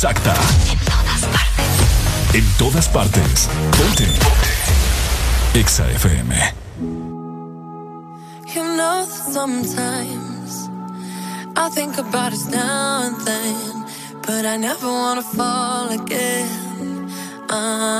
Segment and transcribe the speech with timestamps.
[0.00, 0.34] exacta.
[0.72, 1.78] En todas partes.
[2.32, 3.48] En todas partes.
[3.76, 4.08] Ponte.
[5.52, 6.32] Exa FM.
[8.54, 10.70] You know sometimes
[11.54, 13.84] I think about us now and then,
[14.22, 17.10] but I never wanna fall again.
[17.50, 17.99] Uh,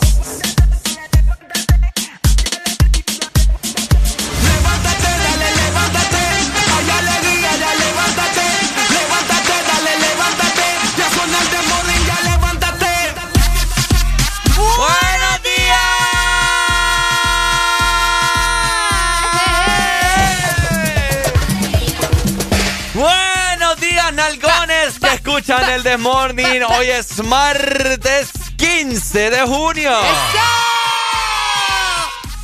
[25.41, 26.61] Escuchan el The Morning.
[26.77, 29.91] Hoy es martes 15 de junio.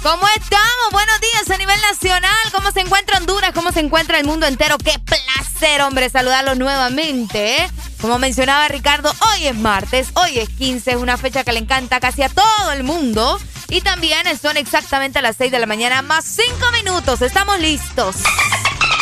[0.01, 0.91] ¿Cómo estamos?
[0.91, 2.51] Buenos días a nivel nacional.
[2.51, 3.51] ¿Cómo se encuentra Honduras?
[3.53, 4.79] ¿Cómo se encuentra el mundo entero?
[4.79, 7.57] Qué placer, hombre, saludarlos nuevamente.
[7.57, 7.71] ¿eh?
[8.01, 11.99] Como mencionaba Ricardo, hoy es martes, hoy es 15, es una fecha que le encanta
[11.99, 13.39] casi a todo el mundo.
[13.69, 17.21] Y también son exactamente las 6 de la mañana, más 5 minutos.
[17.21, 18.15] Estamos listos.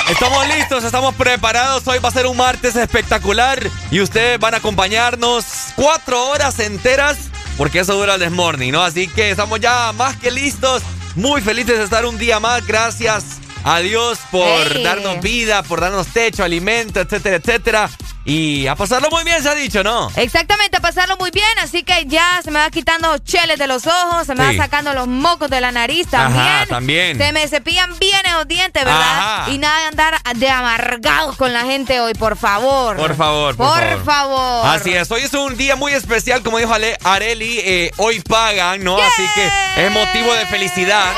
[0.10, 1.88] Estamos listos, estamos preparados.
[1.88, 3.60] Hoy va a ser un martes espectacular
[3.90, 7.18] y ustedes van a acompañarnos cuatro horas enteras
[7.58, 8.84] porque eso dura el desmorning, ¿no?
[8.84, 10.84] Así que estamos ya más que listos,
[11.16, 12.68] muy felices de estar un día más.
[12.68, 13.24] Gracias
[13.64, 17.90] a Dios por darnos vida, por darnos techo, alimento, etcétera, etcétera.
[18.26, 20.12] Y a pasarlo muy bien, se ha dicho, ¿no?
[20.16, 20.55] Exactamente,
[20.86, 21.48] pasarlo muy bien.
[21.64, 24.94] Así que ya se me va quitando cheles de los ojos, se me va sacando
[24.94, 26.46] los mocos de la nariz también.
[26.46, 27.18] Ajá, también.
[27.18, 29.48] Se me cepillan bien los dientes, ¿verdad?
[29.48, 32.98] Y nada de andar de amargados con la gente hoy, por favor.
[32.98, 34.68] Por favor, por, por favor.
[34.68, 36.74] Así es, hoy es un día muy especial, como dijo
[37.04, 38.98] Areli, eh, hoy pagan, ¿no?
[38.98, 41.12] Así que es motivo de felicidad.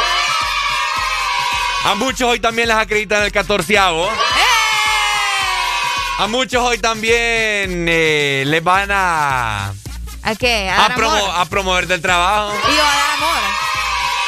[1.84, 4.10] A muchos hoy también les acreditan el catorceavo.
[6.20, 9.72] A muchos hoy también eh, les van a...
[10.24, 10.68] ¿A qué?
[10.68, 12.54] ¿A, a, promover del trabajo.
[12.68, 13.77] Y a dar amor.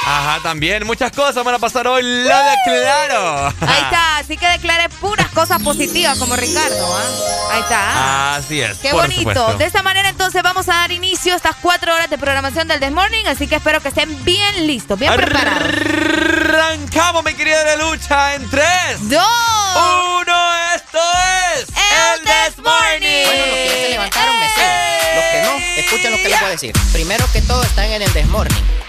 [0.09, 0.87] Ajá, también.
[0.87, 2.01] Muchas cosas van a pasar hoy.
[2.01, 3.53] Lo declaro.
[3.61, 4.17] Ahí está.
[4.17, 6.97] Así que declare puras cosas positivas como Ricardo.
[6.97, 7.49] ¿ah?
[7.51, 8.35] Ahí está.
[8.35, 8.79] Así es.
[8.79, 9.53] Qué bonito.
[9.53, 12.79] De esta manera entonces vamos a dar inicio a estas cuatro horas de programación del
[12.79, 13.25] This Morning.
[13.27, 15.63] Así que espero que estén bien listos, bien preparados.
[15.63, 19.23] Arrancamos, mi querida de lucha, en tres, dos,
[19.75, 20.35] uno.
[20.75, 20.99] Esto
[21.53, 23.25] es el This Morning.
[23.25, 25.15] Bueno, los que se levantaron, me siguen.
[25.15, 26.73] Los que no, escuchen lo que les voy a decir.
[26.91, 28.88] Primero que todo, están en el This Morning.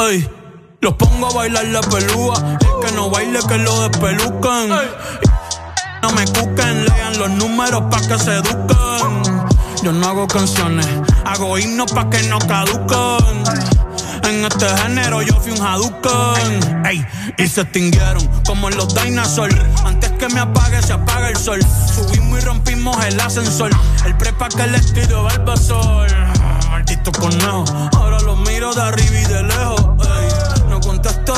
[0.00, 0.26] Ay.
[0.80, 2.34] Los pongo a bailar la pelúa.
[2.58, 4.70] El que no baile, que lo despelucan.
[6.00, 9.22] No me cuquen, lean los números pa' que se eduquen.
[9.82, 10.88] Yo no hago canciones,
[11.26, 13.44] hago himnos pa' que no caducan.
[14.24, 16.86] En este género yo fui un Hadouken.
[16.86, 19.54] Ey, y se extinguieron como en los dinosaurs.
[19.84, 21.60] Antes que me apague, se apaga el sol.
[21.94, 23.70] Subimos y rompimos el ascensor.
[24.06, 25.28] El prepa que le estiro
[25.58, 26.08] sol
[26.80, 27.64] maldito conejo.
[27.96, 29.79] Ahora los miro de arriba y de lejos.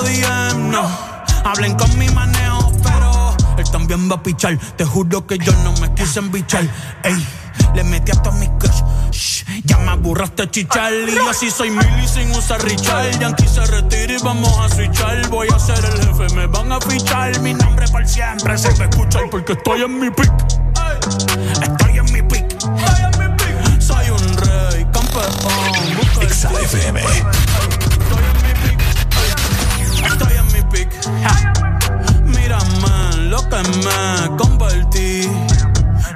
[0.02, 1.12] No contesto DM, no.
[1.44, 4.59] Hablen con mi manejo, pero él también va a pichar.
[4.76, 6.64] Te juro que yo no me quise embichar.
[7.02, 7.26] Ey,
[7.75, 8.82] le metí hasta mi crush.
[9.11, 10.92] Shh, ya me aburraste chichar.
[10.92, 13.18] Y yo así soy mili sin usar Richard.
[13.18, 15.28] Yankee se retira y vamos a switchar.
[15.28, 17.38] Voy a ser el jefe, me van a fichar.
[17.40, 20.32] Mi nombre por siempre se me escucha porque estoy en mi pick.
[21.61, 22.61] Estoy en mi pick.
[23.80, 24.87] Soy un rey
[26.28, 27.00] XFM.
[27.00, 27.51] Estoy
[32.26, 35.28] Mírame lo que me convertí.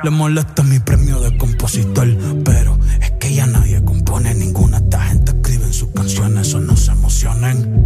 [0.03, 2.09] Le molesta mi premio de compositor,
[2.45, 4.79] pero es que ya nadie compone ninguna.
[4.79, 7.85] Esta gente escribe en sus canciones, o no se emocionen.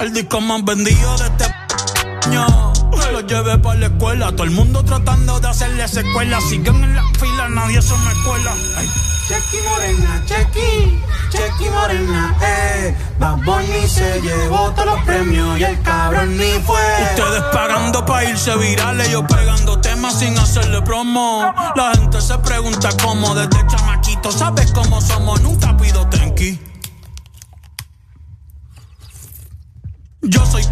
[0.00, 1.44] El disco más vendido de este
[2.26, 2.72] año.
[3.12, 6.40] Lo llevé para la escuela, todo el mundo tratando de hacerle secuela.
[6.40, 8.54] Siguen en la fila, nadie se me escuela.
[9.28, 11.00] Chequi Morena, Chequi,
[11.30, 12.94] Chequi Morena, eh.
[13.18, 16.80] Bad Bunny se llevó todos los premios y el cabrón ni fue.
[17.14, 21.52] Ustedes pagando pa' irse virales, yo pegando temas sin hacerle promo.
[21.76, 25.40] La gente se pregunta cómo desde chamaquito, ¿sabes cómo somos?
[25.40, 26.71] Nunca pido tenki.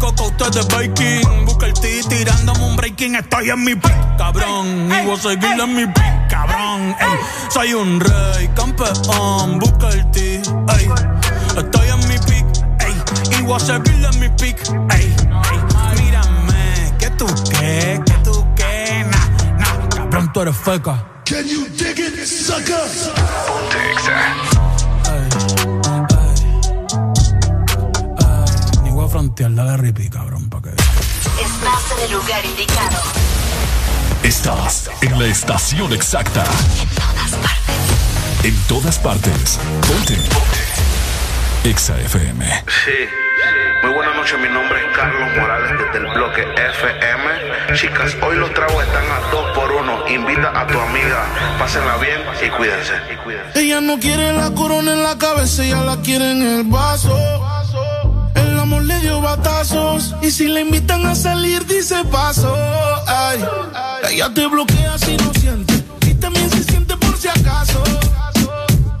[0.01, 1.45] Coco, ustedes baking.
[1.45, 3.15] Busca el T tirándome un breaking.
[3.15, 4.89] Estoy en mi pick, cabrón.
[4.91, 6.95] Y voy a seguir en mi pick, cabrón.
[6.99, 9.59] Ey, soy un rey, campeón.
[9.59, 10.89] Busca el T, ey.
[11.57, 12.45] Estoy en mi pick,
[12.79, 13.39] ey.
[13.39, 14.57] Y voy a seguir en mi pick,
[14.91, 15.15] ey.
[15.97, 19.89] Mírame, que tú qué, que tú qué, nah, nah.
[19.89, 21.05] Cabrón, tú eres feca.
[21.25, 22.75] Can you dig it, sucker?
[29.11, 30.69] Frontear, dale ripi, cabrón, pa' que.
[30.69, 32.97] Estás en el lugar indicado.
[34.23, 36.45] Estás en la estación exacta.
[36.79, 38.45] En todas partes.
[38.45, 39.59] En todas partes.
[39.87, 40.17] Ponte.
[41.69, 42.63] Exa FM.
[42.85, 42.91] Sí.
[43.83, 47.75] Muy buenas noches, mi nombre es Carlos Morales desde el bloque FM.
[47.75, 50.07] Chicas, hoy los tragos están a dos por uno.
[50.07, 51.25] Invita a tu amiga,
[51.59, 52.93] pásenla bien y cuídense.
[53.55, 57.60] Ella no quiere la corona en la cabeza, ella la quiere en el vaso.
[58.71, 62.55] Amor le dio batazos y si le invitan a salir dice paso.
[64.09, 67.83] Ella te bloquea si no siente y también se siente por si acaso.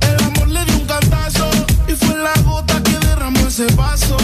[0.01, 1.49] El amor le dio un cantazo
[1.87, 4.17] y fue la gota que derramó ese vaso.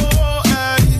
[0.43, 0.97] Ay,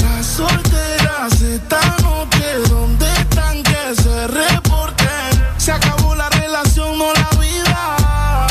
[0.00, 5.44] las solteras esta noche, ¿dónde están que se reporten?
[5.56, 8.46] Se acabó la relación, no la vida.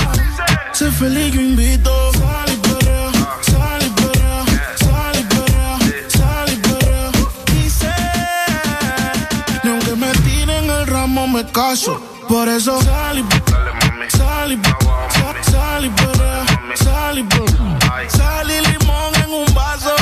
[0.74, 1.93] Sé feliz, yo invito.
[11.53, 12.01] Caso.
[12.27, 13.24] Por eso sal y
[14.17, 14.60] sal y
[15.13, 17.25] sal- sal y sal y.
[18.17, 19.93] Sal y limón en un vaso.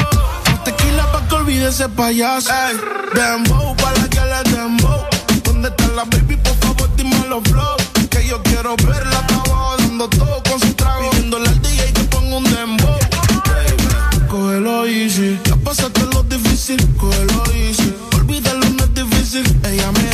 [0.63, 2.50] Tequila pa' que olvide ese payaso.
[2.51, 2.77] Ey,
[3.13, 5.01] dembow pa' la que le dembow.
[5.43, 6.38] ¿Dónde está la baby?
[6.38, 7.75] Por favor, dime los flow.
[8.10, 11.10] Que yo quiero verla abajo dando todo con su trago.
[11.12, 12.98] Pidiéndole al DJ que ponga un dembow.
[13.46, 15.39] Baby, Cógelo easy.
[15.46, 16.79] Ya pasaste lo difícil.
[16.98, 17.93] Cógelo easy.
[18.15, 19.60] Olvídalo, no es difícil.
[19.65, 20.11] Ella me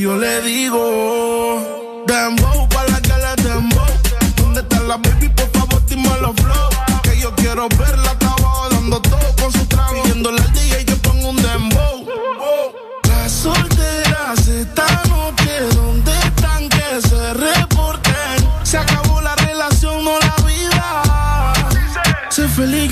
[0.00, 3.84] Yo le digo, dembow pa' la que le dembow.
[4.34, 5.28] ¿Dónde está la baby?
[5.28, 6.70] Por favor, dime los flow.
[7.02, 10.02] Que yo quiero verla hasta abajo dando todo con su trago.
[10.02, 12.06] Pidiéndole al DJ que ponga un dembow.
[13.08, 18.48] Las solteras esta noche, ¿dónde están que se reporten?
[18.62, 21.52] Se acabó la relación, no la vida.
[22.30, 22.90] Sé feliz,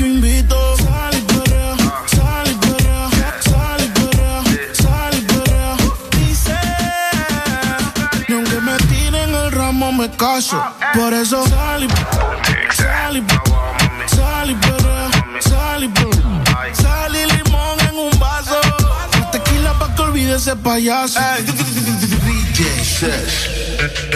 [10.19, 11.89] Por eso sal y
[12.75, 13.21] sal y
[16.75, 18.61] sal y limón en un vaso.
[19.31, 21.21] Tequila pa' que olvide ese payaso.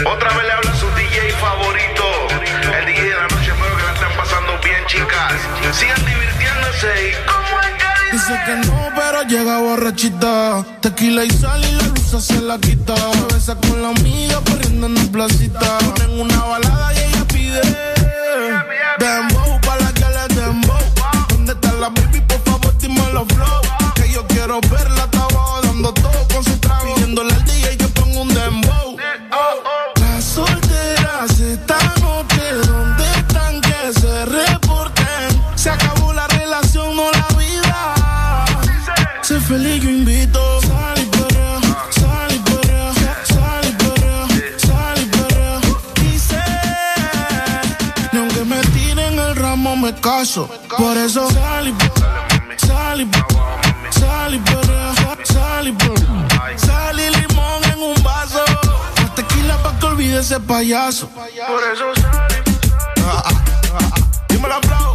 [0.05, 2.05] Otra vez le habla su DJ favorito.
[2.81, 5.35] El DJ de la noche, espero que la estén pasando bien, chicas.
[5.73, 7.42] Sigan divirtiéndose y
[8.23, 10.65] Dice que no, pero llega borrachita.
[10.81, 12.95] Tequila y sal y la luz se la quita.
[13.33, 15.79] Besa con la amiga corriendo en la placita.
[15.79, 17.61] Ponen una balada y ella pide.
[19.01, 20.79] Dembow pa' la que le dembow.
[21.31, 22.21] ¿Dónde está la baby?
[22.21, 23.61] Por favor, dime los flow.
[23.97, 26.95] Que yo quiero verla hasta abajo dando todo con su trago.
[26.95, 27.62] Pidiéndole al DJ
[50.03, 50.51] caso.
[50.77, 51.75] Por eso sal y
[52.59, 53.09] sal y
[53.99, 54.93] sal y perrea,
[55.25, 56.59] sal y perrea.
[56.59, 58.45] Sal y limón en un vaso.
[59.15, 61.09] Tequila pa' que olvide ese payaso.
[61.09, 62.29] Por eso sal
[64.29, 64.95] y Dímelo, flow,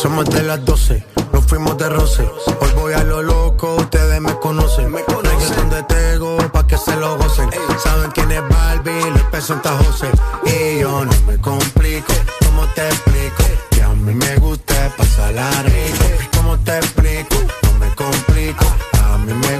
[0.00, 2.22] Somos de las 12, nos fuimos de roce.
[2.62, 4.90] Hoy voy a lo loco, ustedes me conocen.
[4.90, 7.50] Me conocen de Tego pa' que se lo gocen.
[7.84, 10.08] Saben quién es Barbie, les presenta José.
[10.46, 12.14] Y yo no me complico,
[12.46, 13.44] ¿cómo te explico?
[13.72, 16.04] Que a mí me gusta pasarla rico.
[16.34, 17.36] ¿Cómo te explico?
[17.64, 18.64] No me complico,
[19.04, 19.59] a mí me gusta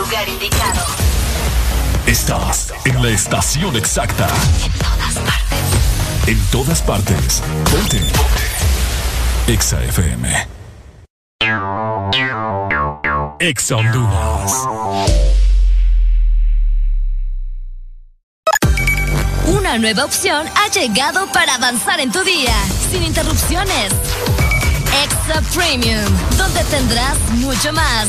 [0.00, 0.80] Lugar indicado.
[2.06, 4.28] Estás en la estación exacta.
[4.64, 6.26] En todas partes.
[6.26, 7.42] En todas partes.
[7.70, 7.98] Ponte.
[8.16, 9.52] Ponte.
[9.52, 10.48] Exa FM.
[13.40, 14.52] Exa Honduras.
[19.48, 22.54] Una nueva opción ha llegado para avanzar en tu día,
[22.90, 23.92] sin interrupciones.
[25.04, 26.04] Extra Premium,
[26.38, 28.08] donde tendrás mucho más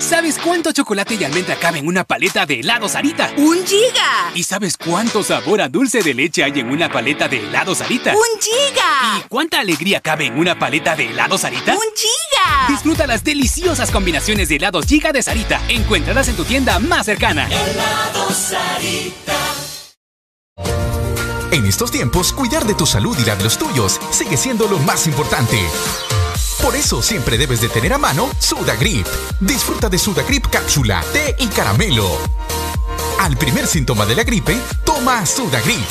[0.00, 3.32] ¿Sabes cuánto chocolate y almendra cabe en una paleta de helado Sarita?
[3.36, 4.32] ¡Un giga!
[4.34, 8.12] ¿Y sabes cuánto sabor a dulce de leche hay en una paleta de helado Sarita?
[8.12, 9.18] ¡Un giga!
[9.18, 11.74] ¿Y cuánta alegría cabe en una paleta de helado Sarita?
[11.74, 12.66] ¡Un giga!
[12.68, 15.60] Disfruta las deliciosas combinaciones de helados giga de Sarita.
[15.68, 17.46] Encuéntralas en tu tienda más cercana.
[17.46, 19.36] Helado Sarita.
[21.52, 24.78] En estos tiempos, cuidar de tu salud y la de los tuyos sigue siendo lo
[24.80, 25.60] más importante.
[26.64, 29.06] Por eso siempre debes de tener a mano Sudagrip.
[29.38, 32.08] Disfruta de Sudagrip cápsula, té y caramelo.
[33.20, 35.84] Al primer síntoma de la gripe, toma Sudagrip.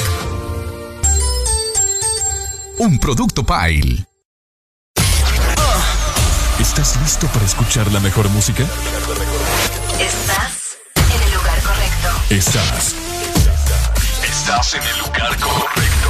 [2.80, 4.04] Un producto Pile.
[6.60, 8.64] ¿Estás listo para escuchar la mejor música?
[10.00, 12.10] Estás en el lugar correcto.
[12.32, 12.96] Estás.
[14.28, 16.10] Estás en el lugar correcto.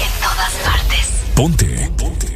[0.00, 1.06] En todas partes.
[1.36, 1.92] Ponte.
[1.96, 2.35] Ponte.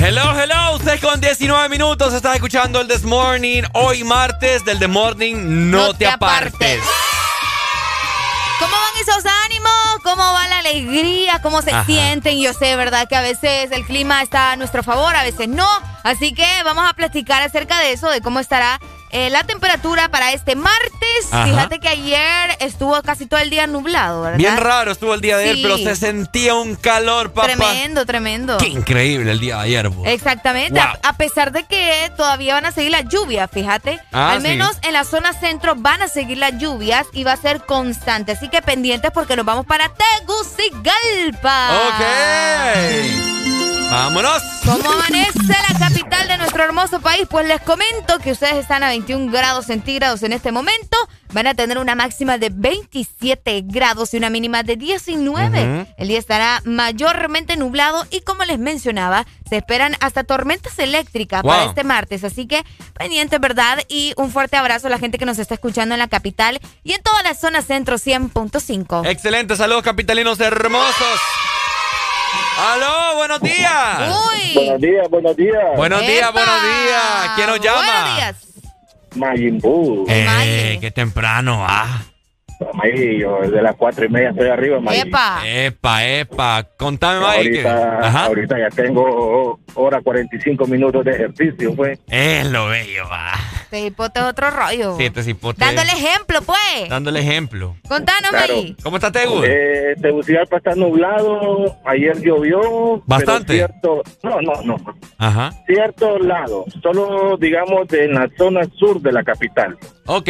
[0.00, 3.64] Hello, hello, usted con 19 minutos estás escuchando el This Morning.
[3.72, 6.80] Hoy martes del The Morning, no, te, apartes.
[8.60, 9.72] ¿Cómo van esos ánimos?
[10.04, 11.40] ¿Cómo va la alegría?
[11.42, 11.84] ¿Cómo se Ajá.
[11.84, 12.38] sienten?
[12.40, 13.08] Yo sé, ¿verdad?
[13.08, 15.68] Que a veces el clima está a nuestro favor, a veces no.
[16.04, 20.32] Así que vamos a platicar acerca de eso, de cómo estará eh, la temperatura para
[20.32, 20.88] este martes.
[21.30, 21.46] Ajá.
[21.46, 24.38] Fíjate que ayer estuvo casi todo el día nublado, ¿verdad?
[24.38, 27.46] Bien raro estuvo el día de ayer, pero se sentía un calor, papá.
[27.48, 28.58] Tremendo, tremendo.
[28.58, 29.90] Qué increíble el día de ayer.
[30.04, 30.88] Exactamente, Wow.
[31.02, 33.98] a, a pesar de que todavía van a seguir las lluvias, fíjate.
[34.12, 34.48] Ah, Al sí.
[34.48, 38.32] menos en la zona centro van a seguir las lluvias y va a ser constante.
[38.32, 41.70] Así que pendientes porque nos vamos para Tegucigalpa.
[41.88, 43.47] Ok.
[43.90, 44.42] Vámonos.
[44.66, 47.26] ¿Cómo amanece la capital de nuestro hermoso país?
[47.28, 50.98] Pues les comento que ustedes están a 21 grados centígrados en este momento.
[51.32, 55.62] Van a tener una máxima de 27 grados y una mínima de 19.
[55.62, 55.86] Ujú.
[55.96, 61.64] El día estará mayormente nublado y como les mencionaba, se esperan hasta tormentas eléctricas para
[61.64, 62.24] este martes.
[62.24, 62.64] Así que
[62.98, 63.78] pendientes, ¿verdad?
[63.88, 66.92] Y un fuerte abrazo a la gente que nos está escuchando en la capital y
[66.92, 69.08] en toda la zona centro 100.5.
[69.08, 71.20] Excelente, saludos capitalinos hermosos.
[72.58, 73.14] ¡Aló!
[73.18, 74.00] ¡Buenos días!
[74.00, 74.54] Uy.
[74.54, 75.76] Buenos días, buenos días.
[75.76, 76.32] Buenos días, ¡Epa!
[76.32, 77.30] buenos días.
[77.36, 77.84] ¿Quién nos llama?
[77.84, 78.36] Buenos días.
[79.14, 80.04] Majin Buu.
[80.08, 82.02] Eh, qué temprano, ah.
[82.82, 85.08] Ahí, yo desde las cuatro y media estoy arriba, Majin.
[85.08, 85.40] ¡Epa!
[85.44, 86.66] Epa, epa.
[86.76, 87.62] Contame, Mike.
[87.68, 88.24] Ahorita, Ajá.
[88.24, 91.98] ahorita ya tengo hora 45 minutos de ejercicio, pues.
[92.08, 93.32] Es lo bello, va.
[93.62, 94.96] Este hipote es otro rollo.
[94.96, 95.64] Sí, este cipote.
[95.64, 96.88] Dándole ejemplo, pues.
[96.88, 97.76] Dándole ejemplo.
[97.88, 98.56] Contanos, Claro.
[98.56, 98.76] Maggie.
[98.82, 99.42] ¿Cómo está Tegu?
[99.44, 103.02] Eh, Tegucigalpa está nublado, ayer llovió.
[103.06, 103.54] Bastante.
[103.58, 104.76] Pero cierto, no, no, no.
[105.18, 105.52] Ajá.
[105.66, 109.76] Ciertos lados, solo digamos en la zona sur de la capital.
[110.06, 110.28] Ok.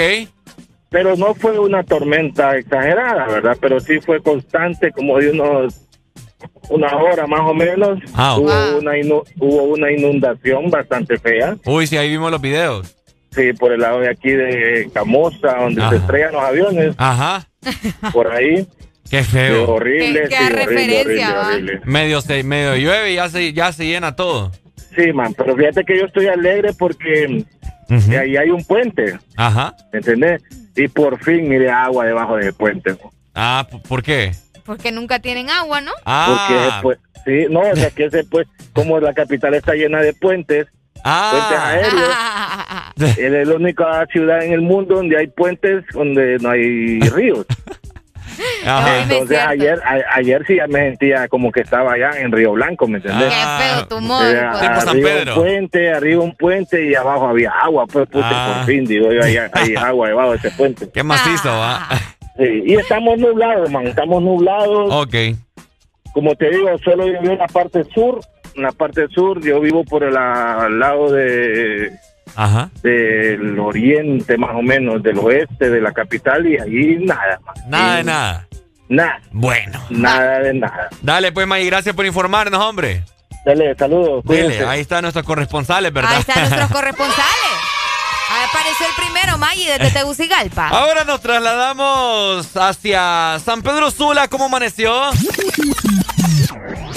[0.90, 3.56] Pero no fue una tormenta exagerada, ¿verdad?
[3.60, 5.82] Pero sí fue constante, como de unos
[6.70, 7.98] una hora más o menos.
[8.14, 8.42] Ah, ok.
[8.44, 11.56] hubo, una inu- hubo una inundación bastante fea.
[11.66, 12.94] Uy, sí, ahí vimos los videos.
[13.32, 15.90] Sí, por el lado de aquí de Camosa, donde Ajá.
[15.90, 17.46] se estrellan los aviones, Ajá.
[18.12, 18.66] por ahí.
[19.10, 19.70] Qué feo.
[19.70, 21.80] horrible, Qué- qué sí, horrible, horrible, horrible.
[21.84, 24.52] Medio, se, medio llueve y ya se, ya se llena todo.
[24.96, 27.44] Sí, man, pero fíjate que yo estoy alegre porque
[27.90, 28.10] Ujú.
[28.18, 29.74] ahí hay un puente, Ajá.
[29.92, 30.42] ¿me ¿entendés?
[30.76, 32.96] Y por fin mire agua debajo del puente.
[33.34, 34.32] Ah, ¿p- ¿por qué?
[34.64, 35.92] Porque nunca tienen agua, ¿no?
[36.04, 36.26] Ah.
[36.28, 40.12] Porque pues, sí, no, o sea que ese pues, como la capital está llena de
[40.12, 41.68] puentes, puentes Ah.
[41.68, 47.46] aéreos, es la única ciudad en el mundo donde hay puentes donde no hay ríos.
[48.66, 49.02] Ajá.
[49.02, 52.86] Entonces ayer a- ayer sí ya me sentía como que estaba allá en Río Blanco,
[52.86, 53.28] ¿me entendés?
[53.28, 53.58] Qué Ah.
[53.60, 54.28] feo tu modo.
[54.30, 54.60] Eh, pues.
[54.84, 55.34] San arriba Pedro.
[55.34, 58.54] un puente, arriba un puente y abajo había agua, pues Ah.
[58.58, 60.88] por fin, digo yo, ahí hay agua debajo de ese puente.
[60.92, 61.88] Qué macizo, Ah.
[61.90, 61.98] va.
[62.38, 64.92] Sí, y estamos nublados, man, estamos nublados.
[64.92, 65.14] Ok.
[66.12, 68.20] Como te digo, solo vivo en la parte sur,
[68.54, 71.90] en la parte sur, yo vivo por el a- al lado de
[72.36, 72.70] Ajá.
[72.82, 77.54] del oriente más o menos, del oeste de la capital y ahí nada, man.
[77.68, 78.47] Nada de nada.
[78.88, 79.84] Nada, Bueno.
[79.90, 80.88] nada de nada.
[81.02, 83.04] Dale, pues, May, gracias por informarnos, hombre.
[83.44, 84.24] Dale, saludos.
[84.24, 84.66] Dile, cuídense.
[84.66, 86.12] ahí están nuestros corresponsales, ¿verdad?
[86.14, 87.52] Ahí están nuestros corresponsales.
[88.30, 90.68] Ahí apareció el primero, Maggie, desde Tegucigalpa.
[90.72, 94.28] Ahora nos trasladamos hacia San Pedro Sula.
[94.28, 94.92] ¿Cómo amaneció?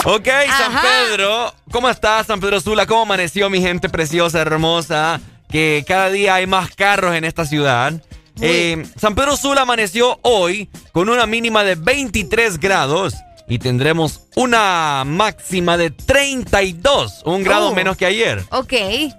[0.06, 0.28] Ok,
[0.58, 0.74] San.
[0.82, 1.54] Pedro.
[1.72, 2.86] ¿Cómo está San Pedro Sula?
[2.86, 5.20] ¿Cómo amaneció mi gente preciosa, hermosa?
[5.50, 7.94] Que cada día hay más carros en esta ciudad.
[8.40, 13.14] Eh, San Pedro Sula amaneció hoy con una mínima de 23 grados
[13.48, 17.76] y tendremos una máxima de 32, un grado Oh.
[17.76, 18.44] menos que ayer.
[18.52, 18.74] Ok.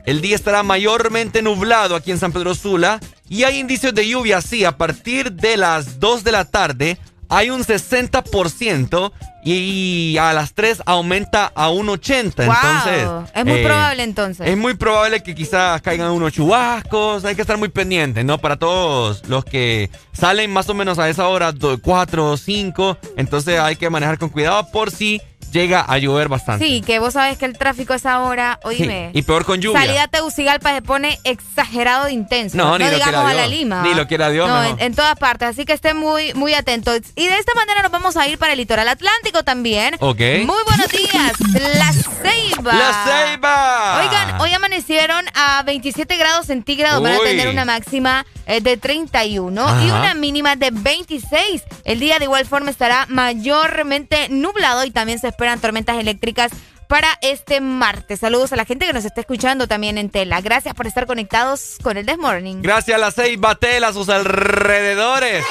[0.06, 2.98] El día estará mayormente nublado aquí en San Pedro Sula
[3.28, 6.98] y hay indicios de lluvia así a partir de las 2 de la tarde.
[7.32, 9.10] Hay un 60%
[9.42, 12.44] y a las 3 aumenta a un 80.
[12.44, 12.54] Wow.
[12.54, 14.46] Entonces, es muy eh, probable entonces.
[14.46, 17.24] Es muy probable que quizás caigan unos chubascos.
[17.24, 18.36] Hay que estar muy pendientes, ¿no?
[18.36, 22.98] Para todos los que salen más o menos a esa hora, 4 o 5.
[23.16, 26.64] Entonces hay que manejar con cuidado por si llega a llover bastante.
[26.64, 29.10] Sí, que vos sabés que el tráfico a esa hora, oíme.
[29.12, 29.80] Y peor con lluvia.
[29.80, 32.56] Salida a Tegucigalpa se pone exagerado de intenso.
[32.56, 33.58] No, ni lo digamos quiera a la Dios.
[33.58, 33.82] Lima.
[33.82, 33.96] Ni ¿va?
[33.96, 35.48] lo quiera Dios, No, en, en todas partes.
[35.48, 37.00] Así que estén muy, muy atentos.
[37.14, 39.94] Y de esta manera nos vamos a ir para el litoral atlántico también.
[40.00, 40.20] Ok.
[40.44, 41.32] Muy buenos días.
[41.78, 42.72] La Ceiba.
[42.74, 44.00] ¡La Ceiba!
[44.00, 47.02] Oigan, hoy amanecieron a 27 grados centígrados.
[47.02, 51.62] Van a tener una máxima eh, de 31 y una mínima de 26.
[51.84, 56.52] El día de igual forma estará mayormente nublado y también se esperan tormentas eléctricas
[56.86, 58.20] para este martes.
[58.20, 60.40] Saludos a la gente que nos está escuchando también en tela.
[60.40, 62.58] Gracias por estar conectados con el This Morning.
[62.62, 65.44] Gracias a las seis Batel, a sus alrededores.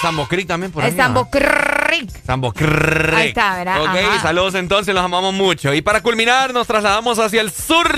[0.00, 0.96] Sambo Creek también por ahí.
[0.96, 2.10] Sambo Creek.
[2.26, 3.14] Sambo Creek.
[3.14, 3.82] Ahí está, ¿verdad?
[3.82, 5.72] Ok, saludos entonces, los amamos mucho.
[5.72, 7.88] Y para culminar, nos trasladamos hacia el sur.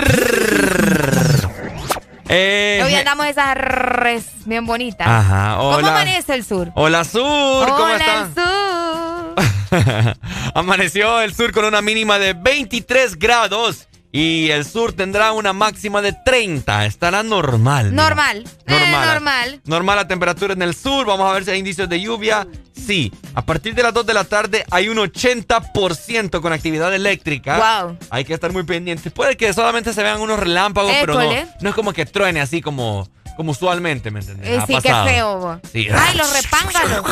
[2.28, 5.06] Eh, Hoy andamos esas res bien bonitas.
[5.06, 5.60] Ajá.
[5.60, 5.76] Hola.
[5.76, 6.70] ¿Cómo amanece el sur?
[6.74, 7.68] Hola, sur.
[7.68, 8.93] ¿Cómo Hola, sur.
[10.54, 16.00] Amaneció el sur con una mínima de 23 grados y el sur tendrá una máxima
[16.00, 16.86] de 30.
[16.86, 17.92] Estará normal.
[17.92, 18.44] Normal.
[18.64, 19.06] Normal.
[19.08, 19.60] normal.
[19.64, 21.04] Normal la temperatura en el sur.
[21.04, 22.46] Vamos a ver si hay indicios de lluvia.
[22.72, 23.12] Sí.
[23.34, 27.82] A partir de las 2 de la tarde hay un 80% con actividad eléctrica.
[27.82, 27.98] Wow.
[28.10, 29.12] Hay que estar muy pendientes.
[29.12, 32.60] Puede que solamente se vean unos relámpagos, pero no, no es como que truene así
[32.60, 34.48] como como usualmente, ¿me entiendes?
[34.48, 35.88] Eh, sí, qué feo, Sí.
[35.92, 37.04] Ay, los repángalos.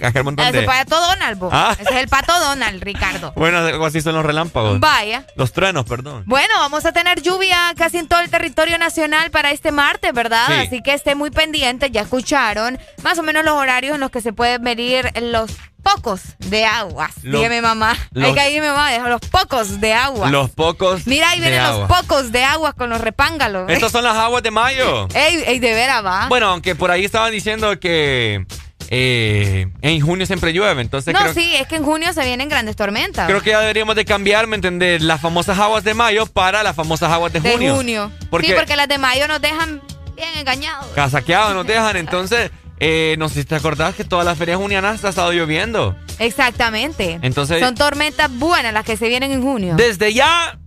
[0.00, 1.76] Ese es el pato Donald, ¿Ah?
[1.78, 3.32] Ese es el pato Donald, Ricardo.
[3.36, 4.80] Bueno, así son los relámpagos.
[4.80, 5.24] Vaya.
[5.36, 6.24] Los truenos, perdón.
[6.26, 10.60] Bueno, vamos a tener lluvia casi en todo el territorio nacional para este martes, ¿verdad?
[10.60, 14.20] Así que esté muy pendiente, ya escucharon más o menos los horarios en los que
[14.20, 15.50] se pueden medir los
[15.86, 17.08] pocos de agua.
[17.22, 17.96] Dígame mamá.
[18.16, 20.30] Hay que ahí mamá, los pocos de agua.
[20.30, 21.06] Los pocos.
[21.06, 23.70] Mira, ahí vienen los pocos de agua con los repángalos.
[23.70, 25.06] Estas son las aguas de mayo.
[25.14, 26.26] Ey, ey, de veras va.
[26.28, 28.44] Bueno, aunque por ahí estaban diciendo que
[28.88, 32.74] eh, en junio siempre llueve, entonces No, sí, es que en junio se vienen grandes
[32.74, 33.28] tormentas.
[33.28, 35.02] Creo que ya deberíamos de cambiar, ¿me entendés?
[35.02, 37.72] Las famosas aguas de mayo para las famosas aguas de, junio.
[37.72, 38.12] De junio.
[38.42, 39.80] sí, porque las de mayo nos dejan
[40.16, 40.86] bien engañados.
[40.94, 42.50] Casaqueados nos dejan, entonces...
[42.78, 45.96] Eh, no sé si te acordás que todas las ferias junianas ha estado lloviendo.
[46.18, 47.18] Exactamente.
[47.22, 47.60] Entonces.
[47.60, 49.74] Son tormentas buenas las que se vienen en junio.
[49.76, 50.58] Desde ya.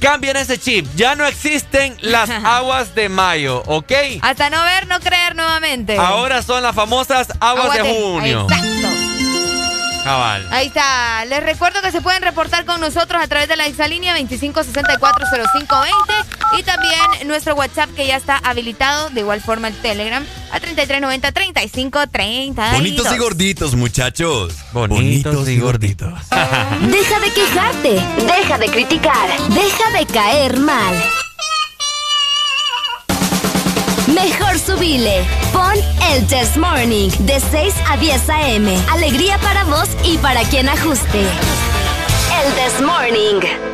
[0.00, 0.86] Cambien ese chip.
[0.96, 3.92] Ya no existen las aguas de mayo, ¿ok?
[4.22, 5.98] Hasta no ver, no creer nuevamente.
[5.98, 8.46] Ahora son las famosas aguas, de, junio.
[8.48, 8.88] Exacto.
[10.02, 10.48] Cabal.
[10.50, 11.26] Ahí está.
[11.26, 16.62] Les recuerdo que se pueden reportar con nosotros a través de la exalínea 25640520 y
[16.62, 22.72] también nuestro WhatsApp que ya está habilitado, de igual forma el Telegram a 3390-3530.
[22.72, 24.54] Bonitos y gorditos, muchachos.
[24.72, 26.12] Bonitos, y gorditos.
[26.30, 30.94] Deja de quejarte, deja de criticar, deja de caer mal.
[34.08, 35.24] Mejor subile.
[35.52, 35.74] Pon
[36.12, 38.76] el Test Morning de 6 a 10 a.m.
[38.90, 41.20] Alegría para vos y para quien ajuste.
[41.20, 43.69] El Test Morning.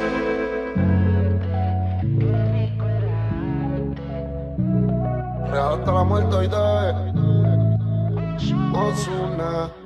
[5.57, 6.49] Hasta la muerte hoy
[8.73, 9.86] Osuna.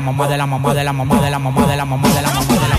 [0.00, 2.22] la mamá de la mamá de la mamá de la mamá de la mamá de
[2.22, 2.69] la mamá de la mamá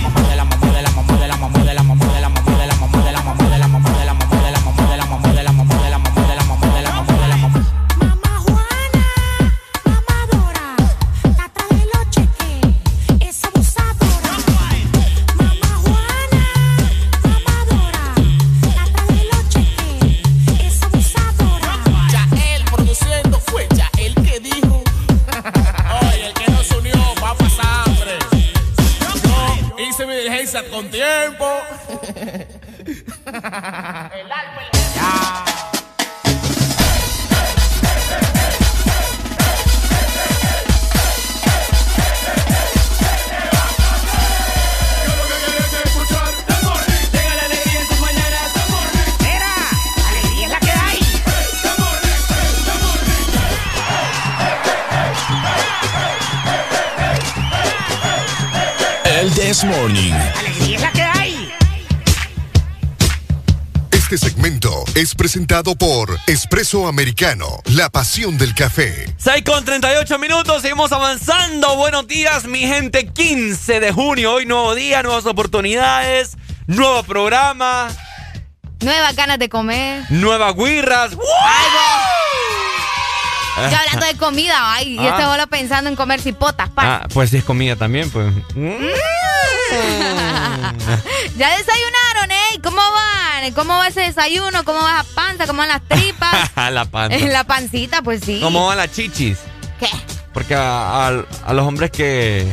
[65.22, 69.14] presentado por Espresso Americano, la pasión del café.
[69.20, 71.76] 6 con 38 minutos, seguimos avanzando.
[71.76, 73.06] Buenos días, mi gente.
[73.06, 77.90] 15 de junio, hoy nuevo día, nuevas oportunidades, nuevo programa,
[78.80, 80.06] Nuevas ganas de comer.
[80.10, 81.12] nuevas guirras.
[83.70, 85.10] Ya hablando de comida, ay, y Ah.
[85.10, 86.82] este bolo pensando en comer cipotas, pa.
[86.96, 88.34] Ah, pues sí es comida también, pues.
[91.38, 92.51] Ya desayunaron, ¿eh?
[92.64, 93.52] ¿Cómo van?
[93.54, 94.64] ¿Cómo va ese desayuno?
[94.64, 95.48] ¿Cómo va la panza?
[95.48, 96.52] ¿Cómo van las tripas?
[96.72, 97.18] la panza.
[97.26, 98.40] En la pancita, pues sí.
[98.42, 99.38] ¿Cómo van las chichis?
[99.80, 99.88] ¿Qué?
[100.34, 102.48] Porque a, a- a los hombres que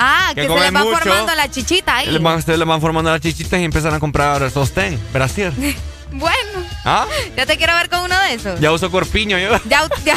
[0.00, 0.96] Ah, Que que, se les va mucho.
[0.98, 2.06] formando la chichita ahí.
[2.06, 5.52] les van, ustedes les van formando las chichitas y empiezan a comprar sostén, brasier.
[6.10, 7.04] Bueno, ¿Ah?
[7.36, 8.58] ya te quiero ver con uno de esos.
[8.60, 9.50] Ya uso corpiño yo.
[9.66, 10.16] Ya, ya.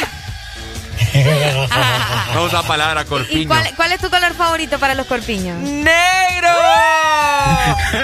[2.34, 3.48] No usa palabra ¿Y corpiño.
[3.48, 5.58] cuál, cuál es tu color favorito para los corpiños?
[5.58, 6.48] ¡Negro!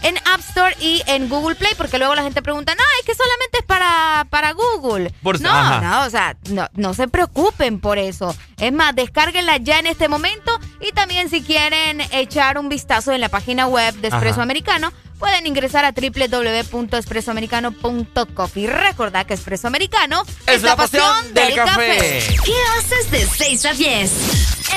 [0.01, 3.15] en App Store y en Google Play, porque luego la gente pregunta, no, es que
[3.15, 5.13] solamente es para, para Google.
[5.41, 8.35] no, no, o sea, no, no se preocupen por eso.
[8.57, 13.21] Es más, descárguenla ya en este momento y también si quieren echar un vistazo en
[13.21, 20.23] la página web de Expreso Americano, pueden ingresar a www.expresoamericano.com y recordad que Expreso Americano
[20.47, 22.23] es, la pasión, del, café.
[22.43, 24.11] ¿Qué haces de 6 a 10?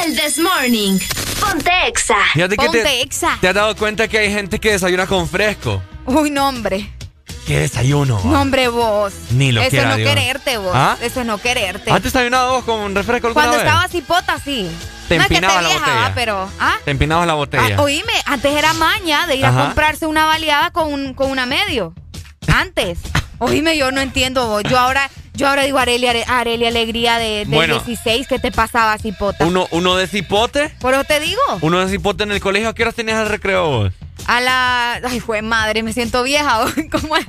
[0.04, 0.98] El This Morning.
[1.40, 2.16] Ponte Exa.
[2.56, 3.38] Ponte te, Exa.
[3.40, 5.80] ¿Te has dado cuenta que hay gente que desayuna con fresco?
[6.06, 6.90] Uy, no, hombre.
[7.46, 8.20] ¿Qué desayuno?
[8.24, 9.12] No, hombre, vos.
[9.30, 10.08] Ni lo Eso quiera es no Dios.
[10.10, 10.72] quererte, vos.
[10.74, 10.96] ¿Ah?
[11.00, 11.90] Eso es no quererte.
[11.90, 13.66] ¿Has desayunado vos con refresco alguna Cuando vez?
[13.66, 14.70] estaba cipota, sí.
[15.12, 16.12] Te no es que la botella.
[16.14, 16.48] pero...
[16.60, 16.74] ¿ah?
[16.84, 17.76] Te empinabas la botella.
[17.78, 19.60] Ah, oíme, antes era maña de ir Ajá.
[19.62, 21.94] a comprarse una baleada con, un, con una medio.
[22.48, 22.98] Antes.
[23.38, 24.62] Oíme, yo no entiendo vos.
[24.64, 27.80] Yo ahora, yo ahora digo Arelia, Arelia Alegría de, Bueno.
[27.80, 29.44] 16 que te pasaba cipota.
[29.44, 30.68] Uno, uno de cipote.
[30.80, 31.40] Por eso te digo.
[31.60, 32.68] Uno de cipote en el colegio.
[32.68, 33.92] ¿A qué horas tenías el recreo vos?
[34.26, 35.00] A la...
[35.08, 36.60] Ay, fue madre, me siento vieja.
[36.62, 36.72] vos.
[37.00, 37.26] ¿Cómo es?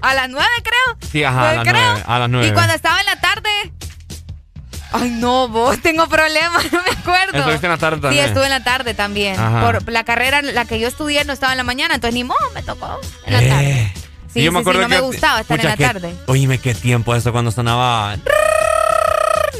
[0.00, 1.10] A las nueve, creo.
[1.12, 1.74] Sí, ajá, a las Creo.
[1.80, 2.02] nueve.
[2.06, 2.48] A las nueve.
[2.48, 3.50] Y cuando estaba en la tarde...
[4.92, 7.38] Ay, no, vos, tengo problemas, no me acuerdo.
[7.38, 8.24] Estuviste en la tarde también.
[8.24, 9.38] Sí, estuve en la tarde también.
[9.40, 9.60] Ajá.
[9.62, 12.38] Por la carrera, la que yo estudié no estaba en la mañana, entonces ni modo,
[12.54, 13.48] me tocó en la Eh.
[13.48, 13.92] tarde.
[14.32, 16.14] Sí, yo sí, me sí, acuerdo no me gustaba estar en la tarde.
[16.26, 18.16] Oíme, qué tiempo eso cuando sonaba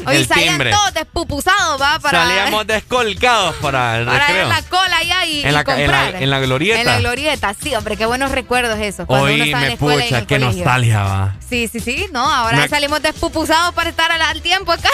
[0.11, 5.25] El salían todos despupusados, va, para, Salíamos descolcados para el para a la cola allá
[5.27, 6.23] y, En la ca- en la- comprar.
[6.23, 6.81] en la glorieta.
[6.81, 9.07] En la glorieta, sí, hombre, qué buenos recuerdos esos.
[9.07, 10.57] Cuando uno estaba en la escuela y en pucha, el qué colegio.
[10.65, 11.35] nostalgia va.
[11.49, 14.89] Sí, sí, sí, no, ahora Me- salimos despupusados para estar al, al tiempo acá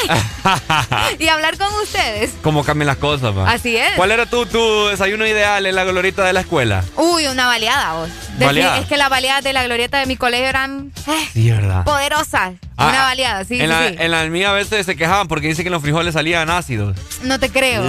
[1.18, 2.32] y hablar con ustedes.
[2.42, 3.50] Cómo cambian las cosas, va.
[3.50, 3.92] Así es.
[3.96, 6.84] ¿Cuál era tu, tu desayuno ideal en la glorieta de la escuela?
[6.96, 8.08] Uy, una baleada, vos.
[8.38, 8.78] ¿Baleada?
[8.78, 11.84] Es que las baleadas de la glorieta de mi colegio eran eh, Sí, ¿verdad?
[11.84, 12.54] poderosas.
[12.80, 13.96] Ah, una baleada, sí, en, sí, la, sí.
[13.98, 16.96] en la mía a veces se quejaban porque dice que los frijoles salían ácidos.
[17.22, 17.82] No te creo.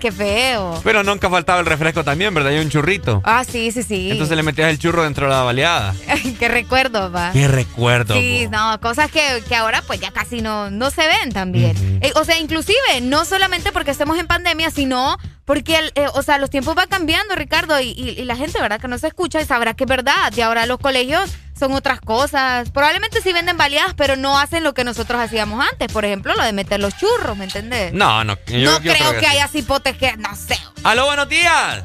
[0.00, 0.80] Qué feo.
[0.84, 2.52] Pero nunca faltaba el refresco también, ¿verdad?
[2.52, 3.20] Y un churrito.
[3.24, 4.10] Ah, sí, sí, sí.
[4.10, 5.94] Entonces le metías el churro dentro de la baleada.
[6.38, 7.32] qué recuerdo, va.
[7.32, 8.14] Qué recuerdo.
[8.14, 11.74] Sí, no, cosas que, que ahora pues ya casi no, no se ven también.
[12.02, 16.22] Eh, o sea, inclusive, no solamente porque estemos en pandemia, sino porque, el, eh, o
[16.22, 18.80] sea, los tiempos van cambiando, Ricardo, y, y- y la gente, ¿verdad?
[18.80, 20.32] Que no se escucha y sabrá que es verdad.
[20.36, 22.70] Y ahora los colegios son otras cosas.
[22.70, 25.92] Probablemente sí venden baleadas, pero no hacen lo que nosotros hacíamos antes.
[25.92, 27.92] Por ejemplo, lo de meter los churros, ¿me entendés?
[27.92, 28.36] No, no.
[28.46, 29.26] yo- no yo creo que, sí.
[29.26, 30.58] haya cipotes que, no sé.
[30.82, 31.84] ¡Aló, buenos días!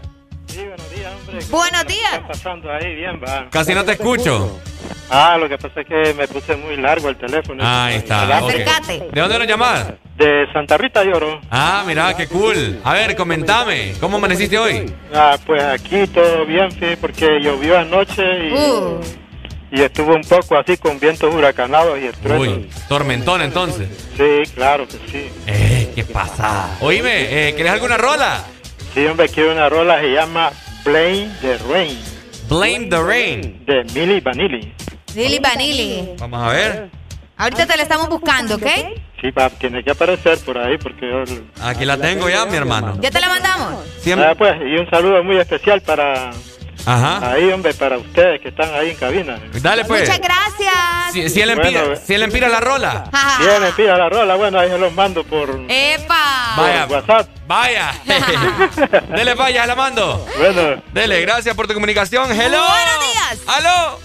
[1.52, 2.14] Buenos días.
[2.14, 2.96] está pasando ahí?
[2.96, 3.48] Bien, va.
[3.52, 4.60] Casi no te escucho.
[5.12, 7.64] Ah, lo que pasa es que me puse muy largo el teléfono.
[7.66, 8.26] Ahí está.
[8.26, 9.88] ¿De dónde nos llamás?
[10.18, 11.40] De Santa Rita Lloro.
[11.50, 12.80] Ah, mira, qué cool.
[12.84, 13.94] A ver, comentame.
[14.00, 14.92] ¿Cómo amaneciste hoy?
[15.14, 19.00] Ah, pues aquí todo bien, sí, porque llovió anoche y, Uh.
[19.72, 22.48] Y estuvo un poco así con vientos huracanados y estruendos.
[22.48, 23.88] Uy, tormentón entonces.
[24.18, 25.30] Sí, claro que sí.
[25.48, 26.78] Eh, ¿qué pasa?
[26.82, 28.44] Oíme, eh, ¿querés alguna rola?
[28.94, 30.52] Sí, hombre, quiero una rola, se llama
[30.84, 32.00] Blame the Rain.
[32.50, 33.64] Blame the Rain.
[33.66, 34.74] De Milli Vanilli.
[35.16, 36.10] Lili Vanilli.
[36.20, 36.90] Vamos a ver.
[37.38, 38.68] Ahorita te la estamos buscando, ¿ok?
[39.22, 41.24] Sí, va, tiene que aparecer por ahí porque yo...
[41.64, 42.98] Aquí la tengo ya, mi hermano.
[43.02, 43.86] ¿Ya te la mandamos?
[44.18, 46.32] Ah, pues, y un saludo muy especial para...
[46.90, 47.32] Ajá.
[47.32, 49.40] Ahí, hombre, para ustedes que están ahí en cabina.
[49.62, 50.02] Dale, pues.
[50.02, 50.74] Muchas gracias.
[51.14, 53.10] Si, si él empira, Bueno, si él empira la rola.
[53.40, 56.54] Bien, empira la rola, bueno, ahí se los mando por, ¡Epa!
[56.58, 56.86] Vaya.
[56.88, 57.30] WhatsApp.
[57.48, 57.94] Vaya.
[59.16, 60.26] Dele, vaya, la mando.
[60.38, 60.82] Bueno.
[60.92, 62.32] Dele, gracias por tu comunicación.
[62.32, 62.60] Hello.
[62.60, 63.40] Buenos días.
[63.48, 64.00] Aló.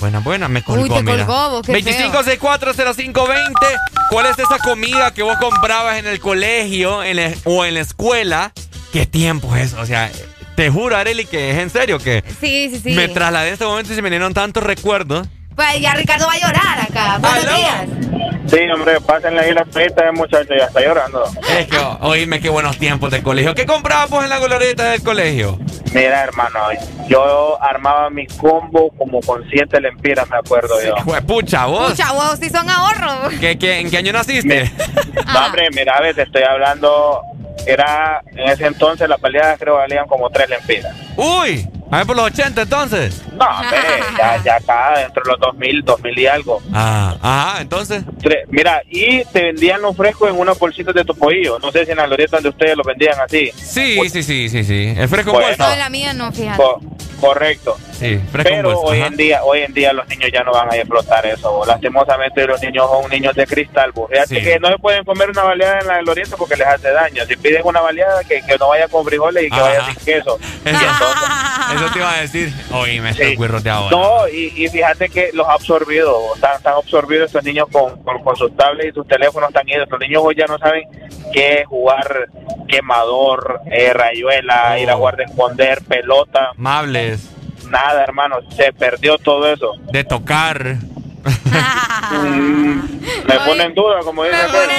[0.00, 1.26] Buena, buena, me colgó, Uy, te mira.
[1.26, 3.76] colgó, vos, qué 25640520.
[4.10, 8.52] ¿Cuál es esa comida que vos comprabas en el colegio en o en la escuela?
[8.92, 9.74] ¿Qué tiempo es?
[9.74, 10.10] O sea,
[10.58, 12.90] te juro, Areli, que es en serio que Sí, sí, sí.
[12.96, 15.28] me trasladé en este momento y se me vinieron tantos recuerdos.
[15.54, 17.18] Pues ya Ricardo va a llorar acá.
[17.18, 17.84] Buenos días.
[18.50, 21.22] Sí, hombre, pásenle ahí la feita, muchacho, ya está llorando.
[21.56, 23.54] Es que, oíme, qué buenos tiempos del colegio.
[23.54, 25.60] ¿Qué comprabas en la glorieta del colegio?
[25.94, 26.58] Mira, hermano,
[27.08, 30.96] yo armaba mi combo como con siete lempiras, me acuerdo yo.
[31.04, 31.92] Jue- Pucha, vos.
[31.92, 33.32] Pucha, vos, si son ahorros.
[33.38, 34.72] ¿Qué, qué, en qué año naciste?
[35.24, 37.20] No, hombre, mira, a ver, te estoy hablando,
[37.66, 40.94] era, en ese entonces las peleadas creo valían como tres lempiras.
[41.16, 43.22] Uy, a ver por los 80 entonces.
[43.32, 43.78] No, hombre,
[44.18, 46.62] ya, ya acá, dentro de los 2000, 2000 y algo.
[46.72, 48.04] Ah, ajá, entonces.
[48.20, 51.58] Tre- Mira, y te vendían los frescos en unos bolsitos de topoillo.
[51.60, 53.50] No sé si en la glorieta donde ustedes los vendían así.
[53.56, 54.94] Sí, sí, sí, sí, sí.
[54.96, 55.48] El fresco en Bueno.
[55.48, 55.66] bolsa.
[55.66, 56.56] No, en la mía no, fíjate.
[56.62, 56.80] Co-
[57.20, 57.76] correcto.
[57.98, 58.92] Sí, fresco en Pero bolsa.
[58.92, 59.06] hoy ajá.
[59.08, 61.50] en día, hoy en día los niños ya no van a explotar eso.
[61.52, 61.66] bo.
[61.66, 63.90] Lastimosamente los niños son niños de cristal.
[63.92, 64.06] bo.
[64.08, 64.42] Fíjate Sí.
[64.42, 67.24] que no se pueden comer una baleada en la glorieta porque les hace daño.
[67.26, 69.62] Si piden una baleada, que, que no vaya con frijoles y que Ajá.
[69.62, 70.38] vaya sin queso.
[70.64, 71.28] Y entonces,
[71.84, 72.52] Eso te iba a decir.
[72.72, 73.36] Oíme, estos Sí.
[73.36, 73.96] guirros de ahora.
[73.96, 78.22] No, y, y fíjate que los ha absorbido, están, están absorbidos estos niños con, con,
[78.22, 79.88] con sus tablets y sus teléfonos están idos.
[79.90, 80.84] Los niños hoy ya no saben
[81.32, 82.28] qué jugar
[82.68, 86.50] quemador, eh, rayuela, ir a jugar de esconder, pelota.
[86.56, 87.30] Mables.
[87.70, 89.72] Nada, hermano, se perdió todo eso.
[89.92, 90.76] De tocar.
[93.26, 94.70] Me pone en duda, como dice aquel.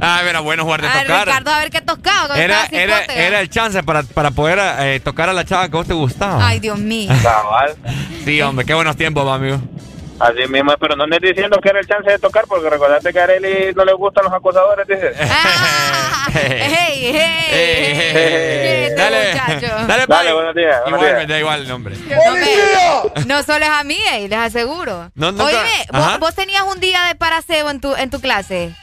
[0.00, 1.26] Ah, era bueno jugar de A ver, tocar.
[1.26, 2.38] Ricardo, a ver qué tocaba.
[2.38, 5.86] Era, era, era el chance para, para poder eh, tocar a la chava que vos
[5.86, 6.46] te gustaba.
[6.46, 7.12] Ay, Dios mío.
[8.24, 9.58] Sí, hombre, qué buenos tiempos, amigo.
[10.18, 13.20] Así mismo, pero no andes diciendo que era el chance de tocar, porque recordate que
[13.20, 15.12] a Arely no le gustan los acosadores, dice.
[16.36, 19.34] Hey, hey, hey, Dale,
[19.86, 21.16] dale, Dale, buenos días, buenos Igual, días.
[21.18, 21.94] me da igual el nombre.
[21.96, 25.10] No, me- no solo es a mí, eh, les aseguro.
[25.14, 25.82] No, Ajá.
[25.92, 28.74] ¿vos, vos tenías un día de paraseo en tu, en tu clase.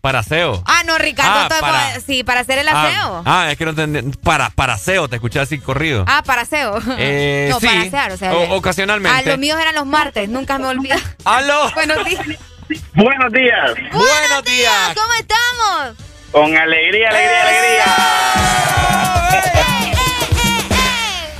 [0.00, 0.62] Para aseo.
[0.66, 1.30] Ah, no, Ricardo.
[1.54, 3.22] Ah, para- sí, para hacer el aseo.
[3.26, 4.16] Ah, ah, es que no entendí.
[4.18, 6.04] Para, para aseo, te escuché así corrido.
[6.08, 6.78] Ah, para aseo.
[6.96, 7.66] Eh, no, sí.
[7.66, 8.32] para asear, o sea.
[8.32, 9.18] O- ocasionalmente.
[9.18, 10.96] Ah, los míos eran los martes, nunca me olvido.
[11.24, 11.70] ¡Aló!
[11.74, 12.26] Buenos días.
[12.94, 13.72] Buenos días.
[13.92, 14.94] Buenos días.
[14.94, 15.96] ¿Cómo estamos?
[16.32, 17.86] Con alegría, alegría, alegría.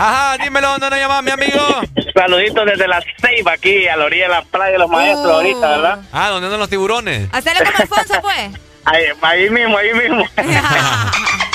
[0.02, 1.60] Ajá, dímelo, ¿dónde nos llamas, mi amigo?
[2.14, 5.34] Saluditos desde la Ceiba aquí, a la orilla de la playa de los maestros Oh.
[5.34, 5.98] ahorita, ¿verdad?
[6.10, 7.28] Ah, ¿dónde andan los tiburones?
[7.32, 8.50] Hacerlo como Alfonso, pues.
[8.86, 10.24] Ahí, ahí mismo, ahí mismo.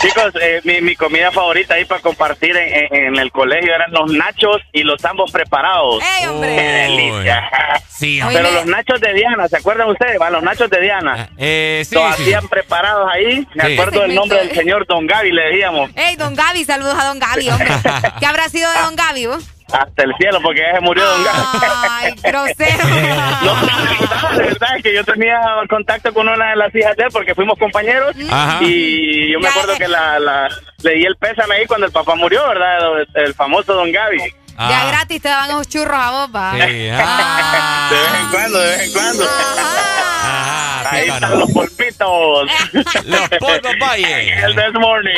[0.00, 3.90] Chicos, eh, mi, mi comida favorita ahí para compartir en, en- en el colegio eran
[3.90, 6.00] los nachos y los ambos preparados.
[6.20, 6.54] ¡Ey, hombre!
[6.54, 7.50] ¡Qué delicia!
[7.88, 10.18] Sí, Pero los nachos de Diana, ¿se acuerdan ustedes?
[10.30, 11.28] Los nachos de Diana.
[11.36, 12.22] Eh, sí, Los sí.
[12.22, 13.44] hacían preparados ahí.
[13.54, 13.72] Me Sí.
[13.72, 15.90] acuerdo del nombre del señor Don Gaby, le decíamos.
[15.96, 17.66] Ey, don Gaby, saludos a don Gaby, hombre.
[18.20, 19.44] ¿Qué habrá sido de don Gaby, vos?
[19.72, 21.66] Hasta el cielo, porque ya se murió Don Gaby.
[21.90, 22.84] Ay, grosero.
[23.44, 27.08] No, de verdad es que yo tenía contacto con una de las hijas de él
[27.12, 28.58] porque fuimos compañeros Ajá.
[28.62, 30.48] y yo me acuerdo que la, la,
[30.82, 32.78] le di el pésame ahí cuando el papá murió, ¿verdad?
[33.14, 34.18] El, el famoso Don Gaby.
[34.58, 36.50] Ya gratis te daban esos churros a vos, pa.
[36.52, 36.54] Ah.
[36.68, 37.90] Sí, ah.
[37.90, 39.24] De vez en cuando, de vez en cuando.
[39.24, 42.50] Ajá, Ahí qué están los polpitos.
[43.04, 44.32] Los polvos Valle.
[44.44, 45.12] El this morning.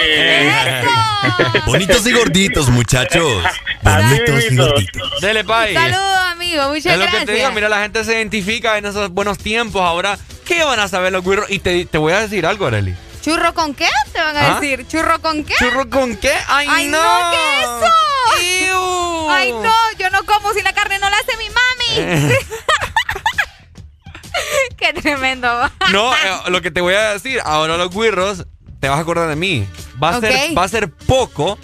[1.67, 3.43] Bonitos y gorditos, muchachos.
[3.83, 5.21] Bonitos y gorditos.
[5.21, 5.75] Dele, Pai.
[5.75, 6.69] Saludos, amigo.
[6.69, 7.21] Muchas Es lo gracias.
[7.21, 9.81] que te digo, mira, la gente se identifica en esos buenos tiempos.
[9.83, 11.51] Ahora, ¿qué van a saber los guirros?
[11.51, 12.95] Y te, te voy a decir algo, Arely.
[13.23, 13.89] ¿Churro con qué?
[14.13, 14.61] Te van a ¿Ah?
[14.61, 14.87] decir.
[14.89, 15.55] ¿Churro con qué?
[15.59, 16.33] ¿Churro con qué?
[16.49, 17.03] ¡Ay, Ay no!
[17.03, 17.31] no!
[17.31, 17.93] ¿Qué es eso?
[19.31, 22.35] Ay, no, yo no como si la carne no la hace mi mami.
[24.77, 25.49] Qué tremendo.
[25.93, 26.17] No, eh,
[26.49, 28.47] lo que te voy a decir, ahora los guirros,
[28.79, 29.67] te vas a acordar de mí.
[30.03, 31.59] Va a, ser, va a ser poco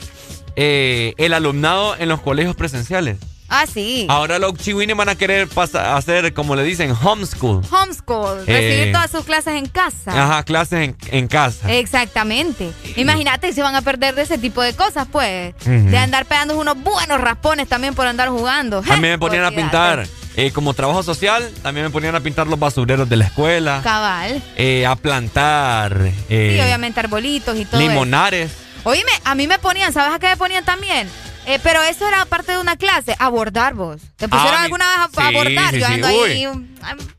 [0.57, 3.19] eh, el alumnado en los colegios presenciales.
[3.49, 4.07] Ah, sí.
[4.09, 7.63] Ahora los chihuines van a querer pasar, hacer, como le dicen, homeschool.
[7.71, 8.41] Homeschool.
[8.47, 8.53] Eh.
[8.53, 10.11] Recibir todas sus clases en casa.
[10.25, 11.73] Ajá, clases en, en casa.
[11.73, 12.73] Exactamente.
[12.97, 15.55] Imagínate, se van a perder de ese tipo de cosas, pues.
[15.65, 18.83] De andar pegando unos buenos raspones también por andar jugando.
[18.83, 22.59] También me ponían a pintar, eh, como trabajo social, también me ponían a pintar los
[22.59, 24.43] basureros de la escuela, Cabal.
[24.57, 25.97] eh, a plantar
[26.29, 27.89] eh, Sí, obviamente arbolitos y todo eso.
[27.89, 28.51] limonares.
[28.85, 31.09] Oíme, a mí me ponían, ¿sabes a qué me ponían también?
[31.47, 34.01] Eh, pero eso era parte de una clase, abordar vos.
[34.17, 35.71] ¿Te pusieron Ah, mi- alguna vez a, sí, abordar?
[35.75, 36.49] sí, Yo sí, ando ahí,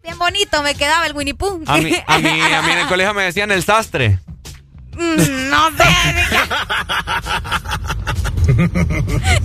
[0.04, 1.64] bien bonito, me quedaba el Winnie Pooh.
[1.66, 4.20] A mí, a, mí, a mí en el colegio me decían el sastre.
[4.94, 5.86] Mm, no sé.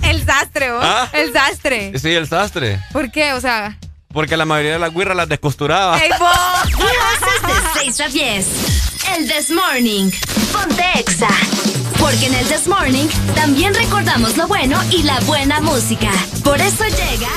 [0.09, 0.81] el sastre, vos.
[0.83, 1.09] ¿Ah?
[1.13, 1.97] El sastre.
[1.99, 2.79] Sí, el sastre.
[2.91, 3.33] ¿Por qué?
[3.33, 3.77] O sea...
[4.13, 5.97] Porque la mayoría de las guirras las descosturaba.
[5.99, 6.69] ¡Ey, vos!
[7.47, 8.47] De 6 a 10.
[9.17, 10.11] El This Morning.
[10.51, 11.27] Ponte Exa.
[11.99, 16.11] Porque en el This Morning también recordamos lo bueno y la buena música.
[16.43, 17.29] Por eso llega.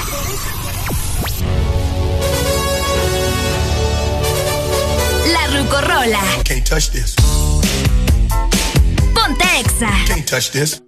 [5.32, 6.20] La Rucorola.
[6.44, 7.14] Can't touch this.
[9.14, 9.90] Ponte Exa.
[10.06, 10.82] Can't touch this.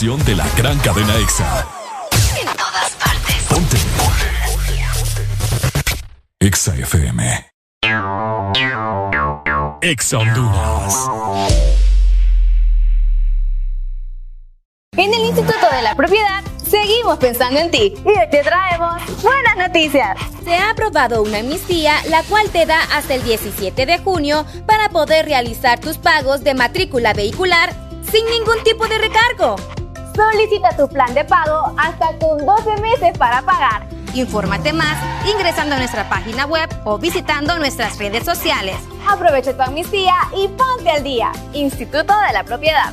[0.00, 1.66] de la gran cadena EXA.
[2.40, 3.34] En todas partes.
[3.50, 3.76] Ponte.
[6.40, 7.50] EXA FM.
[9.82, 11.06] EXA Honduras.
[14.96, 20.18] En el Instituto de la Propiedad seguimos pensando en ti y te traemos buenas noticias.
[20.44, 24.88] Se ha aprobado una amnistía la cual te da hasta el 17 de junio para
[24.88, 27.74] poder realizar tus pagos de matrícula vehicular
[28.10, 29.56] sin ningún tipo de recargo.
[30.20, 33.88] Solicita tu plan de pago hasta con 12 meses para pagar.
[34.12, 38.76] Infórmate más ingresando a nuestra página web o visitando nuestras redes sociales.
[39.08, 41.32] Aprovecha tu amnistía y ponte al día.
[41.54, 42.92] Instituto de la Propiedad.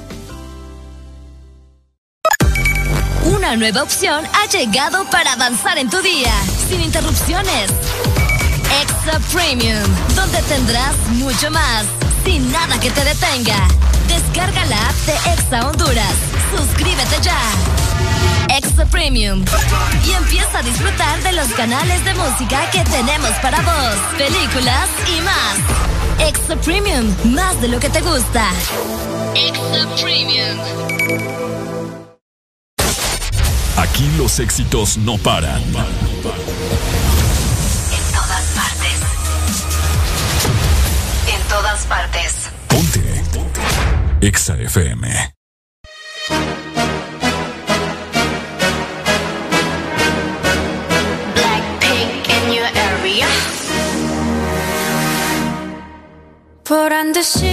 [3.26, 6.32] Una nueva opción ha llegado para avanzar en tu día,
[6.70, 7.72] sin interrupciones.
[8.82, 9.84] Extra Premium,
[10.16, 11.86] donde tendrás mucho más,
[12.24, 13.68] sin nada que te detenga.
[14.08, 17.40] Descarga la app de Extra Honduras Suscríbete ya.
[18.50, 19.44] Extra Premium.
[20.06, 25.22] Y empieza a disfrutar de los canales de música que tenemos para vos, películas y
[25.22, 25.58] más.
[26.28, 28.52] Extra Premium, más de lo que te gusta.
[29.36, 30.58] Extra Premium.
[33.78, 35.62] Aquí los éxitos no paran.
[35.62, 35.74] En
[38.12, 39.00] todas partes.
[41.28, 42.34] En todas partes.
[42.68, 43.24] Ponte.
[43.34, 43.62] Ponte.
[44.22, 45.27] Exa FM.
[57.18, 57.47] the sea.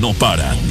[0.00, 0.61] no paran.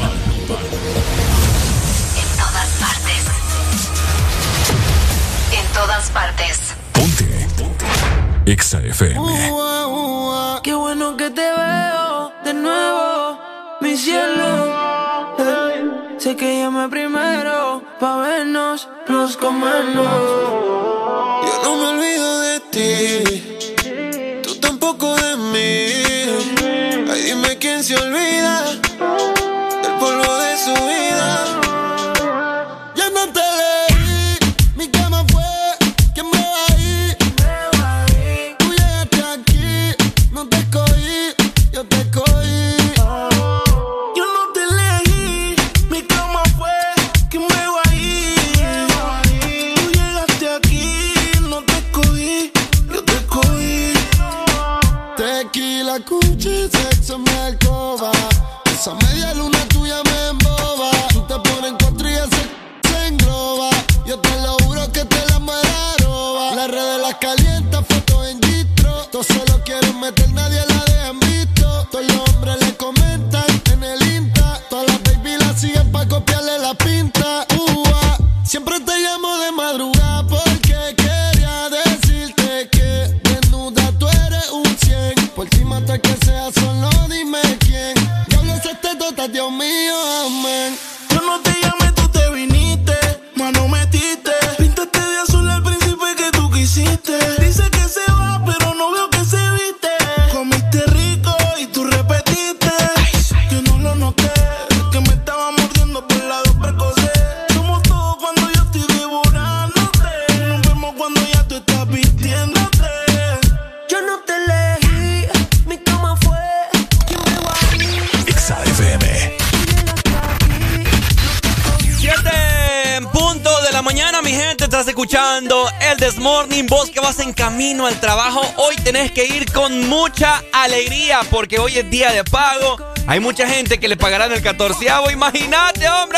[131.32, 132.78] porque hoy es día de pago.
[133.08, 135.10] Hay mucha gente que le pagarán el catorceavo.
[135.10, 136.11] Imagínate, hombre.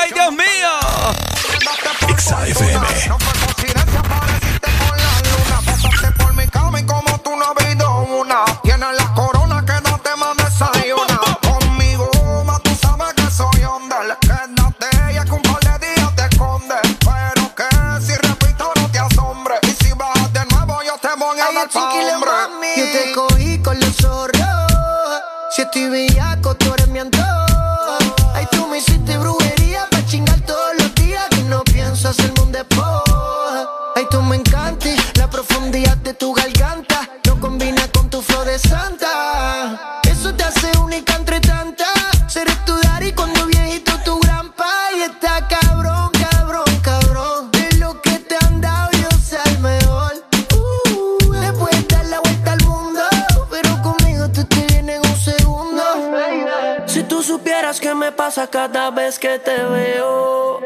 [59.39, 60.59] te veo.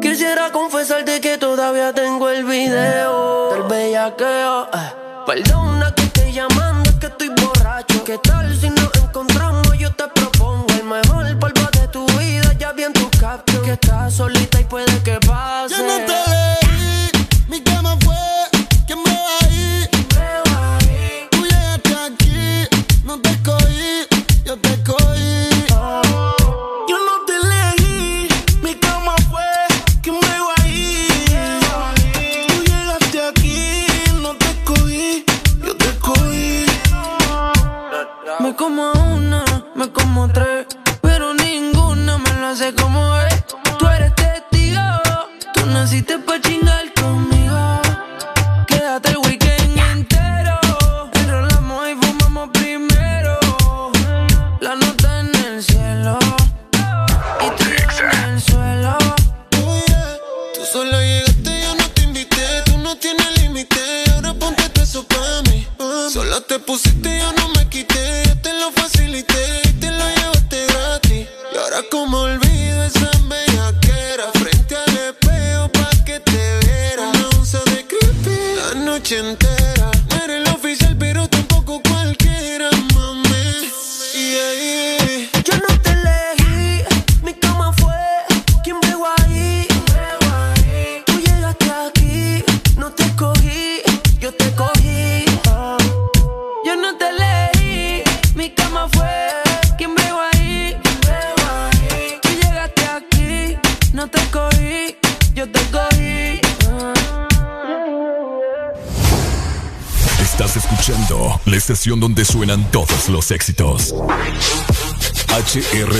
[0.00, 4.64] Quisiera confesarte que todavía tengo el video del bellaqueo.
[4.64, 4.92] Eh.
[5.26, 5.63] Perdón.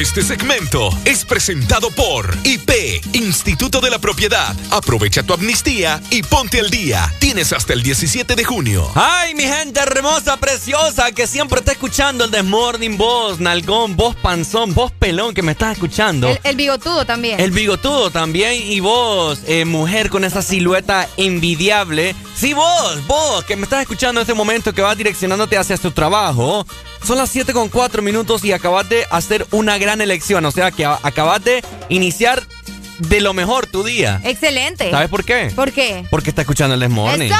[0.00, 4.56] Este segmento es presentado por IP, Instituto de la Propiedad.
[4.70, 7.12] Aprovecha tu amnistía y ponte al día.
[7.18, 8.90] Tienes hasta el 17 de junio.
[8.94, 14.72] Ay, mi gente hermosa, preciosa, que siempre está escuchando el Desmorning, vos, nalgón, vos panzón,
[14.72, 16.30] vos pelón, que me estás escuchando.
[16.30, 17.38] El, el bigotudo también.
[17.38, 22.16] El bigotudo también y vos, eh, mujer con esa silueta envidiable.
[22.34, 25.90] Sí, vos, vos, que me estás escuchando en este momento que vas direccionándote hacia tu
[25.90, 26.64] trabajo.
[27.04, 30.44] Son las 7 con 4 minutos y acabas de hacer una gran elección.
[30.44, 32.42] O sea que acabas de iniciar
[32.98, 34.20] de lo mejor tu día.
[34.24, 34.90] Excelente.
[34.90, 35.50] ¿Sabes por qué?
[35.54, 36.04] ¿Por qué?
[36.10, 37.32] Porque está escuchando el Desmorning.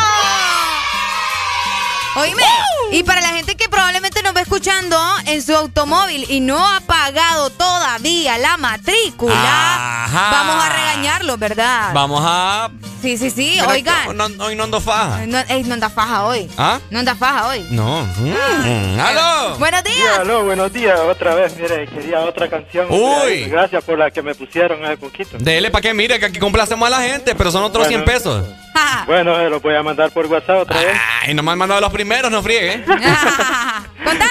[2.93, 6.81] Y para la gente que probablemente nos va escuchando en su automóvil y no ha
[6.81, 10.31] pagado todavía la matrícula, Ajá.
[10.33, 11.93] vamos a regañarlo, ¿verdad?
[11.95, 12.71] Vamos a.
[13.01, 14.17] Sí, sí, sí, oigan.
[14.17, 15.25] no- no- hoy no ando faja.
[15.27, 16.51] No, ey, no anda faja hoy.
[16.59, 16.81] ¿Ah?
[16.91, 17.65] No anda faja hoy.
[17.71, 18.03] No.
[18.19, 19.01] Mm.
[19.01, 19.57] ¡Aló!
[19.59, 20.19] Buenos días.
[20.19, 20.99] aló, buenos días.
[21.09, 22.89] Otra vez, mire, quería otra canción.
[22.91, 23.45] Uy.
[23.45, 25.39] Gracias por la que me pusieron hace poquito.
[25.39, 28.05] Dele para que mire que aquí complacemos a la gente, pero son otros Bueno.
[28.05, 28.45] 100 pesos.
[29.07, 30.97] Bueno, se los voy a mandar por WhatsApp otra vez.
[31.23, 32.85] Ay, no me han mandado los primeros, no friegue.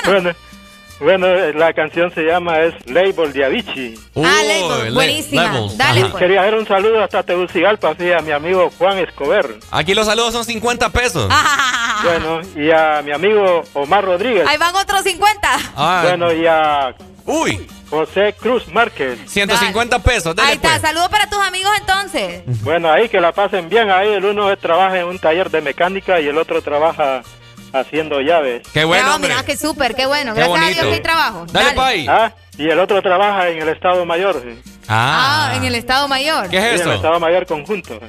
[0.06, 0.32] Bueno,
[1.00, 4.00] bueno, la canción se llama es Label de Avicii.
[4.18, 5.68] Ah, Label, buenísima.
[5.76, 6.16] Dale, pues.
[6.16, 9.46] Quería hacer un saludo hasta Tegucigalpa, sí, a mi amigo Juan Escobar.
[9.72, 11.32] Aquí los saludos son 50 pesos.
[12.02, 14.48] Bueno, y a mi amigo Omar Rodríguez.
[14.48, 15.50] Ahí van otros 50.
[15.76, 16.08] Ay.
[16.08, 17.68] Bueno, y a Uy.
[17.90, 19.20] José Cruz Márquez.
[19.28, 20.82] 150 pesos, dele Ahí está, pues.
[20.82, 22.44] saludos para tus amigos entonces.
[22.64, 23.90] Bueno, ahí que la pasen bien.
[23.90, 27.24] Ahí el uno trabaja en un taller de mecánica y el otro trabaja
[27.74, 28.68] haciendo llaves.
[28.74, 29.30] Qué bueno, Ah, hombre.
[29.32, 30.34] mira, qué súper, qué bueno.
[30.34, 30.82] Qué Gracias a bonito.
[30.82, 31.46] Dios que hay trabajo.
[31.52, 32.06] Dale, pay.
[32.08, 34.42] Ah, y el otro trabaja en el Estado Mayor.
[34.44, 34.72] sí.
[34.88, 36.50] Ah, en el Estado Mayor.
[36.50, 36.90] ¿Qué es Sí, en eso?
[36.90, 38.00] el Estado Mayor conjunto.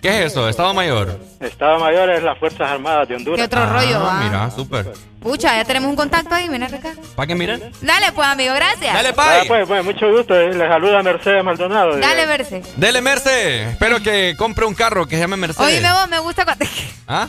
[0.00, 0.48] ¿Qué es eso?
[0.48, 1.18] Estado Mayor.
[1.40, 3.38] Estado Mayor es las Fuerzas Armadas de Honduras.
[3.38, 4.20] ¿Qué otro rollo va?
[4.20, 4.92] Ah, mira, súper.
[5.20, 6.92] Pucha, ya tenemos un contacto ahí, mira acá.
[7.16, 7.72] ¿Para qué miren?
[7.80, 8.94] Dale pues, amigo, gracias.
[8.94, 9.48] Dale, Ah, pay.
[9.48, 10.34] pues, pues, mucho gusto.
[10.38, 10.54] eh.
[10.54, 11.96] Les saluda Mercedes Maldonado.
[11.98, 12.62] Dale, verse.
[12.76, 13.70] Dele, Merce.
[13.70, 15.74] Espero que compre un carro que se llame Mercedes.
[15.74, 16.64] Oíme vos, me gusta cuando...
[17.08, 17.26] ¿Ah?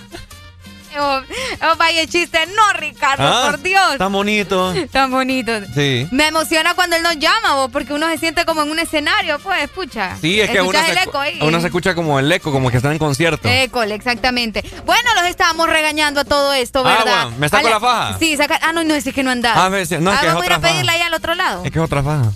[0.98, 1.22] Oh,
[1.64, 3.98] oh, vaya chiste, no, Ricardo, Ah, por Dios.
[3.98, 4.74] Tan bonito.
[4.92, 5.52] Tan bonito.
[5.76, 6.08] Sí.
[6.12, 9.38] Me emociona cuando él nos llama, vos, porque uno se siente como en un escenario,
[9.40, 10.18] pues, escucha.
[10.20, 11.38] Sí, es que uno se, el eco ahí.
[11.42, 13.48] uno se escucha como el eco, como que está en concierto.
[13.48, 14.64] École, exactamente.
[14.86, 17.24] Bueno, los estábamos regañando a todo esto, Ah, ¿verdad?
[17.26, 18.18] bueno, ¿me saco Ale- la faja?
[18.20, 18.60] Sí, saca.
[18.62, 19.54] Ah, no, no, es que no anda.
[19.56, 20.96] Ah, no, es ah, que es vamos a ir otra a pedirle faja.
[20.96, 21.64] ahí al otro lado.
[21.66, 22.32] Es que es otra faja.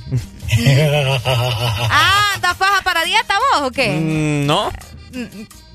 [1.89, 3.89] Ah, ¿anda faja para dieta vos o qué?
[3.89, 4.71] Mm, ¿No?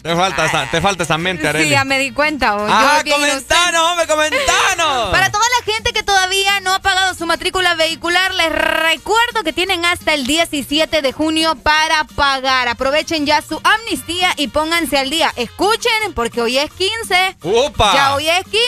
[0.09, 1.69] Te falta, esa, te falta esa mente, Sí, Arely.
[1.69, 2.57] ya me di cuenta.
[2.57, 5.11] Yo Ah, comentanos, hombre, comentanos.
[5.13, 9.53] Para toda la gente que todavía no ha pagado su matrícula vehicular, les recuerdo que
[9.53, 12.69] tienen hasta el 17 de junio para pagar.
[12.69, 15.31] Aprovechen ya su amnistía y pónganse al día.
[15.37, 17.37] Escuchen, porque hoy es 15.
[17.43, 17.93] ¡Upa!
[17.93, 18.59] Ya hoy es 15,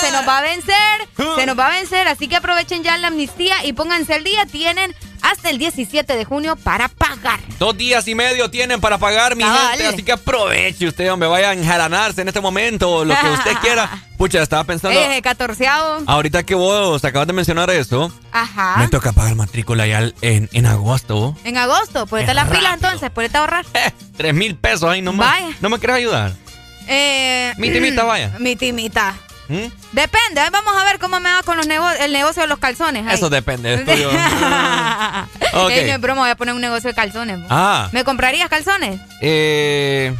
[0.00, 0.10] se Ah.
[0.12, 3.64] nos va a vencer, se nos va a vencer, así que aprovechen ya la amnistía
[3.64, 4.44] y pónganse al día.
[4.44, 7.40] Tienen hasta el 17 de junio para pagar.
[7.58, 9.70] Dos días y medio tienen para pagar, mi Cabal.
[9.70, 9.86] gente.
[9.86, 11.28] Así que aproveche usted, hombre.
[11.28, 13.90] Vaya a enjaranarse en este momento, lo que usted quiera.
[14.16, 14.98] Pucha, estaba pensando.
[14.98, 16.04] Eh, catorceavo.
[16.06, 18.76] Ahorita que vos acabas de mencionar eso, Ajá.
[18.78, 21.36] me toca pagar matrícula ya en, en agosto.
[21.44, 23.64] En agosto, ponete las pilas entonces, ponete a ahorrar.
[24.16, 25.30] Tres mil pesos ahí nomás.
[25.40, 25.56] Vaya.
[25.60, 26.32] ¿No me quieres ayudar?
[26.86, 28.34] Eh, Mi timita, vaya.
[28.38, 29.14] Mi timita.
[29.50, 29.66] ¿Mm?
[29.92, 32.58] Depende, ahí vamos a ver cómo me va con los nego- el negocio de los
[32.60, 33.04] calzones.
[33.06, 33.14] ahí.
[33.14, 33.74] Eso depende.
[33.84, 34.08] esto yo-
[35.52, 35.70] Ok.
[35.72, 37.40] Ey, no es broma, voy a poner un negocio de calzones.
[37.50, 39.00] Ah, ¿Me comprarías calzones?
[39.20, 40.14] eh.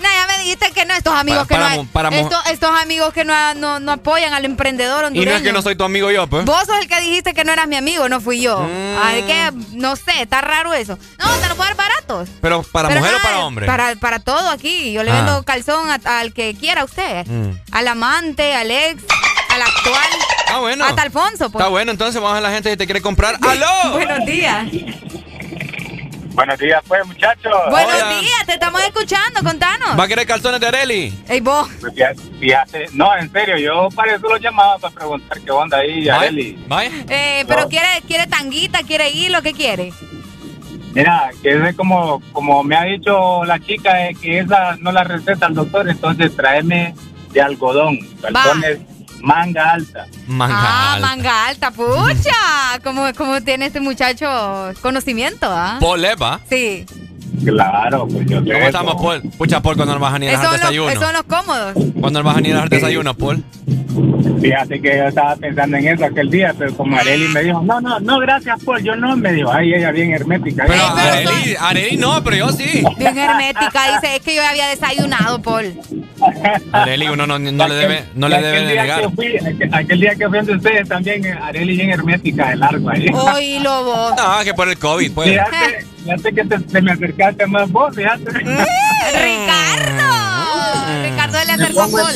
[0.00, 3.12] No, ya me dijiste que no, estos amigos Para- que para no, estos, estos amigos
[3.12, 5.30] que no, no, no apoyan al emprendedor Y hondureño.
[5.32, 6.44] no es que no soy tu amigo yo, pues.
[6.44, 8.60] Vos sos el que dijiste que no eras mi amigo, no fui yo.
[8.60, 8.98] Mm.
[9.02, 10.98] Así que, no sé, está raro eso.
[11.18, 12.28] No, te lo puedo dar baratos.
[12.40, 13.66] Pero para Pero mujer o para hombre.
[13.66, 14.92] Para, para todo aquí.
[14.92, 15.16] Yo le Ah.
[15.16, 17.26] vendo calzón a- al que quiera usted.
[17.26, 17.50] Mm.
[17.72, 19.02] Al amante, al ex,
[19.50, 20.08] al actual.
[20.48, 20.84] Ah, bueno.
[20.84, 21.60] Hasta Alfonso, pues.
[21.62, 23.38] Está bueno, entonces vamos a la gente que te quiere comprar.
[23.42, 23.66] ¡Aló!
[23.92, 24.66] Buenos días.
[26.32, 27.52] Buenos días, pues, muchachos.
[27.70, 28.20] Buenos Hola.
[28.20, 29.98] días, te estamos escuchando, contanos.
[29.98, 31.12] ¿Va a querer calzones de Areli?
[31.28, 31.68] Ey, vos.
[31.80, 35.78] Pues fíjate- fíjate, no, en serio, yo para eso lo llamaba para preguntar qué onda
[35.78, 36.58] ahí, Areli.
[36.68, 36.90] ¿Vaya?
[37.08, 37.68] Eh, pero No.
[37.68, 39.92] quiere, quiere tanguita, quiere hilo, ¿qué quiere?
[40.94, 45.04] Mira, que es como, como me ha dicho la chica, eh, que esa no la
[45.04, 46.94] receta el doctor, entonces tráeme
[47.32, 48.78] de algodón, calzones
[49.20, 50.06] manga alta.
[50.26, 51.06] Manga ah, alta.
[51.06, 52.80] manga alta, pucha.
[52.84, 54.26] ¿Cómo, cómo tiene este muchacho
[54.80, 55.78] conocimiento, ah?
[55.80, 56.40] Paul Eva.
[56.48, 56.84] Sí.
[57.44, 58.66] Claro, pues yo ¿Cómo eso.
[58.66, 59.22] estamos, Paul?
[59.38, 60.90] Pucha, Paul, cuando nos vas a venir a dejar desayuno.
[60.90, 61.74] esos son los cómodos.
[62.00, 63.44] ¿Cuándo nos vas a venir a dejar desayuno, Paul?
[64.40, 67.80] Fíjate que yo estaba pensando en eso aquel día, pero como Areli me dijo, no,
[67.80, 70.64] no, no, gracias, Paul, yo no, me dijo, ay, ella bien hermética.
[70.66, 72.82] Pero Areli, Areli no, pero yo sí.
[72.96, 75.74] Bien hermética, dice, es que yo había desayunado, Paul.
[76.72, 79.00] Areli, uno no, no le debe, no le debe aquel de día negar.
[79.02, 82.56] que fui, aquel, aquel día que fui ante ustedes también, eh, Areli bien hermética de
[82.56, 83.06] largo ahí.
[83.12, 84.10] Hoy lobo.
[84.16, 85.30] No, que por el COVID, pues.
[85.30, 88.30] Fíjate, fíjate que te, te me acercaste más vos, fíjate.
[89.12, 90.39] ¡Ricardo!
[91.02, 92.14] Ricardo le acercó a Paul.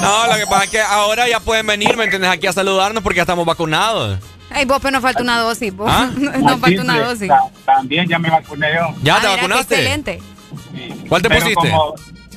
[0.00, 2.30] No, lo que pasa es que ahora ya pueden venir, ¿me entiendes?
[2.30, 4.18] Aquí a saludarnos porque ya estamos vacunados.
[4.50, 5.88] Ay, vos, pero nos falta una dosis, vos.
[5.90, 6.08] ¿Ah?
[6.16, 7.28] Nos falta una dosis.
[7.28, 8.94] Ta- También ya me vacuné yo.
[9.02, 9.74] ¿Ya Ah, te mira, vacunaste?
[9.74, 10.22] Excelente.
[11.08, 11.70] ¿Cuál te Pero pusiste?
[11.70, 11.94] como,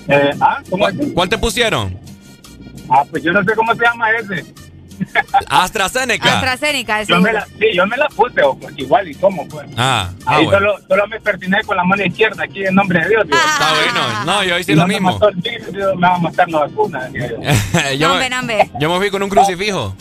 [0.08, 2.00] eh, ah, ¿cómo ¿Cuál, cuál te pusieron?
[2.90, 4.46] Ah, pues yo no sé cómo se llama ese.
[5.47, 6.34] AstraZeneca.
[6.35, 9.67] AstraZeneca, Yo me la, sí, yo me la puse, o, pues, igual y cómo, pues.
[9.77, 10.59] Ah, ah, Ahí bueno.
[10.59, 13.26] solo, solo me pertiné con la mano izquierda aquí en nombre de Dios.
[13.26, 13.38] digo.
[13.38, 14.26] Está bueno.
[14.26, 15.11] No, yo hice Y lo no me mismo.
[15.13, 17.07] mató el virus, digo, me va a matar la vacuna.
[17.09, 17.26] digo
[17.97, 18.07] yo.
[18.09, 18.71] Nambe, me, nambe.
[18.80, 19.95] yo me fui con un crucifijo.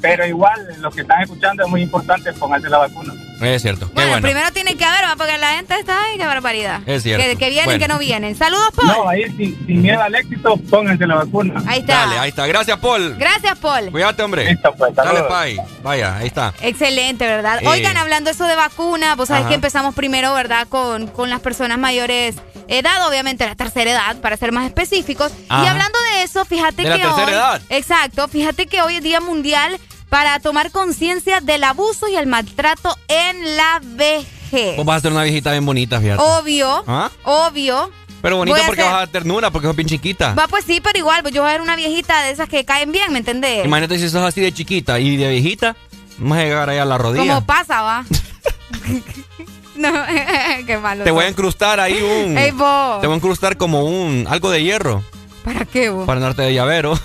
[0.00, 3.12] Pero igual, lo que están escuchando es muy importante, pónganse la vacuna.
[3.42, 3.90] Es cierto.
[3.94, 4.22] Bueno, bueno.
[4.26, 6.80] primero tiene que haber, va, porque la gente está, ay, qué barbaridad.
[6.86, 7.24] Es cierto.
[7.24, 7.80] Que, que vienen, Bueno.
[7.80, 8.34] que no vienen.
[8.36, 8.88] Saludos, Paul.
[8.88, 11.62] No, ahí sin, sin miedo al éxito, pónganse la vacuna.
[11.66, 11.94] Ahí está.
[12.06, 12.46] Dale, ahí está.
[12.46, 13.16] Gracias, Paul.
[13.18, 13.90] Gracias, Paul.
[13.90, 14.50] Cuídate, hombre.
[14.50, 15.22] Listo, pues, Dale.
[15.22, 15.56] Pai.
[15.82, 16.52] Vaya, ahí está.
[16.62, 17.62] Excelente, ¿verdad?
[17.62, 17.68] Eh.
[17.68, 19.48] Oigan, hablando eso de vacuna, vos sabés Ajá.
[19.50, 20.66] que empezamos primero, ¿verdad?
[20.68, 22.36] Con, con las personas mayores
[22.68, 25.32] edad, obviamente la tercera edad, para ser más específicos.
[25.50, 27.32] Y hablando de eso, fíjate De la que tercera hoy...
[27.32, 27.62] edad.
[27.68, 29.78] Exacto, fíjate que hoy es Día Mundial
[30.12, 34.76] para tomar conciencia del abuso y el maltrato en la vejez.
[34.76, 36.22] Vos vas a ser una viejita bien bonita, fíjate.
[36.22, 37.10] Obvio, ¿Ah?
[37.24, 37.90] obvio.
[38.20, 40.34] Pero Voy bonita a porque hacer- vas a dar ternura, porque sos bien chiquita.
[40.34, 42.62] Va, pues sí, pero igual, pues yo voy a ver una viejita de esas que
[42.66, 43.64] caen bien, ¿me entendés?
[43.64, 45.76] Imagínate si sos así de chiquita y de viejita,
[46.18, 47.34] vamos a llegar ahí a la rodilla.
[47.34, 48.04] Como pasa, va.
[49.76, 49.92] no,
[50.66, 51.04] qué malo.
[51.04, 52.36] Te voy a incrustar ahí un.
[52.36, 53.00] Ey, vos.
[53.00, 54.26] Te voy a incrustar como un.
[54.28, 55.02] algo de hierro.
[55.42, 56.06] ¿Para qué, vos?
[56.06, 57.00] Para darte de llavero.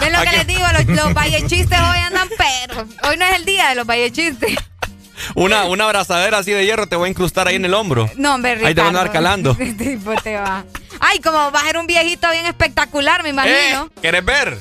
[0.00, 0.64] ¿Ven lo que les digo?
[0.72, 2.86] Los, los vallechistes hoy andan pero.
[3.08, 4.56] Hoy no es el día de los vallechistes.
[5.34, 8.10] Una, una abrazadera así de hierro te voy a incrustar ahí en el hombro.
[8.16, 8.68] No, hombre, Ricardo.
[8.68, 9.52] Ahí te van a andar calando.
[9.60, 10.64] Este tipo te va.
[11.00, 13.84] Ay, como va a ser un viejito bien espectacular, me imagino.
[13.96, 14.58] Eh, ¿Quieres ver?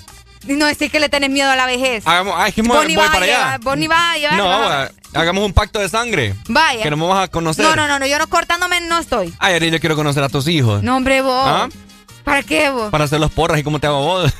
[0.47, 2.05] No decir que le tenés miedo a la vejez.
[2.05, 3.57] Hagamos, ay, que voy para allá.
[3.59, 4.37] llevar- ni vas a llevar.
[4.37, 6.33] No, va, hagamos un pacto de sangre.
[6.47, 6.81] Vaya.
[6.81, 7.63] Que nos vamos a conocer.
[7.63, 9.33] No, no, no, no, yo no cortándome no estoy.
[9.39, 10.81] Ay, Ari, yo quiero conocer a tus hijos.
[10.81, 11.43] No, hombre, vos.
[11.45, 11.69] ¿Ah?
[12.31, 12.89] ¿Para qué vos?
[12.91, 14.33] Para hacer los porras y cómo te hago vos.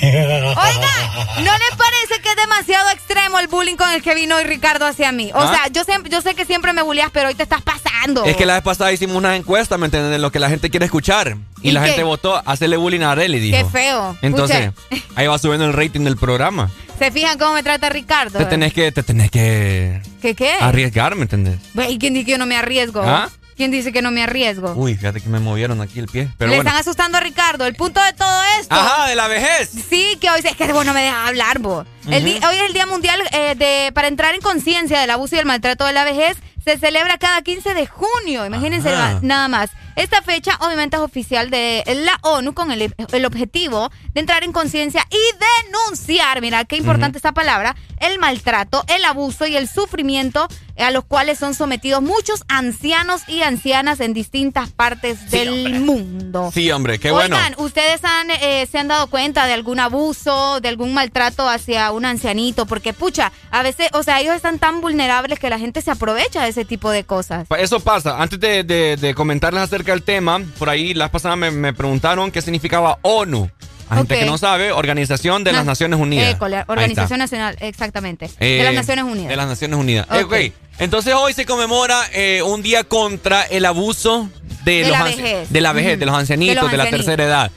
[0.00, 0.56] Oiga,
[1.44, 4.86] ¿no les parece que es demasiado extremo el bullying con el que vino hoy Ricardo
[4.86, 5.30] hacia mí?
[5.34, 5.48] O ¿Ah?
[5.54, 8.24] sea, yo, siempre, yo sé que siempre me bulleas, pero hoy te estás pasando.
[8.24, 10.12] Es que la vez pasada hicimos unas encuestas, ¿me entiendes?
[10.12, 11.36] De lo que la gente quiere escuchar.
[11.60, 11.88] Y, ¿Y la qué?
[11.88, 13.58] gente votó hacerle bullying a Areli, dijo.
[13.58, 14.16] Qué feo.
[14.22, 14.70] Entonces,
[15.16, 16.70] ahí va subiendo el rating del programa.
[16.98, 18.38] ¿Se fijan cómo me trata Ricardo?
[18.38, 20.54] Te tenés que, te tenés que ¿Qué qué?
[20.60, 21.58] arriesgar, ¿me entendés?
[21.90, 23.02] ¿Y quién dice que yo no me arriesgo?
[23.04, 23.28] ¿Ah?
[23.56, 24.72] ¿Quién dice que no me arriesgo?
[24.74, 26.28] Uy, fíjate que me movieron aquí el pie.
[26.38, 26.68] Pero Le bueno.
[26.68, 27.66] están asustando a Ricardo.
[27.66, 28.74] El punto de todo esto.
[28.74, 29.70] Ajá, de la vejez.
[29.88, 31.86] Sí, que hoy es que vos no me dejas hablar, vos.
[32.08, 35.38] El hoy es el Día Mundial eh, de, para entrar en conciencia del abuso y
[35.38, 36.36] el maltrato de la vejez.
[36.62, 39.18] Se celebra cada 15 de junio, imagínense Ajá.
[39.22, 39.70] nada más.
[39.96, 44.52] Esta fecha obviamente es oficial de la ONU con el, el objetivo de entrar en
[44.52, 50.48] conciencia y denunciar, mira qué importante esta palabra, el maltrato, el abuso y el sufrimiento
[50.78, 56.50] a los cuales son sometidos muchos ancianos y ancianas en distintas partes del mundo.
[56.52, 57.36] Sí, hombre, qué bueno.
[57.36, 61.92] Oigan, ¿ustedes han, eh, se han dado cuenta de algún abuso, de algún maltrato hacia
[61.94, 62.66] un ancianito?
[62.66, 66.42] Porque, pucha, a veces, o sea, ellos están tan vulnerables que la gente se aprovecha
[66.42, 67.46] de ese tipo de cosas.
[67.58, 68.20] Eso pasa.
[68.20, 72.30] Antes de, de- de comentarles acerca del tema, por ahí las pasadas me, me preguntaron
[72.30, 73.50] qué significaba ONU.
[73.90, 76.34] A gente que no sabe, Organización de las Na- Naciones Unidas.
[76.34, 76.64] École.
[76.68, 78.30] Organización Nacional, exactamente.
[78.40, 79.28] Eh, de las Naciones Unidas.
[79.28, 80.06] De las Naciones Unidas.
[80.10, 80.32] Eh, Ok.
[80.32, 80.52] ok.
[80.78, 84.28] Entonces hoy se conmemora eh, un día contra el abuso
[84.64, 85.50] de, De los la vejez.
[85.50, 87.50] de la vejez, de los ancianitos, De la tercera edad.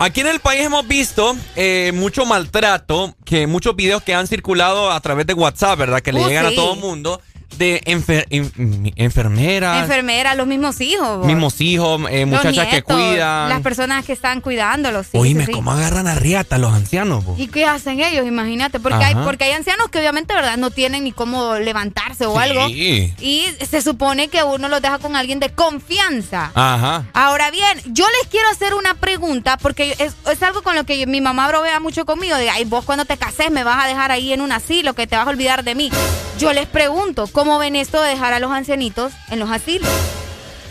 [0.00, 4.92] Aquí en el país hemos visto eh, mucho maltrato, que muchos videos que han circulado
[4.92, 6.00] a través de WhatsApp, ¿verdad?
[6.00, 7.20] Que le Uh, llegan a todo el mundo
[7.56, 11.18] de enfer- en- enfermeras, Enfermeras, los mismos hijos.
[11.18, 11.26] vos.
[11.26, 13.48] mismos hijos, eh, muchachas que cuidan.
[13.48, 15.06] Las personas que están cuidándolos.
[15.10, 15.52] sí, Oíme, sí, sí.
[15.52, 17.24] ¿cómo agarran a riata los ancianos?
[17.36, 18.26] ¿Y qué hacen ellos?
[18.26, 20.56] Imagínate, porque hay, porque hay ancianos que obviamente, ¿verdad?
[20.56, 22.68] No tienen ni cómo levantarse o algo.
[22.68, 26.52] Y se supone que uno los deja con alguien de confianza.
[26.54, 27.04] Ajá.
[27.14, 31.06] Ahora bien, yo les quiero hacer una pregunta porque es, es algo con lo que
[31.06, 32.36] mi mamá bromea mucho conmigo.
[32.36, 35.06] De, ay, vos cuando te cases me vas a dejar ahí en un asilo, que
[35.06, 35.90] te vas a olvidar de mí.
[36.38, 39.88] Yo les pregunto, ¿cómo ven esto de dejar a los ancianitos en los asilos?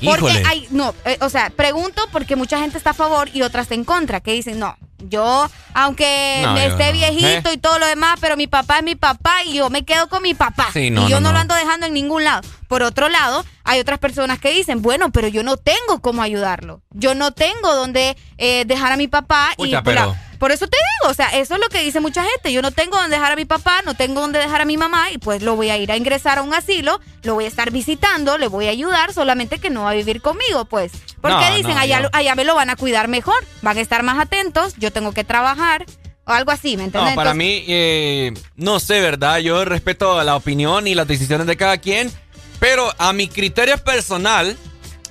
[0.04, 0.44] Porque Híjole.
[0.46, 3.86] hay, no, eh, o sea, pregunto porque mucha gente está a favor y otras en
[3.86, 6.92] contra, que dicen, no, Yo, aunque No, me yo esté no.
[6.94, 7.54] viejito ¿Eh?
[7.54, 10.22] y todo lo demás, pero mi papá es mi papá y yo me quedo con
[10.24, 10.68] mi papá.
[10.74, 12.42] Sí, no, y yo no, lo ando dejando en ningún lado.
[12.68, 16.82] Por otro lado, hay otras personas que dicen, bueno, pero yo no tengo cómo ayudarlo.
[16.90, 19.52] Yo no tengo dónde eh, dejar a mi papá.
[19.54, 22.24] y Pucha, pero- por eso te digo, o sea, eso es lo que dice mucha
[22.24, 22.54] gente.
[22.54, 25.12] Yo no tengo dónde dejar a mi papá, no tengo dónde dejar a mi mamá
[25.12, 27.72] y pues lo voy a ir a ingresar a un asilo, lo voy a estar
[27.72, 30.92] visitando, le voy a ayudar, solamente que no va a vivir conmigo, pues.
[31.22, 34.04] Porque No, dicen, no, allá, allá me lo van a cuidar mejor, van a estar
[34.04, 35.86] más atentos, yo tengo que trabajar
[36.26, 37.12] o algo así, ¿me entiendes?
[37.12, 39.40] No, para Entonces, mí, eh, no sé, ¿verdad?
[39.40, 42.12] Yo respeto la opinión y las decisiones de cada quien,
[42.60, 44.58] pero a mi criterio personal,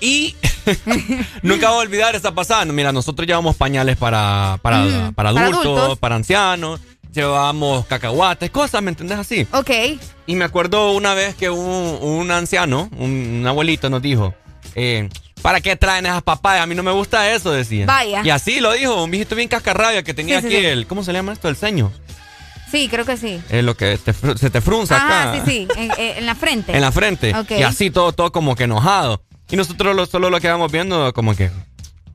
[0.00, 0.34] y
[1.42, 2.64] nunca voy a olvidar esa pasada.
[2.66, 6.80] Mira, nosotros llevamos pañales para, para, para para adultos, para ancianos,
[7.12, 9.46] llevábamos cacahuates, cosas, ¿me entendés así?
[9.52, 9.70] Ok.
[10.26, 14.34] Y me acuerdo una vez que un, un anciano, un, un abuelito nos dijo,
[14.74, 15.08] eh,
[15.42, 16.64] ¿para qué traen esas papayas?
[16.64, 17.86] A mí no me gusta eso, decía.
[17.86, 18.22] Vaya.
[18.24, 20.64] Y así lo dijo, un viejito bien cascarrabia que tenía Sí, aquí sí.
[20.66, 21.48] el, ¿cómo se llama esto?
[21.48, 21.90] El ceño.
[22.70, 23.40] Sí, creo que sí.
[23.48, 25.42] Es lo que te se te frunza Ajá, acá.
[25.46, 26.74] sí, sí, en, eh, en la frente.
[26.74, 27.34] En la frente.
[27.34, 27.52] Ok.
[27.52, 29.22] Y así todo, todo como que enojado.
[29.50, 31.50] Y nosotros lo- solo lo quedamos viendo como que,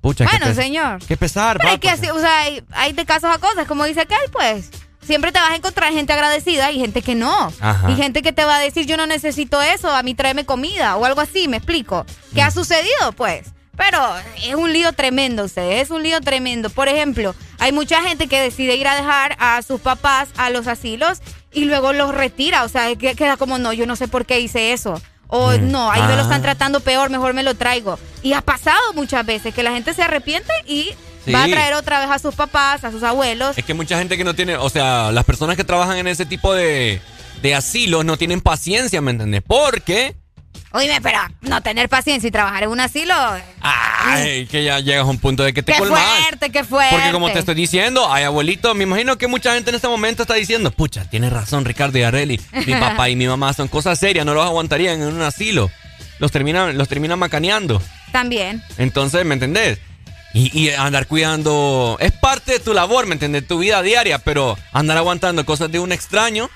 [0.01, 0.99] pucha, Bueno, señor.
[1.07, 1.57] qué pesar.
[1.57, 1.81] Pero hay papo.
[1.81, 4.69] que así, o sea, hay, hay de casos a cosas, como dice aquel, pues.
[5.05, 7.51] Siempre te vas a encontrar gente agradecida y gente que no.
[7.59, 7.91] Ajá.
[7.91, 10.95] Y gente que te va a decir, yo no necesito eso, a mí tráeme comida
[10.95, 12.05] o algo así, me explico.
[12.33, 12.53] ¿Qué ha Mm.
[12.53, 13.11] sucedido?
[13.17, 13.47] Pues.
[13.75, 13.99] Pero
[14.45, 16.69] es un lío tremendo, ustedes, es un lío tremendo.
[16.69, 20.67] Por ejemplo, hay mucha gente que decide ir a dejar a sus papás a los
[20.67, 22.63] asilos y luego los retira.
[22.63, 25.01] O sea, que- queda como, no, yo no sé por qué hice eso.
[25.35, 25.71] O Mm.
[25.71, 26.43] no, ahí me lo están Ah.
[26.43, 27.97] tratando peor, mejor me lo traigo.
[28.21, 30.91] Y ha pasado muchas veces que la gente se arrepiente y
[31.25, 31.31] Sí.
[31.33, 33.57] va a traer otra vez a sus papás, a sus abuelos.
[33.57, 36.27] Es que mucha gente que no tiene, o sea, las personas que trabajan en ese
[36.27, 37.01] tipo de,
[37.41, 39.41] de asilos no tienen paciencia, ¿me entiendes?
[39.47, 40.15] Porque,
[40.73, 43.13] Oye, pero no tener paciencia y trabajar en un asilo.
[43.61, 46.01] ay, que ya llegas a un punto de que te Qué colmas.
[46.03, 46.95] fuerte, qué fuerte.
[46.95, 50.23] Porque como te estoy diciendo, hay abuelitos, me imagino que mucha gente en este momento
[50.23, 53.99] está diciendo, pucha, tienes razón Ricardo y Areli, mi papá y mi mamá son cosas
[53.99, 55.69] serias, no los aguantarían en un asilo.
[56.19, 57.81] Los terminan, los terminan macaneando.
[58.11, 58.63] También.
[58.77, 59.79] Entonces, ¿me entendés?
[60.33, 63.47] Y, y andar cuidando es parte de tu labor, ¿me entendés?
[63.47, 66.49] Tu vida diaria, pero andar aguantando cosas de un extraño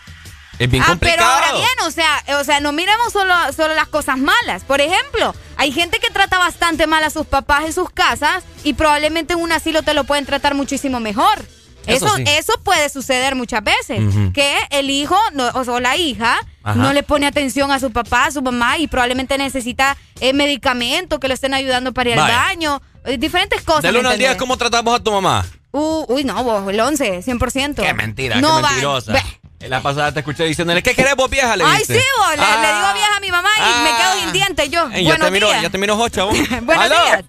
[0.60, 1.18] es bien ah, complicado.
[1.18, 4.64] pero ahora bien, o sea, o sea, no miremos solo, solo las cosas malas.
[4.64, 8.74] Por ejemplo, hay gente que trata bastante mal a sus papás en sus casas y
[8.74, 11.46] probablemente en un asilo te lo pueden tratar muchísimo mejor.
[11.86, 12.24] Eso Eso, sí.
[12.28, 14.02] eso puede suceder muchas veces.
[14.34, 16.76] Que el hijo no- o, la hija Ajá.
[16.78, 21.20] no le pone atención a su papá, a su mamá y probablemente necesita eh, medicamento
[21.22, 22.82] que lo estén ayudando para ir al baño.
[23.06, 23.84] eh, diferentes cosas.
[23.84, 24.40] Del ¿me 1 al 10, entendés?
[24.42, 25.46] ¿cómo tratamos a tu mamá?
[25.72, 27.76] Uh, uy, no, vos, el 11, 100%.
[27.76, 29.14] Qué mentira, no qué va- mentirosa.
[29.14, 29.22] Ve.
[29.60, 31.56] En la pasada te escuché diciéndole, ¿qué querés vos, vieja?
[31.56, 32.62] Le Ay, sí, vos, le, Ah.
[32.62, 34.88] le digo vieja a mi mamá y me quedo sin dientes yo.
[34.92, 35.62] Ya, Buenos te miro, días.
[35.64, 36.28] ya te miro ocho.
[36.28, 36.38] vos.
[36.62, 37.06] Buenos ¿Aló?
[37.06, 37.24] días.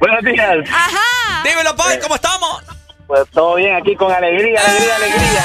[0.00, 0.56] Buenos días.
[0.72, 1.42] Ajá.
[1.44, 2.62] Dímelo, Pai, ¿cómo estamos?
[3.08, 5.44] Pues todo bien aquí con alegría, alegría, alegría.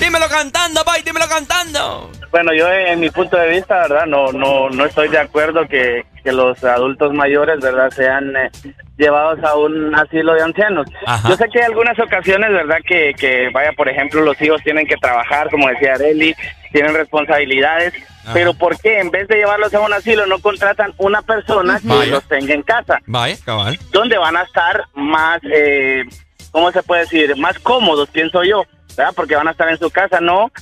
[0.00, 2.10] Dímelo cantando, Pai, dímelo cantando.
[2.30, 4.06] Bueno, yo en mi punto de vista, ¿verdad?
[4.06, 7.90] No, no, no estoy de acuerdo que, que los adultos mayores, ¿verdad?
[7.90, 8.50] Sean eh,
[8.96, 10.86] llevados a un asilo de ancianos.
[11.06, 11.28] Ajá.
[11.28, 12.78] Yo sé que hay algunas ocasiones, ¿verdad?
[12.86, 16.34] Que, que, vaya, por ejemplo, los hijos tienen que trabajar, como decía Areli,
[16.72, 17.94] tienen responsabilidades.
[18.32, 21.88] Pero ¿por qué en vez de llevarlos a un asilo no contratan una persona que
[21.88, 22.12] Vaya.
[22.12, 23.00] los tenga en casa?
[23.06, 23.78] Vaya, cabal.
[23.90, 26.04] donde van a estar más, eh,
[26.52, 27.34] ¿cómo se puede decir?
[27.38, 28.64] Más cómodos, pienso yo,
[28.96, 29.14] ¿verdad?
[29.16, 30.52] Porque van a estar en su casa, no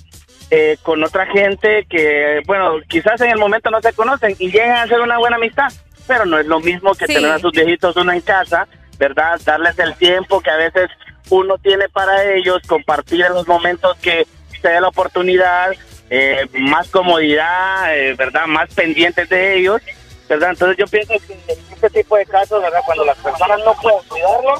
[0.50, 4.76] eh, con otra gente que, bueno, quizás en el momento no se conocen y llegan
[4.76, 5.68] a hacer una buena amistad,
[6.06, 7.14] pero no es lo mismo que Sí.
[7.14, 8.66] tener a sus viejitos uno en casa,
[8.98, 9.38] ¿verdad?
[9.44, 10.90] Darles el tiempo que a veces
[11.30, 14.26] uno tiene para ellos, compartir en los momentos que
[14.62, 15.72] se dé la oportunidad,
[16.10, 18.46] eh, más comodidad, eh, ¿verdad?
[18.46, 19.82] Más pendientes de ellos,
[20.28, 20.50] ¿verdad?
[20.50, 22.80] Entonces yo pienso que en este tipo de casos, ¿verdad?
[22.84, 24.54] Cuando las personas no pueden cuidarlo,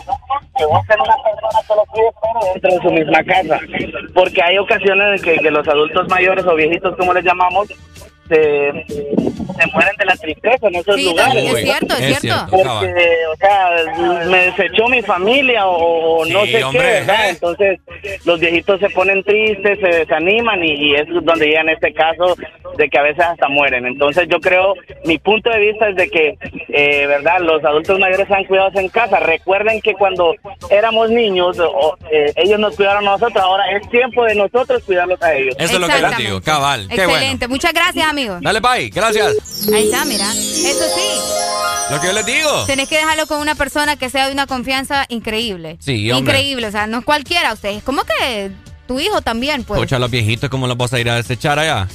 [0.57, 3.61] que busquen una persona que lo cuide pero dentro de su misma casa.
[4.15, 7.69] Porque hay ocasiones en que, que los adultos mayores o viejitos, como les llamamos,
[8.29, 11.45] se, se mueren de la tristeza en esos Sí, lugares.
[11.55, 12.47] es cierto, es Es cierto.
[12.51, 12.95] Porque,
[13.33, 13.71] o sea,
[14.27, 16.81] me desechó mi familia o, no sé hombre.
[16.83, 17.31] qué, ¿verdad?
[17.31, 17.81] Entonces,
[18.25, 22.37] los viejitos se ponen tristes, se desaniman y, y es donde llega en este caso
[22.77, 23.87] de que a veces hasta mueren.
[23.87, 24.75] Entonces, yo creo,
[25.05, 26.39] mi punto de vista es de que,
[26.69, 27.39] eh, ¿verdad?
[27.41, 29.19] Los adultos mayores sean cuidados en casa.
[29.21, 30.35] Recuerden que cuando
[30.71, 35.21] éramos niños, o, eh, ellos nos cuidaron a nosotros, ahora es tiempo de nosotros cuidarlos
[35.23, 35.55] a ellos.
[35.59, 36.87] Eso es lo que les digo, cabal.
[36.89, 37.13] Qué bueno.
[37.13, 37.49] Excelente.
[37.49, 38.18] Muchas gracias, amigo.
[38.41, 38.89] Dale, bye.
[38.91, 39.35] Gracias.
[39.73, 40.31] Ahí está, mira.
[40.33, 42.65] Eso sí, Lo que yo les digo.
[42.67, 45.77] tenés que dejarlo con una persona que sea de una confianza increíble.
[45.81, 46.33] Sí, hombre.
[46.39, 47.53] Increíble, o sea, no es cualquiera.
[47.53, 48.51] Usted es como que
[48.87, 49.79] tu hijo también, pues.
[49.79, 51.87] Escucha los viejitos, ¿cómo los vas a ir a desechar allá?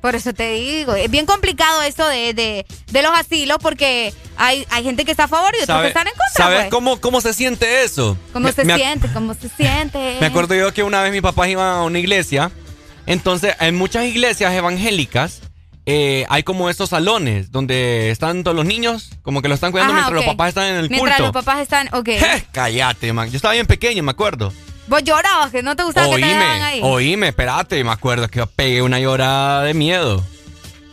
[0.00, 4.64] Por eso te digo, es bien complicado esto de, de, de los asilos porque hay,
[4.70, 6.44] hay gente que está a favor y otros que ¿Sabe- están en contra.
[6.44, 6.70] ¿Sabes pues.
[6.70, 8.16] cómo, cómo se siente eso?
[8.32, 9.08] ¿Cómo Me- se me siente?
[9.12, 10.16] ¿Cómo se siente?
[10.20, 12.52] Me acuerdo yo que una vez mis papás iban a una iglesia.
[13.06, 15.42] Entonces, en muchas iglesias evangélicas
[15.88, 19.92] eh, hay como estos salones donde están todos los niños, como que lo están cuidando
[19.92, 21.32] Ajá, mientras los papás están en el Mientras culto.
[21.32, 22.08] los papás están, ok.
[22.52, 23.30] Cállate, man.
[23.30, 24.52] Yo estaba bien pequeño, me acuerdo.
[24.88, 26.80] Vos llorabas, que no te gustaba que te ahí.
[26.82, 30.24] Oíme, oíme, espérate, me acuerdo que yo pegué una llorada de miedo.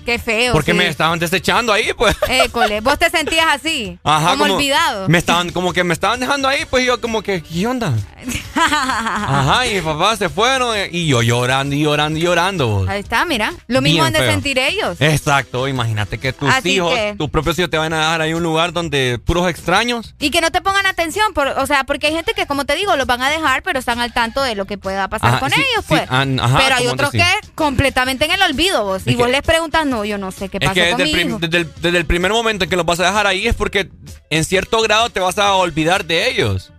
[0.05, 0.53] Qué feo.
[0.53, 0.77] Porque sí.
[0.77, 2.15] me estaban desechando ahí, pues.
[2.29, 5.07] École, vos te sentías así, Ajá, como, olvidado.
[5.09, 7.93] Me estaban, como que me estaban dejando ahí, pues yo como que, ¿qué onda?
[8.55, 12.85] Ajá, y mis papás se fueron y yo llorando y llorando y llorando.
[12.87, 13.53] Ahí está, mira.
[13.67, 14.31] Lo mismo han de feo.
[14.31, 14.97] sentir ellos.
[14.99, 18.33] Exacto, imagínate que tus Así hijos, que- tus propios hijos te van a dejar ahí
[18.33, 20.15] un lugar donde puros extraños.
[20.19, 22.75] Y que no te pongan atención, por, o sea, porque hay gente que, como te
[22.75, 25.39] digo, los van a dejar, pero están al tanto de lo que pueda pasar Ajá,
[25.39, 26.03] con sí, ellos, sí, pues.
[26.09, 27.23] an- ajá, pero hay otros que
[27.55, 29.03] completamente en el olvido, vos.
[29.05, 31.03] Y vos que- les preguntas, no, yo no sé qué Es pasó que con desde
[31.03, 31.39] mi el, prim- hijo.
[31.39, 33.89] desde, el, desde el primer momento en que los vas a dejar ahí es porque
[34.29, 36.71] en cierto grado te vas a olvidar de ellos.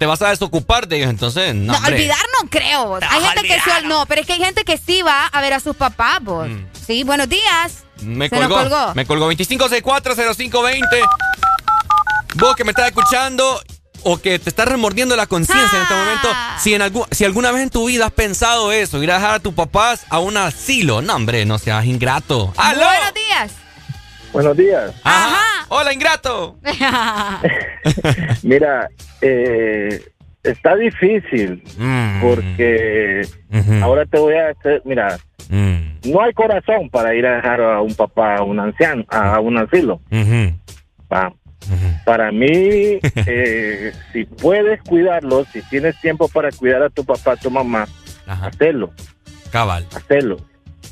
[0.00, 1.78] Te vas a desocupar de ellos, entonces no.
[1.78, 2.98] No, olvidar no creo.
[3.06, 5.52] Hay gente que sí, no, pero es que hay gente que sí va a ver
[5.52, 6.48] a sus papás, vos.
[6.86, 7.84] Sí, buenos días.
[8.00, 8.94] Me Se colgó, colgó.
[8.94, 10.80] Me colgó 25640520.
[12.36, 13.60] Vos que me estás escuchando
[14.02, 16.28] o que te estás remordiendo la conciencia en este momento,
[16.58, 19.34] si, en algún, si alguna vez en tu vida has pensado eso, ir a dejar
[19.34, 22.54] a tus papás a un asilo, no, hombre, no seas ingrato.
[22.56, 22.86] ¡Aló!
[22.86, 23.52] Buenos días.
[24.32, 24.92] Buenos días.
[25.04, 25.59] Ajá.
[25.72, 26.58] Hola, ingrato.
[28.42, 28.88] Mira,
[29.22, 30.02] eh,
[30.42, 32.20] está difícil Mm.
[32.20, 33.22] porque
[33.82, 35.16] ahora te voy a hacer, mira,
[35.48, 36.10] Mm.
[36.10, 39.58] no hay corazón para ir a dejar a un papá a un anciano, a un
[39.58, 40.00] asilo.
[42.04, 47.36] Para mí, eh, si puedes cuidarlo, si tienes tiempo para cuidar a tu papá, a
[47.36, 47.86] tu mamá,
[48.26, 48.90] hazlo,
[49.52, 49.86] Cabal.
[49.94, 50.36] hazlo.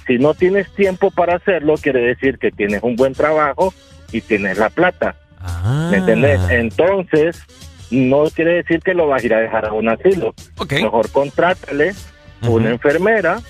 [0.06, 3.74] Si no tienes tiempo para hacerlo, quiere decir que tienes un buen trabajo
[4.12, 5.14] y tienes la plata.
[5.40, 5.88] Ah.
[5.90, 6.40] ¿Me entendés?
[6.50, 7.42] Entonces,
[7.90, 10.34] no quiere decir que lo vas a ir a dejar a un asilo.
[10.70, 11.94] Mejor contrátale
[12.42, 13.40] una enfermera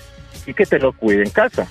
[0.45, 1.67] y que te lo cuide en casa.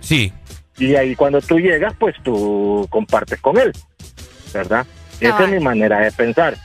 [0.00, 0.32] Sí.
[0.78, 3.72] Y ahí cuando tú llegas, pues tú compartes con él,
[4.52, 4.86] ¿verdad?
[5.20, 6.56] Esa es mi manera de pensar,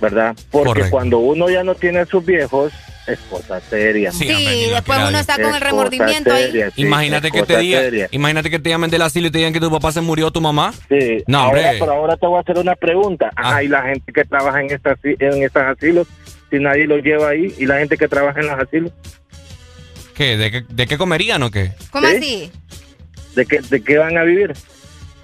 [0.00, 0.36] ¿verdad?
[0.50, 0.90] Porque Correcto.
[0.90, 2.72] cuando uno ya no tiene a sus viejos,
[3.08, 4.12] es cosa seria.
[4.12, 6.52] Sí, lo después que uno está con Es el remordimiento ahí.
[6.52, 9.52] sí, imagínate que te cosa diga, imagínate que te llamen del asilo y te digan
[9.52, 10.72] que tu papá se murió, tu mamá.
[10.88, 11.22] Sí.
[11.26, 11.76] No, ahora, hombre.
[11.80, 13.30] pero ahora te voy a hacer una pregunta.
[13.34, 16.06] Ajá, y la gente que trabaja en estas en estos asilos,
[16.50, 18.92] si nadie los lleva ahí, y la gente que trabaja en los asilos,
[20.14, 20.36] ¿Qué?
[20.36, 21.70] ¿De qué, de qué comerían o qué?
[21.90, 22.16] ¿Cómo ¿Sí?
[22.16, 22.52] así?
[23.36, 24.52] ¿de qué, de qué van a vivir?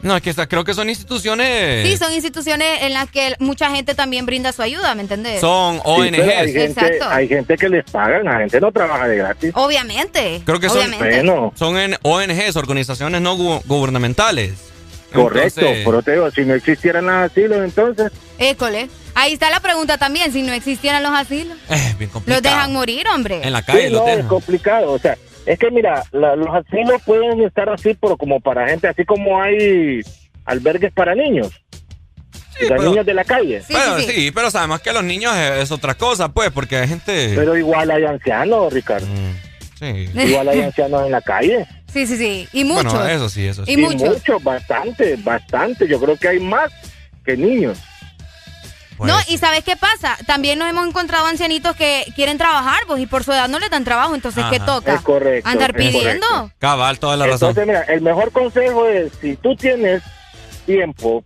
[0.05, 1.87] No, es que esta- creo que son instituciones.
[1.89, 5.41] Sí, son instituciones en las que mucha gente también brinda su ayuda, ¿me entendés?
[5.41, 7.09] Son Sí, pero hay, gente, Exacto.
[7.09, 9.51] hay gente que les pagan, la gente no trabaja de gratis.
[9.55, 10.43] Obviamente.
[10.45, 11.25] Creo que son, obviamente.
[11.57, 14.53] son en ONGs, organizaciones no gu- gubernamentales.
[15.13, 18.89] Correcto, Entonces- pero te digo, si no existieran los asilos, entonces, École.
[19.17, 21.57] Ahí está la pregunta también, si no existieran los asilos.
[21.71, 22.43] Es bien complicado.
[22.43, 23.41] Los dejan morir, hombre.
[23.45, 24.91] En la calle sí, los no, es complicado.
[24.91, 28.89] O sea, es que mira, la- los asilos pueden estar así, pero como para gente,
[28.89, 30.01] así como hay
[30.45, 31.51] albergues para niños.
[32.59, 33.63] pero- niños de la calle.
[33.69, 34.31] pero sí.
[34.33, 37.33] pero sabemos que los niños es, es otra cosa, pues, porque hay gente.
[37.35, 39.07] Pero igual hay ancianos, Ricardo.
[39.79, 40.09] sí.
[40.15, 41.67] Igual hay ancianos en la calle.
[41.93, 42.49] Sí, sí, sí.
[42.53, 42.93] Y muchos.
[42.93, 43.73] Bueno, eso sí, eso sí.
[43.73, 44.23] Y muchos.
[44.43, 45.87] bastante, bastante.
[45.89, 46.71] Yo creo que hay más
[47.25, 47.79] que niños.
[48.97, 50.17] Pues No, y ¿sabes qué pasa?
[50.27, 53.71] También nos hemos encontrado ancianitos que quieren trabajar, pues, y por su edad no les
[53.71, 54.67] dan trabajo, entonces, ¿qué Ajá.
[54.67, 54.95] toca?
[54.95, 55.49] Es correcto.
[55.49, 56.27] Andar es pidiendo.
[56.27, 56.57] correcto.
[56.59, 57.49] Cabal, toda la razón.
[57.51, 60.03] Entonces, mira, el mejor consejo es, si tú tienes
[60.67, 61.25] tiempo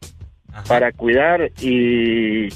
[0.66, 2.48] para cuidar y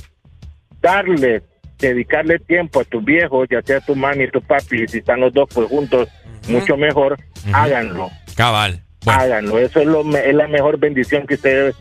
[0.80, 1.42] darle
[1.78, 5.32] dedicarle tiempo a tus viejos, ya sea tu mami y tu papi, si están los
[5.34, 6.08] dos pues juntos,
[6.48, 7.18] mucho mejor,
[7.52, 8.08] háganlo.
[8.36, 8.82] Cabal.
[9.04, 11.74] Háganlo, eso es, lo, me- es la mejor bendición que ustedes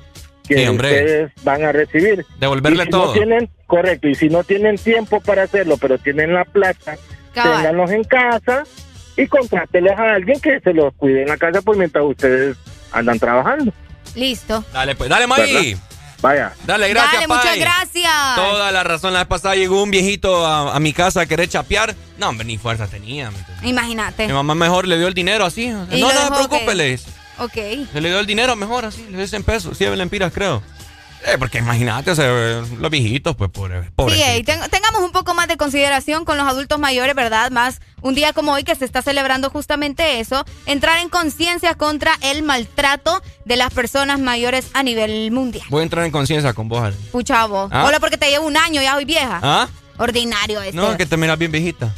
[0.56, 2.26] que Sí, ustedes van a recibir.
[2.40, 3.06] Devolverle Y si todo.
[3.08, 6.98] No tienen, correcto, y si no tienen tiempo para hacerlo, pero tienen la plata,
[7.34, 7.58] Cabal.
[7.58, 8.64] ténganlos en casa
[9.18, 12.58] y contráteles a alguien que se los cuide en la casa por mientras ustedes
[12.92, 13.72] andan trabajando.
[14.16, 14.64] Listo.
[14.74, 15.78] Dale, pues, dale, May.
[16.22, 16.54] Vaya.
[16.66, 17.60] Dale, gracias, Dale, muchas Pai.
[17.60, 18.36] gracias.
[18.36, 19.14] Toda la razón.
[19.14, 21.96] La vez pasada llegó un viejito a, a mi casa a querer chapear.
[22.20, 23.32] No, hombre, ni fuerza tenía.
[23.64, 24.28] Imagínate.
[24.28, 25.70] Mi mamá mejor le dio el dinero así.
[25.70, 26.48] No, ¿Y no lo se dejó
[27.40, 27.54] Ok.
[27.54, 30.62] Se le dio el dinero mejor así, le dio 100 pesos, 100 lempiras creo.
[31.24, 33.92] Eh, porque imagínate, los viejitos, pues, pobre.
[33.96, 34.16] pobre.
[34.16, 37.52] Sí, ten- tengamos un poco más de consideración con los adultos mayores, ¿verdad?
[37.52, 42.14] Más un día como hoy que se está celebrando justamente eso, entrar en conciencia contra
[42.22, 45.64] el maltrato de las personas mayores a nivel mundial.
[45.70, 46.82] Voy a entrar en conciencia con vos.
[46.82, 46.96] Ale.
[47.12, 47.70] Pucha vos.
[47.72, 47.84] ¿Ah?
[47.86, 49.40] Hola porque te llevo un año, ya soy vieja.
[49.44, 49.68] ¿Ah?
[50.00, 50.76] Ordinario este.
[50.76, 51.94] No, que te miras bien viejita.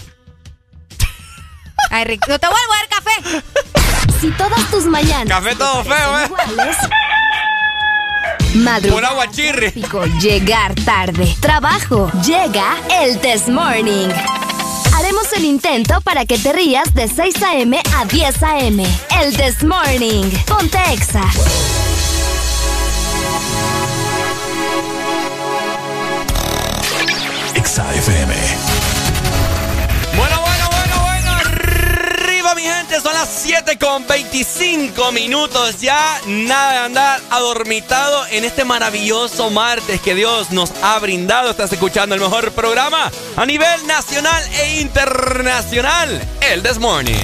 [1.91, 3.45] Ay, Rick, no te vuelvo a dar café.
[4.20, 6.26] Si todas tus mañanas Café todo feo, ¿eh?
[6.26, 6.78] iguales,
[8.56, 14.10] madrugada, tráfico, llegar tarde, trabajo, llega el Test Morning.
[14.96, 17.82] Haremos el intento para que te rías de 6 a.m.
[17.98, 18.86] a 10 a.m.
[19.22, 20.30] El Test Morning.
[20.48, 21.24] Ponte Exa.
[27.56, 28.82] Exa FM.
[32.84, 33.01] Gente.
[33.01, 35.80] Son las 7 con 25 minutos.
[35.80, 41.51] Ya nada de andar adormitado en este maravilloso martes que Dios nos ha brindado.
[41.51, 46.22] Estás escuchando el mejor programa a nivel nacional e internacional.
[46.41, 47.14] El This Morning.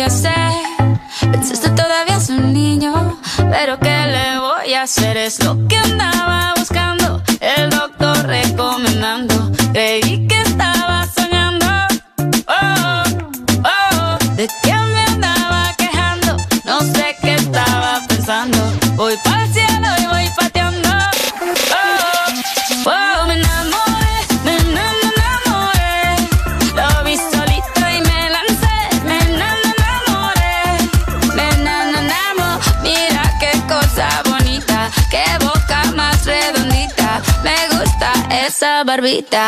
[0.00, 0.39] their
[38.90, 39.39] barbita.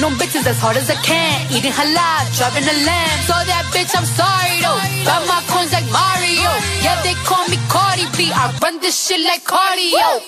[0.00, 1.52] Fucking on bitches as hard as I can.
[1.52, 3.18] Eating halal, driving a lamb.
[3.28, 4.80] So that bitch, I'm sorry though.
[5.04, 6.50] Got my coins like Mario.
[6.80, 8.32] Yeah, they call me Cardi B.
[8.32, 10.00] I run this shit like cardio.
[10.00, 10.24] Woo!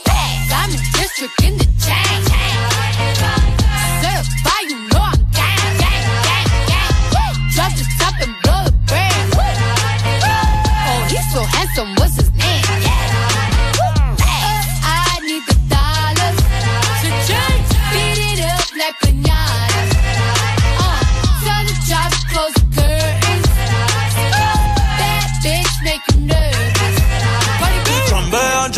[0.52, 0.81] Diamond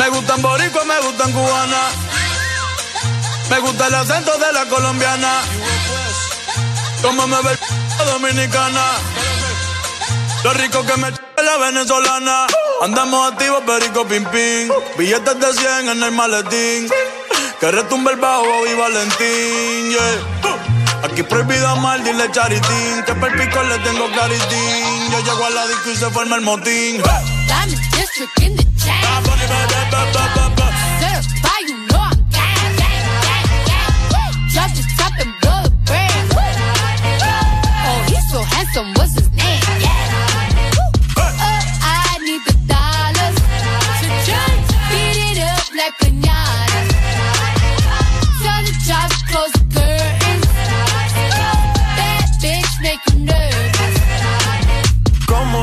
[0.00, 1.82] Me gustan boricua, me gustan cubana.
[3.50, 5.42] Me gusta el acento de la colombiana.
[7.02, 7.58] Como me ve
[8.06, 8.84] dominicana.
[10.42, 12.46] Lo rico que me la venezolana.
[12.80, 14.70] Andamos activos, perico pim pim.
[14.96, 16.88] Billetes de 100 en el maletín.
[17.60, 20.79] Que retumbe el bajo y Valentín, yeah.
[21.02, 23.02] Aquí prohibido mal, dile charitín.
[23.06, 25.10] Que per pico le tengo claritín.
[25.12, 27.02] Yo llego a la disco y se forma el motín.
[27.46, 29.00] Diamond District in the chain.
[31.00, 34.34] Certified, you know I'm gang, gang, gang, gang.
[34.52, 36.26] Drop the top and blow the brand.
[37.86, 38.92] Oh, he's so handsome,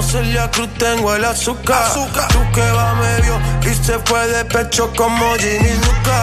[0.07, 1.91] Celia Cruz tengo el azúcar.
[1.93, 6.19] Tú que va medio y se fue de pecho como Ginny Luca.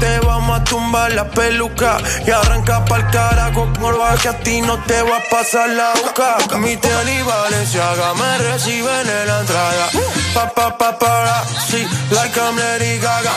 [0.00, 4.76] Te vamos a tumbar la peluca y arranca pa'l carajo por que a ti no
[4.82, 6.58] te va a pasar la boca.
[6.58, 9.88] Mi tele Valenciaga me reciben en la entrada.
[10.34, 13.32] Pa pa pa para, sí, like I'm Lady Gaga.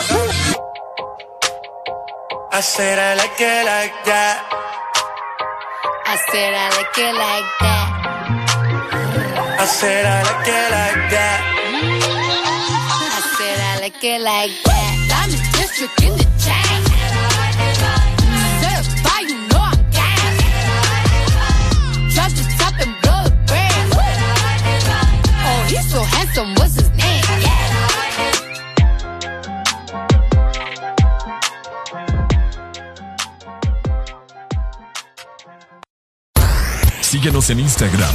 [2.50, 4.42] I said I like it like that.
[6.06, 7.87] I said I like it like that.
[9.60, 11.40] I said I like it like that.
[13.10, 14.94] I said I like it like that.
[15.10, 16.82] Diamond District in the chain.
[18.62, 20.38] Certified, you know I'm gang.
[22.14, 23.88] Drop the top and blow the brand.
[25.42, 27.24] Oh, he's so handsome, what's his name?
[27.42, 27.58] Yeah.
[37.00, 38.14] Síguenos en Instagram,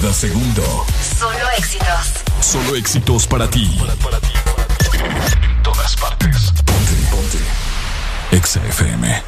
[0.00, 0.62] Cada segundo.
[1.18, 2.12] Solo éxitos.
[2.40, 3.78] Solo éxitos para ti.
[4.92, 6.52] En todas partes.
[6.64, 7.38] Ponte, ponte.
[8.30, 9.22] Exa FM.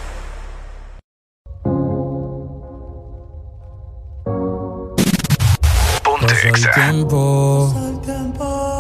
[6.05, 6.71] Ponte Exa.
[6.73, 7.75] tiempo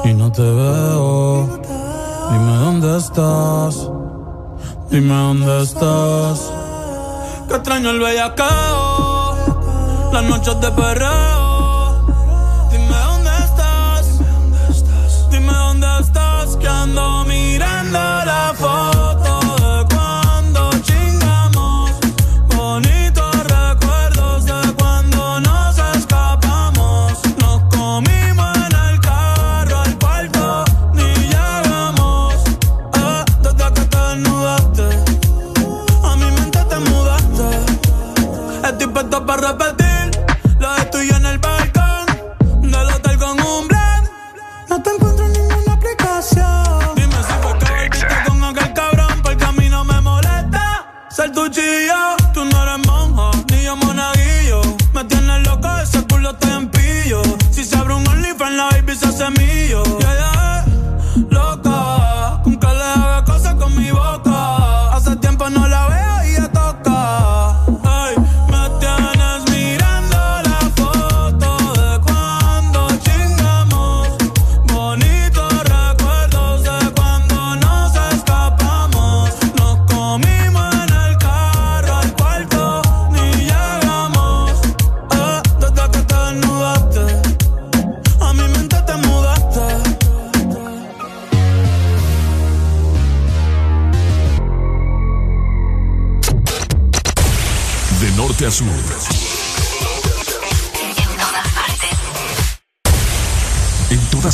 [0.04, 1.60] y no te veo.
[2.30, 3.88] Dime dónde estás.
[4.90, 6.52] Dime dónde estás.
[7.48, 11.39] Que extraño el bellacao, las noches de perreo.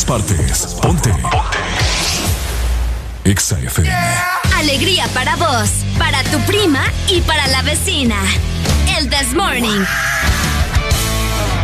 [0.07, 0.77] Partes.
[0.81, 1.11] Ponte.
[1.11, 1.59] Ponte.
[3.25, 3.91] Exa FM.
[4.57, 5.69] Alegría para vos,
[5.99, 8.17] para tu prima y para la vecina.
[8.97, 9.85] El This Morning.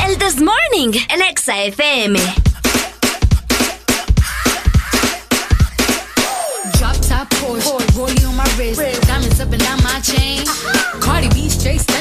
[0.07, 2.42] El This Morning en Exa FM.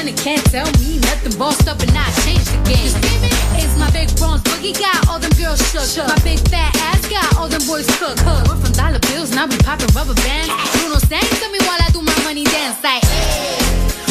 [0.02, 1.38] Straight stunning, can't tell me nothing.
[1.38, 2.92] Bossed up and I changed the game.
[3.56, 6.08] It's my big bronze boogie got all them girls shook.
[6.08, 8.16] My big fat ass got all them boys cook.
[8.26, 10.50] We're from dollar bills and I be popping rubber bands.
[10.72, 13.02] Bruno sang to me while I do my money dance like.
[13.04, 13.58] Hey,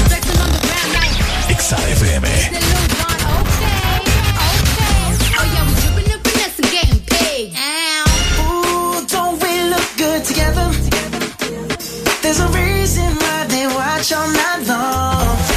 [0.08, 1.14] flexing on the ground like.
[1.52, 2.24] Exa FM.
[2.24, 4.02] The Lil Jon, okay,
[4.48, 5.04] okay.
[5.40, 7.48] Oh yeah, we dripping and finesse and getting paid.
[8.40, 10.68] Ooh, don't we look good together?
[12.22, 15.51] There's a reason why they watch all night long.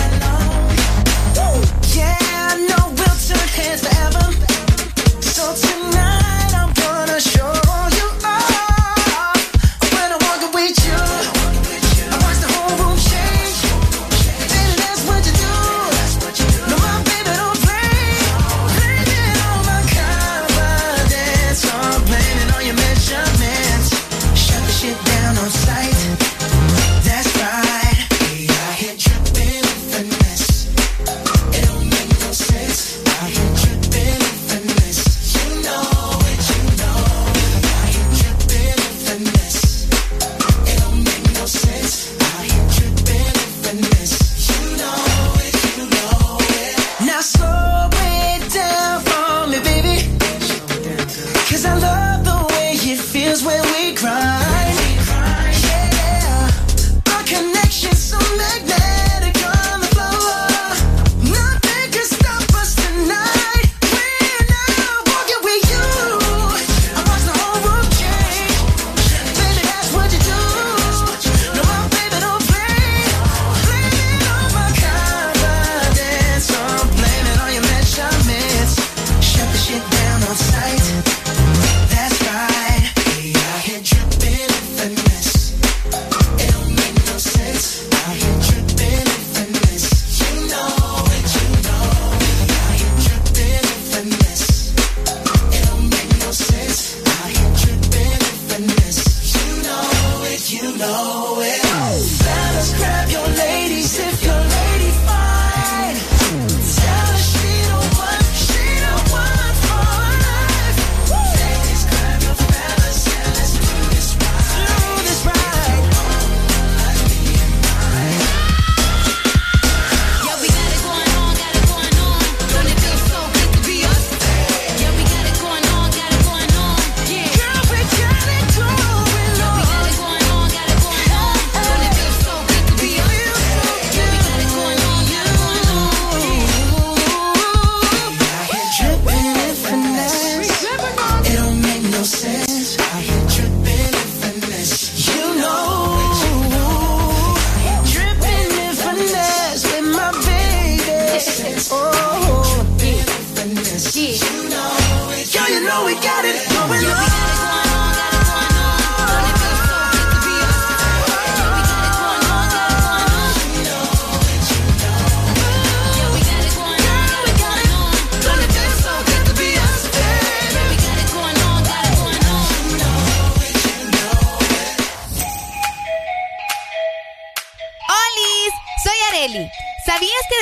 [155.32, 157.63] Girl, you know we got it going on.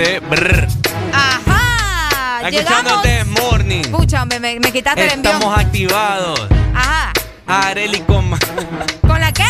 [0.00, 0.66] Brr.
[1.12, 2.38] ¡Ajá!
[2.38, 3.04] ¿Está escuchando Llegamos.
[3.04, 3.80] el This Morning?
[3.80, 5.32] Escucha, me, quitaste el envío.
[5.32, 6.48] Estamos activados.
[6.74, 7.12] Ajá.
[7.46, 8.30] Areli con...
[9.06, 9.44] ¿Con la qué?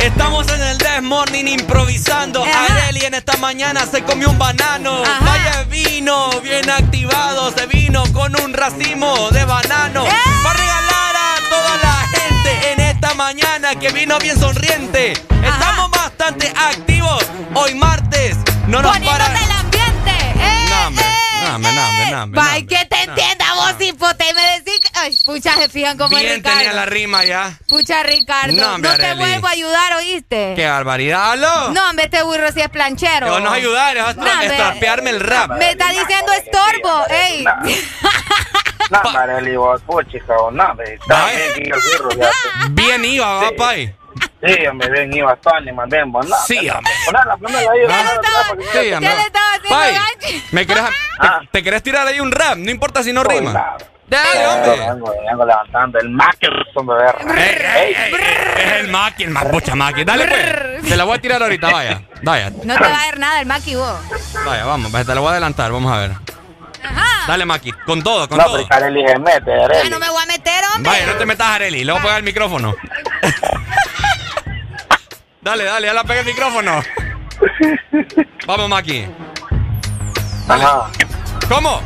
[0.00, 2.44] Estamos en el This Morning improvisando.
[2.44, 5.02] Areli en esta mañana se comió un banano.
[5.04, 5.24] Ajá.
[5.24, 7.50] Vaya vino, bien activado.
[7.56, 10.04] Se vino con un racimo de banano.
[10.06, 10.10] ¡Eh!
[10.42, 13.70] Para regalar a toda la gente en esta mañana.
[13.70, 15.12] mañana que vino bien sonriente.
[15.12, 17.24] Estamos bastante activos.
[17.54, 18.36] Hoy martes.
[18.70, 19.24] No nos para.
[19.26, 20.10] Poniéndote el ambiente.
[20.10, 24.24] ¡Eh, No, hombre, eh, no, no, no, no, Bye, que te entienda vos, hipote.
[24.30, 24.88] Y me decís que...
[24.98, 26.58] Ay, pucha, se fijan cómo es Bien Ricardo.
[26.58, 27.58] tenía la rima ya.
[27.68, 28.52] Pucha, Ricardo.
[28.52, 29.18] No, No, te Arely.
[29.18, 30.52] vuelvo a ayudar, ¿oíste?
[30.54, 31.32] Qué barbaridad.
[31.32, 31.70] ¿Aló?
[31.72, 33.26] No, hombre, este burro sí es planchero.
[33.26, 35.50] Te van a ayudar, es No, estropearme el rap.
[35.58, 37.44] Me está diciendo estorbo, ey.
[38.90, 42.30] No, Marely, vos, puchica, no, me está bien que el burro, ya.
[42.70, 43.50] Bien iba, va,
[44.42, 44.66] Sí.
[44.66, 46.22] hombre, bien, iba Tony, más bien, no.
[46.46, 46.92] Sí, hombre.
[47.06, 47.86] Ahí.
[47.86, 49.10] para que- Sí, hombre.
[49.10, 50.46] Ya le estaba haciendo Pay, gancho.
[50.52, 50.84] ¿me querés,
[51.20, 52.56] te, te querés tirar ahí un rap?
[52.56, 53.76] No importa si no rima.
[54.06, 54.70] Dale, Vengo, hombre.
[54.88, 56.88] vengo, vengo levantando el Mackerson
[57.36, 57.94] ey,
[58.56, 60.02] es el Maki, el Mapucha Maki.
[60.04, 60.82] Dale, pues.
[60.88, 62.02] Te la voy a tirar ahorita, vaya.
[62.22, 64.00] Vaya, No te va a ver nada el Maki vos.
[64.44, 64.90] vaya, vamos.
[64.90, 66.10] Te la voy a adelantar, vamos a ver.
[67.28, 68.56] Dale, Maki, con todo, con No, todo.
[68.56, 69.90] pero Carely se mete, Ya Arely.
[69.90, 70.90] no me voy a meter, hombre.
[70.90, 71.84] Vaya, no te metas, Areli.
[71.84, 72.74] Le voy a el micrófono.
[75.42, 76.82] dale, dale, ya la pegué el micrófono.
[78.46, 79.06] Vamos, Maki.
[80.48, 80.90] Ajá.
[81.48, 81.80] ¿Cómo?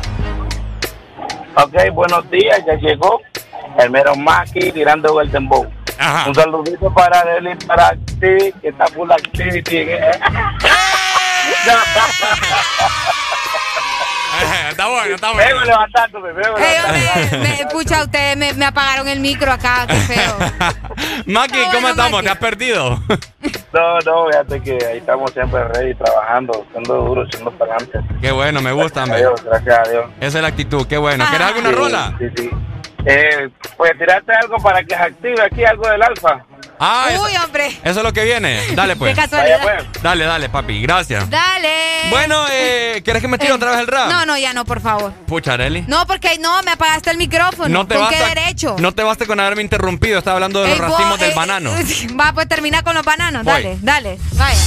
[1.55, 3.21] Ok, buenos días, ya llegó
[3.79, 5.71] el mero Maki tirando el dembow.
[5.97, 6.27] Ajá.
[6.27, 9.87] Un saludito para y para ti, que está full activity.
[14.69, 17.07] está bueno, está Vengo levantándome, vengo levantándome.
[17.35, 20.37] hombre, me, pucha, ustedes me, me apagaron el micro acá, qué feo.
[21.25, 22.11] Maki, ¿cómo bueno, estamos?
[22.11, 22.25] Maki.
[22.25, 23.03] ¿Te has perdido?
[23.75, 28.01] No, no, fíjate que ahí estamos siempre ready, trabajando, siendo duros, siendo talantes.
[28.21, 29.17] Qué bueno, me gusta, hombre.
[29.17, 30.05] Adiós, gracias a Dios.
[30.21, 31.25] Esa es la actitud, qué bueno.
[31.27, 32.13] ¿Quieres alguna Sí, rola?
[32.17, 32.49] Sí, sí.
[33.05, 36.43] Eh, pues tirarte algo para que se active aquí algo del alfa.
[36.79, 37.67] Ah, eso, Uy, hombre.
[37.67, 38.59] eso es lo que viene.
[38.73, 39.15] Dale, pues.
[39.15, 39.59] Qué casualidad.
[39.63, 40.03] Vaya, pues.
[40.03, 40.81] Dale, dale, papi.
[40.81, 41.29] Gracias.
[41.29, 42.09] Dale.
[42.09, 44.09] Bueno, eh, ¿quieres que me tire Eh, otra vez el rap?
[44.09, 45.13] No, no, ya no, por favor.
[45.27, 45.83] Pucha, Areli.
[45.87, 47.69] No, porque no, me apagaste el micrófono.
[47.69, 48.75] No te ¿Con basta, qué derecho?
[48.79, 50.17] No te basta con haberme interrumpido.
[50.17, 51.71] Estaba hablando de los Ey, vos, racimos del eh, banano.
[52.19, 53.43] Va, pues termina con los bananos.
[53.43, 53.53] Voy.
[53.53, 54.17] Dale, dale.
[54.33, 54.59] Vaya.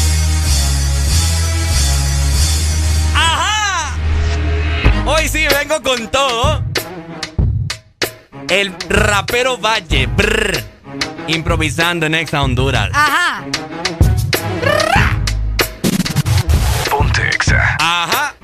[3.14, 3.96] ¡Ajá!
[5.06, 6.62] Hoy sí vengo con todo.
[8.48, 10.06] El rapero Valle.
[10.06, 10.64] brr,
[11.26, 12.90] improvisando en Exa Honduras.
[12.94, 13.44] Ajá.
[16.90, 17.76] Ponte Exa.
[17.78, 18.34] Ajá.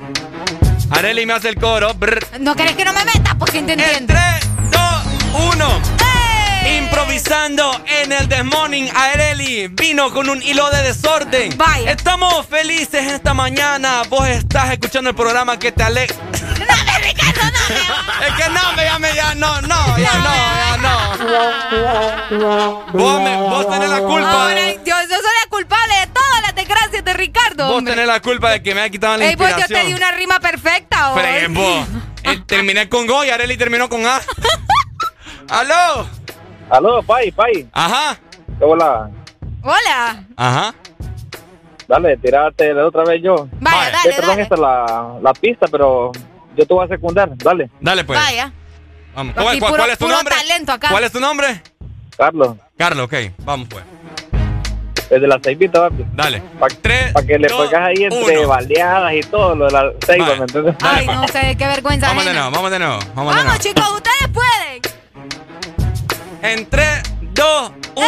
[0.91, 1.93] Areli me hace el coro.
[1.95, 2.19] brr.
[2.39, 3.35] ¿No querés que no me meta?
[3.37, 4.13] Porque te entiendo.
[4.13, 4.81] 3, 2,
[5.55, 5.81] 1.
[6.79, 11.55] Improvisando en el Desmorning, Areli vino con un hilo de desorden.
[11.57, 11.91] Vaya.
[11.91, 14.03] Estamos felices esta mañana.
[14.09, 16.15] Vos estás escuchando el programa que te alegra.
[17.67, 20.33] Es que no, me llame ya, no, no, ya no,
[20.65, 22.85] ya no.
[22.93, 24.31] Vos, me- vos tenés la culpa.
[24.43, 27.67] Ahora, de- yo, yo soy la culpable de todas las desgracias de Ricardo.
[27.67, 27.93] vos hombre.
[27.93, 29.81] tenés la culpa de que me ha quitado la Ey, pues yo inspiración.
[29.81, 31.21] te di una rima perfecta, hoy.
[31.49, 31.87] Vos.
[32.23, 34.19] Eh, terminé con Go y Areli terminó con A.
[35.49, 36.07] ¡Aló!
[36.69, 37.67] Aló, Pai, Pai.
[37.71, 38.17] Ajá.
[38.59, 39.09] Hola.
[39.61, 40.23] Hola.
[40.35, 40.73] Ajá.
[41.87, 43.47] Dale, tirate de otra vez yo.
[43.59, 44.41] Vaya, Eh, dale, perdón, dale.
[44.41, 46.11] esta es la, la pista, pero
[46.55, 47.29] yo te voy a secundar.
[47.37, 47.69] Dale.
[47.79, 48.19] Dale pues.
[48.19, 48.51] Vaya.
[49.15, 49.33] Vamos.
[49.33, 50.35] ¿Cuál, cuál- puro- cuál es tu nombre?
[50.35, 50.89] talento acá.
[50.89, 51.61] ¿Cuál es tu nombre?
[52.17, 53.13] Carlos, Carlos, ok.
[53.45, 53.83] Vamos pues.
[55.09, 56.03] desde la ceibita, papi.
[56.13, 56.41] Dale.
[56.59, 58.47] Para Tres, que le pongas ahí entre uno.
[58.47, 60.37] baleadas y todo lo de la ceiba, Vale.
[60.39, 60.75] ¿me entiendes?
[60.79, 61.17] Dale, Ay, pues.
[61.17, 62.07] no sé, qué vergüenza.
[62.07, 62.99] Vamos de nuevo, vamos de nuevo.
[63.13, 63.59] Vamos de nuevo.
[63.59, 64.81] chicos, ustedes pueden.
[66.41, 67.03] En 3,
[67.33, 68.05] 2, 1.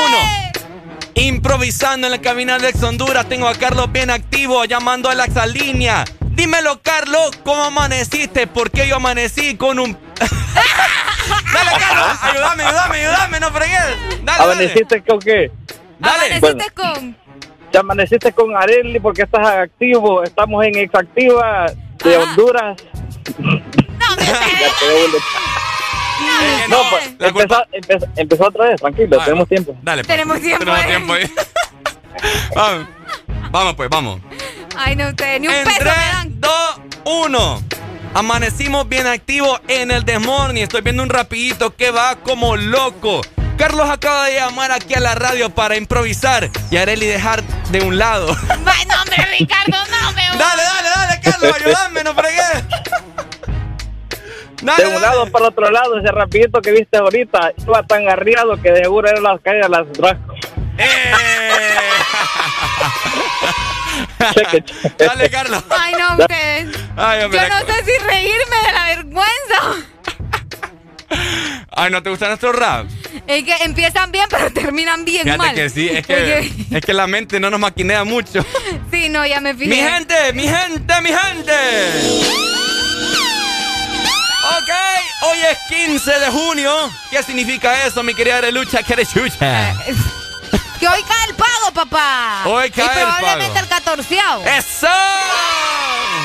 [1.16, 5.26] Improvisando en la cabina de Ex Honduras, tengo a Carlos bien activo llamando a la
[5.26, 6.06] exalínea.
[6.38, 8.46] Dímelo, Carlos, ¿cómo amaneciste?
[8.46, 9.94] ¿Por qué yo amanecí con un.
[11.52, 13.80] dale, Carlos, ayúdame, ayúdame, ayúdame, no fregues.
[13.80, 14.44] Dale, dale.
[14.44, 15.52] ¿Amaneciste con qué?
[15.98, 16.36] Dale.
[16.36, 17.18] Amaneciste con.
[17.72, 20.22] Te amaneciste con Areli porque estás activo.
[20.22, 21.74] Estamos en Exactiva
[22.04, 22.24] de Ajá.
[22.30, 22.78] Honduras.
[23.40, 23.56] No,
[24.16, 24.24] me
[26.40, 29.24] Eh, No, pues, empezó, empezó, empezó otra vez, tranquilo, Vale.
[29.26, 29.76] tenemos tiempo.
[29.82, 30.08] Dale, pues.
[30.08, 30.88] Tenemos tiempo, Tenemos eh.
[30.88, 31.32] tiempo ahí.
[32.56, 32.88] vamos.
[33.50, 34.22] Vamos, pues, vamos.
[34.78, 36.42] Ay, no, ustedes ni un En peso 3, me dan.
[36.42, 36.52] 2,
[37.06, 37.64] 1.
[38.14, 40.64] Amanecimos bien activos en el Desmorning.
[40.64, 43.22] Estoy viendo un rapidito que va como loco.
[43.58, 47.42] Carlos acaba de llamar aquí a la radio para improvisar y Areli dejar
[47.72, 48.28] de un lado.
[48.50, 52.38] Ay, no, hombre, Ricardo, no, me dale, dale, dale, Carlos, ayúdame, no fregué.
[54.60, 55.06] Dale, De un dale.
[55.06, 59.08] lado para otro lado, ese rapidito que viste ahorita, iba tan arriado que de seguro
[59.08, 60.36] eran las calles de las rascos.
[60.80, 61.12] Eh.
[64.98, 65.64] Dale, Carlos.
[65.70, 66.76] Ay, no, ustedes.
[66.96, 69.88] Ay, hombre, Yo no sé si reírme de la vergüenza.
[71.72, 72.88] Ay, ¿no te gusta nuestro rap?
[73.28, 75.56] Es que empiezan bien, pero terminan bien Fíjate mal.
[75.56, 78.46] que sí, es que, es que la mente no nos maquinea mucho.
[78.92, 79.70] Sí, no, ya me fijé.
[79.70, 81.54] Mi gente, mi gente, mi gente.
[84.58, 84.70] Ok,
[85.24, 86.72] hoy es 15 de junio.
[87.12, 88.82] ¿Qué significa eso, mi querida Arelucha?
[88.82, 89.76] ¿Qué eres chucha?
[90.80, 92.44] Que hoy cae el pago, papá.
[92.46, 93.60] Hoy cae y el probablemente pago.
[93.64, 94.44] el catorceavo.
[94.46, 94.88] ¡Eso!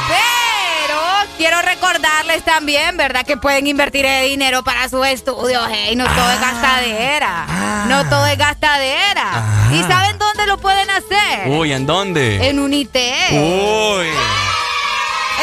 [0.09, 1.01] Pero
[1.39, 3.25] quiero recordarles también, ¿verdad?
[3.25, 5.67] Que pueden invertir ese dinero para sus estudios.
[5.71, 6.51] Hey, no todo es Ah.
[6.53, 7.47] gastadera.
[7.89, 9.43] No todo es gastadera.
[9.73, 11.49] ¿Y saben dónde lo pueden hacer?
[11.49, 12.49] Uy, ¿en dónde?
[12.49, 13.33] En Unitec.
[13.33, 14.07] Uy.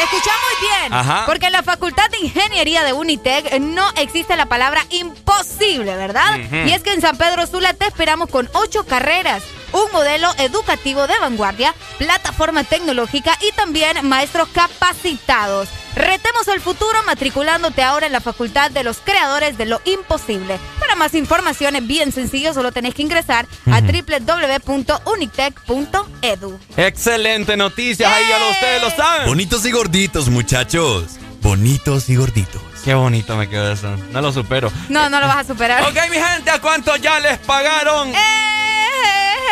[0.02, 1.24] Escucha muy bien, Ajá.
[1.26, 6.38] porque en la Facultad de Ingeniería de Unitec no existe la palabra imposible, ¿verdad?
[6.66, 11.06] Y es que en San Pedro Sula te esperamos con ocho carreras, un modelo educativo
[11.06, 15.68] de vanguardia, plataforma tecnológica y también maestros capacitados.
[15.94, 20.58] Retemos el futuro matriculándote ahora en la Facultad de los Creadores de lo Imposible.
[20.78, 26.60] Para más información es bien sencillo, solo tenés que ingresar a www.unitec.edu.
[26.76, 29.26] Excelente noticias, ahí ya lo, ustedes lo saben.
[29.26, 31.04] Bonitos y gorditos, muchachos.
[31.42, 32.62] Bonitos y gorditos.
[32.84, 33.94] Qué bonito me quedó eso.
[34.12, 34.70] No lo supero.
[34.88, 35.82] No, no lo vas a superar.
[35.82, 38.12] Ok, mi gente, ¿a cuánto ya les pagaron?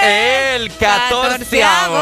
[0.04, 1.98] El catorceavo.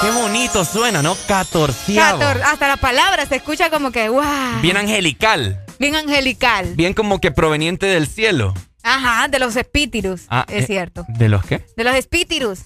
[0.00, 1.16] Qué bonito suena, ¿no?
[1.26, 2.20] Catorceavo.
[2.20, 4.22] Cator- hasta la palabra se escucha como que, wow.
[4.62, 5.60] Bien angelical.
[5.78, 6.74] Bien angelical.
[6.74, 8.54] Bien como que proveniente del cielo.
[8.82, 10.22] Ajá, de los espíritus.
[10.28, 11.04] Ah, es eh, cierto.
[11.08, 11.66] ¿De los qué?
[11.76, 12.60] De los espíritus.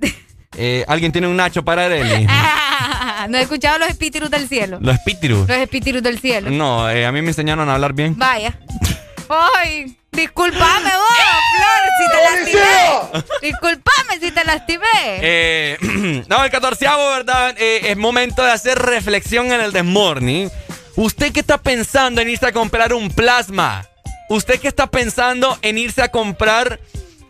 [0.54, 1.88] Eh, ¿Alguien tiene un nacho para?
[2.28, 4.76] Ah, ¿No he escuchado los espíritus del cielo?
[4.82, 5.48] Los espíritus.
[5.48, 6.50] Los espíritus del cielo.
[6.50, 8.18] No, eh, a mí me enseñaron a hablar bien.
[8.18, 8.58] Vaya.
[9.30, 11.18] Ay, discúlpame vos,
[11.56, 13.24] Flor, si te lastimé.
[13.42, 14.86] Discúlpame si te lastimé.
[15.20, 15.78] Eh,
[16.28, 17.54] no, el catorceavo, ¿verdad?
[17.58, 20.50] Eh, es momento de hacer reflexión en el Desmorning.
[20.96, 23.88] ¿Usted qué está pensando en irse a comprar un plasma?
[24.28, 26.80] ¿Usted qué está pensando en irse a comprar...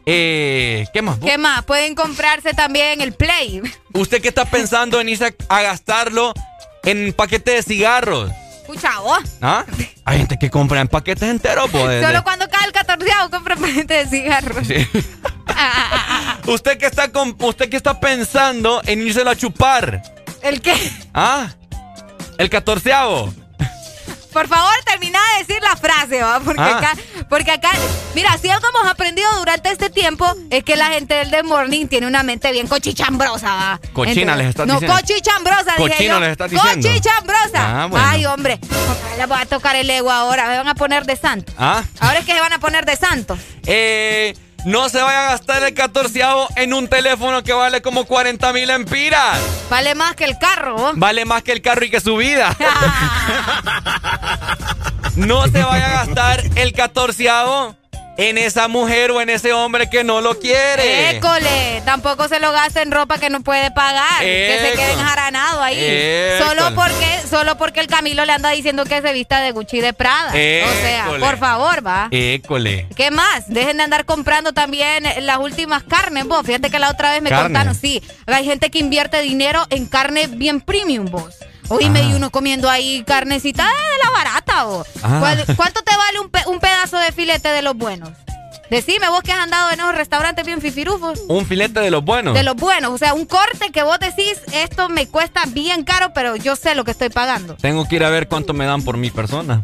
[0.04, 1.18] Eh, ¿Qué más?
[1.20, 1.64] ¿Qué más?
[1.64, 3.62] Pueden comprarse también el Play.
[3.92, 6.34] ¿Usted qué está pensando en irse a, a gastarlo
[6.82, 8.32] en paquetes de cigarros?
[8.72, 9.22] Escucha vos.
[9.42, 9.66] ¿Ah?
[10.06, 12.02] Hay gente que compra en paquetes enteros, pues.
[12.04, 14.66] Solo cuando cae el catorceavo compra paquete de cigarros.
[14.66, 14.88] Sí.
[16.46, 20.02] ¿Usted qué está con, usted qué está pensando en írselo a chupar?
[20.42, 20.74] ¿El qué?
[21.12, 21.50] ¿Ah?
[22.38, 23.32] El catorceavo.
[24.32, 26.40] Por favor, termina de decir la frase, ¿va?
[26.40, 26.78] Porque Ah.
[26.78, 26.92] acá,
[27.28, 27.70] porque acá,
[28.14, 31.86] mira, si algo hemos aprendido durante este tiempo es que la gente del The Morning
[31.86, 33.80] tiene una mente bien cochichambrosa, ¿va?
[33.92, 34.96] Cochina Entonces- les estás no, diciendo.
[34.98, 36.20] cochichambrosa, dije Cochino yo.
[36.20, 36.88] les estás diciendo.
[36.88, 37.82] Cochichambrosa.
[37.82, 38.06] Ah, bueno.
[38.08, 38.58] Ay, hombre,
[39.18, 41.52] les voy a tocar el ego ahora, me van a poner de santo.
[41.58, 41.82] ¿Ah?
[42.00, 43.36] Ahora es que se van a poner de santo.
[43.66, 44.34] Eh,
[44.64, 48.70] no se vaya a gastar el catorceavo en un teléfono que vale como 40 mil
[48.70, 49.38] empiras.
[49.68, 50.92] Vale más que el carro, ¿va?
[50.94, 52.56] Vale más que el carro y que su vida.
[55.16, 57.76] no se vaya a gastar el catorceavo
[58.16, 61.16] en esa mujer o en ese hombre que no lo quiere.
[61.16, 65.62] École, tampoco se lo gasta en ropa que no puede pagar, que se quede enjaranado
[65.62, 65.78] ahí.
[65.78, 66.38] École.
[66.38, 69.92] Solo porque, solo porque el Camilo le anda diciendo que se vista de Gucci de
[69.92, 70.30] Prada.
[70.30, 70.32] O
[70.82, 72.08] sea, por favor, va.
[72.10, 72.88] École.
[72.96, 73.48] ¿Qué más?
[73.48, 76.44] Dejen de andar comprando también las últimas carnes, vos.
[76.44, 77.44] Fíjate que la otra vez me Carne.
[77.44, 81.34] contaron, sí, hay gente que invierte dinero en carne bien premium, vos.
[81.72, 82.02] Oíme, Ah.
[82.04, 84.86] y uno comiendo ahí carnecita de la barata, vos.
[85.02, 85.16] Ah.
[85.20, 88.10] ¿Cuál- ¿Cuánto te vale un, pe- un pedazo de filete de los buenos?
[88.70, 91.20] Decime vos que has andado en esos restaurantes bien fifirufos.
[91.28, 92.32] Un filete de los buenos.
[92.34, 96.12] De los buenos, o sea, un corte que vos decís, esto me cuesta bien caro,
[96.14, 97.54] pero yo sé lo que estoy pagando.
[97.56, 99.62] Tengo que ir a ver cuánto me dan por mi persona.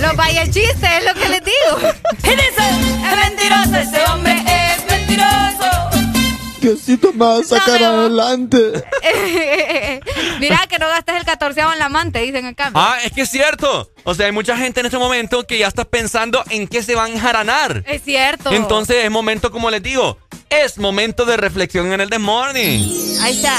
[0.00, 1.92] Los vaya chistes, es lo que les digo.
[3.08, 4.57] Es mentiroso, ese hombre es
[5.18, 6.58] mentiroso.
[6.60, 8.58] Diosito me va a sacar adelante.
[10.40, 12.70] Mira que no gastes el catorceavo en la amante, dicen acá.
[12.74, 13.90] Ah, es que es cierto.
[14.04, 16.94] O sea, hay mucha gente en este momento que ya está pensando en qué se
[16.96, 17.84] van a enjaranar.
[17.86, 18.50] Es cierto.
[18.52, 20.18] Entonces es momento, como les digo,
[20.50, 23.18] es momento de reflexión en el The Morning.
[23.22, 23.56] Ahí está.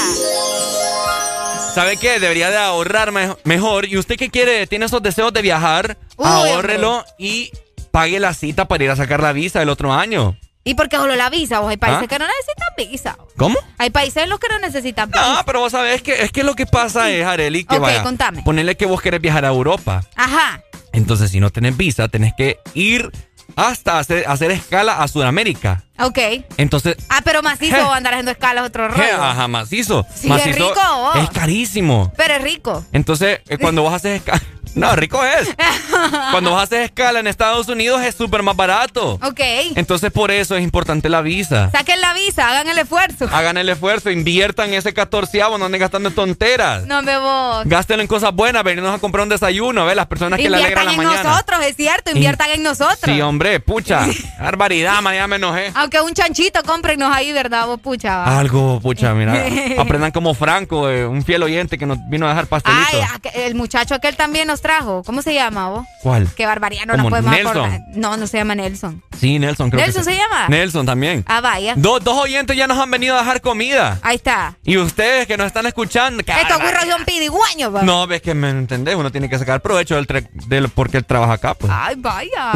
[1.74, 2.18] ¿Sabe qué?
[2.18, 3.86] Debería de ahorrar me- mejor.
[3.86, 7.50] Y usted que quiere, tiene esos deseos de viajar, Uy, ahórrelo y
[7.92, 10.36] pague la cita para ir a sacar la visa el otro año.
[10.62, 11.60] ¿Y por qué solo la visa?
[11.60, 12.06] Vos hay países ¿Ah?
[12.06, 13.16] que no necesitan visa.
[13.36, 13.56] ¿Cómo?
[13.78, 15.38] Hay países en los que no necesitan visa.
[15.38, 18.02] Ah, pero vos sabés que es que lo que pasa es, Areli, que Ok, vaya.
[18.02, 18.42] contame.
[18.42, 20.02] Ponerle que vos querés viajar a Europa.
[20.16, 20.60] Ajá.
[20.92, 23.10] Entonces, si no tenés visa, tenés que ir
[23.56, 25.82] hasta hacer, hacer escala a Sudamérica.
[25.98, 26.18] Ok.
[26.56, 27.82] Entonces, Ah, pero macizo Je.
[27.94, 29.22] andar haciendo escalas otro rollo.
[29.22, 30.06] Ajá, macizo.
[30.14, 31.12] Sí, macizo es rico.
[31.16, 32.12] Es carísimo.
[32.16, 32.84] Pero es rico.
[32.92, 34.42] Entonces, eh, cuando vos haces escala.
[34.74, 35.48] No, rico es.
[36.30, 39.14] Cuando vas a hacer escala en Estados Unidos es súper más barato.
[39.22, 39.40] Ok.
[39.76, 41.70] Entonces por eso es importante la visa.
[41.70, 43.28] Saquen la visa, hagan el esfuerzo.
[43.32, 46.84] Hagan el esfuerzo, inviertan ese catorceavo, no anden gastando en tonteras.
[46.86, 47.64] No me vos.
[47.66, 49.96] Gástenlo en cosas buenas, venirnos a comprar un desayuno, ¿ves?
[49.96, 51.30] Las personas que le alegran Inviertan la en mañana.
[51.30, 52.98] nosotros, es cierto, inviertan en nosotros.
[53.04, 54.06] Sí, hombre, pucha.
[54.40, 55.72] Barbaridad, ma, ya me enojé.
[55.74, 57.66] Aunque un chanchito, cómprenos ahí, ¿verdad?
[57.66, 58.18] Vos, pucha.
[58.18, 58.38] va.
[58.38, 59.34] Algo, pucha, mira.
[59.78, 62.86] Aprendan como Franco, eh, un fiel oyente que nos vino a dejar pastelitos.
[62.92, 65.02] Ay, el muchacho aquel también nos trajo.
[65.04, 65.86] ¿Cómo se llama vos?
[66.02, 66.28] ¿Cuál?
[66.34, 67.56] Qué barbaridad, no nos ¿Cómo, podemos Nelson?
[67.56, 67.80] acordar.
[67.94, 69.02] No, no se llama Nelson.
[69.18, 70.48] Sí, Nelson, creo ¿Nelson que se llama?
[70.48, 71.24] Nelson también.
[71.26, 71.74] Ah, vaya.
[71.76, 73.98] Dos, dos oyentes ya nos han venido a dejar comida.
[74.02, 74.56] Ahí está.
[74.64, 76.20] Y ustedes que nos están escuchando.
[76.20, 76.58] Estos barbaridad.
[76.82, 77.82] burros son pidigüeños, va.
[77.82, 80.06] No, ves que me entendés, uno tiene que sacar provecho del,
[80.46, 81.72] del porque él trabaja acá, pues.
[81.74, 82.52] Ay, vaya.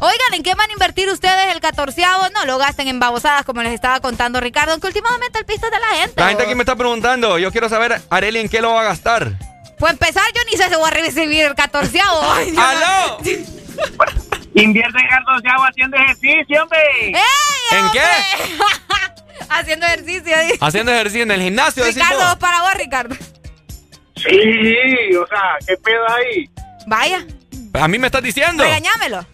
[0.00, 2.24] Oigan, ¿en qué van a invertir ustedes el catorceavo?
[2.34, 5.72] No lo gasten en babosadas, como les estaba contando Ricardo, que últimamente el pisto es
[5.72, 6.20] de la gente.
[6.20, 8.84] La gente aquí me está preguntando, yo quiero saber, Areli, ¿en qué lo va a
[8.84, 9.32] gastar?
[9.78, 12.22] Pues empezar, yo ni sé si voy a recibir el catorceavo.
[12.58, 13.18] ¡Aló!
[14.54, 16.78] Invierte en catorceavo haciendo ejercicio, hombre.
[17.08, 17.14] ¡Ey,
[17.72, 18.00] ¿En qué?
[19.50, 20.22] Haciendo ejercicio.
[20.22, 20.58] dice.
[20.60, 23.14] Haciendo ejercicio en el gimnasio, Ricardo, para vos, Ricardo.
[24.16, 26.50] Sí, o sea, ¿qué pedo ahí?
[26.86, 27.24] Vaya,
[27.74, 28.64] A mí me estás diciendo.
[28.64, 29.24] regañámelo.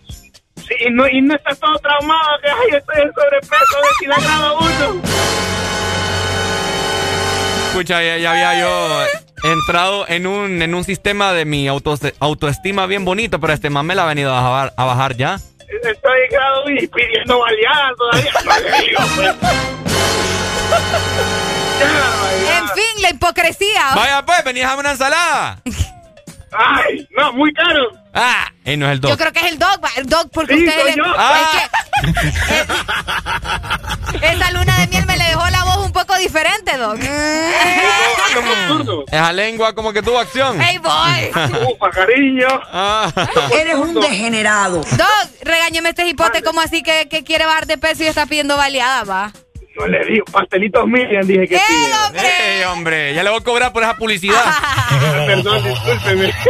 [0.57, 4.17] Sí, y no, y no estás todo traumado, que ay, estoy en sobrepeso de la
[4.17, 5.03] grado uno.
[7.73, 12.85] Escucha, ya, ya había yo entrado en un, en un sistema de mi auto, autoestima
[12.85, 15.37] bien bonito, pero este man me la ha venido a bajar, a bajar ya.
[15.83, 18.33] Estoy en grado y pidiendo baleadas todavía.
[18.45, 19.35] No le digo, pues.
[22.59, 23.95] En fin, la hipocresía.
[23.97, 25.63] Vaya pues, venís a una ensalada.
[26.53, 27.91] Ay, no, muy caro.
[28.15, 29.11] Ah, eh, no es el dog.
[29.13, 31.05] Yo creo que es el dog, va, el dog, porque Sí, usted yo.
[31.17, 31.41] Ah.
[31.41, 31.69] es que-
[34.27, 36.99] esa luna de miel me le dejó la voz un poco diferente, dog.
[39.11, 40.59] Esa lengua como que tuvo acción.
[40.61, 41.31] Hey, boy.
[41.75, 42.49] Ufa, cariño.
[42.73, 43.11] Ah.
[43.53, 44.79] Eres un degenerado.
[44.83, 48.57] Dog, regáñeme este hipote como así que, que quiere bajar de peso y está pidiendo
[48.57, 49.33] baleada, va.
[49.77, 51.75] No le digo, pastelitos Miriam, dije que sí.
[52.15, 53.15] ¡Ey, hombre!
[53.15, 54.45] Ya le voy a cobrar por esa publicidad.
[55.27, 56.33] Perdón, discúlpeme.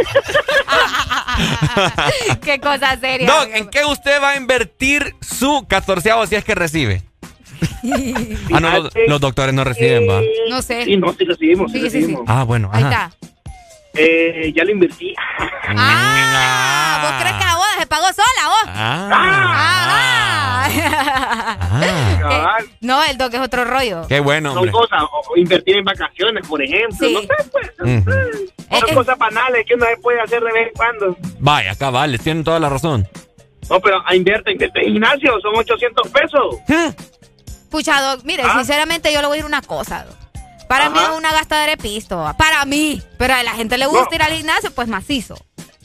[2.43, 3.27] Qué cosa seria.
[3.27, 7.01] Doc, ¿en qué usted va a invertir su catorceavo si es que recibe?
[8.53, 10.19] Ah, no, los, los doctores no reciben, va.
[10.49, 10.83] No sé.
[10.85, 11.97] Sí, no, sí recibimos, sí, Sí, sí, sí.
[12.01, 12.25] recibimos.
[12.27, 12.69] Ah, bueno.
[12.73, 13.09] Ahí ajá.
[13.13, 13.27] está.
[13.95, 15.13] Eh, ya lo invertí.
[15.77, 18.63] Ah, ¿vos crees que la boda se pagó sola, vos?
[18.67, 19.09] Ah,
[20.65, 20.69] Ah.
[22.63, 24.07] Eh, No, el doc es otro rollo.
[24.07, 27.07] qué bueno, Son cosas, o, invertir en vacaciones, por ejemplo.
[27.07, 27.13] Sí.
[27.13, 27.69] No sé, pues.
[27.79, 28.11] Ujú.
[28.79, 31.17] Son Eh, cosas banales que uno puede hacer de vez en cuando.
[31.39, 33.07] Vaya, vale, tienen toda la razón.
[33.69, 36.55] No, pero a invierte, invierte en gimnasio, son 800 pesos.
[37.69, 38.53] Pucha, Doc, mire, Ah.
[38.57, 40.15] sinceramente yo le voy a decir una cosa, Doc.
[40.67, 41.11] Para mí Ajá.
[41.11, 42.33] es una gastadera de pisto.
[42.37, 43.01] Para mí.
[43.17, 44.15] Pero a la gente le gusta No.
[44.15, 45.35] ir al gimnasio, pues macizo.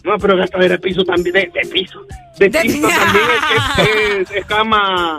[0.05, 2.01] No, pero gastadera de piso también, de, de piso.
[2.39, 5.19] De, De piso pi- también es, es, es, es cama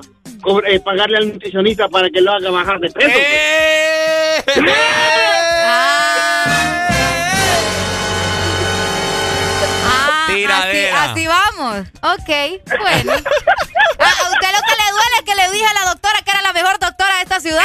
[0.68, 3.10] eh, pagarle al nutricionista para que lo haga bajar de peso.
[3.12, 4.44] ¡Eh!
[9.86, 11.04] Ah, así, Tiradera.
[11.04, 11.88] así vamos.
[12.02, 12.30] Ok,
[12.80, 13.14] bueno.
[14.02, 16.32] Ah, a usted lo que le duele es que le dije a la doctora que
[16.32, 17.62] era la mejor doctora de esta ciudad.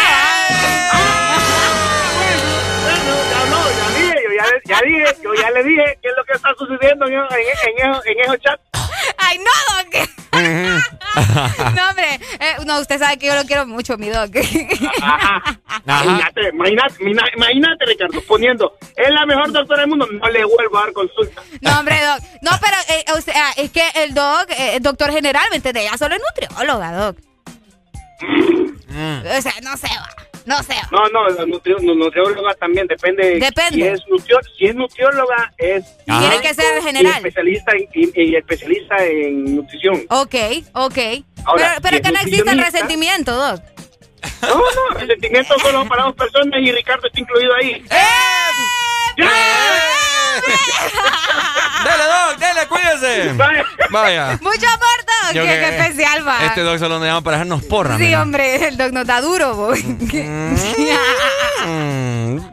[2.83, 6.09] Bueno, ya no, ya dije, yo ya, le- ya dije, yo ya le dije qué
[6.09, 7.21] es lo que está sucediendo en, en,
[7.87, 8.63] en, en esos chats.
[9.19, 9.51] Ay, no,
[10.01, 10.09] Doc.
[11.77, 12.19] No, hombre.
[12.41, 14.31] eh, no, usted sabe que yo lo quiero mucho, mi Doc.
[15.01, 15.61] Ajá.
[15.87, 20.79] Imagínate, imagínate, imagínate, imagínate, Ricardo, poniendo, es la mejor doctora del mundo, no le vuelvo
[20.79, 21.41] a dar consulta.
[21.61, 22.19] No, hombre, Doc.
[22.43, 25.83] No, pero eh, o sea, es que el Doc, eh, el doctor general, ¿me entiende?
[25.83, 27.17] Ella solo es nutrióloga, Doc.
[28.27, 30.09] O sea, no se va.
[30.47, 30.75] No va.
[30.93, 33.39] No, no, la nutri- la nutrióloga también depende.
[33.39, 33.75] Depende.
[33.77, 35.85] Si es, nutrio- si es nutrióloga, es.
[36.05, 37.13] Tiene que ser general.
[37.15, 40.05] Y especialista en, y- y especialista en nutrición.
[40.11, 40.35] Ok,
[40.75, 40.99] ok.
[41.47, 43.63] Ahora, pero pero si no existe el resentimiento, Doc.
[44.43, 47.85] No, no, el sentimiento solo para dos personas y Ricardo está incluido ahí.
[51.85, 53.33] Dele, Doc, dele, cuídese.
[53.91, 54.39] Vaya.
[54.41, 55.33] Mucho amor, Doc.
[55.33, 56.45] Qué, que- especial, va.
[56.47, 58.23] Este Doc solo nos llama para dejarnos porra, Sí, mira.
[58.23, 59.75] hombre, el Doc no está duro, bo.
[61.67, 62.39] Mm.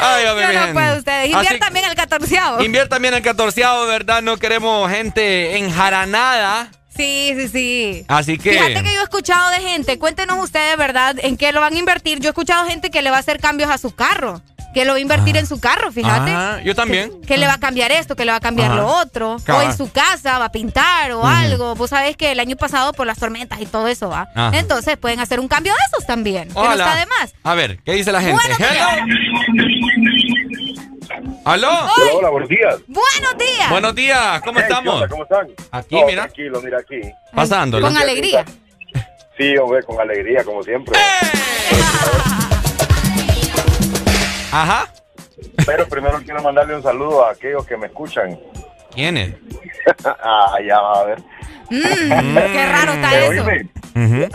[0.00, 0.72] Ay, hombre, Yo no bien.
[0.74, 1.24] puedo ustedes.
[1.24, 2.62] Así- Inviertan también el catorceavo.
[2.62, 4.22] Inviert también el catorceavo, ¿verdad?
[4.22, 6.68] No queremos gente enjaranada.
[6.96, 8.04] Sí, sí, sí.
[8.08, 8.52] Así que.
[8.52, 11.16] Fíjate que yo he escuchado de gente, cuéntenos ustedes, ¿verdad?
[11.20, 12.18] ¿En qué lo van a invertir?
[12.20, 14.40] Yo he escuchado gente que le va a hacer cambios a su carro,
[14.74, 16.30] que lo va a invertir en su carro, fíjate.
[16.30, 17.20] Ah, yo también.
[17.22, 18.80] Que le va a cambiar esto, que le va a cambiar Ajá.
[18.80, 19.36] lo otro.
[19.44, 19.66] Cabal.
[19.66, 21.74] O en su casa va a pintar o algo.
[21.74, 24.28] Vos sabés que el año pasado por las tormentas y todo eso va.
[24.34, 24.56] Ajá.
[24.58, 26.48] Entonces pueden hacer un cambio de esos también.
[26.48, 26.84] Que no Hola.
[26.84, 27.34] está de más.
[27.42, 28.42] A ver, ¿qué dice la gente?
[31.44, 31.68] ¿Aló?
[31.70, 32.76] Hola, hola, buenos días.
[32.86, 33.70] Buenos días.
[33.70, 34.94] Buenos días, ¿cómo Hey, ¿qué estamos?
[34.94, 35.08] onda?
[35.08, 35.46] ¿Cómo están?
[35.72, 36.22] Aquí, No, mira.
[36.24, 37.00] Tranquilo, mira aquí.
[37.34, 37.88] Pasándola.
[37.88, 38.44] Con alegría.
[39.38, 40.98] Sí, hombre, con alegría, como siempre.
[44.52, 44.86] Ajá.
[45.66, 48.38] Pero primero quiero mandarle un saludo a aquellos que me escuchan.
[48.94, 49.34] ¿Quién es?
[50.04, 51.18] ah, ya va a ver.
[51.70, 53.44] Mm, qué raro está eso.
[53.44, 53.68] oíme,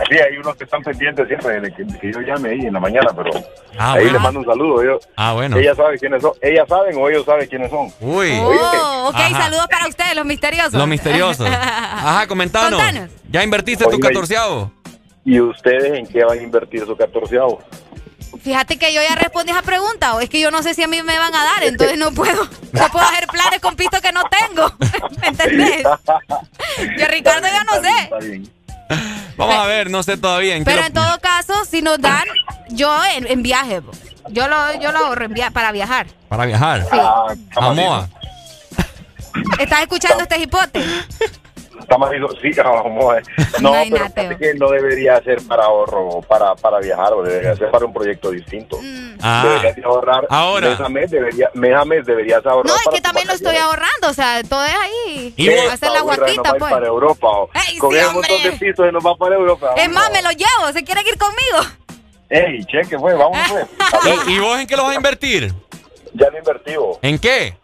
[0.08, 2.80] Sí, hay unos que están pendientes siempre de que, que yo llame ahí en la
[2.80, 3.30] mañana, pero
[3.78, 4.12] Ah, ahí bueno.
[4.12, 5.00] les mando un saludo.
[5.16, 5.56] Ah, bueno.
[5.56, 6.32] Ellas saben quiénes son.
[6.42, 7.86] Ellas saben o ellos saben quiénes son.
[8.00, 8.38] Uy.
[8.40, 9.42] Oh, ok, Ajá.
[9.44, 10.74] saludos para ustedes, los misteriosos.
[10.74, 11.44] Lo misterioso.
[11.50, 12.80] Ajá, comentanos.
[12.80, 13.10] Contanos.
[13.30, 14.06] ¿Ya invertiste tu Oíme.
[14.08, 14.70] catorceavo?
[15.24, 17.62] ¿Y ustedes en qué van a invertir su catorceavo?
[18.42, 20.88] Fíjate que yo ya respondí esa pregunta, o es que yo no sé si a
[20.88, 24.12] mí me van a dar, entonces no puedo, no puedo hacer planes con pisto que
[24.12, 24.72] no tengo.
[25.20, 25.84] ¿Me entendés?
[26.98, 28.02] Yo Ricardo ya no sé.
[28.04, 28.50] Está bien.
[29.36, 30.56] Vamos a ver, no sé todavía.
[30.56, 32.24] ¿en qué Pero lo- en todo caso, si nos dan,
[32.68, 33.80] yo en, en viaje,
[34.28, 36.06] yo lo, yo lo ahorro en via- para viajar.
[36.28, 36.82] Para viajar.
[36.90, 36.98] Sí.
[37.56, 38.08] A Moa.
[39.58, 40.84] ¿Estás escuchando este hipote?
[41.80, 42.28] Está más lindo.
[42.40, 43.22] Sí, vamos a ver.
[43.60, 47.70] No, pero fíjate que no debería ser para ahorro, para, para viajar, o debería ser
[47.70, 48.78] para un proyecto distinto.
[49.22, 49.42] Ah.
[49.46, 50.70] Deberías de ahorrar Ahora.
[50.70, 52.66] mes a mes, debería, mes a mes deberías ahorrar.
[52.66, 55.34] No, es que también lo estoy ahorrando, o sea, todo es ahí.
[55.36, 55.48] ¿Y?
[55.50, 56.72] Hacer la guaquita, pues.
[56.72, 57.26] para Europa.
[57.28, 59.74] o- Ey, Con sí, ese montón de pisos se nos va para Europa.
[59.76, 61.74] Es más, me lo llevo, ¿se quieren ir conmigo?
[62.28, 63.66] Ey, cheque, pues, vamos, pues.
[64.28, 65.52] ¿Y, y vos en qué lo vas a invertir?
[66.14, 66.98] Ya lo invertido.
[67.02, 67.56] ¿En qué?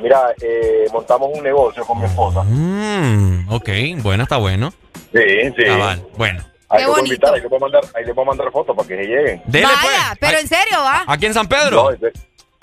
[0.00, 2.42] Mira, eh, montamos un negocio con mi esposa.
[2.44, 3.68] Mm, ok,
[4.02, 4.72] bueno, está bueno.
[5.12, 5.20] Sí,
[5.56, 5.64] sí.
[5.64, 6.42] Cabal, bueno.
[6.70, 7.14] Ahí Qué les voy a bonito.
[7.14, 9.02] invitar, ahí les voy a mandar, ahí les voy a mandar fotos para que se
[9.04, 9.42] lleguen.
[9.46, 10.18] Dele, Vaya, pues.
[10.20, 11.04] pero en serio, ¿va?
[11.06, 11.90] ¿Aquí en San Pedro?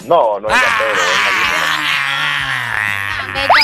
[0.05, 1.55] No, no, no es San Pedro, es Jalisco.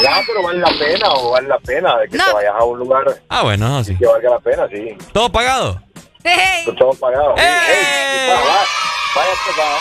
[0.04, 2.26] Ya, pero vale la pena, o vale la pena de que No.
[2.26, 3.96] te vayas a un lugar Ah, bueno, no, sí.
[3.96, 4.98] que valga la pena, sí.
[5.14, 5.80] ¿Todo pagado?
[6.66, 7.36] Con todo pagado.
[7.38, 7.42] ¡Eh!
[7.42, 8.44] Ey, va, va,
[9.16, 9.78] vaya pues, va,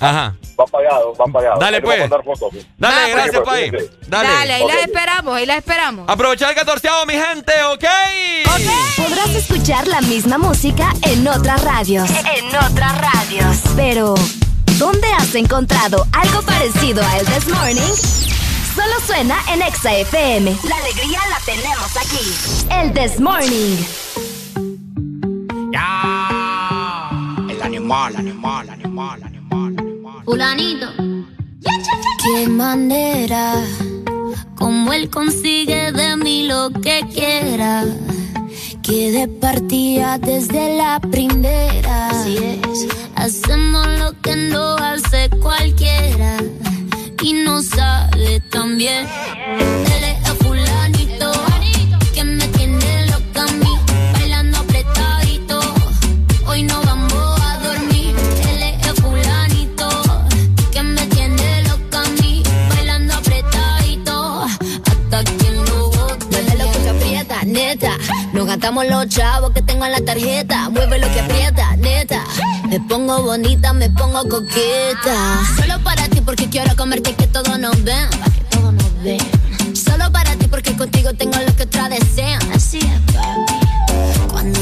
[0.00, 0.34] Ajá.
[0.58, 1.58] va pagado, va pagado.
[1.60, 2.08] Dale, pues.
[2.08, 2.66] fotos, sí.
[2.78, 3.70] Dale, gracias, pues, Pai.
[3.70, 3.92] cuídense.
[4.08, 4.28] Dale.
[4.28, 4.68] Dale, ahí Ok.
[4.72, 6.08] las esperamos, ahí las esperamos.
[6.08, 7.84] Aprovechar el catorceavo, mi gente, ¿ok?
[8.96, 12.08] Podrás escuchar la misma música en otras radios.
[12.10, 13.56] En otras radios.
[13.76, 14.14] Pero,
[14.78, 17.94] ¿dónde has encontrado algo parecido a El This Morning?
[18.74, 20.56] Solo suena en Exa FM.
[20.68, 22.70] La alegría la tenemos aquí.
[22.70, 23.76] El This Morning.
[27.48, 29.39] El animal, animal, animal, animal.
[30.24, 30.88] Fulanito.
[32.22, 33.54] Qué manera,
[34.56, 37.84] como él consigue de mí lo que quiera.
[38.82, 42.08] Que de partida desde la primera.
[42.08, 42.88] Así es.
[43.14, 46.38] Hacemos lo que no hace cualquiera.
[47.22, 49.06] Y no sale tan bien.
[49.58, 50.04] Él
[68.60, 70.68] Nos gastamos los chavos que tengo en la tarjeta.
[70.68, 72.22] Mueve lo que aprieta, neta.
[72.68, 75.40] Me pongo bonita, me pongo coqueta.
[75.56, 78.10] Solo para ti porque quiero comerte que todos nos ven.
[78.10, 79.18] Que todos nos ven.
[79.74, 82.42] Solo para ti porque contigo tengo lo que otras desean.
[82.52, 84.28] Así es, papi.
[84.30, 84.60] Cuando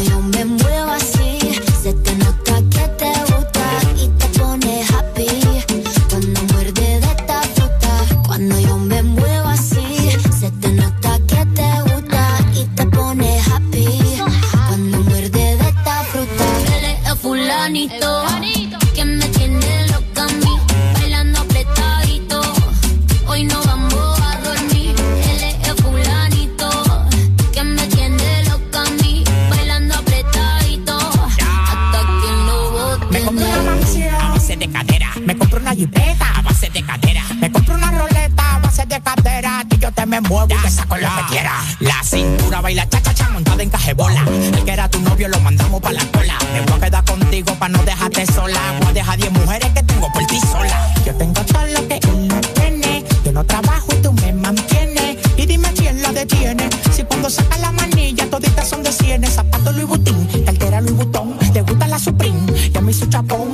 [43.98, 46.38] El que era tu novio lo mandamos pa' la cola.
[46.52, 48.60] Me voy a quedar contigo pa' no dejarte sola.
[48.80, 50.94] Voy a dejar 10 mujeres que tengo por ti sola.
[51.04, 53.04] Yo tengo todo lo que él no tiene.
[53.24, 55.16] Yo no trabajo y tú me mantienes.
[55.36, 56.68] Y dime quién la detiene.
[56.92, 59.34] Si cuando saca la manilla toditas son de cienes.
[59.34, 61.36] Zapato Louis Vuitton, cartera Louis Vuitton.
[61.52, 62.40] Te gusta la Supreme
[62.72, 63.52] y a mí su chapón.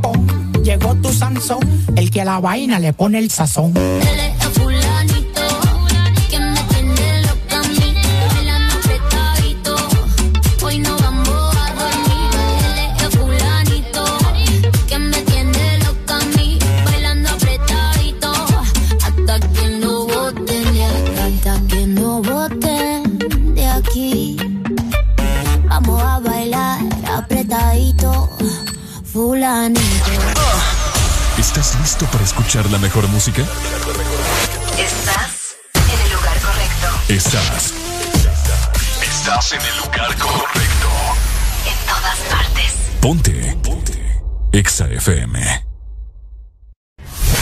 [0.00, 0.24] pom.
[0.62, 1.60] Llegó tu Sansón,
[1.96, 3.74] el que a la vaina le pone el sazón.
[33.42, 36.88] Estás en el lugar correcto.
[37.08, 37.74] Estás.
[39.02, 40.88] Estás en el lugar correcto.
[41.66, 42.72] En todas partes.
[43.00, 43.56] Ponte.
[43.62, 44.22] Ponte.
[44.52, 45.66] Exa FM.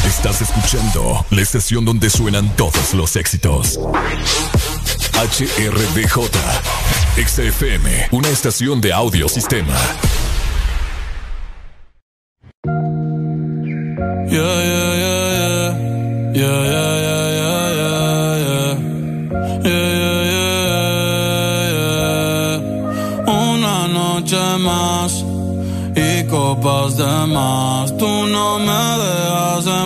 [0.06, 3.78] Estás escuchando la estación donde suenan todos los éxitos.
[5.14, 6.30] HRDJ.
[7.16, 8.08] Exa FM.
[8.12, 9.28] Una estación de audio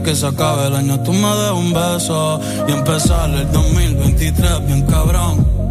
[0.00, 4.82] que se acabe el año tú me des un beso Y empezar el 2023 bien
[4.86, 5.61] cabrón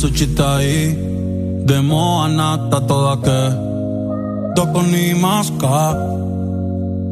[0.00, 0.96] wase kusuchitai
[1.66, 3.40] Demo anata toda que.
[4.54, 5.94] Doko ni maska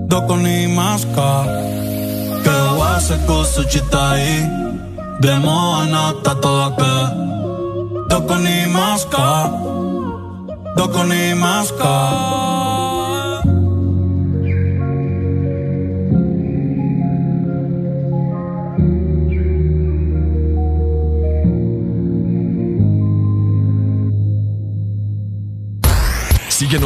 [0.08, 1.44] Doko ni maska
[2.42, 8.08] Que wase kusuchitai Demo anata toda que.
[8.08, 9.50] Doko ni maska
[10.76, 12.47] Doko ni maska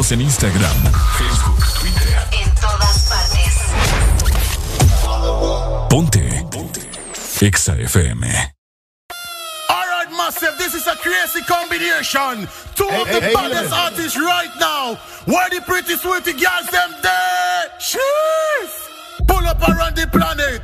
[0.03, 2.19] Síguenos en Instagram, Facebook, Twitter.
[2.33, 3.55] En todas partes.
[5.89, 6.45] Ponte.
[6.51, 6.81] Ponte.
[7.41, 8.27] Exa FM.
[9.69, 10.57] All right, massive.
[10.59, 12.49] This is a crazy combination.
[12.75, 13.81] Two of Hey, the hey, baddest hey.
[13.81, 14.97] artists right now.
[15.27, 17.71] Where the pretty sweetie girls them there?
[17.79, 19.27] Sheesh.
[19.29, 20.63] Pull up around the planet.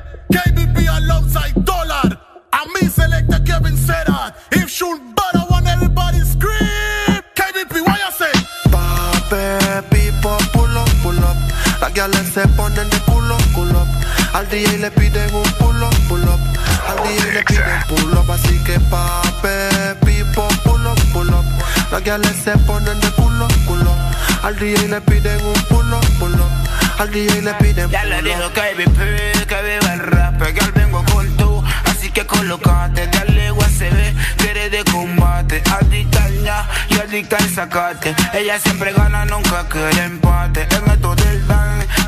[22.09, 23.95] Gales se ponen de culo, culo.
[24.43, 26.99] Al DJ le piden un pull up.
[26.99, 30.73] Al DJ le piden Ya le dijo que vive, que viva el rap, que al
[30.73, 36.95] vengo con tú, así que colocate, dale USB, que eres de combate, adicta ya, y
[36.95, 38.17] dedica el sacate.
[38.33, 40.63] Ella siempre gana, nunca quiere empate.
[40.63, 41.28] En esto del dan,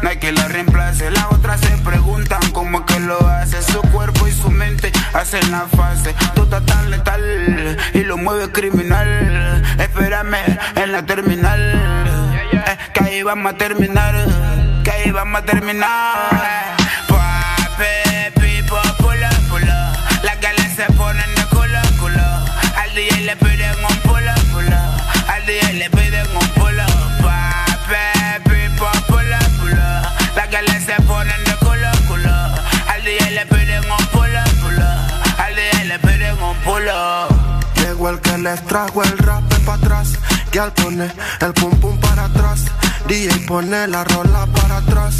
[0.02, 1.10] no hay que la reemplace.
[1.10, 3.62] Las otras se preguntan cómo que lo hace.
[3.62, 6.14] Su cuerpo y su mente hacen la fase.
[6.35, 9.62] Tú estás tan letal y lo mueve criminal.
[9.78, 11.60] Espérame en la terminal.
[12.52, 14.14] Eh, que ahí vamos a terminar.
[14.85, 16.80] Que ahí vamos a terminar.
[36.81, 40.12] Llegó el que les trajo el rap para atrás.
[40.51, 42.65] Y al pone el pum pum para atrás.
[43.07, 45.16] DJ pone la rola para atrás.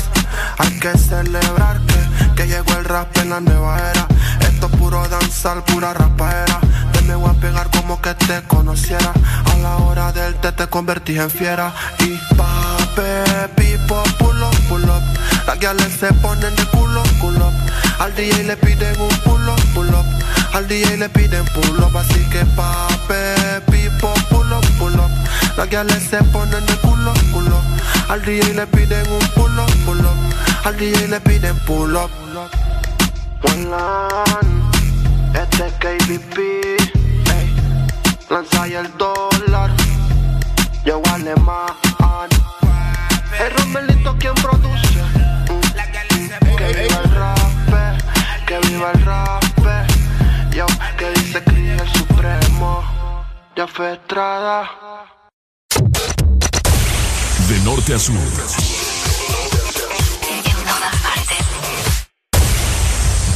[0.57, 4.07] Hay que celebrar que, que llegó el rap en la nueva era.
[4.41, 6.61] Esto es puro danzar, pura rapaera.
[6.93, 9.13] Te me voy a pegar como que te conociera.
[9.53, 11.75] A la hora del té te convertí en fiera.
[11.99, 15.03] Y pape, pipo, pull up, pull up.
[15.47, 17.53] Las guiales se ponen de culo, culo.
[17.99, 19.41] Al DJ le piden un pull
[19.75, 20.07] pull up.
[20.53, 25.11] Al DJ le piden pull up, así que pape, pipo, pull up, pull up.
[25.57, 27.61] Las guiales se ponen de culo, culo.
[28.09, 30.17] Al DJ le piden un pull up, pull up.
[30.65, 32.11] Al DJ le piden pull up.
[33.43, 33.71] One
[35.35, 36.37] este es KBP.
[38.29, 39.71] Lanza ahí el dólar,
[40.85, 41.67] yo alemán.
[43.39, 45.03] El Romelito quien produce.
[45.49, 46.57] Mm.
[46.57, 47.39] Que viva el rap,
[48.51, 49.45] que viva el rap.
[50.53, 50.67] Yo,
[50.99, 52.83] que dice Cris el Supremo.
[53.55, 54.69] Ya fue Estrada.
[57.49, 58.17] De norte a sur.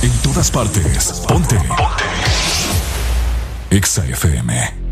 [0.02, 1.22] En todas partes.
[1.28, 1.60] Ponte.
[1.60, 2.04] Ponte.
[3.70, 4.83] Exa FM.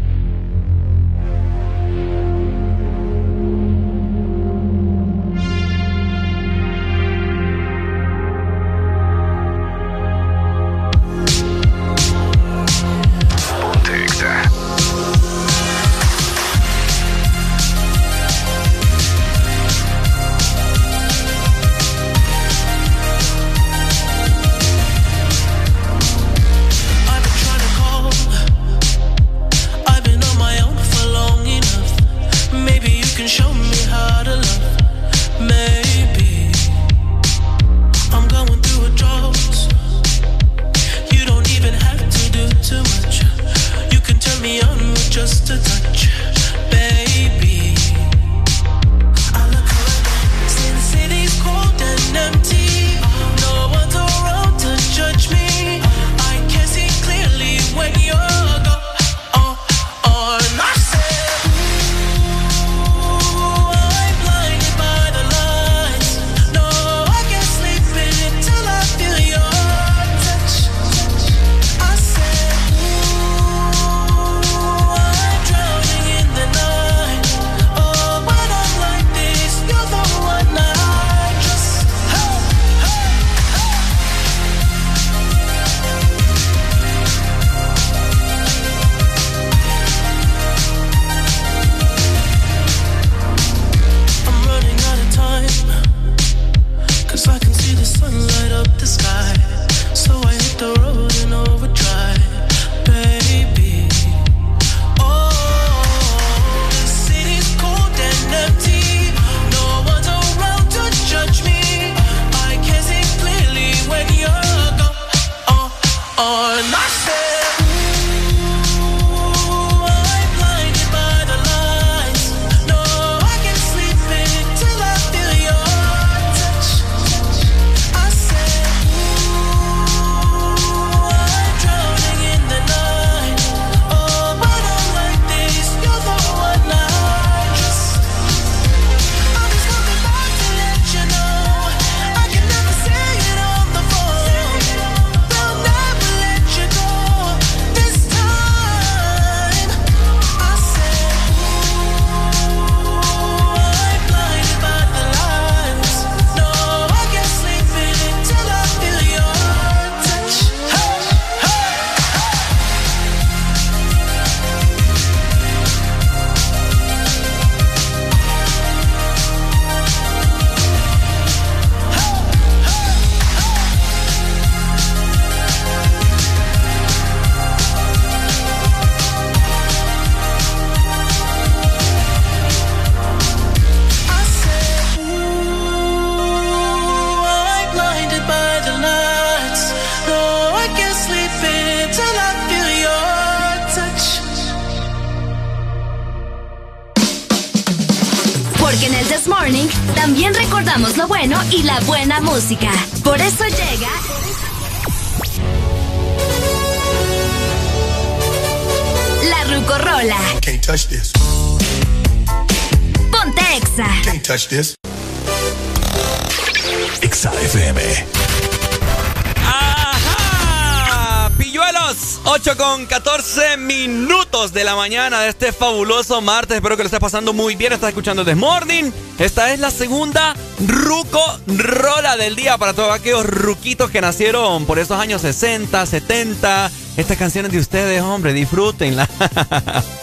[225.53, 227.73] Fabuloso martes, espero que lo estés pasando muy bien.
[227.73, 228.91] Estás escuchando The Morning.
[229.19, 230.35] Esta es la segunda
[230.67, 236.71] Ruco Rola del día para todos aquellos ruquitos que nacieron por esos años 60, 70.
[236.97, 239.09] Estas canciones de ustedes, hombre, disfrútenlas.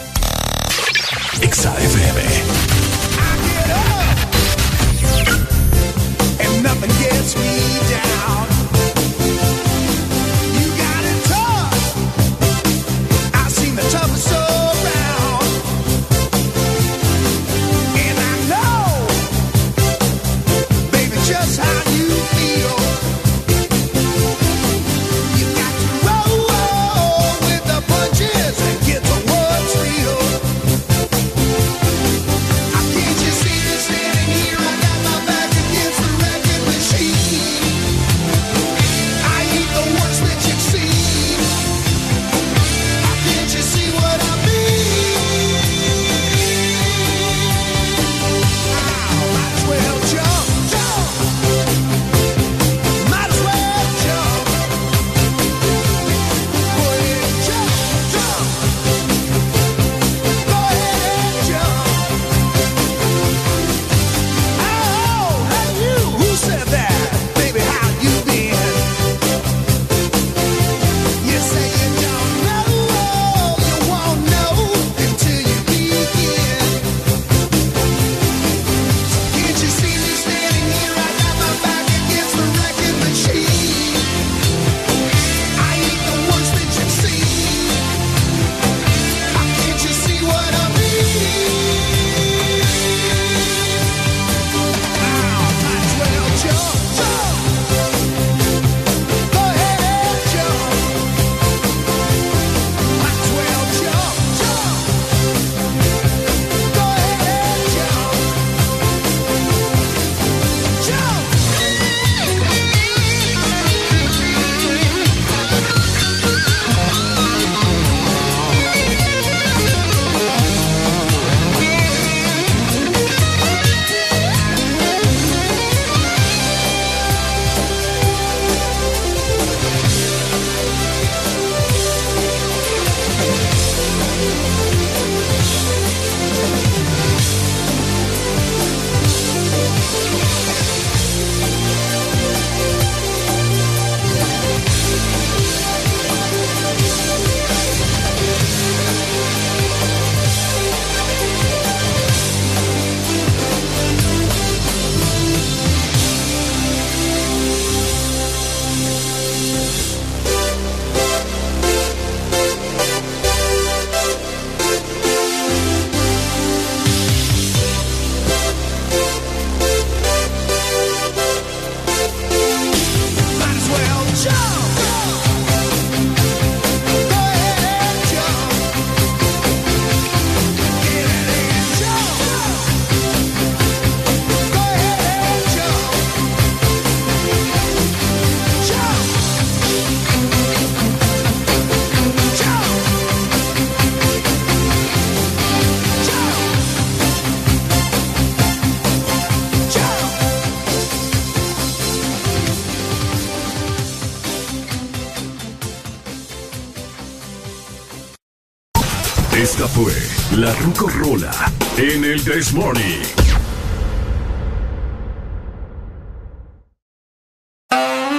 [212.32, 213.02] This Morning.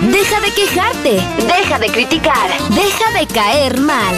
[0.01, 4.13] Deja de quejarte, deja de criticar, deja de caer mal.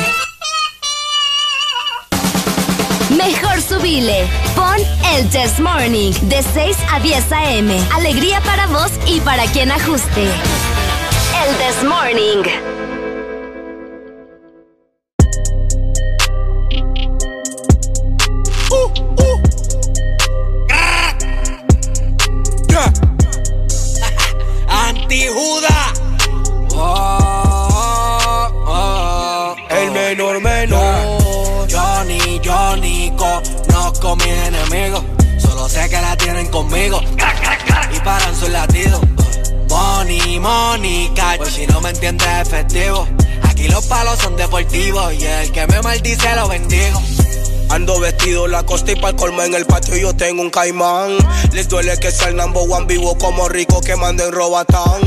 [3.15, 4.27] Mejor subile.
[4.55, 4.77] Pon
[5.13, 7.79] el This Morning de 6 a 10 a.m.
[7.93, 10.23] Alegría para vos y para quien ajuste.
[10.23, 12.72] El This Morning.
[48.65, 51.17] Costa y pa'l colmo en el patio yo tengo un caimán.
[51.51, 55.01] Les duele que sea el number one vivo como rico que manden robatán.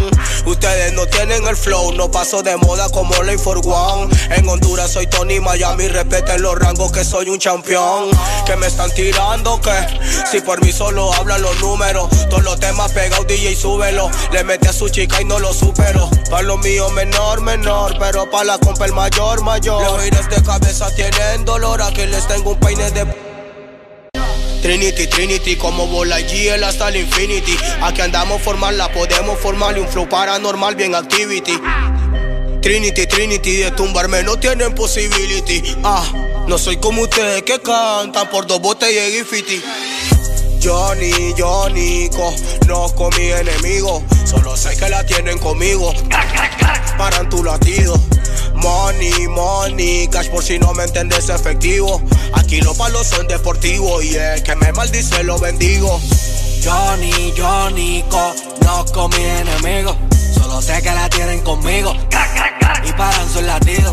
[0.45, 4.09] Ustedes no tienen el flow, no paso de moda como Lay for One.
[4.31, 8.11] En Honduras soy Tony Miami, respeten los rangos que soy un campeón.
[8.45, 9.73] Que me están tirando que
[10.31, 12.09] si por mí solo hablan los números.
[12.29, 14.11] Todos los temas pegados DJ súbelo.
[14.33, 16.09] Le metí a su chica y no lo supero.
[16.31, 19.83] Pa' lo mío menor, menor, pero pa' la compa el mayor, mayor.
[19.83, 23.26] Los aires de cabeza tienen dolor, aquí les tengo un peine de
[24.67, 27.57] Trinity, Trinity, como bola GL hasta el infinity.
[27.83, 31.53] Aquí andamos formarla, podemos formarle un flow paranormal bien activity.
[32.63, 35.63] Trinity, Trinity, de tumbarme no tienen possibility.
[35.85, 36.05] Ah,
[36.49, 39.63] no soy como ustedes que cantan por dos botellas y fiti.
[40.61, 44.03] Johnny, Johnny, conozco mi enemigo.
[44.25, 45.95] Solo sé que la tienen conmigo.
[46.99, 47.95] Paran tu latido.
[48.57, 52.03] Money, money, cash por si no me entiendes efectivo.
[52.47, 56.01] Aquí los palos son deportivos y el que me maldice lo bendigo.
[56.65, 59.97] Johnny, Johnny, conozco mi enemigo.
[60.33, 61.93] Solo sé que la tienen conmigo.
[62.85, 63.93] Y paran sus latidos.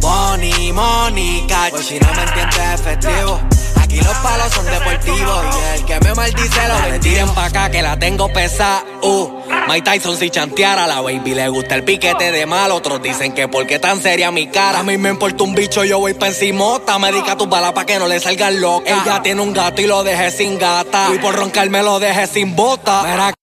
[0.00, 1.70] Money, money, cash.
[1.70, 3.40] Pues si no me entiendes efectivo.
[3.80, 7.02] Aquí los palos son deportivos y el que me maldice lo bendigo.
[7.02, 8.82] Tiren pa' acá que la tengo pesada.
[9.00, 9.35] Uh.
[9.68, 12.70] Mike Tyson si chanteara la baby le gusta el piquete de mal.
[12.70, 14.80] Otros dicen que porque tan seria mi cara.
[14.80, 16.98] A mí me importa un bicho, yo voy pa' encimota.
[16.98, 19.02] Medica tus balas pa' que no le salgan loca.
[19.02, 21.08] Ella tiene un gato y lo dejé sin gata.
[21.14, 23.02] Y por roncarme lo dejé sin bota.
[23.02, 23.34] Mira,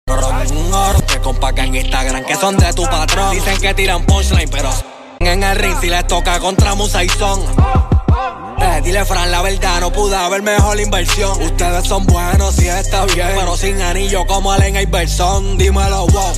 [1.08, 3.32] que compa que en Instagram que son de tu patrón.
[3.32, 4.70] Dicen que tiran punchline, pero
[5.20, 7.93] en el ring si les toca contra Musa y Son.
[8.84, 11.42] Dile Fran la verdad, no pude haber mejor inversión.
[11.42, 13.30] Ustedes son buenos, sí está bien.
[13.36, 16.34] Pero sin anillo como Allen Iverson, dímelo, wow.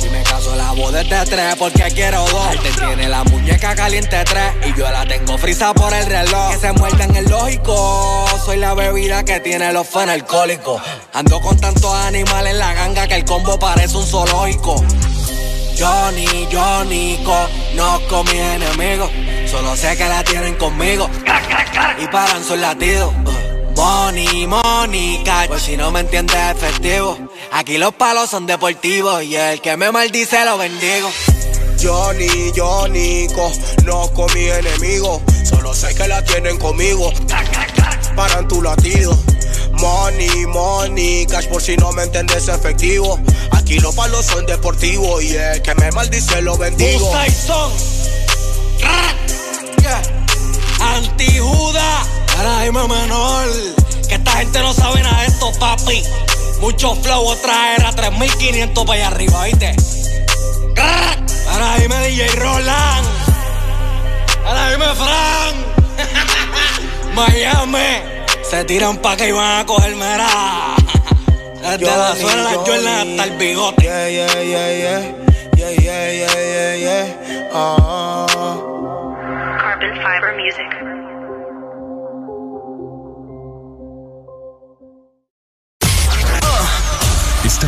[0.00, 2.52] Si me caso la voz de tres, porque quiero dos.
[2.52, 6.52] Él tiene la muñeca caliente tres y yo la tengo frisa por el reloj.
[6.52, 8.26] Que se muerda en el lógico.
[8.44, 10.80] Soy la bebida que tiene los fan alcohólicos.
[11.12, 14.82] Ando con tantos animales en la ganga que el combo parece un zoológico.
[15.78, 19.10] Johnny, Johnny, conozco mis enemigos.
[19.50, 21.10] Solo sé que la tienen conmigo.
[21.98, 23.12] Y paran sus latidos.
[23.74, 25.48] Money, money, cash.
[25.48, 27.18] Pues si no me entiendes, efectivo.
[27.50, 29.24] Aquí los palos son deportivos.
[29.24, 31.10] Y el que me maldice lo bendigo.
[31.82, 35.20] Johnny, Johnny, conozco mi enemigo.
[35.42, 37.10] Solo sé que la tienen conmigo.
[38.14, 39.18] Paran tu latido.
[39.72, 43.18] Money, money, cash por si no me entiendes efectivo.
[43.50, 47.10] Aquí los palos son deportivos y el que me maldice lo bendigo.
[47.46, 48.19] Son.
[48.80, 50.02] Yeah.
[50.96, 52.02] Antijuda.
[52.36, 53.46] Ahora dime menor.
[54.08, 56.02] Que esta gente no sabe nada de esto, papi.
[56.60, 59.76] Mucho flow, otra era 3500 para allá arriba, ¿viste?
[61.50, 63.06] Ahora dime DJ Roland.
[64.44, 65.54] Ahora dime Fran.
[67.14, 68.02] Miami.
[68.48, 70.74] Se tiran pa' que iban a coger mera.
[71.62, 73.82] Desde la suela de la Jordan hasta el bigote.
[73.84, 75.14] Yeah, yeah, yeah, yeah.
[75.56, 78.19] Yeah, yeah, yeah, yeah, yeah.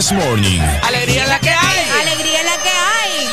[0.00, 0.62] This Morning.
[0.82, 1.78] Alegría la que hay.
[2.00, 3.28] Alegría es la que hay.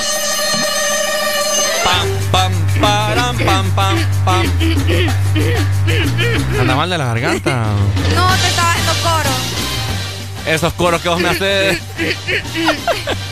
[1.81, 4.45] Pam, pam, param, pam, pam, pam.
[6.59, 7.67] Anda mal de la garganta.
[8.13, 9.29] No, te estaba haciendo coro.
[10.45, 11.79] Esos coros que vos me haces.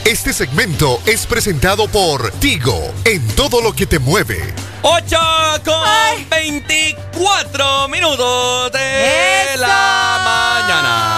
[0.06, 4.54] Este segmento es presentado por Tigo, en todo lo que te mueve.
[4.82, 5.18] 8
[5.66, 11.15] con 24 minutos de la mañana.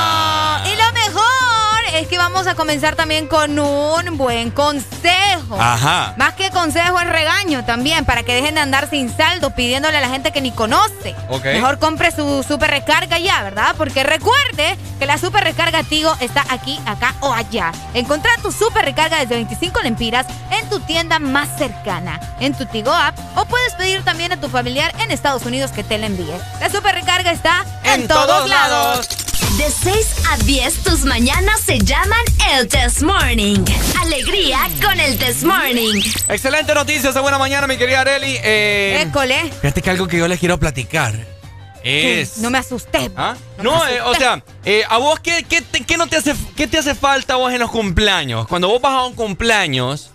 [2.48, 5.60] Vamos a comenzar también con un buen consejo.
[5.60, 6.14] Ajá.
[6.16, 10.02] Más que consejo es regaño también, para que dejen de andar sin saldo pidiéndole a
[10.02, 11.14] la gente que ni conoce.
[11.28, 11.44] Ok.
[11.44, 13.76] Mejor compre su super recarga ya, ¿verdad?
[13.78, 17.74] Porque recuerde que la super recarga Tigo está aquí, acá o allá.
[17.94, 22.94] Encontrá tu super recarga desde 25 lempiras en tu tienda más cercana, en tu Tigo
[22.94, 26.38] app, o puedes pedir también a tu familiar en Estados Unidos que te la envíe.
[26.62, 29.27] La super recarga está en, todos, lados.
[29.58, 32.20] De 6 a 10 tus mañanas se llaman
[32.54, 33.60] el Test Morning.
[34.02, 36.02] Alegría con el Test Morning.
[36.30, 38.38] Excelente noticias de buena mañana, mi querida Areli.
[38.44, 39.52] Eh, École.
[39.62, 41.16] fíjate que algo que yo les quiero platicar
[41.84, 42.38] es.
[42.38, 43.10] No me asusté.
[43.16, 43.36] ¿Ah?
[43.58, 46.18] No No, me eh, o sea, eh, a vos, ¿qué, qué, te, qué no te
[46.18, 48.48] hace, ¿qué te hace falta vos en los cumpleaños?
[48.48, 50.12] Cuando vos vas a un cumpleaños,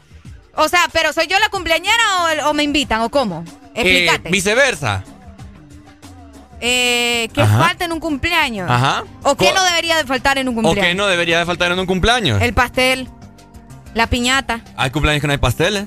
[0.54, 3.44] O sea, pero ¿soy yo la cumpleañera o, o me invitan o cómo?
[3.74, 4.30] eh, Explícate.
[4.30, 5.02] viceversa.
[6.64, 7.58] Eh, ¿Qué Ajá.
[7.58, 8.70] falta en un cumpleaños?
[8.70, 9.02] Ajá.
[9.24, 10.86] ¿O qué Co- no debería de faltar en un ¿O cumpleaños?
[10.86, 12.40] qué no debería de faltar en un cumpleaños?
[12.40, 13.08] El pastel,
[13.94, 14.60] la piñata.
[14.76, 15.86] Hay cumpleaños que no hay pasteles.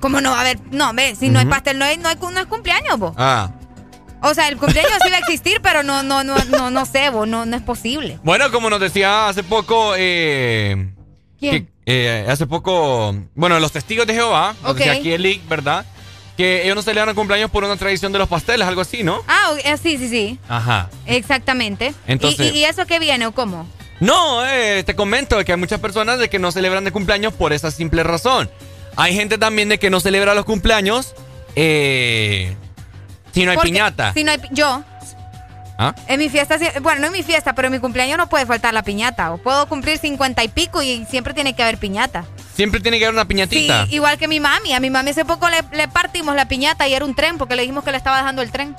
[0.00, 0.34] ¿Cómo no?
[0.34, 2.98] A ver, no, ve, si no hay pastel, no, hay, no, hay, no es cumpleaños,
[2.98, 3.14] vos.
[3.16, 3.50] Ah.
[4.22, 7.08] O sea, el cumpleaños sí va a existir, pero no, no, no, no, no sé,
[7.10, 8.18] vos, no, no es posible.
[8.22, 9.94] Bueno, como nos decía hace poco.
[9.96, 10.92] Eh,
[11.40, 11.66] ¿Quién?
[11.66, 13.14] que, eh, hace poco.
[13.34, 14.54] Bueno, los testigos de Jehová.
[14.62, 15.86] Nos decía aquí el ¿verdad?
[16.38, 19.22] Que ellos no celebran cumpleaños por una tradición de los pasteles, algo así, ¿no?
[19.28, 20.88] Ah, eh, sí, sí, sí, Ajá.
[21.04, 21.92] exactamente.
[22.06, 23.66] Entonces- ¿Y, y, y eso qué viene o cómo?
[24.00, 27.52] No, eh, te comento que hay muchas personas de que no celebran de cumpleaños por
[27.52, 28.48] esa simple razón.
[28.94, 31.14] Hay gente también de que no celebra los cumpleaños
[31.56, 32.54] eh,
[33.32, 34.12] si no hay Porque piñata.
[34.14, 34.84] Si no hay, yo,
[35.76, 35.94] ¿Ah?
[36.06, 38.72] en mi fiesta, bueno, no en mi fiesta, pero en mi cumpleaños no puede faltar
[38.74, 39.32] la piñata.
[39.32, 42.24] O puedo cumplir cincuenta y pico y siempre tiene que haber piñata.
[42.58, 43.86] Siempre tiene que haber una Sí, piñatita.
[43.90, 44.72] igual que mi mami.
[44.74, 47.54] A mi mami hace poco le, le partimos la piñata y era un tren porque
[47.54, 48.74] le dijimos que le estaba dejando el tren.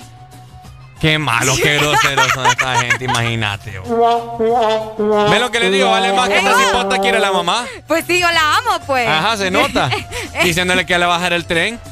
[1.00, 3.70] Qué malos, qué groseros son esta gente, imagínate.
[3.80, 5.88] ¿Ves lo que le digo?
[5.90, 7.64] Vale más que esta cipota quiere la mamá.
[7.86, 9.08] Pues sí, yo la amo, pues.
[9.08, 9.88] Ajá, se nota.
[10.44, 11.80] Diciéndole que le va a bajar el tren.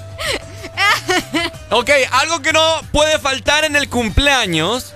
[1.70, 4.94] Ok, algo que no puede faltar en el cumpleaños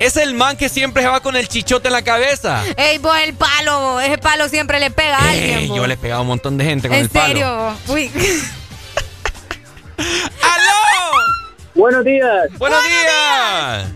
[0.00, 2.62] Es el man que siempre se va con el chichote en la cabeza.
[2.76, 5.58] Ey, vos, el palo, ese palo siempre le pega a alguien.
[5.58, 5.76] Ey, vos.
[5.76, 7.26] yo le he pegado a un montón de gente con en el palo.
[7.28, 7.78] serio, vos.
[7.88, 8.10] Uy.
[9.96, 11.18] ¡Aló!
[11.74, 12.48] Buenos días.
[12.58, 13.86] ¡Buenos días!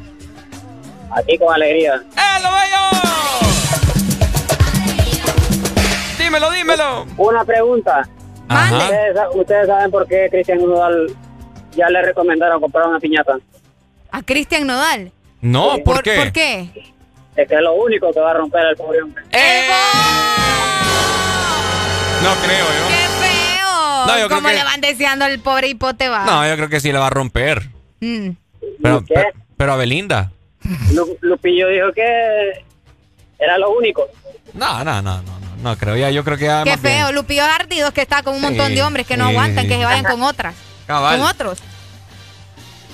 [1.17, 1.95] Aquí con alegría.
[2.17, 2.51] ¡Eh, lo
[6.19, 7.07] Dímelo, dímelo.
[7.17, 8.07] Una pregunta.
[8.49, 8.77] Ajá.
[8.77, 11.07] ¿Ustedes, sa- ustedes saben por qué Cristian Nodal
[11.75, 13.39] ya le recomendaron comprar una piñata?
[14.11, 15.11] A Cristian Nodal.
[15.41, 16.17] No, ¿por, qué?
[16.17, 16.69] ¿Por qué?
[17.37, 19.23] Es que es lo único que va a romper al pobre hombre.
[22.23, 22.89] No creo yo.
[22.89, 24.07] ¡Qué feo!
[24.07, 26.25] No, yo creo ¿Cómo que- le van deseando al pobre hipote va?
[26.25, 27.69] No, yo creo que sí le va a romper.
[28.01, 28.31] Mm.
[28.83, 30.33] Pero, pero, pero a Belinda.
[30.93, 32.65] Lu- Lupillo dijo que
[33.39, 34.07] era lo único.
[34.55, 36.11] No, no, no, no, no, no creo ya.
[36.11, 38.47] Yo creo que ya Qué más bien- feo, Lupillo Ardidos que está con un Sí,
[38.47, 39.69] montón de hombres que no sí, aguantan, sí.
[39.71, 40.55] que se vayan con otras.
[40.87, 41.19] Cabal.
[41.19, 41.59] Con otros.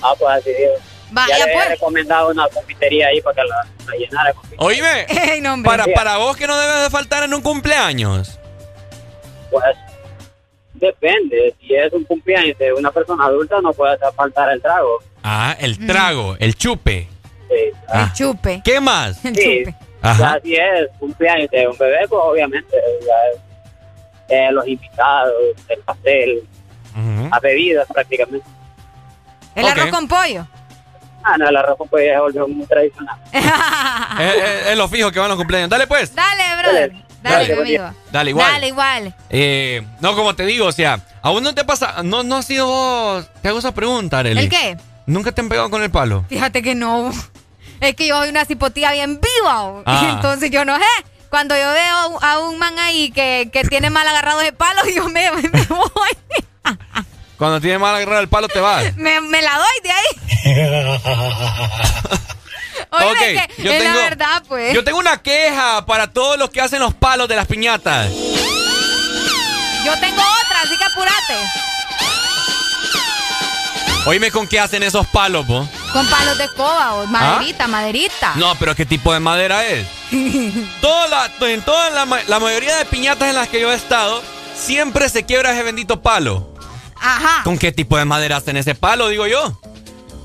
[0.02, 0.73] Ah, pues así dijo.
[1.10, 1.65] Vaya, ya le pues.
[1.65, 4.34] había recomendado una confitería ahí para que la, la llenara.
[4.58, 5.70] Oíme, Ey, no, hombre.
[5.70, 8.39] para, para vos que no debe de faltar en un cumpleaños.
[9.50, 9.65] Pues
[10.74, 11.55] depende.
[11.60, 14.99] Si es un cumpleaños de una persona adulta, no puede hacer faltar el trago.
[15.23, 17.08] Ah, el trago, el chupe.
[17.49, 17.78] Sí.
[17.89, 18.12] Ah.
[18.15, 18.60] Chupe.
[18.65, 19.18] ¿Qué más?
[19.18, 19.65] Sí.
[20.02, 20.34] Ajá.
[20.36, 22.76] Ya si es cumpleaños de un bebé, pues obviamente
[23.07, 23.41] ya es,
[24.28, 25.33] eh, los invitados,
[25.68, 26.42] el pastel,
[27.31, 28.47] las bebidas prácticamente.
[29.55, 30.47] El arroz con pollo.
[31.25, 33.17] Ah, no, el arroz con pollo ya se volvió muy tradicional.
[33.33, 35.70] Es, es- es lo fijo que van los cumpleaños.
[35.70, 36.15] Dale pues.
[36.15, 36.93] Dale, brother.
[37.23, 37.61] Dale, Dale.
[37.62, 37.91] amigo.
[38.12, 38.53] Dale, igual.
[38.53, 39.15] Dale, igual.
[39.31, 42.67] Eh, no, como te digo, o sea, aún no te pasa, no, no ha sido
[42.67, 44.41] vos, te hago esa pregunta, Arely.
[44.43, 44.77] ¿El qué?
[45.07, 46.25] ¿Nunca te han pegado con el palo?
[46.28, 47.11] Fíjate que no.
[47.81, 49.83] Es que yo soy una cipotía bien viva.
[49.86, 50.11] Ah.
[50.15, 50.85] Entonces yo no sé.
[51.31, 55.09] Cuando yo veo a un man ahí que, que tiene mal agarrado de palo, yo
[55.09, 56.77] me, me voy.
[57.38, 58.94] Cuando tienes mal agarrar el palo te vas.
[58.96, 60.06] Me, me la doy de ahí.
[62.90, 64.72] Oye, Ok, es que yo es tengo- la verdad, pues.
[64.74, 68.08] Yo tengo una queja para todos los que hacen los palos de las piñatas.
[69.84, 71.38] Yo tengo otra, así que apúrate.
[74.06, 75.66] Oíme con qué hacen esos palos, vos.
[75.92, 78.32] Con palos de escoba o maderita, maderita.
[78.32, 78.36] ¿Ah?
[78.36, 79.86] No, pero ¿qué tipo de madera es?
[80.80, 84.22] Toda la, en toda la, la mayoría de piñatas en las que yo he estado,
[84.54, 86.53] siempre se quiebra ese bendito palo.
[87.05, 87.42] Ajá.
[87.44, 89.58] ¿Con qué tipo de madera hacen ese palo, digo yo?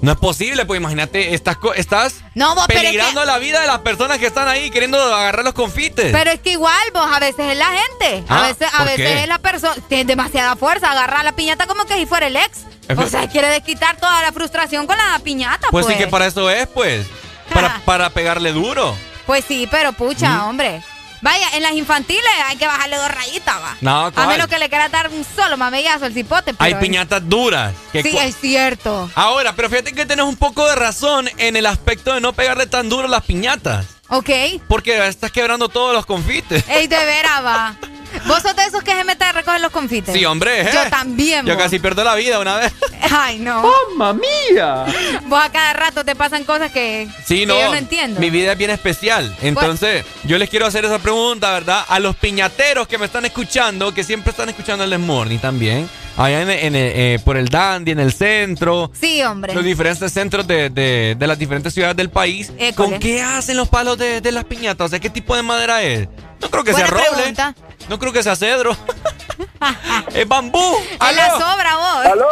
[0.01, 3.67] No es posible, pues imagínate, estás, estás No, vos, pero es peligrando la vida de
[3.67, 6.14] las personas que están ahí queriendo agarrar los confites.
[6.14, 8.24] Pero es que igual, vos, a veces es la gente.
[8.30, 9.22] A Ah, veces, a ¿por veces qué?
[9.24, 9.75] es la persona.
[9.90, 10.90] Tiene demasiada fuerza.
[10.91, 12.59] Agarra la piñata como que si fuera el ex.
[12.95, 15.98] O sea, quiere desquitar toda la frustración con la piñata, pues, pues.
[15.98, 17.06] sí que para eso es, pues.
[17.53, 18.95] Para, para pegarle duro.
[19.25, 20.48] Pues sí, pero pucha, Mm.
[20.48, 20.82] hombre.
[21.22, 23.75] Vaya, en las infantiles hay que bajarle dos rayitas, va.
[23.81, 24.27] No, A ¿cuál?
[24.30, 26.51] menos que le quiera dar un solo mamellazo al cipote.
[26.59, 27.73] Hay pero- piñatas duras.
[27.91, 29.09] que Sí, es cierto.
[29.15, 32.67] Ahora, pero fíjate que tenés un poco de razón en el aspecto de no pegarle
[32.67, 33.85] tan duro a las piñatas.
[34.09, 34.30] Ok.
[34.67, 36.64] Porque estás quebrando todos los confites.
[36.69, 37.75] Ey, de veras, va.
[38.27, 40.14] ¿Vos sos de esos que se meten a recoger los confites?
[40.14, 40.61] Sí, hombre.
[40.61, 40.69] ¿eh?
[40.73, 41.64] Yo también, Yo vos.
[41.64, 42.72] casi pierdo la vida una vez.
[43.11, 43.64] Ay, no.
[43.95, 44.85] ¡Mamma mía!
[45.27, 47.59] Vos a cada rato te pasan cosas que, Sí, que no.
[47.59, 48.19] yo no entiendo.
[48.19, 49.35] Mi vida es bien especial.
[49.41, 51.83] Entonces, yo les quiero hacer esa pregunta, ¿verdad?
[51.88, 55.89] A los piñateros que me están escuchando, que siempre están escuchando el Morning también.
[56.17, 58.91] Allá en, en, eh, por el Dandy, en el centro.
[58.99, 59.53] Sí, hombre.
[59.53, 62.51] Los diferentes centros de, de- de las diferentes ciudades del país.
[62.57, 62.73] École.
[62.89, 64.85] ¿Con qué hacen los palos de, de las piñatas?
[64.88, 66.09] O sea, ¿qué tipo de madera es?
[66.42, 67.16] No creo que Buena sea roble.
[67.16, 67.56] pregunta.
[67.90, 68.72] No creo que sea cedro.
[70.14, 70.76] es bambú.
[70.77, 72.06] Es la sobra, vos.
[72.06, 72.26] ¡Aló!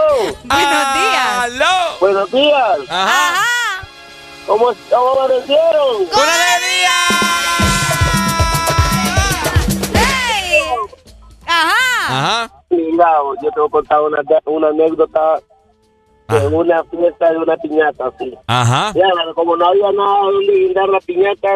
[0.43, 1.27] Buenos días.
[1.39, 1.97] ¡Aló!
[1.99, 2.79] Buenos días.
[2.89, 3.43] Ajá.
[4.45, 6.05] ¿Cómo, cómo amanecieron?
[6.05, 6.23] ¡Con
[9.93, 10.61] ¡Ey!
[11.45, 11.73] Ajá.
[12.07, 12.51] Ajá.
[12.69, 13.11] Mira,
[13.41, 15.39] yo te voy a contar una, una anécdota
[16.29, 18.33] de una fiesta de una piñata, sí.
[18.47, 18.91] Ajá.
[18.95, 19.03] Ya,
[19.33, 21.49] como no había nada donde guindar la piñata,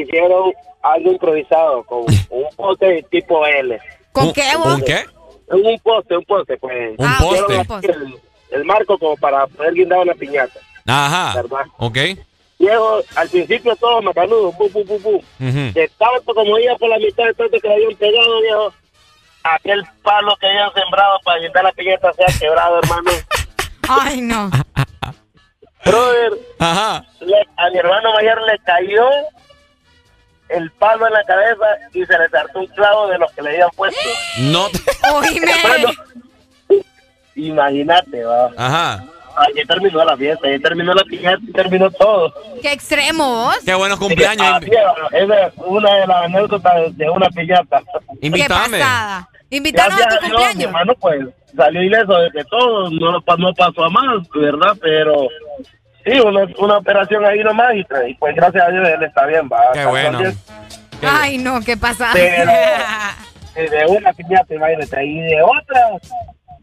[0.00, 3.78] hicieron algo improvisado con un poste tipo L.
[4.12, 4.74] ¿Con ¿Un- qué, vos?
[4.74, 5.04] ¿Un qué?
[5.48, 6.94] Un poste, un poste, pues.
[6.98, 7.92] Un Hicieron poste.
[7.92, 8.14] El,
[8.50, 10.58] el marco como para poder guindar una piñata.
[10.86, 11.34] Ajá.
[11.42, 11.64] ¿Verdad?
[11.78, 11.98] Ok.
[12.58, 15.16] Viejo, al principio todo macanudo, bu, bu, bu, bu.
[15.16, 15.72] Ujú.
[15.74, 18.72] De tanto como iba por la mitad de tanto que le habían pegado, viejo,
[19.44, 23.10] aquel palo que habían sembrado para guindar la piñata se ha quebrado, hermano.
[23.88, 24.48] Ay, no.
[25.84, 27.04] Brother, Ajá.
[27.20, 29.04] le- a mi hermano mayor le cayó
[30.54, 33.50] el palo en la cabeza y se le saltó un clavo de los que le
[33.50, 34.00] habían puesto.
[34.38, 34.66] No.
[35.14, 35.52] Oíme.
[37.34, 38.50] Imagínate, va.
[38.56, 39.04] Ajá.
[39.34, 42.34] Ahí terminó la fiesta, ahí terminó la piñata y terminó todo.
[42.60, 43.56] Qué extremo, vos.
[43.64, 44.46] Qué buenos cumpleaños.
[44.46, 44.60] Ah,
[45.10, 47.82] Esa es una de las anécdotas de una piñata.
[48.20, 48.80] Invítame.
[49.48, 50.64] Invítanos a tu Dios, mi cumpleaños.
[50.64, 51.20] hermano, pues
[51.56, 54.76] salió ileso de que todo, no, no pasó a más, ¿verdad?
[54.80, 55.28] Pero
[56.04, 59.48] sí, una, una operación ahí nomás y, y, pues gracias a Dios él está bien,
[59.52, 59.72] va.
[59.72, 60.20] Qué bueno.
[61.02, 62.12] Ay, no, qué pasada.
[62.14, 62.50] Pero
[63.56, 65.90] eh, de una piñata, imagínate, y de otra,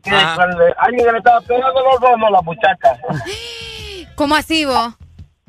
[0.03, 2.97] que cuando alguien que le estaba pegando los dos, no, la muchacha.
[4.15, 4.93] ¿Cómo así, vos?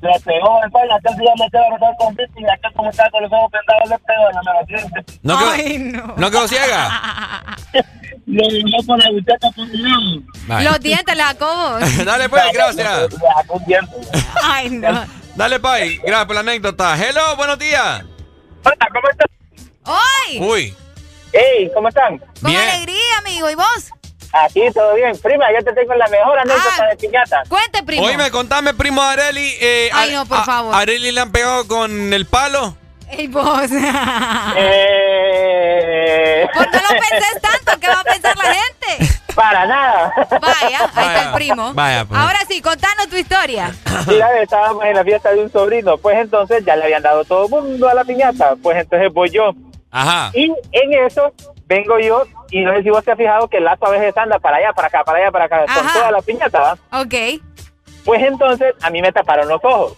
[0.00, 3.10] Le pegó en España, aquel día me quedó a con bici y aquel como estaba
[3.10, 5.18] con los ojos pendados le pegó en la mera frente.
[5.22, 6.14] No quedó, Ay, no.
[6.16, 6.90] no quedó ciega.
[8.26, 8.48] Los
[10.80, 11.80] dientes sacó vos.
[12.04, 13.08] Dale, pues, gracias.
[13.66, 13.96] Diente.
[14.42, 15.04] Ay, no.
[15.34, 15.96] Dale, Pai.
[15.98, 16.96] Gracias por la anécdota.
[16.96, 18.02] Hello, buenos días.
[18.64, 19.26] Hola, ¿cómo están?
[19.84, 20.38] ¡Hoy!
[20.40, 20.74] Uy.
[21.32, 22.18] Hey, ¿cómo están?
[22.18, 22.60] Con Bien.
[22.60, 23.50] alegría, amigo.
[23.50, 23.90] ¿Y vos?
[24.32, 25.16] Aquí todo bien.
[25.22, 26.86] Prima, yo te tengo la mejor anécdota Ah.
[26.90, 27.42] de piñata.
[27.48, 28.04] Cuente, primo.
[28.04, 29.54] Oíme, contame, primo Areli.
[29.60, 30.74] Eh, Ay, a- no, por a- favor.
[30.74, 32.76] ¿Areli le han pegado con el palo?
[33.10, 33.70] Ey, vos.
[34.56, 36.46] Eh...
[36.54, 37.80] ¿Por qué no pensés tanto?
[37.80, 39.14] ¿Qué va a pensar la gente?
[39.34, 40.12] Para nada.
[40.40, 41.72] Vaya, ahí está el primo.
[41.74, 42.20] Vaya, pues.
[42.20, 43.74] Ahora sí, contanos tu historia.
[44.06, 45.98] Mira, estábamos en la fiesta de un sobrino.
[45.98, 48.54] Pues entonces ya le habían dado todo el mundo a la piñata.
[48.62, 49.52] Pues entonces voy yo.
[49.90, 50.30] Ajá.
[50.34, 51.32] Y en eso
[51.66, 52.24] vengo yo.
[52.50, 54.56] Y no sé si vos te has fijado que el lazo a veces anda para
[54.58, 55.64] allá, para acá, para allá, para acá.
[55.66, 55.92] Con Ajá.
[55.92, 56.78] toda la piñata, ¿va?
[57.00, 57.14] Ok.
[58.04, 59.96] Pues entonces a mí me taparon los ojos.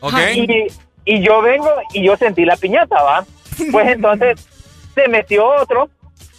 [0.00, 0.14] Ok.
[0.34, 0.66] Y,
[1.04, 3.24] y yo vengo y yo sentí la piñata, ¿va?
[3.70, 4.40] Pues entonces
[4.94, 5.88] se metió otro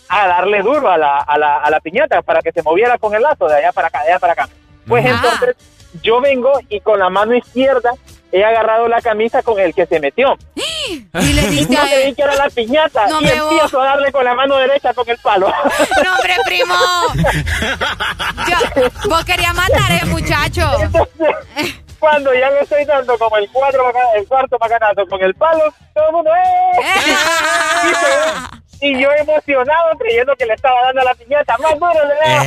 [0.10, 3.14] a darle duro a la, a la, a la piñata para que se moviera con
[3.16, 4.50] el lazo de allá para acá, de allá para acá.
[4.88, 5.16] Pues Ajá.
[5.16, 5.56] entonces
[6.02, 7.92] yo vengo y con la mano izquierda
[8.32, 10.38] he agarrado la camisa con el que se metió.
[10.88, 14.12] Y le Y diste no creí que era la piñata No y empiezo a darle
[14.12, 15.48] con la mano derecha con el palo.
[16.04, 16.76] No, hombre, primo.
[18.48, 20.62] Yo, vos querías matar a ese muchacho.
[20.82, 25.74] Entonces, cuando ya le estoy dando como el, cuatro, el cuarto macanazo con el palo,
[25.96, 27.16] todo el mundo, ¡eh!
[28.82, 31.58] Y yo- emocionado creyendo que le estaba dando a la piñata.
[31.58, 32.44] Más duro le daba.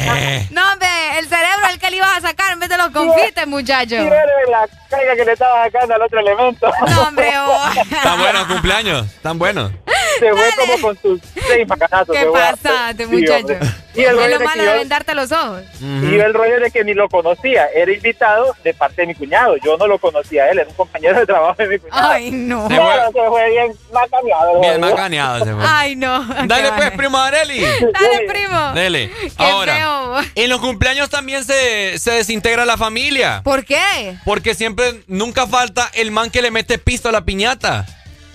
[0.50, 0.88] No, hombre,
[1.18, 3.94] el cerebro es el que le ibas a sacar en vez de los confites, muchacho.
[3.96, 6.70] Y ver la carga que le estaba sacando al otro elemento.
[6.86, 7.88] No, hombre, vos.
[8.02, 9.72] Tan buenos cumpleaños, tan buenos.
[10.18, 12.14] Se fue como con sus seis macanazos.
[12.14, 12.40] ¿Qué se fue.
[12.40, 13.36] pasaste, Sí, muchacho?
[13.38, 13.58] hombre.
[13.94, 15.62] Y el es lo de malo de vendarte los ojos.
[15.80, 19.14] Y yo el rollo de que ni lo conocía, era invitado de parte de mi
[19.16, 19.56] cuñado.
[19.64, 22.08] Yo no lo conocía a él, era un compañero de trabajo de mi cuñado.
[22.10, 22.68] Ay, no.
[22.68, 24.60] Claro, se fue bien macaneado.
[24.60, 25.64] Bien macaneado se fue.
[25.66, 26.24] Ay, no.
[26.47, 27.60] Dale pues, primo Areli.
[27.60, 28.72] Dale, primo.
[28.74, 29.10] Dele.
[29.36, 30.16] Ahora, feo.
[30.36, 33.40] en los cumpleaños también se, se desintegra la familia.
[33.42, 34.16] ¿Por qué?
[34.24, 37.84] Porque siempre, nunca falta el man que le mete pisto a la piñata.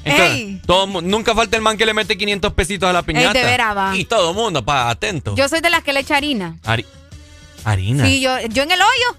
[0.06, 0.62] Entonces, Ey.
[0.66, 3.34] todo nunca falta el man que le mete 500 pesitos a la piñata.
[3.34, 3.96] de veras, va.
[3.98, 5.36] Y todo mundo, pa, atento.
[5.36, 6.58] Yo soy de las que le echa harina.
[6.64, 6.86] Hari-
[7.64, 8.06] harina.
[8.06, 9.18] Sí, yo, yo en el hoyo.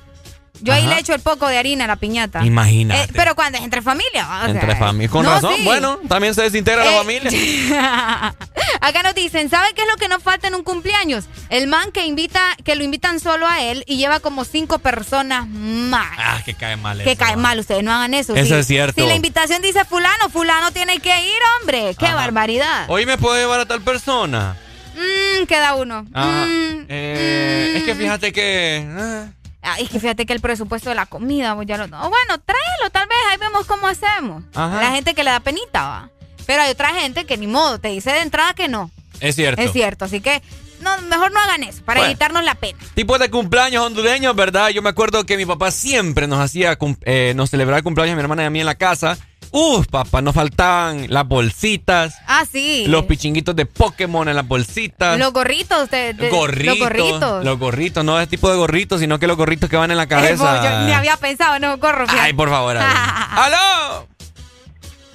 [0.61, 2.45] Yo ahí le echo el poco de harina a la piñata.
[2.45, 3.03] Imagínate.
[3.03, 4.25] Eh, pero cuando es entre familia.
[4.25, 5.11] o sea, Entre familias.
[5.11, 5.55] Con no, razón.
[5.57, 5.65] sí.
[5.65, 7.31] Bueno, también se desintegra la Eh, familia.
[8.81, 11.25] Acá nos dicen, ¿sabe qué es lo que nos falta en un cumpleaños?
[11.51, 15.47] El man que invita, que lo invitan solo a él y lleva como cinco personas
[15.49, 16.07] más.
[16.19, 17.43] Ah, que cae mal que eso, cae va.
[17.43, 18.35] mal, ustedes no hagan eso.
[18.35, 19.01] Eso Si- es cierto.
[19.01, 21.95] Si la invitación dice fulano, fulano tiene que ir, hombre.
[21.99, 22.17] Qué Ajá.
[22.17, 22.85] barbaridad.
[22.89, 24.57] Hoy me puedo llevar a tal persona.
[24.95, 26.07] Mmm, queda uno.
[26.15, 26.47] Ajá.
[26.47, 28.87] Mm, Eh, Es que fíjate que.
[28.97, 29.27] ah,
[29.65, 31.85] Ay, es que fíjate que el presupuesto de la comida, pues ya lo.
[31.85, 34.45] oh, bueno, tráelo, tal vez, ahí vemos cómo hacemos.
[34.55, 34.81] Ajá.
[34.81, 36.11] La gente que le da penita, va.
[36.47, 38.91] Pero hay otra gente que ni modo, te dice de entrada que no.
[39.21, 39.63] es cierto.
[39.63, 40.43] Es cierto, así que
[40.81, 42.11] no, mejor no hagan eso, para Bueno.
[42.11, 42.79] evitarnos la pena.
[42.95, 44.69] Tipos de cumpleaños hondureños, ¿verdad?
[44.69, 46.77] Yo me acuerdo que mi papá siempre nos hacía,
[47.07, 49.17] eh, nos celebraba el cumpleaños a mi hermana y a mí en la casa.
[49.57, 52.87] Uf, papá, nos faltaban las bolsitas, Ah, sí.
[52.89, 55.17] los pichinguitos de Pokémon en las bolsitas.
[55.17, 55.89] Los gorritos.
[55.91, 57.45] De, de- gorritos, Los gorritos.
[57.45, 60.03] Los gorritos, no ese tipo de gorritos, sino que los gorritos que van en la
[60.03, 60.61] Eh, cabeza.
[60.81, 62.05] yo ni había pensado, no, gorro.
[62.07, 62.21] fíjate.
[62.21, 62.77] Ay, por favor.
[63.31, 64.09] ¡Aló!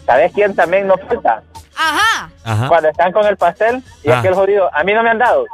[0.06, 1.43] ¿Sabes quién también nos falta?
[1.76, 2.30] Ajá.
[2.45, 2.68] Ajá.
[2.69, 4.19] Cuando están con el pastel y Ah.
[4.19, 5.45] aquel jodido, a mí no me han dado.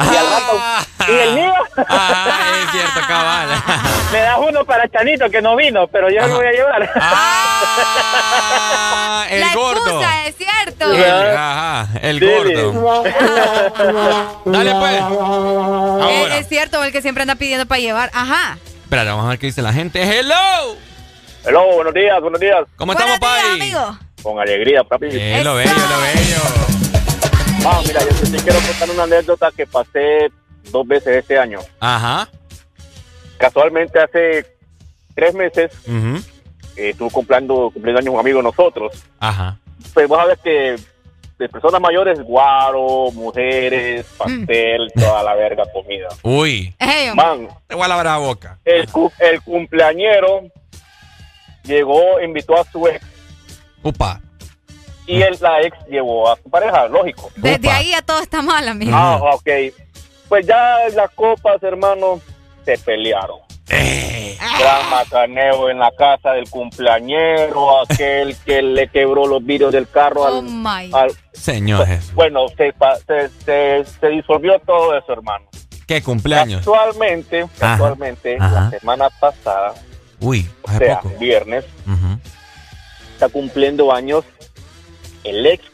[0.00, 0.60] Y al rato,
[1.08, 1.52] ¿y el mío?
[1.88, 3.48] Ah, es cierto, cabal.
[4.12, 6.88] Me das uno para Chanito que no vino, pero yo lo voy a llevar.
[6.94, 9.80] Ah, el la gordo.
[9.86, 10.92] excusa, es cierto.
[10.92, 13.02] El, ajá, el gordo.
[14.44, 14.94] Dale pues.
[14.94, 16.38] Eh, Ahora.
[16.38, 18.10] es cierto, el que siempre anda pidiendo para llevar.
[18.14, 18.58] Ajá.
[18.84, 20.02] Espérate, vamos a ver qué dice la gente.
[20.02, 20.76] ¡Hello!
[21.44, 22.60] Hello, buenos días, buenos días.
[22.76, 23.60] ¿Cómo Buenos estamos, días, Pai?
[23.60, 23.98] amigo.
[24.22, 25.06] Con alegría, papi.
[25.10, 26.67] Eh, lo bello, lo bello.
[27.66, 30.30] Ah, mira, yo te quiero contar una anécdota que pasé
[30.70, 31.58] dos veces este año.
[31.80, 32.28] Ajá.
[33.36, 34.46] Casualmente hace
[35.14, 38.92] tres meses eh, estuvo cumpliendo, cumpliendo años un amigo de nosotros.
[39.20, 39.58] Ajá.
[39.92, 40.76] Pues vos sabés que
[41.38, 46.08] de personas mayores, guaro, mujeres, pastel, toda la verga comida.
[46.22, 46.74] Uy.
[46.78, 47.26] Ey, hombre.
[47.26, 48.58] Man, Te voy a lavar la boca.
[48.64, 50.42] el, cu- el cumpleañero
[51.64, 53.04] llegó, invitó a su ex
[53.82, 54.20] Upa.
[55.08, 57.30] Y él, la ex llevó a su pareja, lógico.
[57.36, 58.92] Desde ahí ya todo está mal, amigo.
[58.94, 59.48] Ah, ok.
[60.28, 62.20] Pues ya en las copas, hermano,
[62.64, 63.38] se pelearon.
[63.68, 70.22] Gran macaneo en la casa del cumpleañero, aquel que le quebró los vidrios del carro
[70.22, 70.90] Oh al, my.
[70.92, 72.14] al- Señor Jesús.
[72.14, 75.46] bueno, se, pa- se, se, se disolvió todo eso, hermano.
[75.86, 76.60] ¿Qué cumpleaños?
[77.58, 78.70] Casualmente, ajá.
[78.70, 79.74] la semana pasada,
[80.20, 81.18] Uy, o hace sea, poco.
[81.18, 81.64] viernes,
[83.14, 84.24] está cumpliendo años
[85.24, 85.64] el ex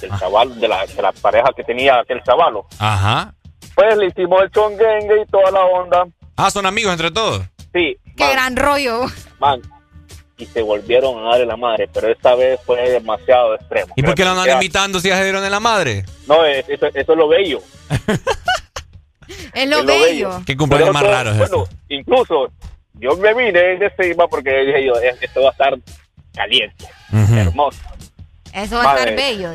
[0.00, 0.16] del Ah.
[0.18, 2.66] chaval, de la, de la pareja que tenía aquel chavalo.
[2.78, 3.34] Ajá.
[3.74, 6.04] Pues le hicimos el chonguengue y toda la onda.
[6.36, 7.42] Ah, son amigos entre todos.
[7.72, 9.06] Sí, Qué gran rollo.
[9.40, 9.60] man.
[10.36, 13.92] Y se volvieron a darle la madre, pero esta vez fue demasiado extremo.
[13.96, 16.04] ¿Y por qué lo andan invitando si ya se dieron de la madre?
[16.26, 17.60] No, es- eso, eso es lo bello.
[19.54, 20.28] Es lo Es lo bello.
[20.30, 20.42] bello.
[20.44, 22.48] ¿Qué cumpleaños más eso, raros es Bueno, incluso
[22.94, 25.74] yo me vine de cima porque dije yo, "Es- esto va a estar
[26.34, 27.78] caliente, hermoso.
[28.54, 29.50] Eso va a estar bello.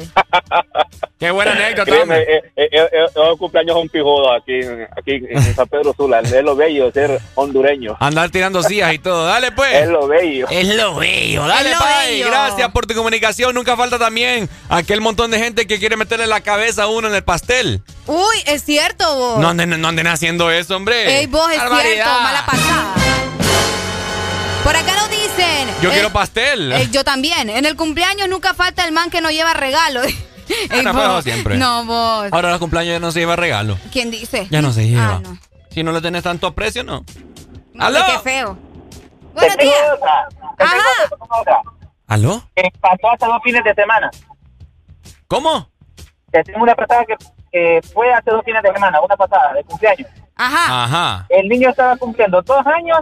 [1.20, 1.86] Qué buena anécdota.
[1.92, 2.36] Créeme, hombre.
[2.38, 4.60] eh, eh, eh, eh, los cumpleaños son pijudos aquí,
[4.98, 6.20] aquí en San Pedro Sula.
[6.20, 7.96] Es lo bello de ser hondureño.
[8.00, 9.26] Andar tirando sillas y todo.
[9.26, 9.74] Dale pues.
[9.74, 10.48] Es lo bello.
[10.50, 11.48] Es lo bello.
[11.48, 12.12] Dale, Pai.
[12.12, 12.28] bello.
[12.28, 13.56] Gracias por tu comunicación.
[13.56, 17.16] Nunca falta también aquel montón de gente que quiere meterle la cabeza a uno en
[17.16, 17.82] el pastel.
[18.06, 19.40] Uy, es cierto, vos.
[19.40, 21.20] No anden, no anden haciendo eso, hombre.
[21.20, 21.94] Ey, vos, es Barbaridad.
[22.06, 22.94] cierto, mala pasada.
[24.64, 25.68] Por acá nos dicen.
[25.82, 26.72] Yo eh, quiero pastel.
[26.74, 27.50] eh, yo también.
[27.50, 30.02] En el cumpleaños nunca falta el man que no lleva regalo.
[30.72, 31.02] Ey, no, vos.
[31.02, 31.58] pero siempre.
[31.58, 32.28] No, vos.
[32.32, 33.78] Ahora los cumpleaños ya no se lleva regalo.
[33.92, 34.48] ¿Quién dice?
[34.50, 35.16] Ya no se lleva.
[35.16, 35.38] Ah, no.
[35.70, 37.06] Si no le tenés tanto aprecio, no.
[37.78, 38.00] ¡Aló!
[38.06, 38.58] Qué feo.
[39.34, 39.76] Buenos días.
[39.94, 41.40] otra, te tengo Ajá.
[41.42, 41.62] otra.
[42.08, 42.44] ¿Aló?
[42.56, 44.10] Que pasó hace dos fines de semana.
[45.28, 45.70] ¿Cómo?
[46.32, 47.16] Te tengo una pasada que
[47.52, 50.08] que fue hace dos fines de semana, una pasada de cumpleaños.
[50.36, 50.84] Ajá.
[50.84, 51.26] Ajá.
[51.30, 53.00] El niño estaba cumpliendo dos años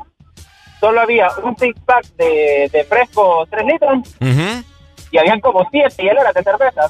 [0.79, 4.63] solo había un six pack de, de fresco 3 litros Ujú.
[5.11, 6.81] y habían como 7 hieleras de cerveza.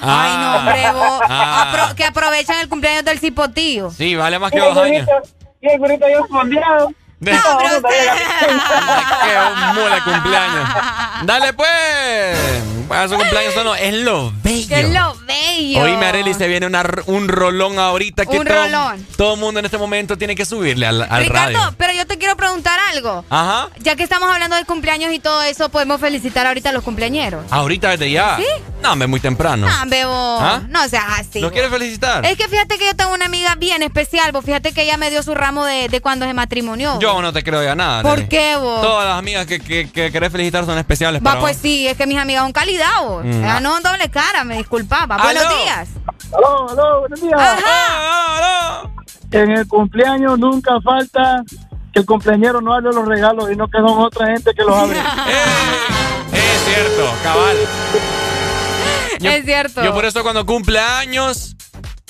[0.00, 1.20] Ay, no, hombre, vos.
[1.28, 1.70] Ah.
[1.72, 3.90] Apro- que aprovechan el cumpleaños del cipotío.
[3.90, 5.06] Sí, vale más Y que el dos años.
[5.60, 6.90] y el burrito yo fondeado.
[7.20, 8.10] De- No, pero usted-
[9.22, 10.68] Qué mula cumpleaños.
[11.24, 12.62] Dale pues.
[12.92, 14.76] Para su cumpleaños no, es lo bello.
[14.76, 15.80] Es lo bello.
[15.82, 19.06] Hoy Areli se viene una un rolón ahorita que Un todo, rolón.
[19.16, 21.74] todo mundo en este momento tiene que subirle al, al Ricardo, radio.
[21.78, 23.24] pero yo te quiero preguntar algo.
[23.30, 23.68] Ajá.
[23.78, 27.44] Ya que estamos hablando de cumpleaños y todo eso, podemos felicitar ahorita a los cumpleañeros.
[27.50, 28.36] Ahorita desde ya.
[28.36, 28.44] ¿Sí?
[28.82, 29.66] No, hombre, muy temprano.
[29.68, 30.38] No, bebo.
[30.40, 30.62] ¿Ah?
[30.68, 31.40] No seas así.
[31.40, 32.26] ¿Lo quieres felicitar?
[32.26, 35.08] Es que fíjate que yo tengo una amiga bien especial, vos fíjate que ella me
[35.10, 36.98] dio su ramo de, de cuando se matrimonió.
[37.00, 38.02] Yo no te creo ya nada.
[38.02, 38.82] ¿Por qué vos?
[38.82, 41.62] Todas las amigas que, que, que querés felicitar son especiales Va, para pues vos.
[41.62, 43.24] sí, es que mis amigas son calidad, vos.
[43.24, 43.62] Mm.
[43.62, 45.16] No son doble cara, me disculpaba.
[45.18, 45.88] Buenos días.
[46.36, 47.40] Aló, aló, buenos días.
[47.40, 48.82] Ajá.
[49.30, 51.42] En el cumpleaños nunca falta
[51.92, 54.76] que el cumpleañero no hable los regalos y no que son otra gente que los
[54.76, 54.98] abre.
[56.32, 57.56] Es cierto, cabal.
[59.20, 59.82] Yo- es cierto.
[59.84, 61.54] Yo por eso cuando cumple años,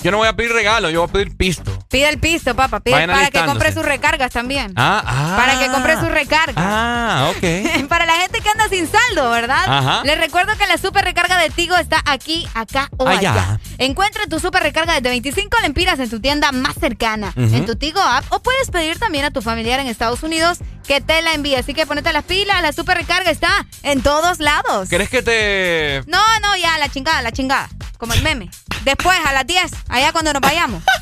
[0.03, 1.71] yo no voy a pedir regalo, yo voy a pedir pisto.
[1.89, 2.79] Pide el pisto, papá.
[2.81, 4.73] Pide Vayan para que compre sus recargas también.
[4.75, 5.35] Ah, ah.
[5.37, 6.55] Para que compre sus recargas.
[6.57, 7.87] Ah, ok.
[7.87, 9.63] Para la gente que anda sin saldo, ¿verdad?
[9.65, 10.01] Ajá.
[10.03, 13.31] Les recuerdo que la super recarga de Tigo está aquí, acá o Allá.
[13.31, 13.59] allá.
[13.77, 18.01] Encuentra tu super recarga desde 25 lempiras en tu tienda más cercana, en tu Tigo
[18.01, 21.55] app, o puedes pedir también a tu familiar en Estados Unidos que te la envíe.
[21.55, 24.89] Así que ponete las pilas, la super recarga está en todos lados.
[24.89, 27.69] ¿Querés que te No, no, ya, la chingada, la chingada.
[27.97, 28.49] Como el meme.
[28.83, 30.83] Después, a las 10, allá cuando nos vayamos.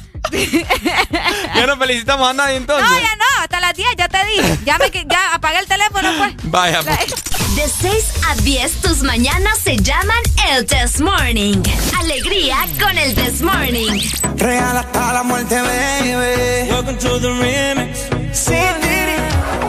[1.56, 2.90] Ya no felicitamos a nadie entonces.
[2.90, 4.60] No, ya no, hasta las 10, ya te dije.
[4.66, 6.34] Ya, me, ya apagué el teléfono, pues.
[6.44, 7.56] Vaya, pues.
[7.56, 10.18] De 6 a 10, tus mañanas se llaman
[10.50, 11.62] el Test Morning.
[12.00, 14.00] Alegría con el Test Morning.
[14.38, 16.72] Real hasta la muerte, baby.
[16.72, 18.10] Welcome to the remix.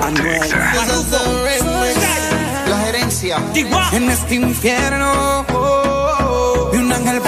[0.02, 0.40] Anuel.
[2.68, 3.38] La gerencia.
[3.92, 5.44] En este infierno
[6.72, 7.20] vi un ángel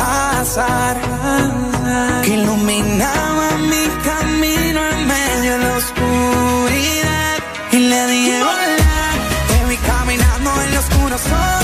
[2.23, 7.39] que iluminaba mi camino en medio de la oscuridad.
[7.73, 9.02] Y le dije hola,
[9.49, 11.63] te vi caminando en lo oscuro.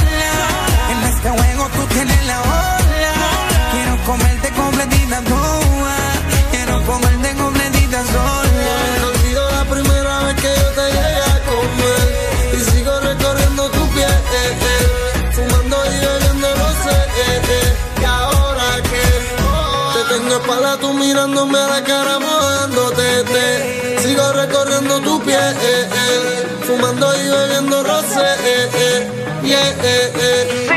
[21.20, 23.24] Mirándome a la cara mojándote.
[23.24, 23.98] te.
[24.00, 25.54] Sigo recorriendo tu piel.
[26.62, 29.00] Fumando y bebiendo rosé.
[29.42, 30.69] Yeah,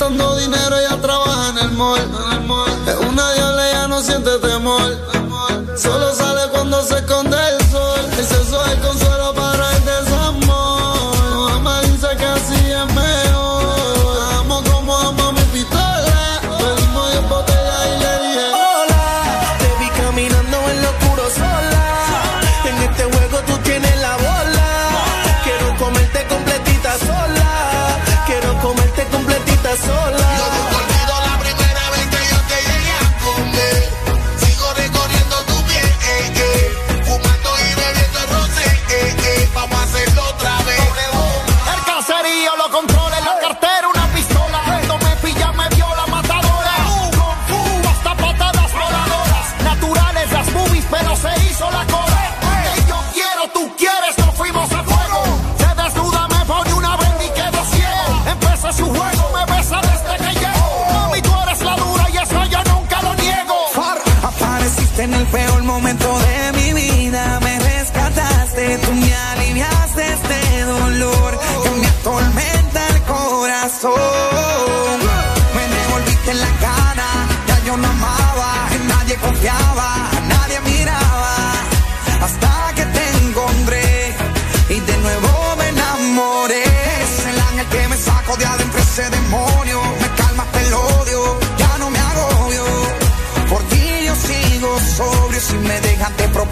[0.00, 2.00] gastando dinero, ella trabaja en el mall.
[2.86, 4.30] Es una diabla, ella no siente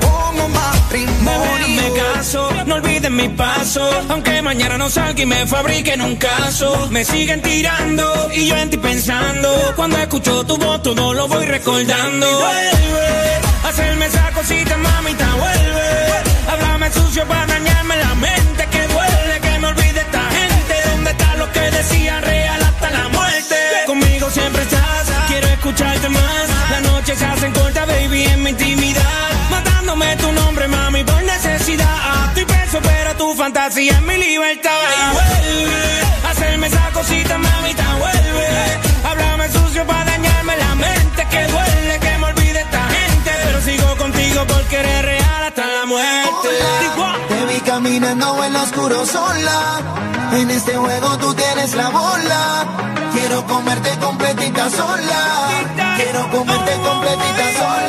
[0.01, 1.68] propongo matrimonio.
[1.68, 3.89] Me caso, no olviden mi paso.
[4.09, 6.89] Aunque mañana no salga y me fabriquen un caso.
[6.91, 9.49] Me siguen tirando y yo en ti pensando.
[9.77, 12.27] Cuando escucho tu voz, todo lo voy recordando.
[12.27, 15.89] Vuelve, hacerme esa cosita, mamita, vuelve.
[16.51, 18.67] Háblame sucio para dañarme la mente.
[18.70, 20.75] Que duele que me olvide esta gente.
[20.91, 23.57] ¿Dónde están los que decían real hasta la muerte?
[23.86, 26.49] Conmigo siempre estás, quiero escucharte más.
[26.70, 29.07] Las noches se hacen cortas, baby, en mi intimidad.
[33.68, 34.70] Fantasía es mi libertad.
[34.97, 38.48] Y vuelve, hacerme esa cosita, mamita, vuelve.
[39.05, 41.26] Háblame sucio para dañarme la mente.
[41.30, 43.30] Que duele que me olvide esta gente.
[43.44, 46.48] Pero sigo contigo porque eres real hasta la muerte.
[47.28, 49.80] Te vi caminando en lo oscuro sola.
[50.32, 52.66] En este juego tú tienes la bola.
[53.12, 55.48] Quiero comerte completita sola.
[55.97, 57.88] Quiero comerte completita sola.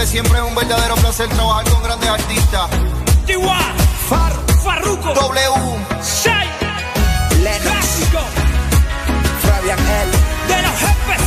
[0.00, 2.70] Señores, siempre es un verdadero placer trabajar con grandes artistas.
[3.26, 3.74] Chihuahua,
[4.08, 4.32] Far,
[4.64, 5.50] Farruko, W,
[6.02, 6.48] Shai,
[7.60, 8.18] Clásico,
[9.42, 10.10] Fabian L.
[10.48, 11.22] de los jefes.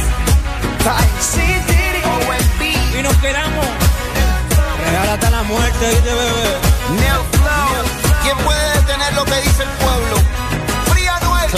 [0.81, 2.99] Time City, OMB.
[2.99, 3.65] Y nos quedamos.
[5.11, 6.57] Hasta la muerte, ¿viste, bebé?
[6.99, 8.23] Neo Flow.
[8.23, 10.15] ¿Quién puede detener lo que dice el pueblo?
[10.91, 11.51] Fría Noel.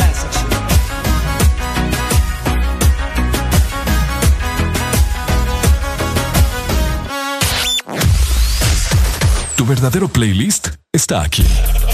[9.66, 11.44] Tu verdadero playlist está aquí.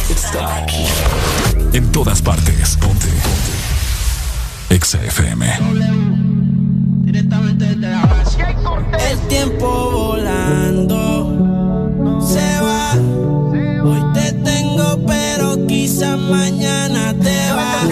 [0.10, 0.84] Está aquí.
[1.72, 2.76] En todas partes.
[2.76, 3.08] Ponte.
[3.08, 4.76] Ponte.
[4.76, 5.46] Exa FM.
[9.10, 11.00] el tiempo volando
[12.20, 12.92] se va.
[13.86, 17.88] Hoy te tengo, pero quizás mañana te vas.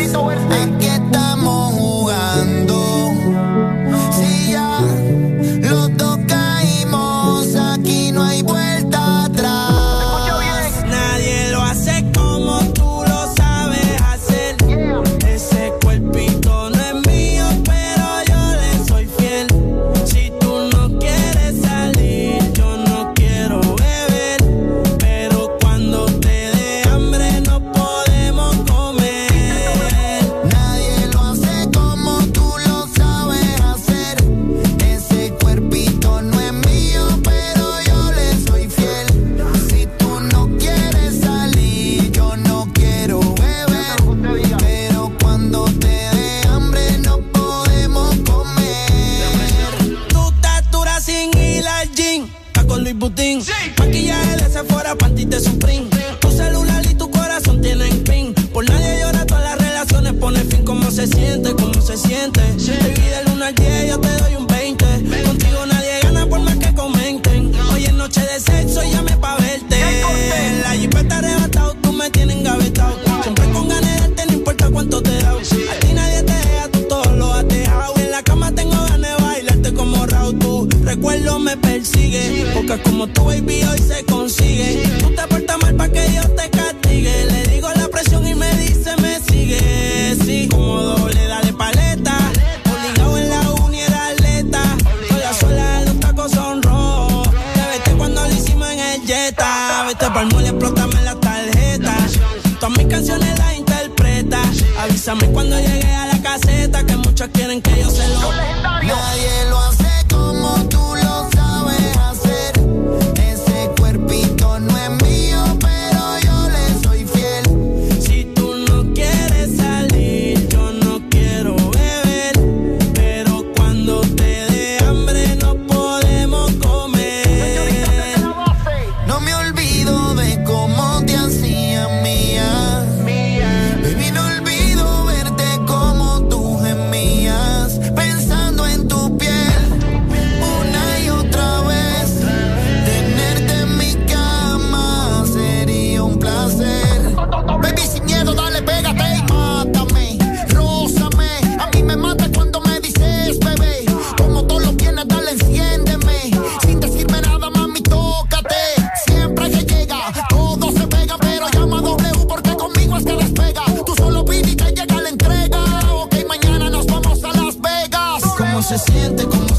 [168.69, 169.58] se siente como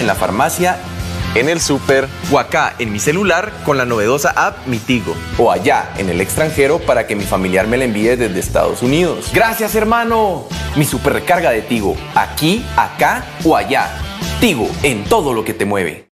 [0.00, 0.78] en la farmacia,
[1.34, 5.14] en el super o acá en mi celular con la novedosa app Mi Tigo.
[5.38, 9.30] O allá en el extranjero para que mi familiar me la envíe desde Estados Unidos.
[9.32, 10.48] Gracias hermano.
[10.76, 13.90] Mi super recarga de Tigo, aquí, acá o allá.
[14.40, 16.10] Tigo, en todo lo que te mueve.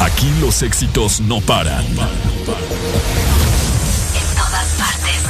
[0.00, 1.84] Aquí los éxitos no paran.
[1.84, 1.96] En
[4.36, 5.24] todas partes.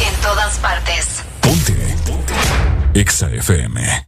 [0.00, 1.22] En todas partes.
[2.94, 4.07] EXA FM.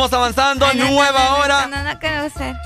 [0.00, 1.68] Seguimos avanzando, nueva hora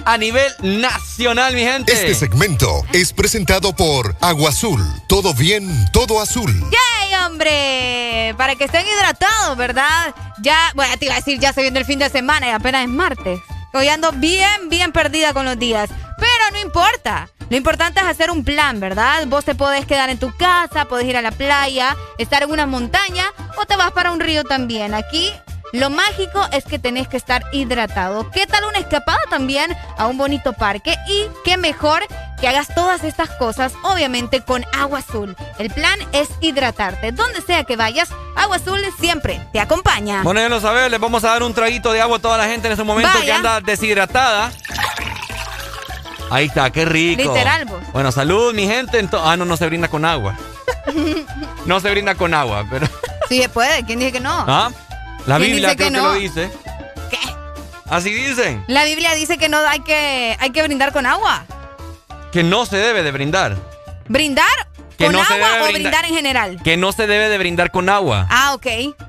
[0.05, 1.93] a nivel nacional, mi gente.
[1.93, 4.81] Este segmento es presentado por Agua Azul.
[5.09, 6.53] Todo bien, todo azul.
[6.53, 8.35] ¡Yay, hombre!
[8.37, 10.15] Para que estén hidratados, ¿verdad?
[10.43, 12.85] Ya, bueno, te iba a decir, ya se viene el fin de semana y apenas
[12.85, 13.41] es martes.
[13.73, 15.91] Hoy ando bien, bien perdida con los días.
[16.19, 17.29] Pero no importa.
[17.51, 19.27] Lo importante es hacer un plan, ¿verdad?
[19.27, 22.67] Vos te podés quedar en tu casa, podés ir a la playa, estar en una
[22.67, 23.25] montaña
[23.57, 24.95] o te vas para un río también.
[24.95, 25.33] Aquí
[25.75, 28.31] lo mágico es que tenés que estar hidratado.
[28.31, 30.95] ¿Qué tal una escapada también a un bonito parque?
[31.09, 32.05] Y qué mejor
[32.41, 35.37] que hagas todas estas cosas, obviamente con agua azul.
[35.59, 37.11] El plan es hidratarte.
[37.11, 40.23] Donde sea que vayas, agua azul siempre te acompaña.
[40.23, 42.47] Bueno, ya lo sabes, les vamos a dar un traguito de agua a toda la
[42.47, 43.25] gente en ese momento Vaya.
[43.25, 44.53] que anda deshidratada.
[46.31, 47.21] Ahí está, qué rico.
[47.21, 47.83] Literal, vos.
[47.93, 49.09] Bueno, salud, mi gente.
[49.13, 50.37] Ah, no, no se brinda con agua.
[51.65, 52.87] No se brinda con agua, pero.
[53.27, 54.45] Sí se puede, ¿quién dice que no?
[54.47, 54.71] ¿Ah?
[55.27, 56.15] La ¿Quién Biblia dice que creo que, no?
[56.15, 56.51] lo dice.
[57.11, 57.19] ¿Qué?
[57.89, 58.65] Así dicen.
[58.67, 61.45] La Biblia dice que no hay que, hay que brindar con agua.
[62.33, 63.57] Que no se debe de brindar.
[64.09, 64.45] ¿Brindar
[64.99, 66.05] Que con no se agua debe o brindar.
[66.05, 66.61] en general?
[66.63, 68.27] Que no se debe de brindar con agua.
[68.31, 68.67] Ah, ok.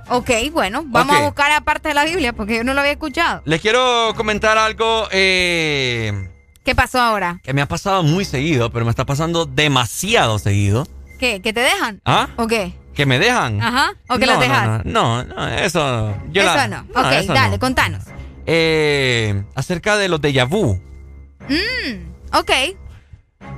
[0.09, 0.83] Ok, bueno.
[0.85, 3.41] Vamos a buscar aparte de la Biblia porque yo no lo había escuchado.
[3.45, 6.29] Les quiero comentar algo eh,
[6.63, 7.39] ¿Qué pasó ahora?
[7.43, 10.87] que me ha pasado muy seguido, pero me está pasando demasiado seguido.
[11.19, 11.41] ¿Qué?
[11.41, 12.01] ¿Que te dejan?
[12.05, 12.29] ¿Ah?
[12.37, 12.73] ¿O qué?
[12.95, 13.61] Que me dejan.
[13.61, 13.93] Ajá.
[14.09, 14.85] ¿O que no, las dejas?
[14.85, 16.15] No, no, no, eso.
[16.31, 16.79] Yo Eso la- no.
[16.95, 17.59] Ok, eso dale, no.
[17.59, 18.03] contanos.
[18.45, 20.79] Eh, acerca de los déjà vu.
[21.49, 22.51] Mm, ok.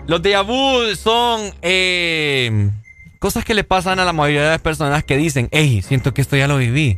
[0.08, 2.70] Los déjà vu son eh,
[3.20, 6.22] cosas que le pasan a la mayoría de las personas que dicen, hey, siento que
[6.22, 6.98] esto ya lo viví.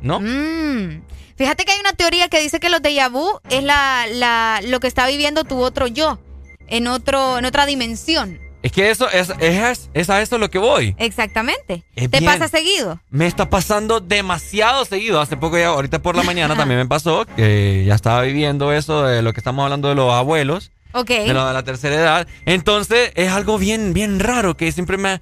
[0.00, 0.20] ¿No?
[0.20, 1.02] Mm.
[1.36, 4.80] Fíjate que hay una teoría que dice que los déjà vu es la, la, lo
[4.80, 6.18] que está viviendo tu otro yo.
[6.66, 8.40] En, otro, en otra dimensión.
[8.62, 10.94] Es que eso es, es, es a eso lo que voy.
[10.98, 11.84] Exactamente.
[11.94, 12.32] Es ¿Te bien.
[12.32, 13.00] pasa seguido?
[13.10, 15.20] Me está pasando demasiado seguido.
[15.20, 19.04] Hace poco ya, ahorita por la mañana también me pasó que ya estaba viviendo eso
[19.04, 20.72] de lo que estamos hablando de los abuelos.
[20.92, 21.08] Ok.
[21.08, 22.28] De lo de la tercera edad.
[22.46, 25.20] Entonces es algo bien, bien raro que siempre me,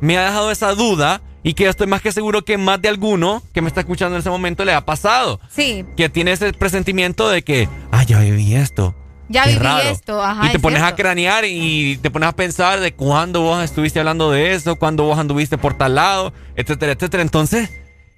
[0.00, 3.42] me ha dejado esa duda y que estoy más que seguro que más de alguno
[3.52, 5.40] que me está escuchando en ese momento le ha pasado.
[5.50, 5.84] Sí.
[5.96, 8.94] Que tiene ese presentimiento de que, ah, ya viví esto.
[9.28, 9.88] Ya Qué viví raro.
[9.88, 10.46] esto, ajá.
[10.46, 13.98] y te es pones a cranear y te pones a pensar de cuándo vos estuviste
[13.98, 17.22] hablando de eso, cuándo vos anduviste por tal lado, etcétera, etcétera.
[17.22, 17.70] Entonces,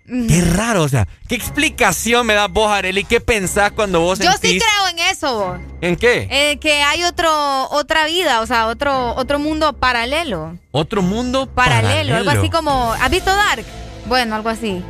[0.07, 3.05] qué raro, o sea, ¿qué explicación me das vos, Arely?
[3.05, 5.59] ¿Qué pensás cuando vos Yo sí creo en eso, vos.
[5.81, 6.29] ¿En qué?
[6.31, 10.59] Eh, que hay otro, otra vida, o sea, otro, otro mundo paralelo.
[10.73, 12.17] Otro mundo Paralelo, paralelo.
[12.17, 12.93] algo así como.
[13.01, 13.65] ¿Has visto Dark?
[14.07, 14.83] Bueno, algo así.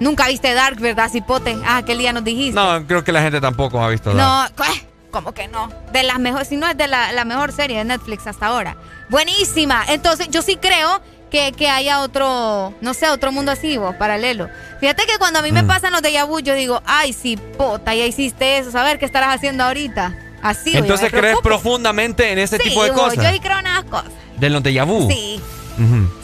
[0.00, 1.56] Nunca viste Dark, ¿verdad, Cipote?
[1.66, 2.54] Ah, aquel día nos dijiste.
[2.60, 4.52] No, creo que la gente tampoco ha visto Dark.
[4.56, 4.85] No, ¿qué?
[5.16, 5.70] ¿Cómo que no?
[5.92, 8.76] De las mejores, si no es de la, la mejor serie de Netflix hasta ahora.
[9.08, 9.82] Buenísima.
[9.88, 14.48] Entonces, yo sí creo que, que haya otro, no sé, otro mundo así, vos, paralelo.
[14.78, 15.66] Fíjate que cuando a mí me Mm.
[15.68, 19.34] pasan los déjà vu, yo digo, ay, sí, pota, ya hiciste eso, saber qué estarás
[19.34, 20.14] haciendo ahorita.
[20.42, 23.14] Así, Entonces crees profundamente en ese Sí, tipo de cosas.
[23.16, 24.12] Yo sí creo en esas cosas.
[24.36, 25.08] De los déjà vu.
[25.10, 25.40] Sí,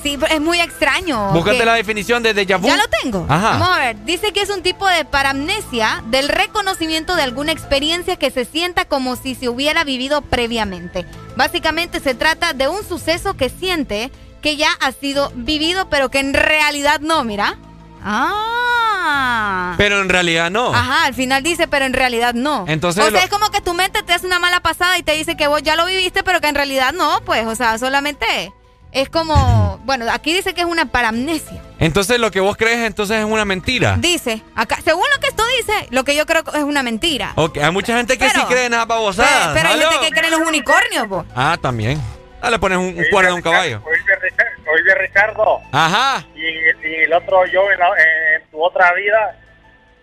[0.02, 1.32] Sí, es muy extraño.
[1.32, 2.66] Búscate que- la definición de déjà vu.
[2.68, 3.26] ya lo tengo.
[3.28, 3.50] Ajá.
[3.58, 4.04] Vamos a ver.
[4.04, 8.84] Dice que es un tipo de paramnesia del reconocimiento de alguna experiencia que se sienta
[8.86, 11.04] como si se hubiera vivido previamente.
[11.36, 16.18] Básicamente se trata de un suceso que siente que ya ha sido vivido, pero que
[16.18, 17.56] en realidad no, mira.
[18.04, 19.74] Ah.
[19.76, 20.74] Pero en realidad no.
[20.74, 22.64] Ajá, al final dice, pero en realidad no.
[22.68, 25.02] Entonces o sea, lo- es como que tu mente te hace una mala pasada y
[25.02, 27.78] te dice que vos ya lo viviste, pero que en realidad no, pues, o sea,
[27.78, 28.52] solamente
[28.92, 31.60] es como, bueno, aquí dice que es una paramnesia.
[31.78, 33.96] Entonces lo que vos crees entonces es una mentira.
[33.98, 37.32] Dice, acá, según lo que esto dice, lo que yo creo que es una mentira.
[37.36, 39.54] Ok, hay mucha gente que Pero- sí cree en Pero, babosadas.
[39.54, 41.24] pero hay gente que cree en los unicornios, po.
[41.34, 42.00] Ah, también.
[42.40, 43.82] Ah, le pones un, un cuerno de un caballo.
[43.84, 46.24] Oye, Ricardo, Ajá.
[46.34, 49.38] y, y el otro yo en, la- en tu otra vida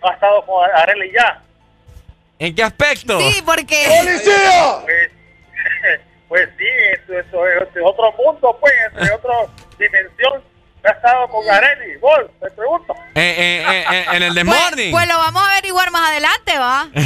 [0.03, 1.41] ha estado con Arely ya.
[2.39, 3.19] ¿En qué aspecto?
[3.19, 3.85] Sí, porque...
[4.03, 5.09] Pues,
[6.29, 9.33] pues sí, esto, esto es este otro mundo, pues, entre otra
[9.77, 10.41] dimensión.
[10.81, 12.93] Ha estado con Arely, vos, te pregunto.
[13.13, 14.91] Eh, eh, eh, en el The Pues, Morning.
[14.91, 16.83] pues lo vamos a averiguar más adelante, ¿va?
[16.93, 17.03] Donde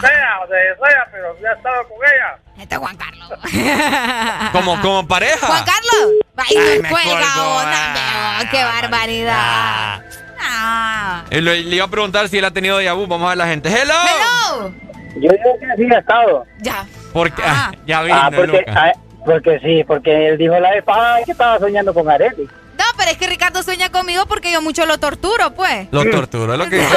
[0.00, 2.38] sea, donde sea, pero ya ha estado con ella.
[2.58, 3.30] Este es Juan Carlos.
[4.52, 5.46] como, como pareja.
[5.46, 6.14] Juan Carlos.
[6.36, 9.98] Ay, Ay, me cuelga, vos, ah, no, qué barbaridad.
[10.00, 11.24] No, Ah.
[11.30, 13.06] Le, le iba a preguntar si él ha tenido vu.
[13.06, 13.68] Vamos a ver la gente.
[13.68, 13.94] ¡Hello!
[13.94, 14.74] Hello.
[15.16, 16.44] Yo digo que sí ha estado.
[16.58, 16.84] Ya.
[17.14, 18.92] Porque, ah, ya vino, Ah, porque, ah,
[19.24, 22.42] porque sí, porque él dijo la vez pasada que estaba soñando con Areli.
[22.76, 25.86] No, pero es que Ricardo sueña conmigo porque yo mucho lo torturo, pues.
[25.92, 26.96] Lo torturo, es lo que dice.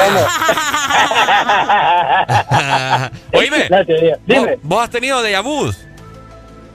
[3.32, 3.76] Oíme, No.
[3.78, 4.58] ¿vos, Dime.
[4.62, 5.86] vos has tenido déjà vus?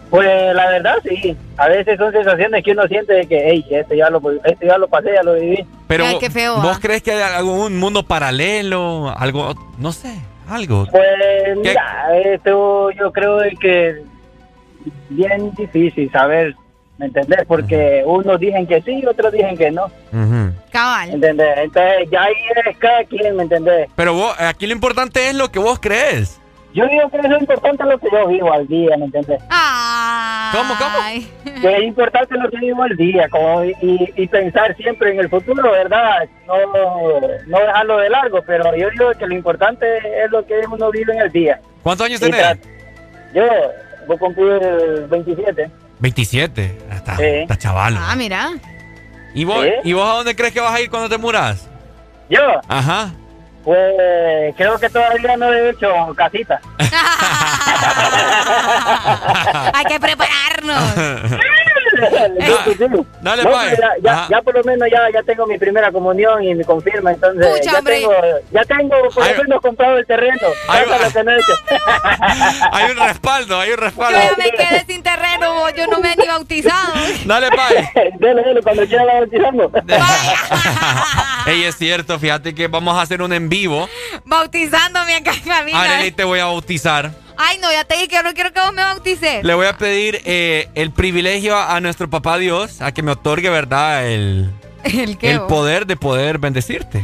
[0.10, 1.36] Pues la verdad sí.
[1.58, 4.78] A veces son sensaciones que uno siente de que, hey, este ya lo, este ya
[4.78, 5.66] lo pasé, ya lo viví.
[5.88, 6.80] Pero Ay, qué feo, ¿Vos ah.
[6.82, 9.14] crees que hay algún mundo paralelo?
[9.18, 10.14] Algo, no sé,
[10.48, 10.86] algo.
[10.92, 11.04] Pues
[11.46, 11.56] ¿Qué?
[11.56, 14.02] mira, esto yo creo de que
[15.10, 16.56] bien difícil saber,
[16.98, 17.40] ¿me entendés?
[17.48, 20.52] Porque unos dicen que sí, otros dicen que no, Ujú.
[20.72, 21.10] Cabal.
[21.12, 21.58] ¿entendés?
[21.58, 22.34] Entonces ya ahí
[22.68, 23.90] es cada quien, ¿me entendés?
[23.96, 26.40] Pero vos, aquí lo importante es lo que vos crees.
[26.74, 29.40] Yo digo que eso es importante lo que yo vivo al día, ¿me entendés?
[30.52, 31.62] ¿Cómo, cómo?
[31.62, 33.76] Que es importante lo que vivo al día como, y,
[34.16, 36.28] y pensar siempre en el futuro, ¿verdad?
[36.48, 36.56] No,
[37.48, 39.86] no dejarlo de largo, pero yo digo que lo importante
[40.24, 41.60] es lo que uno vive en el día.
[41.84, 42.58] ¿Cuántos años tenés?
[43.34, 43.44] Yo
[44.08, 45.70] voy a cumplir 27.
[46.00, 46.78] 27.
[46.92, 47.24] Está, Sí.
[47.24, 47.96] está chaval.
[48.00, 48.50] Ah, mira.
[49.36, 49.90] ¿Y vos, ¿Sí?
[49.90, 51.70] ¿Y vos a dónde crees que vas a ir cuando te muras?
[52.30, 53.12] Yo, Ajá.
[53.64, 56.60] Pues creo que todavía no he hecho casita.
[59.74, 60.96] Hay que prepararnos.
[63.22, 63.70] Dale, No, Pai.
[63.72, 66.64] pero ya, ya, ya por lo menos ya, ya tengo mi primera comunión y mi
[66.64, 67.96] confirma, entonces Pucha, ya hombre.
[68.00, 68.14] tengo,
[68.52, 70.48] ya tengo por lo menos comprado el terreno.
[70.68, 71.54] Ay, Falta lo que no he hecho.
[72.72, 74.20] Hay un respaldo, hay un Yo respaldo.
[74.20, 76.94] ya me quedé sin terreno, vos, yo no me he ni bautizado.
[77.26, 77.90] Dale, Pai.
[78.20, 79.72] dele, dele, cuando quiera la bautizamos.
[81.46, 83.90] Ey, es cierto, fíjate que vamos a hacer un en vivo.
[84.26, 85.82] Bautizándome acá en cabina.
[85.82, 87.12] Arely, te voy a bautizar.
[87.38, 89.44] Ay, no, ya te dije que yo no quiero que vos me bautices.
[89.44, 93.50] Le voy a pedir eh, el privilegio a nuestro papá Dios a que me otorgue,
[93.50, 94.08] ¿verdad?
[94.08, 94.52] El,
[94.84, 95.32] ¿El qué?
[95.32, 95.48] el vos?
[95.50, 97.04] poder de poder bendecirte.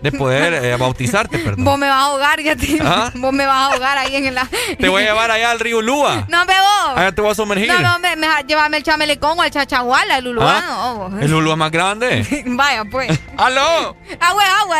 [0.00, 1.64] De poder eh, bautizarte, perdón.
[1.64, 3.10] Vos me vas a ahogar, ya te ¿Ah?
[3.14, 4.48] Vos me vas a ahogar ahí en la...
[4.78, 6.24] Te voy a llevar allá al río Lúa.
[6.28, 6.96] No, me vos.
[6.96, 7.68] Allá te voy a sumergir.
[7.68, 11.10] No, no, me, me, llévame el chamelecón o el chachaguala, el uluano.
[11.12, 11.18] ¿Ah?
[11.20, 12.24] ¿El Lúa más grande?
[12.46, 13.18] Vaya, pues.
[13.36, 13.96] ¡Aló!
[14.20, 14.78] Agua, agua.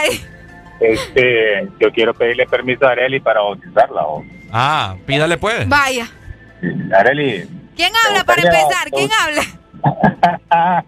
[0.81, 4.02] Este, yo quiero pedirle permiso a Areli para bautizarla.
[4.02, 5.68] o- Ah, pídale pues.
[5.68, 6.07] Vaya.
[6.97, 8.91] Areli, ¿Quién habla para empezar?
[8.91, 9.42] ¿Quién habla?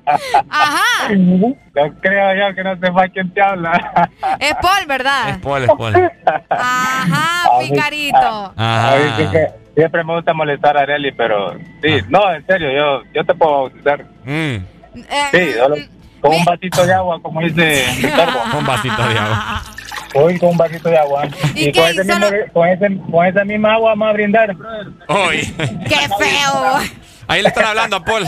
[0.50, 1.08] Ajá.
[1.14, 1.54] no
[2.00, 4.10] creo yo que no sepa quién te habla.
[4.40, 5.28] Es Paul, ¿verdad?
[5.30, 6.10] Es Paul, es Paul.
[6.50, 8.52] Ajá, A mí- picarito.
[8.56, 8.92] Ajá.
[8.94, 9.36] A mí
[9.76, 13.52] siempre me gusta molestar a Areli, pero sí, no, en serio, yo, yo te puedo
[13.52, 14.04] bautizar.
[14.24, 14.56] Mm,
[14.96, 15.76] Eh, Sí, solo
[16.20, 18.58] con un vasito de agua, como dice Ricardo.
[18.58, 19.62] un vasito de agua.
[20.14, 21.26] Hoy con un vasito de agua.
[21.54, 21.80] ¿Y Y, qué?
[21.80, 24.56] con, ese mismo, con, ese, con esa misma agua vamos a brindar.
[25.08, 25.54] Hoy.
[25.88, 26.78] ¡Qué feo!
[27.26, 28.24] Ahí le están hablando a Paul.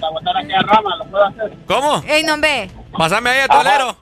[0.00, 1.52] Para botar aquella rama, lo puedo hacer.
[1.66, 2.02] ¿Cómo?
[2.08, 2.70] Ey, no ve.
[2.96, 3.96] Pásame ahí a tolero.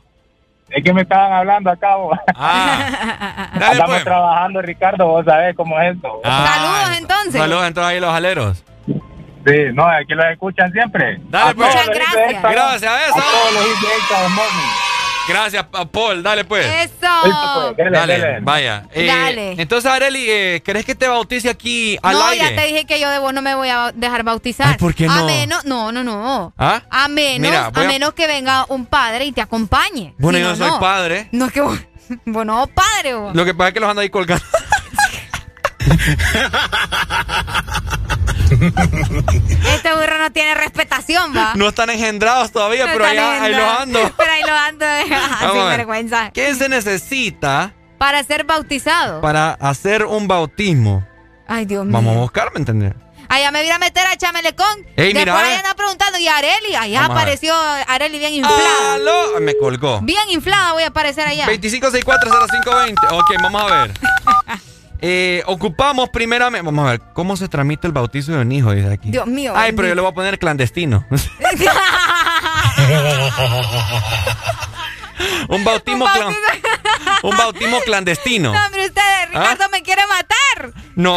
[0.68, 1.96] Es que me estaban hablando acá.
[1.96, 2.18] vos.
[2.34, 4.04] Ah, dale Andamos pues.
[4.04, 6.20] trabajando, Ricardo, vos sabés cómo es esto.
[6.24, 7.40] Ah, Saludos, entonces.
[7.40, 8.64] Saludos entonces ahí los aleros.
[8.86, 11.18] Sí, no, aquí los escuchan siempre.
[11.28, 11.68] Dale, A pues.
[11.68, 12.42] Muchas gracias.
[12.42, 13.18] Gracias a eso.
[13.18, 13.64] A todos los
[15.28, 16.22] Gracias, a Paul.
[16.22, 16.66] Dale pues.
[16.66, 17.74] Eso.
[17.74, 18.38] Pues, Dale, dele.
[18.42, 18.84] vaya.
[18.92, 19.54] Eh, Dale.
[19.58, 22.50] Entonces, Areli, eh, ¿crees que te bautice aquí al no, aire?
[22.50, 24.68] ya te dije que yo de vos no me voy a dejar bautizar.
[24.68, 25.26] Ay, ¿por qué A no?
[25.26, 26.52] menos, no, no, no.
[26.58, 26.82] ¿Ah?
[26.90, 30.14] A menos, Mira, a a- menos que venga un padre y te acompañe.
[30.18, 30.80] Bueno, Si yo no, soy no.
[30.80, 31.28] padre.
[31.32, 31.78] No es que vos,
[32.26, 33.34] vos no, padre vos.
[33.34, 34.44] Lo que pasa es que los ando ahí colgando.
[40.26, 41.52] No tiene respetación, va.
[41.54, 43.80] No están engendrados todavía, No pero allá, ahí engendrados.
[43.82, 44.12] ando.
[44.16, 44.84] Pero ahí lo ando,
[45.52, 45.76] sin ver.
[45.78, 46.30] vergüenza.
[46.32, 49.20] ¿Qué se necesita Para ser bautizado.
[49.20, 51.06] para hacer un bautismo?
[51.46, 51.92] Ay, Dios mío.
[51.92, 52.92] Vamos a buscar, ¿me entendés?
[53.28, 54.84] Allá me voy a meter a Chamelecón.
[54.96, 55.56] Ey, mira, ahí eh.
[55.58, 56.74] anda preguntando, ¿y Areli?
[56.76, 57.54] Allá Vamos apareció
[57.86, 58.94] Areli bien inflada.
[58.94, 59.40] ¡Aló!
[59.40, 60.00] Me colgó.
[60.00, 61.46] Bien inflada voy a aparecer allá.
[61.46, 63.12] 25640520.
[63.12, 63.92] Ok, vamos a ver.
[65.00, 66.64] Eh, ocupamos primeramente.
[66.64, 68.72] Vamos a ver, ¿cómo se tramita el bautizo de un hijo?
[68.72, 69.10] Dice aquí.
[69.10, 69.52] Dios mío.
[69.56, 71.06] Ay, pero yo le voy a poner clandestino.
[75.48, 76.04] un bautismo
[77.22, 78.52] Un un bautismo clandestino.
[78.52, 80.72] No, hombre, usted, Ricardo, me quiere matar.
[80.94, 81.16] No,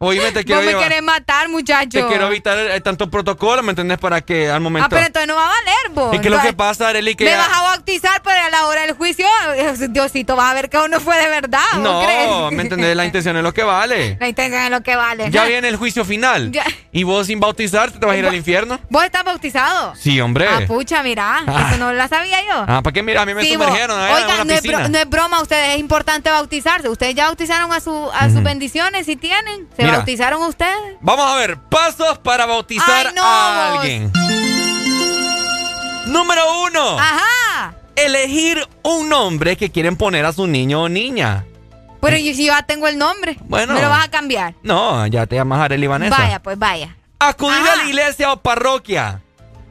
[0.00, 1.88] oíme, te quiero Vos me llevar- querés matar, muchacho.
[2.00, 3.98] Te quiero evitar eh, tanto protocolo, ¿me entendés?
[3.98, 4.86] Para que al momento.
[4.86, 6.14] Ah, pero entonces no va a valer, vos.
[6.14, 7.14] ¿Y qué es lo que pasa, Arely?
[7.14, 10.50] Que Me ya- vas a bautizar, pero a la hora del juicio, eh, Diosito, vas
[10.50, 11.60] a ver que uno fue de verdad.
[11.74, 12.52] ¿vos No, crees?
[12.52, 12.96] ¿me entendés?
[12.96, 14.16] La intención es lo que vale.
[14.20, 15.30] La intención es lo que vale.
[15.30, 16.50] Ya viene el juicio final.
[16.50, 16.64] Ya.
[16.92, 18.80] ¿Y vos sin bautizarte te vas a ir al infierno?
[18.88, 19.94] ¿Vos estás bautizado?
[19.94, 20.48] Sí, hombre.
[20.50, 21.44] Ah, pucha, mira.
[21.46, 21.66] Ah.
[21.68, 22.64] Eso no la sabía yo.
[22.66, 23.02] Ah, ¿para qué?
[23.02, 23.64] Mira, a mí me Sí, vos.
[23.66, 26.88] sumergieron en Oigan, una no es, bro- no es broma, ustedes es importante bautizarse.
[26.88, 29.68] Ustedes ya bautizaron a, su, a sus bendiciones si tienen.
[29.76, 29.98] ¿Se Mira.
[29.98, 30.96] bautizaron ustedes?
[31.00, 34.12] Vamos a ver, pasos para bautizar Ay, no, a alguien.
[36.06, 36.98] Número uno.
[36.98, 37.74] Ajá.
[37.96, 41.44] elegir un nombre que quieren poner a su niño o niña.
[42.00, 43.36] Pero yo si ya tengo el nombre.
[43.42, 43.74] Bueno.
[43.74, 44.54] ¿Me lo vas a cambiar?
[44.62, 46.16] No, ya te llamas Arely Vanessa.
[46.16, 46.96] Vaya, pues vaya.
[47.18, 49.20] Acudir a la iglesia o parroquia.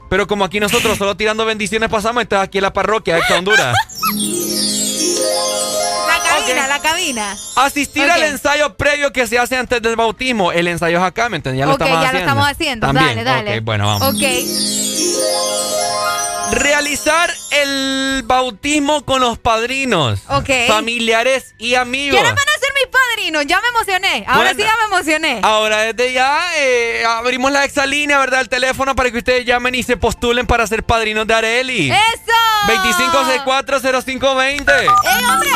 [0.09, 3.75] Pero como aquí nosotros solo tirando bendiciones pasamos, entonces aquí en la parroquia de Honduras.
[6.49, 7.37] Cabina, la cabina.
[7.55, 10.51] Asistir al ensayo previo que se hace antes del bautismo.
[10.51, 11.59] El ensayo es acá, ¿me entiendes?
[11.59, 12.19] Ya lo ok, estamos ya haciendo.
[12.19, 12.87] lo estamos haciendo.
[12.87, 13.07] También.
[13.09, 13.57] Dale, dale.
[13.59, 14.13] Ok, bueno, vamos.
[14.13, 14.23] Ok.
[16.51, 20.21] Realizar el bautismo con los padrinos,
[20.67, 22.19] familiares y amigos.
[22.19, 22.58] ¿Quiénes van
[23.19, 23.45] padrinos?
[23.45, 24.23] Ya me emocioné.
[24.27, 24.59] Ahora Bueno.
[24.59, 25.39] sí ya me emocioné.
[25.43, 28.41] Ahora desde ya eh, abrimos la exalínea, ¿verdad?
[28.41, 31.91] El teléfono para que ustedes llamen y se postulen para ser padrinos de Areli.
[31.91, 32.33] ¡Eso!
[32.67, 34.71] 25640520.
[34.81, 34.89] ¡Ey,
[35.25, 35.49] hombre!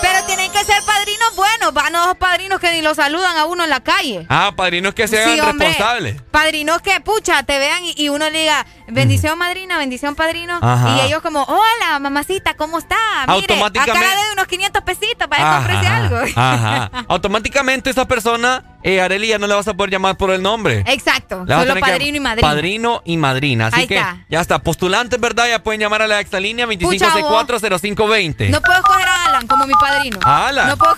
[0.00, 1.72] Pero tienen que ser padrinos buenos.
[1.72, 4.26] Van a dos padrinos que ni lo saludan a uno en la calle.
[4.28, 6.20] Ah, padrinos que sean Sí, responsables.
[6.30, 10.58] Padrinos que, pucha, te vean y, y uno le diga, bendición madrina, bendición padrino.
[10.60, 10.96] Ajá.
[10.96, 12.96] Y ellos como, hola, mamacita, ¿cómo está?
[13.28, 16.16] Mire, Automáticamente- acá le doy unos 500 pesitos para algo.
[16.36, 16.90] Ajá.
[17.08, 20.84] Automáticamente esa persona, eh, Areli, ya no le vas a poder llamar por el nombre.
[20.86, 22.48] Exacto, solo que- padrino y madrina.
[22.48, 23.66] Padrino y madrina.
[23.68, 24.24] Así Ahí que está.
[24.28, 24.58] ya está.
[24.60, 25.48] Postulantes, ¿verdad?
[25.48, 28.48] Ya pueden llamar a la exalínea 25640520.
[28.50, 30.18] No puedo escoger a Alan como mi padrino.
[30.22, 30.68] ¿A Alan?
[30.68, 30.94] No puedo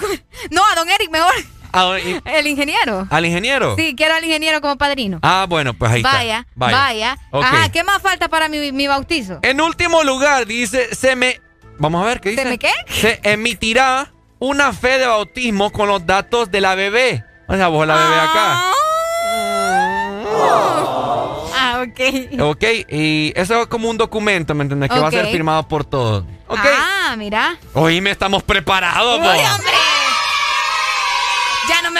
[0.50, 1.32] No, a Don Eric mejor.
[1.72, 3.06] Ah, y- El ingeniero.
[3.10, 3.74] ¿Al ingeniero?
[3.76, 5.18] Sí, quiero al ingeniero como padrino.
[5.22, 6.52] Ah, bueno, pues ahí vaya, está.
[6.54, 7.44] vaya, Ok.
[7.44, 9.40] Ajá, ¿qué más falta para mi, mi bautizo?
[9.42, 11.40] En último lugar, dice, se me...
[11.78, 12.42] Vamos a ver, ¿qué dice?
[12.44, 12.70] ¿Se me qué?
[12.88, 14.12] Se emitirá
[14.44, 17.24] una fe de bautismo con los datos de la bebé.
[17.46, 18.62] O sea, vos la bebé acá.
[21.56, 22.40] Ah, ok.
[22.40, 24.90] Ok, y eso es como un documento, ¿me entendés?
[24.90, 26.24] Que va a ser firmado por todos.
[26.46, 26.58] Ok.
[26.62, 27.56] Ah, mira.
[27.72, 29.93] Hoy me estamos preparados, ¡Uy, hombre!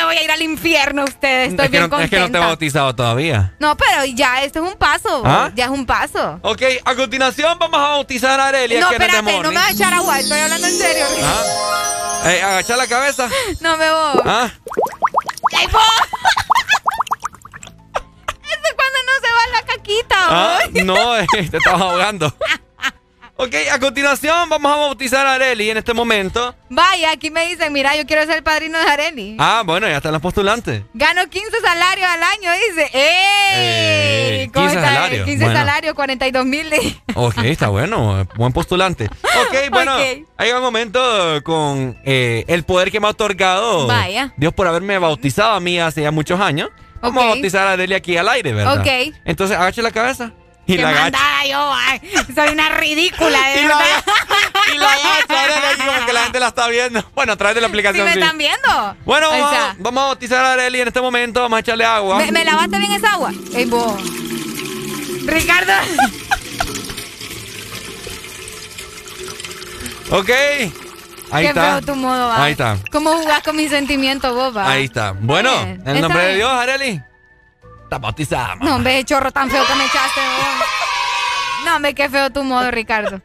[0.04, 2.16] Me voy a ir al infierno ustedes, estoy es, bien no, es que no te
[2.16, 2.40] he contenta.
[2.46, 3.54] bautizado todavía.
[3.58, 5.22] No, pero ya esto es un paso.
[5.24, 5.50] ¿Ah?
[5.54, 6.38] Ya es un paso.
[6.42, 8.80] Ok, a continuación vamos a bautizar a Arelia.
[8.80, 11.06] no, que espérate, no me vas a echar agua, estoy hablando en serio.
[11.22, 12.22] Ah.
[12.26, 13.28] Eh, agachar la cabeza.
[13.60, 14.20] No me voy.
[14.26, 14.50] Ah.
[15.56, 15.78] ¡Ay, po!
[18.42, 20.16] Eso es cuando no se va la caquita.
[20.18, 22.34] Ah, no, eh, te estabas ahogando.
[23.36, 26.54] Ok, a continuación vamos a bautizar a Areli en este momento.
[26.68, 29.36] Vaya, aquí me dicen, mira, yo quiero ser el padrino de Areli.
[29.40, 30.82] Ah, bueno, ya están los postulantes.
[30.94, 32.90] Gano 15 salarios al año, dice.
[32.94, 34.48] ¡Ey!
[34.50, 34.94] ¿Cómo 15 está?
[34.94, 35.58] salarios, 15 bueno.
[35.58, 36.70] salarios, 42 mil.
[37.16, 39.06] Ok, está bueno, eh, buen postulante.
[39.06, 40.28] Ok, bueno, Ok.
[40.36, 41.00] hay un momento
[41.42, 44.32] con eh, el poder que me ha otorgado Vaya.
[44.36, 46.70] Dios por haberme bautizado a mí hace ya muchos años.
[47.00, 48.78] Vamos a bautizar a Areli aquí al aire, ¿verdad?
[48.80, 49.12] Ok.
[49.24, 50.32] Entonces, agache la cabeza.
[50.66, 51.72] Y ¡Qué la mandada yo!
[51.74, 52.00] ay,
[52.34, 54.04] soy una ridícula, de Y la- verdad.
[54.74, 57.10] Y la agacha, Areli, aquí como que la gente la está viendo.
[57.14, 58.06] Bueno, a través de la ¿Sí aplicación.
[58.06, 58.18] me sí.
[58.18, 58.96] están viendo?
[59.04, 59.76] Bueno, vamos, a- está.
[59.78, 61.42] vamos a bautizar a Areli en este momento.
[61.42, 62.16] Vamos a echarle agua.
[62.18, 63.32] ¿Me, me lavaste bien esa agua?
[63.54, 63.94] ¡Ey, vos!
[65.26, 65.72] Ricardo.
[70.10, 70.30] Ok.
[71.30, 71.62] Ahí Qué está.
[71.80, 72.44] feo tu modo, va.
[72.44, 72.76] Ahí está.
[72.92, 74.70] ¿Cómo jugás con mis sentimientos, va?
[74.70, 75.12] Ahí está.
[75.18, 76.34] Bueno, en el nombre de.
[76.36, 77.00] Dios, Areli.
[77.98, 78.56] Bautizada.
[78.56, 80.20] No, hombre, chorro tan feo que me echaste.
[81.64, 83.22] No, hombre, qué feo tu modo, Ricardo.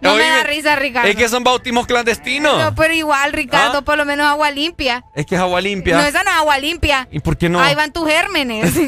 [0.00, 1.08] No me da risa, Ricardo.
[1.08, 2.58] Es que son bautismos clandestinos.
[2.58, 3.82] No, pero igual, Ricardo, ¿Ah?
[3.82, 5.04] por lo menos agua limpia.
[5.14, 5.96] Es que es agua limpia.
[5.96, 7.08] No, esa no es agua limpia.
[7.12, 7.60] ¿Y por qué no?
[7.60, 8.74] Ahí van tus gérmenes.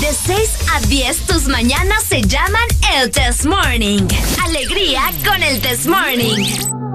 [0.00, 4.06] De 6 a 10, tus mañanas se llaman el Test Morning.
[4.44, 6.85] Alegría con el Test Morning.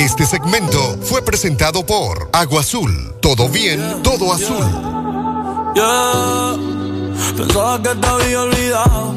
[0.00, 2.90] Este segmento fue presentado por Agua Azul.
[3.20, 4.64] Todo bien, todo azul.
[5.74, 6.56] Yeah,
[7.36, 9.14] pensaba que te había olvidado.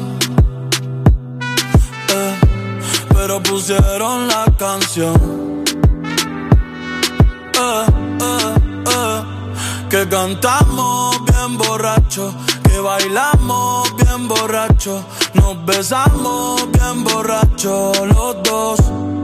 [2.10, 2.36] Eh,
[3.14, 5.64] pero pusieron la canción.
[7.54, 7.86] Eh,
[8.20, 8.54] eh,
[8.86, 9.22] eh,
[9.88, 19.23] que cantamos bien borracho, que bailamos bien borracho, nos besamos bien borracho los dos.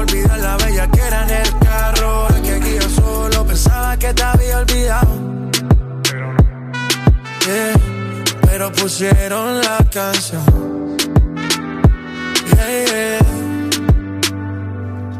[0.00, 2.08] Olvidar la bella que era en el carro.
[2.08, 5.14] Ahora que yo solo pensaba que te había olvidado.
[7.46, 7.74] Yeah,
[8.46, 10.96] pero pusieron la canción.
[12.54, 13.18] Yeah, yeah.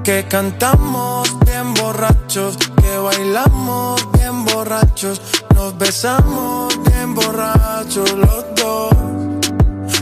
[0.03, 5.21] Que cantamos bien borrachos, que bailamos bien borrachos,
[5.55, 8.95] nos besamos bien borrachos los dos.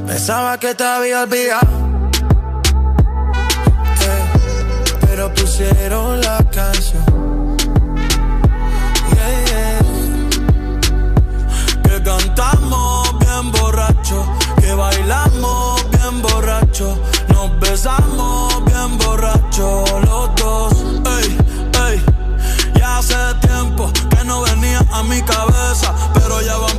[0.07, 1.88] Pensaba que te había olvidado.
[5.01, 7.57] Pero pusieron la canción.
[11.83, 14.27] Que cantamos bien borrachos,
[14.61, 20.73] que bailamos bien borrachos, nos besamos bien borrachos los dos.
[21.19, 21.37] Ey,
[21.89, 22.03] ey,
[22.79, 26.79] ya hace tiempo que no venía a mi cabeza, pero ya van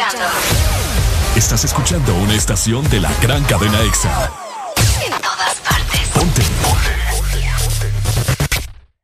[0.00, 0.26] Escuchando
[1.36, 4.30] Estás escuchando una estación de la gran cadena EXA.
[5.04, 6.08] en todas partes.
[6.14, 6.42] Ponte.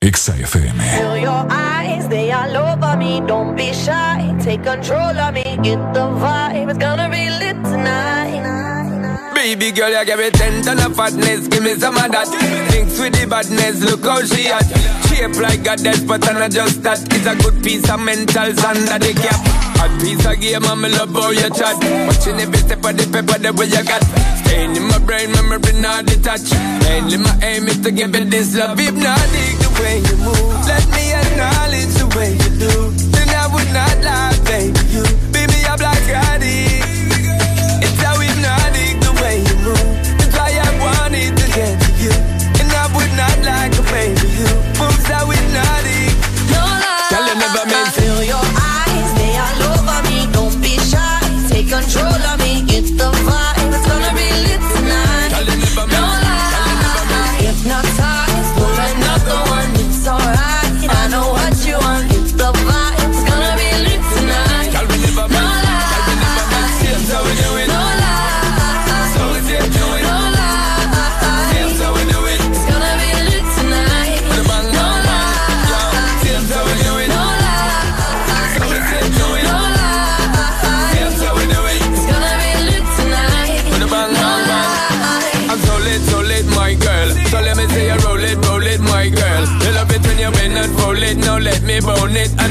[0.01, 0.85] EXA FM.
[0.99, 3.21] Feel your eyes, they all over me.
[3.27, 5.43] Don't be shy, take control of me.
[5.63, 8.43] Get the vibe, it's gonna be lit tonight.
[9.35, 12.27] Baby girl, you give me ten ton of fatness, give me some of that.
[12.71, 15.06] Thinks with the badness, look how she at.
[15.17, 17.01] Shape like a death, but I'm just that.
[17.09, 19.41] It's a good piece of mental under the cap.
[19.81, 21.81] A piece of game, I'm love how you chat.
[22.05, 24.05] Watching every step of the paper, the way you got.
[24.45, 26.53] Staying in my brain, memory not detached.
[26.85, 28.77] Mainly my aim is to give it this love.
[28.79, 30.53] If not, dig the way you move.
[30.69, 32.75] Let me acknowledge the way you do.
[33.17, 34.77] Then I would not lie, baby.
[34.93, 36.66] You beat me up like I.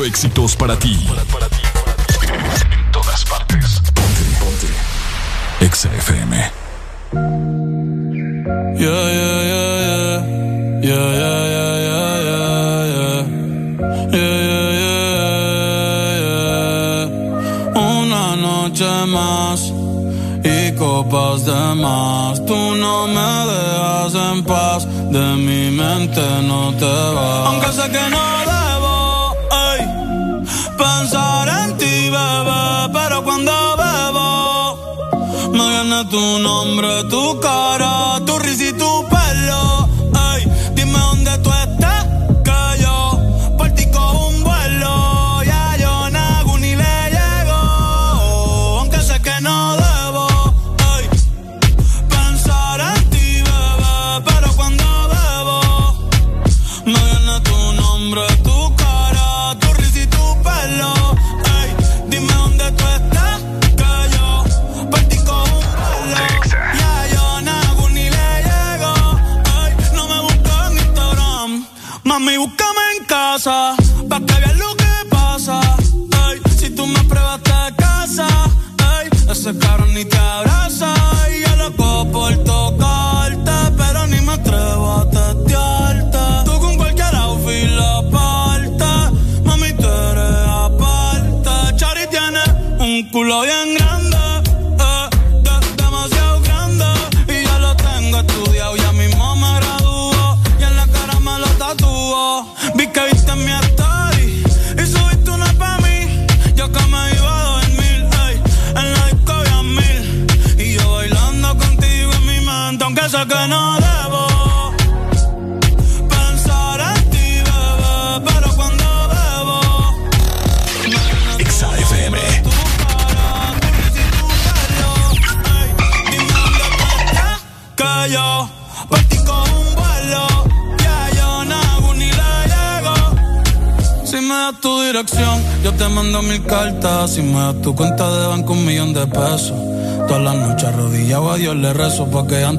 [0.00, 0.96] solo éxitos para ti.
[1.08, 2.14] Para, para ti, para ti.
[2.72, 3.80] En todas partes.
[3.94, 4.68] Ponte, ponte.
[5.60, 6.36] Exa FM.
[8.78, 10.16] Yeah, yeah, yeah, yeah.
[10.82, 12.46] Yeah, yeah, yeah, yeah,
[12.94, 13.18] yeah.
[14.12, 16.60] Yeah, yeah, yeah, yeah.
[17.74, 19.60] Una noche más
[20.42, 22.44] y copas de más.
[22.46, 27.46] Tú no me dejas en paz, de mi mente no te vas.
[27.48, 28.49] Aunque sé que no
[36.30, 38.29] tu nombre, tu cara, tu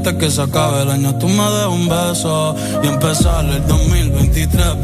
[0.01, 4.81] antes que se acabe el año tú me des un beso y empezar el 2023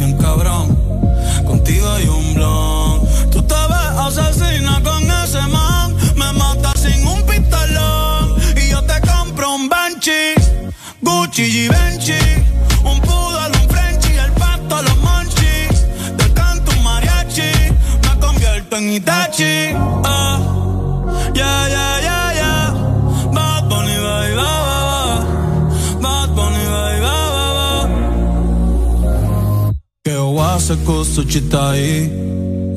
[31.37, 32.09] chita ahí,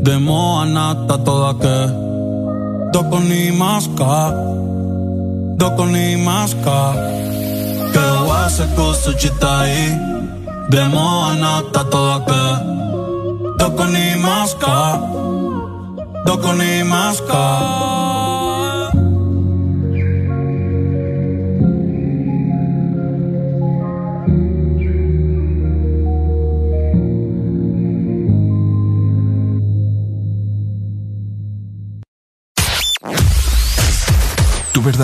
[0.03, 1.79] de moanata toda que.
[2.93, 4.35] Doko ni maska,
[5.61, 6.79] doko ni maska.
[7.93, 9.85] Que wase kusu chita ahí,
[10.69, 12.45] de moanata toda que.
[13.61, 14.77] Doko ni maska,
[16.27, 18.00] doko ni maska.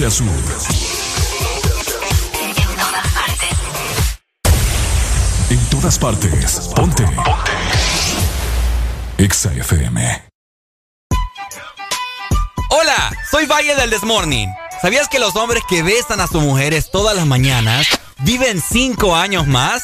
[0.00, 0.26] Norte a sur.
[5.50, 6.70] En todas partes.
[6.74, 7.02] Ponte.
[7.04, 7.52] Ponte.
[9.18, 9.50] Exa.
[12.70, 14.50] Hola, soy Valle del Desmorning.
[14.80, 17.86] ¿Sabías que los hombres que besan a sus mujeres todas las mañanas
[18.20, 19.82] viven cinco años más?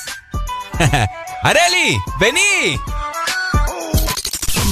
[1.43, 1.99] ¡Areli!
[2.19, 2.81] ¡Vení!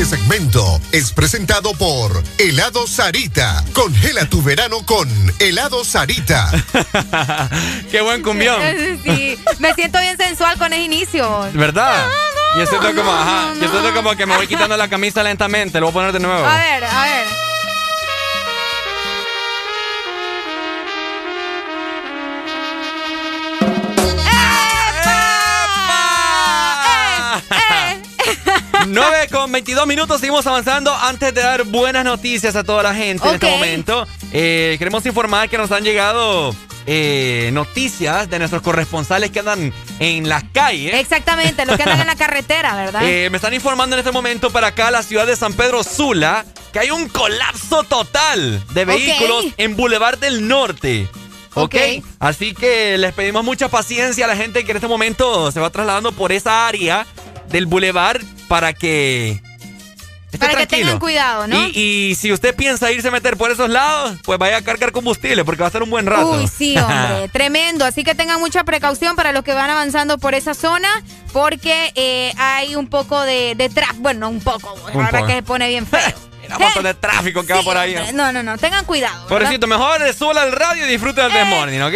[0.00, 3.62] Este segmento es presentado por Helado Sarita.
[3.74, 5.06] Congela tu verano con
[5.38, 6.50] Helado Sarita.
[7.90, 8.62] ¡Qué buen cumbión!
[9.04, 11.50] Sí, me siento bien sensual con el inicio.
[11.52, 12.08] ¿Verdad?
[12.56, 15.78] Yo siento como, ajá, yo siento como que me voy quitando la camisa lentamente.
[15.80, 16.46] Lo voy a poner de nuevo.
[16.46, 17.49] A ver, a ver.
[28.90, 30.92] 9 con 22 minutos, seguimos avanzando.
[30.92, 35.48] Antes de dar buenas noticias a toda la gente en este momento, eh, queremos informar
[35.48, 36.54] que nos han llegado
[36.86, 40.94] eh, noticias de nuestros corresponsales que andan en las calles.
[40.94, 43.02] Exactamente, los que andan en la carretera, ¿verdad?
[43.04, 46.44] Eh, me están informando en este momento para acá, la ciudad de San Pedro Sula,
[46.72, 51.08] que hay un colapso total de vehículos en Boulevard del Norte.
[51.54, 51.74] ¿Ok?
[51.74, 52.04] Ok.
[52.18, 55.70] Así que les pedimos mucha paciencia a la gente que en este momento se va
[55.70, 57.06] trasladando por esa área
[57.50, 59.40] del Boulevard para que...
[60.38, 61.66] Para que tengan cuidado, ¿no?
[61.68, 64.92] Y, y si usted piensa irse a meter por esos lados, pues vaya a cargar
[64.92, 66.30] combustible porque va a ser un buen rato.
[66.30, 67.84] Uy, sí, hombre, tremendo.
[67.84, 70.88] Así que tengan mucha precaución para los que van avanzando por esa zona,
[71.32, 73.98] porque eh, hay un poco de, de tráfico.
[74.02, 75.26] Bueno, no un poco, Un ahora poco.
[75.26, 76.00] que se pone bien feo.
[76.50, 77.96] Un montón de tráfico que va por ahí.
[78.14, 79.14] No, no, no, tengan cuidado.
[79.24, 79.28] ¿verdad?
[79.28, 81.94] Pobrecito, mejor suba al radio y disfrute del Morning, ¿ok?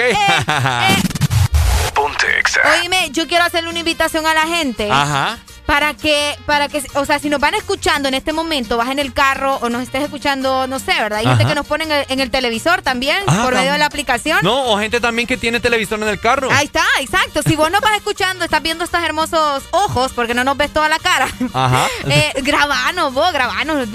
[2.05, 2.61] Ponte Exa.
[2.71, 4.91] Oíme, yo quiero hacerle una invitación a la gente.
[4.91, 5.39] Ajá.
[5.67, 8.99] Para que, para que, o sea, si nos van escuchando en este momento, vas en
[8.99, 11.21] el carro o nos estés escuchando, no sé, ¿verdad?
[11.21, 13.79] Hay gente que nos pone en el, en el televisor también, Ah, por medio de
[13.79, 14.39] la aplicación.
[14.43, 16.49] No, o gente también que tiene televisor en el carro.
[16.51, 17.43] Ahí está, exacto.
[17.43, 20.89] Si vos nos vas escuchando, estás viendo estos hermosos ojos, porque no nos ves toda
[20.89, 21.29] la cara.
[21.53, 21.87] Ajá.
[22.07, 23.89] Eh, grabanos vos, grabanos,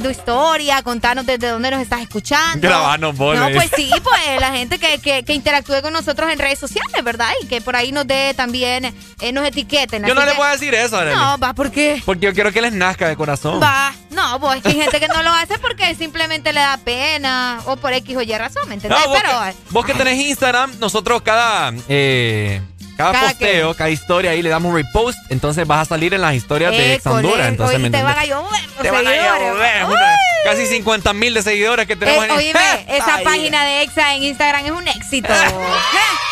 [0.00, 2.66] tu historia, contarnos desde dónde nos estás escuchando.
[2.66, 6.38] Grabanos vos, No, pues sí, pues la gente que, que, que interactúe con nosotros en
[6.38, 7.30] redes sociales, ¿verdad?
[7.42, 10.04] Y que por ahí nos dé también, eh, nos etiqueten.
[10.04, 12.02] Yo no le voy a decir eso, No, va, ¿por qué?
[12.04, 13.60] Porque yo quiero que les nazca de corazón.
[13.62, 17.60] Va, no, es que hay gente que no lo hace porque simplemente le da pena
[17.66, 19.06] o por X o Y razón, ¿me No, entendés?
[19.06, 22.60] vos, Pero, que, vos que tenés Instagram, nosotros cada, eh,
[22.96, 26.34] cada, ¿Cada posteo, cada historia ahí le damos repost, entonces vas a salir en las
[26.34, 27.48] historias de Ex Honduras.
[27.48, 31.42] Entonces, ¿me te van a llover Te van a llover, una- casi 50 mil de
[31.42, 33.24] seguidores que tenemos Eh, en oíme, esa Ay.
[33.24, 35.28] página de Exa en Instagram es un éxito.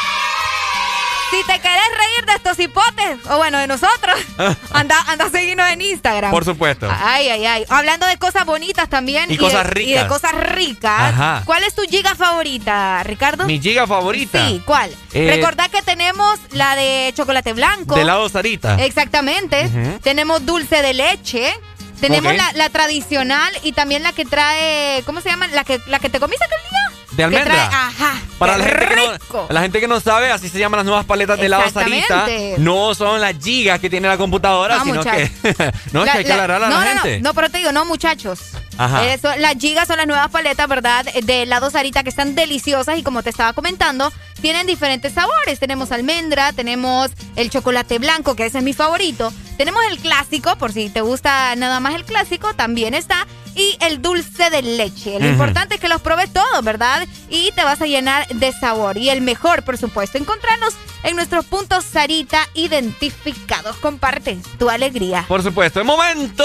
[1.31, 4.17] si te querés reír de estos hipotes, o bueno, de nosotros,
[4.73, 6.31] anda, anda a seguirnos en Instagram.
[6.31, 6.89] Por supuesto.
[6.91, 7.65] Ay, ay, ay.
[7.69, 9.31] Hablando de cosas bonitas también.
[9.31, 10.05] Y de- cosas Y de ricas.
[10.07, 11.01] cosas ricas.
[11.15, 11.43] Ajá.
[11.45, 13.47] ¿Cuál es tu giga favorita, Ricardo?
[13.47, 14.47] Mi giga favorita.
[14.49, 14.91] Sí, ¿cuál?
[15.13, 17.95] Eh, Recordá que tenemos la de chocolate blanco.
[17.95, 18.83] De helado Sarita.
[18.85, 19.71] Exactamente.
[20.03, 21.53] Tenemos dulce de leche.
[22.01, 25.47] Tenemos la, la tradicional y también la que trae, ¿cómo se llama?
[25.49, 26.90] La que, la que te comiste aquel día.
[27.29, 27.55] De almendra.
[27.71, 28.15] trae- ajá.
[28.39, 31.39] Para la gente, no, la gente que no sabe, así se llaman las nuevas paletas
[31.39, 32.27] de helado Sarita.
[32.59, 35.31] No son las gigas que tiene la computadora, No, sino muchachos.
[35.43, 35.55] que.
[35.93, 37.21] no, es La- que hay que la- aclarar a la gente.
[37.21, 38.41] No, pero te digo, no, muchachos.
[38.79, 39.05] Ajá.
[39.13, 41.05] Eso, las gigas son las nuevas paletas, ¿verdad?
[41.23, 45.59] De helado Sarita que están deliciosas y como te estaba comentando, tienen diferentes sabores.
[45.61, 49.35] Tenemos almendra, tenemos el chocolate blanco, que ese es mi favorito.
[49.59, 53.27] Tenemos el clásico, por si te gusta nada más el clásico, también está.
[53.55, 55.19] Y el dulce de leche.
[55.19, 57.07] Lo importante es que los pruebes todos, ¿verdad?
[57.29, 58.97] Y te vas a llenar de sabor.
[58.97, 63.77] Y el mejor, por supuesto, encontrarnos en nuestros puntos Sarita identificados.
[63.77, 65.25] Comparte tu alegría.
[65.29, 66.45] Por supuesto, el momento.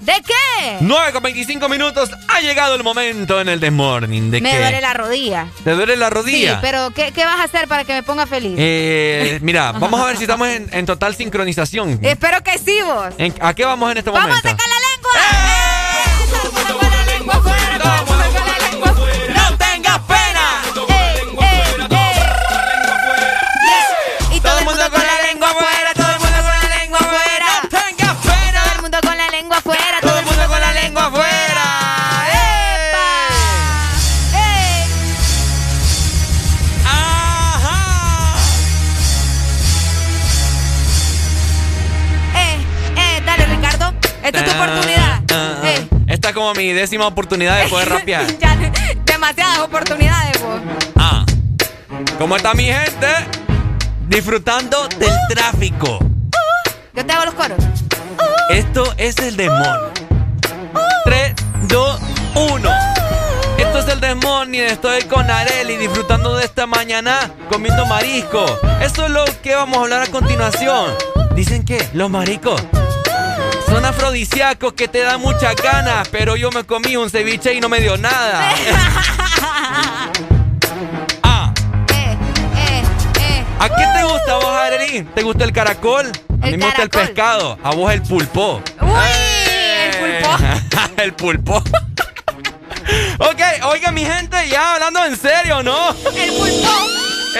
[0.00, 0.76] ¿De qué?
[0.82, 2.10] 9 con 25 minutos.
[2.28, 4.30] Ha llegado el momento en el Desmorning.
[4.30, 4.58] ¿De Me qué?
[4.58, 5.48] duele la rodilla.
[5.64, 6.60] ¿Te duele la Sí, rodilla?
[6.60, 8.54] pero ¿qué, qué vas a hacer para que me ponga feliz?
[8.56, 11.98] Eh, mira, vamos a ver si estamos en, en total sincronización.
[12.02, 13.14] Espero que sí, vos.
[13.18, 14.46] ¿En- ¿A qué vamos en este ¡Vamos momento?
[14.48, 15.10] a sacar la lengua!
[15.16, 15.85] ¡Eh,
[24.32, 27.46] Y todo el mundo con la lengua afuera, todo el mundo con la lengua afuera.
[27.62, 28.56] ¡No tengas pena!
[28.56, 31.64] Todo el mundo con la lengua afuera, Todo el mundo con la lengua afuera.
[32.28, 33.08] ¡Epa!
[34.34, 34.86] ¡Eh!
[36.84, 38.36] ¡Ajá!
[42.34, 42.58] ¡Eh!
[42.96, 43.22] ¡Eh!
[43.24, 43.94] Dale, Ricardo.
[44.22, 44.95] Esta es tu oportunidad.
[46.26, 48.26] Esta es como mi décima oportunidad de poder rapear.
[48.40, 48.56] Ya,
[49.04, 50.60] demasiadas oportunidades, vos.
[50.96, 51.24] Ah.
[52.18, 53.06] ¿Cómo está mi gente?
[54.08, 56.00] Disfrutando del tráfico.
[56.94, 57.58] Yo te hago los coros.
[58.50, 59.92] Esto es el demonio.
[61.04, 61.34] 3,
[61.68, 62.00] 2,
[62.34, 62.70] 1.
[63.58, 64.66] Esto es el demonio.
[64.66, 68.46] Estoy con Areli disfrutando de esta mañana comiendo marisco.
[68.80, 70.92] Eso es lo que vamos a hablar a continuación.
[71.36, 72.60] Dicen que los mariscos
[73.66, 77.68] son afrodisíacos que te dan muchas ganas, pero yo me comí un ceviche y no
[77.68, 78.50] me dio nada.
[81.22, 81.52] ah,
[81.92, 82.16] Eh,
[82.56, 82.82] eh,
[83.20, 83.44] eh.
[83.58, 85.02] ¿a qué te gusta a vos, Areli?
[85.14, 86.10] ¿Te gusta el caracol?
[86.42, 87.58] A El mí me gusta el pescado.
[87.62, 88.62] A vos el pulpo.
[88.80, 88.88] ¡Uy!
[89.82, 90.36] El pulpo.
[91.02, 91.56] el pulpo.
[93.18, 95.90] ok, oiga mi gente, ya hablando en serio, ¿no?
[96.14, 96.70] El pulpo.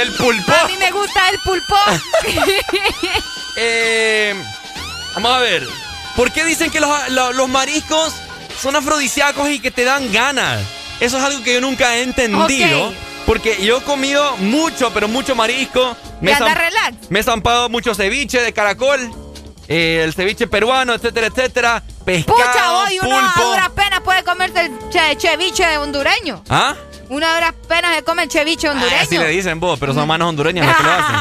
[0.00, 0.52] El pulpo.
[0.52, 1.76] A mí me gusta el pulpo.
[3.56, 4.34] Eh,
[5.14, 5.66] vamos a ver.
[6.16, 8.14] ¿Por qué dicen que los, lo- los mariscos
[8.60, 10.62] son afrodisíacos y que te dan ganas?
[11.00, 12.88] Eso es algo que yo nunca he entendido.
[12.88, 12.94] Ok.
[13.26, 15.96] Porque yo he comido mucho, pero mucho marisco.
[16.20, 16.96] Anda zam- relax.
[17.10, 19.10] me he zampado mucho ceviche de caracol.
[19.68, 21.82] eh, el ceviche peruano, etcétera, etcétera.
[22.04, 26.44] Pescado, Pucha, vos, y uno a duras penas puede comerse el che- ceviche de hondureño.
[26.48, 26.76] ¿Ah?
[27.08, 29.02] Una a duras penas se come el ceviche hondureño.
[29.02, 31.16] Así le dicen vos, pero son manos hondureñas las que lo hacen.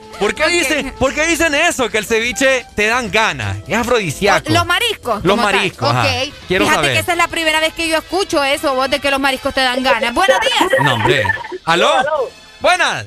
[0.21, 1.89] ¿Por qué, dicen, ¿Por qué dicen eso?
[1.89, 3.57] Que el ceviche te dan ganas.
[3.67, 4.49] Es afrodisíaco.
[4.51, 5.23] Los mariscos.
[5.25, 5.45] Los tal.
[5.45, 6.03] mariscos, ajá.
[6.03, 6.33] Ok.
[6.47, 6.93] Quiero Fíjate saber.
[6.93, 9.53] que esa es la primera vez que yo escucho eso, vos, de que los mariscos
[9.53, 10.13] te dan ganas.
[10.13, 10.71] Buenos días.
[10.83, 11.23] No, hombre.
[11.65, 11.91] ¿Aló?
[12.59, 13.05] Buenas.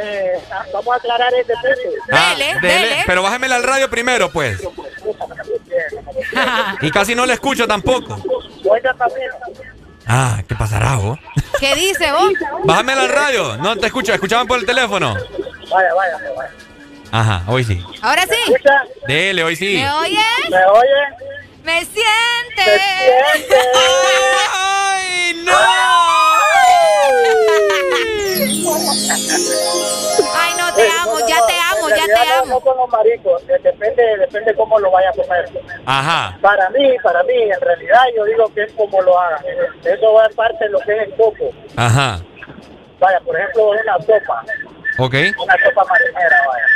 [0.00, 0.32] Eh,
[0.72, 1.74] vamos a aclarar este tema.
[2.12, 4.60] Ah, dele, Pero bájemela al radio primero, pues.
[6.80, 8.16] Y casi no le escucho tampoco.
[8.62, 9.28] Buena también.
[10.06, 11.18] Ah, ¿qué pasará, vos?
[11.60, 12.32] ¿Qué dice vos?
[12.64, 13.56] Bájamela al radio.
[13.58, 14.12] No te escucho.
[14.12, 15.14] Escuchaban por el teléfono.
[15.14, 16.50] Vaya, vaya, vaya.
[17.12, 17.84] Ajá, hoy sí.
[18.02, 18.54] Ahora sí.
[19.06, 19.74] Dele, hoy sí.
[19.76, 20.18] ¿Me oyes?
[20.50, 21.29] ¿Me oye?
[21.62, 22.80] ¿Me sientes?
[24.52, 25.52] ¡Ay, no!
[30.34, 32.46] Ay, no, te amo, ya te amo, ya te No, amo.
[32.46, 35.50] no con los maricos, eh, depende, depende cómo lo vaya a comer.
[35.86, 36.38] Ajá.
[36.40, 39.38] Para mí, para mí, en realidad yo digo que es como lo haga.
[39.84, 41.50] Eso va en parte de lo que es el coco.
[41.76, 42.20] Ajá.
[42.98, 44.44] Vaya, por ejemplo, una sopa,
[44.98, 45.14] Ok.
[45.42, 46.66] una sopa marinera, vaya.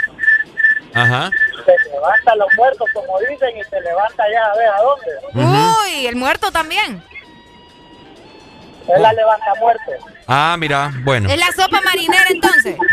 [0.95, 1.31] Ajá.
[1.65, 5.67] Se levanta los muertos, como dicen, y se levanta ya a ver a dónde.
[5.89, 7.03] Uy, el muerto también.
[8.87, 9.97] Es la levanta muerte.
[10.27, 11.29] Ah, mira, bueno.
[11.31, 12.77] Es la sopa marinera entonces.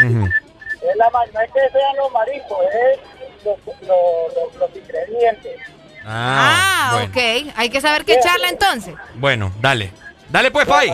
[0.81, 2.99] Es la, no es que sean los mariscos, es
[3.45, 5.59] los, los, los, los ingredientes.
[6.03, 7.05] Ah, Ah, bueno.
[7.45, 7.53] ok.
[7.55, 8.95] Hay que saber qué echarle entonces.
[9.13, 9.91] Bueno, dale.
[10.29, 10.91] Dale pues, Pai.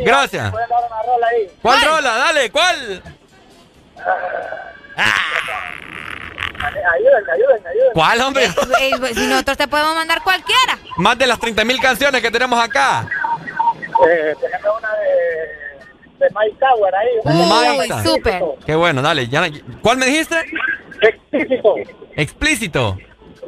[0.00, 0.50] Gracias.
[0.50, 1.48] Pueden dar una rola ahí.
[1.62, 2.16] ¿Cuál rola?
[2.16, 3.02] Dale, ¿cuál?
[6.66, 7.92] Ayúdenme, ayúdenme, ayúdenme.
[7.94, 8.48] ¿Cuál, hombre?
[8.98, 10.78] Pues, si nosotros te podemos mandar cualquiera.
[10.96, 13.06] Más de las 30 mil canciones que tenemos acá.
[14.08, 18.04] Eh, déjame una de, de Mike Tower ahí.
[18.04, 18.42] Súper.
[18.66, 19.28] Qué bueno, dale.
[19.28, 19.48] ya-
[19.82, 20.36] ¿Cuál me dijiste?
[21.00, 21.74] Explícito.
[22.16, 22.98] Explícito.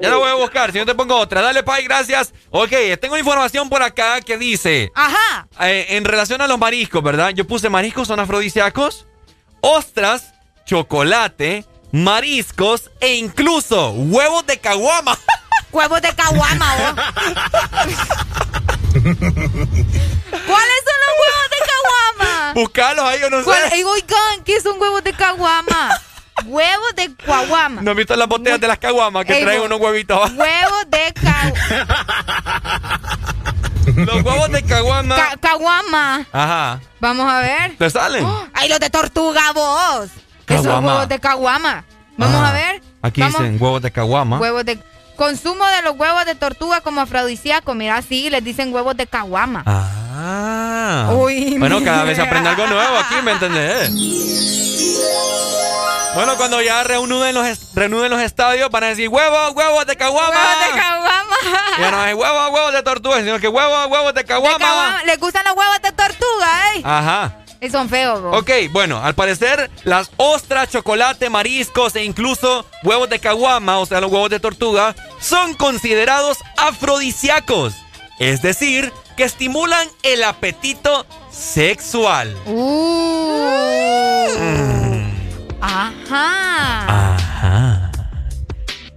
[0.01, 1.41] Ya lo voy a buscar, si no te pongo otra.
[1.41, 2.35] Dale, Pai, gracias.
[2.51, 2.70] Ok,
[3.01, 4.93] tengo información por acá que dice...
[4.95, 5.49] Ajá.
[5.62, 7.31] eh, en relación a los mariscos, ¿verdad?
[7.31, 9.07] Yo puse mariscos son afrodisíacos,
[9.62, 10.35] ostras,
[10.67, 11.65] chocolate,
[11.97, 15.16] mariscos e incluso huevos de caguama.
[15.73, 16.94] Huevos de caguama, vos.
[18.97, 22.52] ¿Cuáles son los huevos de caguama?
[22.55, 23.75] Buscalos ahí, yo no ¿Cuál- sé.
[23.76, 26.00] Ey, oigan, ¿qué son huevos de caguama?
[26.47, 27.83] Huevos de caguama.
[27.83, 30.31] ¿No has visto las botellas de las caguamas que Ey, traen unos huevitos?
[30.36, 33.00] Huevos de caguama.
[33.97, 35.16] Los huevos de caguama.
[35.41, 36.26] caguama.
[36.33, 36.81] Ajá.
[37.00, 37.76] Vamos a ver.
[37.76, 38.26] ¿Te salen?
[38.55, 40.08] ¡Ay, los de tortuga, vos!
[40.49, 41.84] Esos huevos de caguama.
[42.16, 42.49] Vamos Ajá.
[42.49, 42.83] a ver.
[43.02, 43.41] Aquí Vamos.
[43.41, 44.39] dicen huevos de caguama.
[44.39, 44.78] Huevos de...
[45.16, 47.75] Consumo de los huevos de tortuga como afrodisíaco.
[47.75, 49.62] Mira, sí, les dicen huevos de caguama.
[49.65, 51.10] Ah.
[51.15, 53.91] Uy, bueno, cada vez aprende algo nuevo aquí, ¿me entendés?
[56.15, 60.31] Bueno, cuando ya reanuden los, reanuden los estadios, van a decir huevos, huevos de caguama.
[60.31, 61.36] Huevos de caguama.
[61.78, 65.02] Ya no es huevos, huevos de tortuga, sino que huevos, huevos de caguama.
[65.05, 66.83] ¿Les gustan los huevos de tortuga, eh?
[66.84, 67.33] Ajá.
[67.60, 68.20] Y son feos.
[68.33, 74.01] Ok, bueno, al parecer las ostras, chocolate, mariscos e incluso huevos de caguama, o sea,
[74.01, 77.75] los huevos de tortuga, son considerados afrodisíacos.
[78.18, 82.36] Es decir, que estimulan el apetito sexual.
[82.47, 84.28] Uh.
[84.39, 84.97] Mm.
[85.60, 87.15] Ajá.
[87.15, 87.76] Ajá.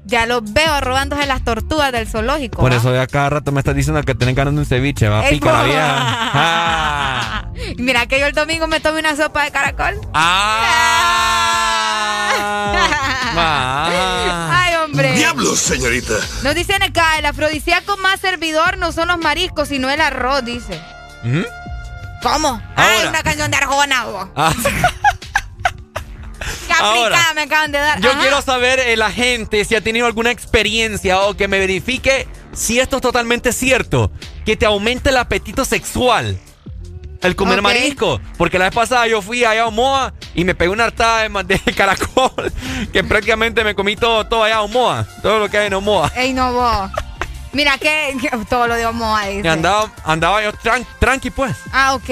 [0.09, 2.59] Ya los veo robándose las tortugas del zoológico.
[2.61, 2.77] Por ¿va?
[2.77, 5.63] eso ya cada rato me estás diciendo que tienen ganas de un ceviche, va, pica
[5.65, 5.95] vieja.
[6.33, 7.45] Ah.
[7.77, 9.99] Mira que yo el domingo me tomé una sopa de caracol.
[13.41, 14.49] Ah.
[14.51, 15.13] Ay, hombre.
[15.13, 16.15] ¡Diablos, señorita!
[16.43, 20.81] Nos dicen acá, el afrodisíaco más servidor no son los mariscos, sino el arroz, dice.
[21.23, 21.41] ¿Mm?
[22.23, 22.61] ¿Cómo?
[22.75, 23.09] Ay, Ahora.
[23.09, 24.29] una canción de Arjona, bo.
[24.35, 24.51] Ah.
[26.67, 27.99] Qué Ahora, me acaban de dar.
[28.01, 28.19] Yo Ajá.
[28.21, 32.79] quiero saber eh, la gente si ha tenido alguna experiencia o que me verifique si
[32.79, 34.11] esto es totalmente cierto.
[34.45, 36.37] Que te aumente el apetito sexual.
[37.21, 38.21] El comer marisco.
[38.37, 41.61] Porque la vez pasada yo fui allá a Omoa y me pegué una hartada de,
[41.65, 42.51] de caracol.
[42.93, 45.05] Que prácticamente me comí todo, todo allá a Omoa.
[45.21, 46.11] Todo lo que hay en Omoa.
[46.15, 46.91] Ey, no, vos.
[47.51, 49.49] Mira que, que todo lo de Omoa dice.
[49.49, 51.55] Andaba, andaba yo tran- tranqui pues.
[51.71, 52.09] Ah, ok,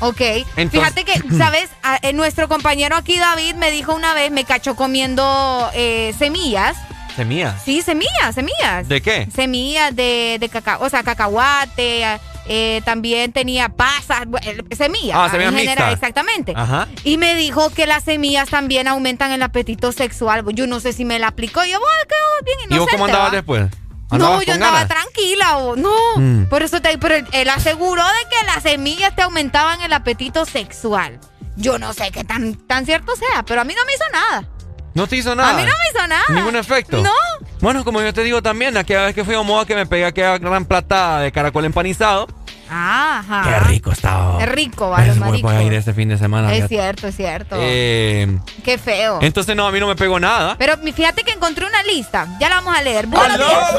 [0.00, 0.20] ok.
[0.56, 1.68] Entonces- Fíjate que, ¿sabes?
[1.82, 6.76] A- eh, nuestro compañero aquí, David, me dijo una vez, me cachó comiendo eh, semillas.
[7.16, 7.62] Semillas.
[7.64, 8.88] Sí, semillas, semillas.
[8.88, 9.26] ¿De qué?
[9.34, 12.04] Semillas de, de cacao, o sea, cacahuate,
[12.48, 15.16] eh, también tenía pasas, eh, semillas.
[15.18, 16.52] Ah, semillas en general, exactamente.
[16.54, 16.86] Ajá.
[17.04, 20.44] Y me dijo que las semillas también aumentan el apetito sexual.
[20.52, 21.64] Yo no sé si me la aplicó.
[21.64, 23.36] Yo, bueno, quedó bien ¿Y vos cómo inocente, andabas ¿va?
[23.36, 23.66] después?
[24.10, 24.88] No, ¿Andabas yo andaba ganas?
[24.88, 25.94] tranquila, o no.
[26.16, 26.44] Mm.
[26.44, 31.18] Por eso te pero él, aseguró de que las semillas te aumentaban el apetito sexual.
[31.56, 34.48] Yo no sé qué tan, tan cierto sea, pero a mí no me hizo nada.
[34.94, 35.50] ¿No te hizo nada?
[35.50, 36.24] A mí no me hizo nada.
[36.30, 37.02] ¿Ningún efecto?
[37.02, 37.12] No.
[37.60, 40.06] Bueno, como yo te digo también, aquella vez que fui a Omoa que me pegué
[40.06, 42.28] aquella gran platada de caracol empanizado.
[42.70, 43.42] Ajá.
[43.44, 44.42] Qué rico estaba.
[44.42, 46.48] Es rico, va, los Es, voy a ir este fin de semana.
[46.48, 46.74] Es fíjate.
[46.74, 47.56] cierto, es cierto.
[47.58, 49.18] Eh, Qué feo.
[49.22, 50.56] entonces no, a mí no me pegó nada.
[50.58, 52.26] Pero fíjate que encontré una lista.
[52.40, 53.06] Ya la vamos a leer.
[53.06, 53.46] Buenos ¡Aló!
[53.46, 53.74] días.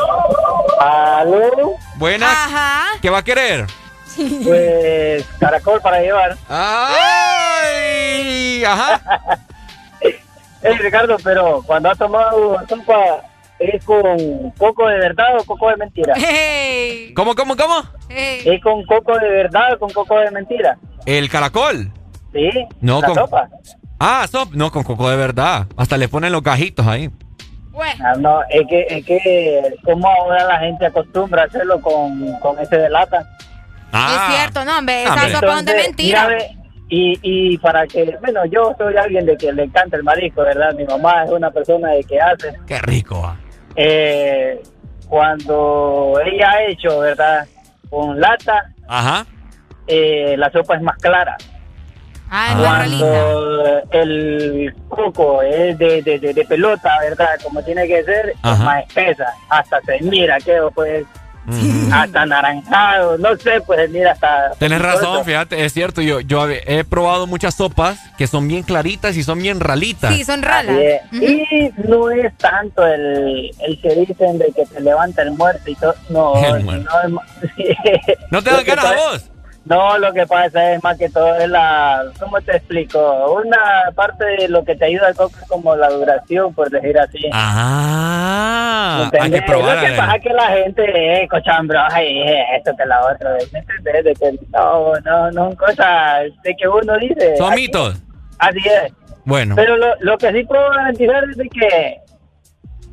[0.79, 1.71] Aló.
[1.95, 2.29] Buenas.
[2.31, 2.85] Ajá.
[3.01, 3.65] ¿Qué va a querer?
[4.43, 6.35] Pues caracol para llevar.
[7.69, 8.63] ¡Ay!
[8.63, 9.01] Ajá.
[10.63, 13.21] Hey Ricardo, pero cuando has tomado sopa,
[13.59, 16.13] ¿es con coco de verdad o coco de mentira?
[16.17, 17.13] Hey.
[17.15, 17.75] ¿Cómo, cómo, cómo?
[18.09, 18.41] Hey.
[18.45, 20.77] ¿Es con coco de verdad o con coco de mentira?
[21.05, 21.91] ¿El caracol?
[22.33, 22.49] Sí.
[22.81, 23.15] No, la con.
[23.15, 23.49] sopa.
[23.99, 24.49] Ah, sop.
[24.53, 25.65] No, con coco de verdad.
[25.75, 27.09] Hasta le ponen los gajitos ahí.
[28.03, 32.59] Ah, no, es que, es que como ahora la gente acostumbra a hacerlo con, con
[32.59, 33.23] ese de lata.
[33.91, 34.27] Ah.
[34.29, 35.03] Es cierto, no, hombre.
[35.03, 35.31] Esas hombre.
[35.35, 36.27] sopas son de Entonces, mentira.
[36.27, 36.45] mira,
[36.89, 40.73] y, y para que, bueno, yo soy alguien de que le encanta el marisco, ¿verdad?
[40.73, 42.53] Mi mamá es una persona de que hace.
[42.65, 43.21] Qué rico.
[43.23, 43.35] ah.
[43.77, 44.61] Eh,
[45.07, 47.45] cuando ella ha hecho, ¿verdad?
[47.89, 49.25] Con lata, Ajá.
[49.85, 51.37] eh, la sopa es más clara.
[52.29, 52.57] Ah, es.
[52.59, 57.29] Cuando el coco es de, de, de, de pelota, ¿verdad?
[57.43, 58.53] Como tiene que ser, Ajá.
[58.53, 59.27] es más espesa.
[59.47, 61.05] Hasta se mira, que pues,
[61.91, 64.51] hasta anaranjado, no sé, pues mira hasta...
[64.59, 66.01] Tienes razón, fíjate, es cierto.
[66.01, 70.13] Yo, yo he probado muchas sopas que son bien claritas y son bien ralitas.
[70.13, 70.77] Sí, son ralas.
[71.11, 75.75] Y no es tanto el, el que dicen de que te levanta el muerto y
[75.75, 75.95] todo.
[76.09, 76.89] No, El muerto.
[77.09, 77.21] no
[78.31, 79.29] ¿No te dan que ganas a vos?
[79.67, 83.33] No, lo que pasa es más que todo es la, ¿cómo te explico?
[83.33, 86.97] Una parte de lo que te ayuda al coco es como la duración, por decir
[86.97, 87.19] así.
[87.33, 89.41] Ah, hay ¿Entendés?
[89.41, 89.75] que probar.
[89.75, 90.83] Lo que a pasa es que la gente,
[91.23, 91.27] eh,
[91.91, 94.03] ay, eh, esto que la otra, ¿me entendés?
[94.05, 97.35] De que no, no, no, cosas de que uno dice.
[97.37, 98.01] Son así- mitos.
[98.39, 98.93] Así es.
[99.25, 99.55] Bueno.
[99.55, 101.97] Pero lo, lo que sí puedo garantizar es de que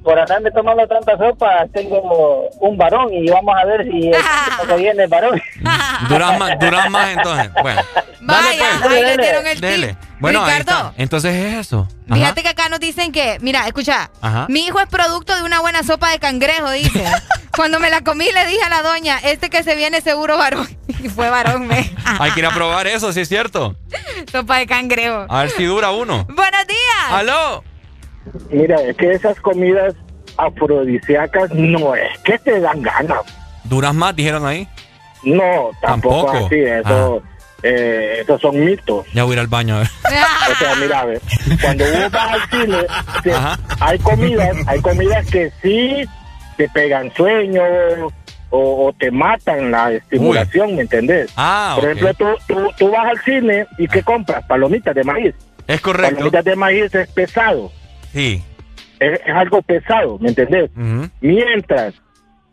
[0.04, 4.14] por andarme tomando tanta sopa tengo un varón y vamos a ver si el
[4.68, 5.40] que viene es varón.
[6.08, 7.50] Duran más, duran más entonces.
[7.62, 7.82] Bueno.
[8.20, 9.16] Vaya, Dale, ahí pues.
[9.16, 9.86] le dieron el Dele.
[9.88, 9.96] tip.
[10.20, 11.02] Bueno, ahí Ricardo, está.
[11.02, 11.88] Entonces es eso.
[12.08, 12.14] Ajá.
[12.16, 14.46] Fíjate que acá nos dicen que, mira, escucha, Ajá.
[14.48, 17.04] mi hijo es producto de una buena sopa de cangrejo, dice.
[17.56, 20.68] Cuando me la comí le dije a la doña, este que se viene seguro varón.
[20.88, 21.90] Y fue varón, me.
[22.18, 23.76] Hay que ir a probar eso, sí es cierto.
[24.30, 25.26] sopa de cangrejo.
[25.28, 26.26] A ver si dura uno.
[26.30, 27.10] Buenos días.
[27.10, 27.62] ¡Aló!
[28.50, 29.94] Mira, es que esas comidas
[30.36, 33.20] afrodisíacas no es que te dan ganas.
[33.64, 34.68] ¿Duras más, dijeron ahí?
[35.24, 36.46] No, tampoco, Tampoco.
[36.46, 36.56] así.
[36.60, 37.22] Eso,
[37.62, 39.06] eh, esos son mitos.
[39.14, 39.88] Ya voy a ir al baño a ver.
[40.50, 41.20] O sea, mira, a ver,
[41.62, 42.76] cuando uno va al cine,
[43.80, 46.04] hay comidas, hay comidas que sí
[46.56, 47.62] te pegan sueño
[48.50, 51.32] o, o te matan la estimulación, ¿me entendés?
[51.36, 54.44] Ah, Por ejemplo, tú, tú, tú vas al cine y ¿qué compras?
[54.46, 55.34] Palomitas de maíz.
[55.66, 56.16] Es correcto.
[56.16, 57.72] Palomitas de maíz es pesado.
[58.14, 58.42] Sí.
[59.00, 60.70] Es, es algo pesado, ¿me entendés?
[61.20, 61.94] Mientras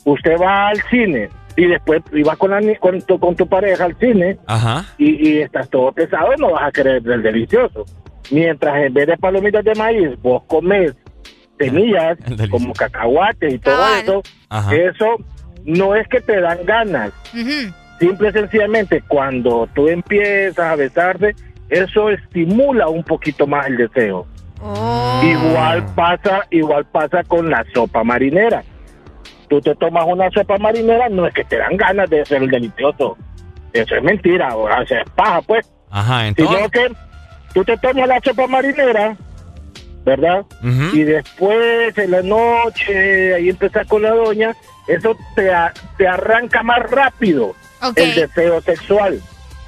[0.03, 3.85] usted va al cine y después y vas con, la con, tu, con tu pareja
[3.85, 4.85] al cine Ajá.
[4.97, 7.85] y, y estás todo pesado, no vas a querer el delicioso.
[8.31, 10.95] Mientras en vez de palomitas de maíz, vos comes
[11.59, 12.17] semillas
[12.49, 14.01] como cacahuates y todo Cabal.
[14.01, 14.75] eso, Ajá.
[14.75, 15.05] eso
[15.65, 17.11] no es que te dan ganas.
[17.99, 21.35] Simple y sencillamente, cuando tú empiezas a besarte,
[21.69, 24.25] eso estimula un poquito más el deseo.
[24.63, 25.21] Oh.
[25.23, 28.63] Igual pasa, igual pasa con la sopa marinera.
[29.49, 32.49] Tú te tomas una sopa marinera, no es que te dan ganas de hacer el
[32.49, 33.17] delicioso.
[33.73, 35.69] Eso es mentira, o sea, es paja, pues.
[35.89, 36.71] Ajá, Sino entonces.
[36.71, 36.93] que
[37.53, 39.15] tú te tomas la sopa marinera,
[40.05, 40.45] ¿verdad?
[40.93, 44.53] Y después en la noche, ahí empezás con la doña,
[44.87, 47.53] eso te, a- te arranca más rápido
[47.95, 49.19] el deseo sexual.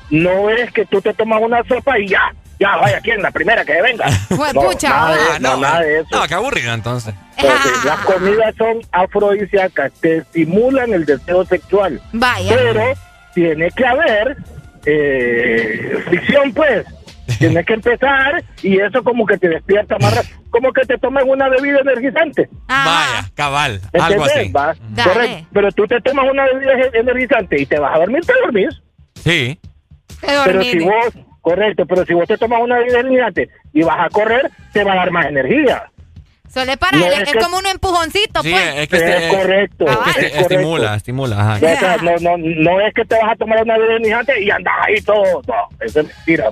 [0.09, 2.33] No es que tú te tomas una sopa y ya,
[2.63, 3.21] ya, vaya, ¿quién?
[3.21, 4.05] La primera que venga.
[4.29, 6.07] Jue- No, pucha, nada, de, Ah, no, nada de eso.
[6.11, 7.13] No, qué aburrido entonces.
[7.37, 11.99] Entonces, las comidas son afrodisíacas, te estimulan el deseo sexual.
[12.13, 12.55] Vaya.
[12.55, 12.83] Pero
[13.33, 14.37] tiene que haber
[14.85, 16.85] eh, fricción, pues.
[17.39, 20.37] Tienes que empezar y eso como que te despierta más rápido.
[20.49, 22.49] Como que te toman una bebida energizante.
[22.67, 23.81] Vaya, cabal.
[23.93, 24.55] ¿me Algo entendés?
[24.55, 25.09] así.
[25.09, 25.47] Correcto.
[25.53, 28.81] Pero tú te tomas una bebida ener- energizante y te vas a dormir, te dormís.
[29.23, 29.59] Sí.
[30.21, 31.07] Te Pero si vos,
[31.43, 34.93] correcto, pero si vos te tomas una bebida energizante y vas a correr, te va
[34.93, 35.83] a dar más energía.
[36.51, 38.75] Solo es para No, él, es es, que- como un empujoncito, Sí, pues.
[38.77, 39.85] es que este- es correcto.
[39.85, 40.53] es que es este- correcto.
[40.53, 41.39] estimula, estimula.
[41.41, 41.55] Ajá.
[41.55, 44.49] O sea, no, no, no es que te vas a tomar una bebida energizante y
[44.51, 45.41] andas ahí todo.
[45.47, 46.49] No, eso es mentira.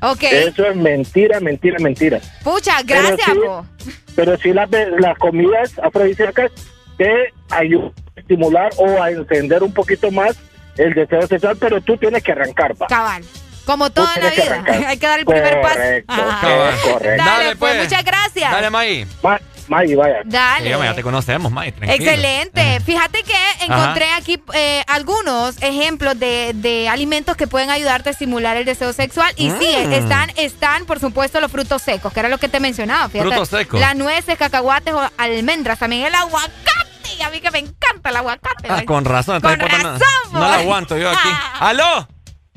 [0.00, 0.22] Ok.
[0.24, 2.20] Eso es mentira, mentira, mentira.
[2.44, 3.36] Pucha, Pero gracias,
[3.78, 3.90] sí.
[4.14, 6.50] Pero sí las, be- las comidas afrodisíacas
[6.98, 10.38] te ayudan a estimular o a encender un poquito más
[10.76, 12.86] el deseo sexual, pero tú tienes que arrancar, pa.
[12.88, 13.22] Cabal.
[13.64, 14.88] Como todo en la que vida.
[14.88, 15.74] Hay que dar el primer paso.
[15.74, 16.70] Correcto, Ajá.
[16.70, 17.24] es correcto.
[17.24, 18.50] Dale, pues, muchas gracias.
[18.50, 19.06] Dale, May.
[19.22, 20.16] Ma- May, vaya.
[20.24, 20.74] Dale.
[20.74, 21.70] Sí, ya te conocemos, May.
[21.72, 22.10] tranquilo.
[22.10, 22.80] Excelente.
[22.80, 28.56] Fíjate que encontré aquí eh, algunos ejemplos de, de alimentos que pueden ayudarte a estimular
[28.56, 29.32] el deseo sexual.
[29.36, 29.92] Y sí, Mm.
[29.92, 33.08] están, están, por supuesto, los frutos secos, que era lo que te mencionaba.
[33.08, 33.30] Fíjate.
[33.30, 33.78] Frutos secos.
[33.80, 35.78] Las nueces, cacahuates o almendras.
[35.78, 36.90] También el aguacate.
[37.18, 38.66] Y a mí que me encanta el aguacate.
[38.68, 39.40] Ah, con razón.
[39.40, 40.56] Con entonces, puta, no- razón, No, la boy.
[40.64, 41.28] aguanto yo aquí.
[41.60, 42.08] ¡Aló!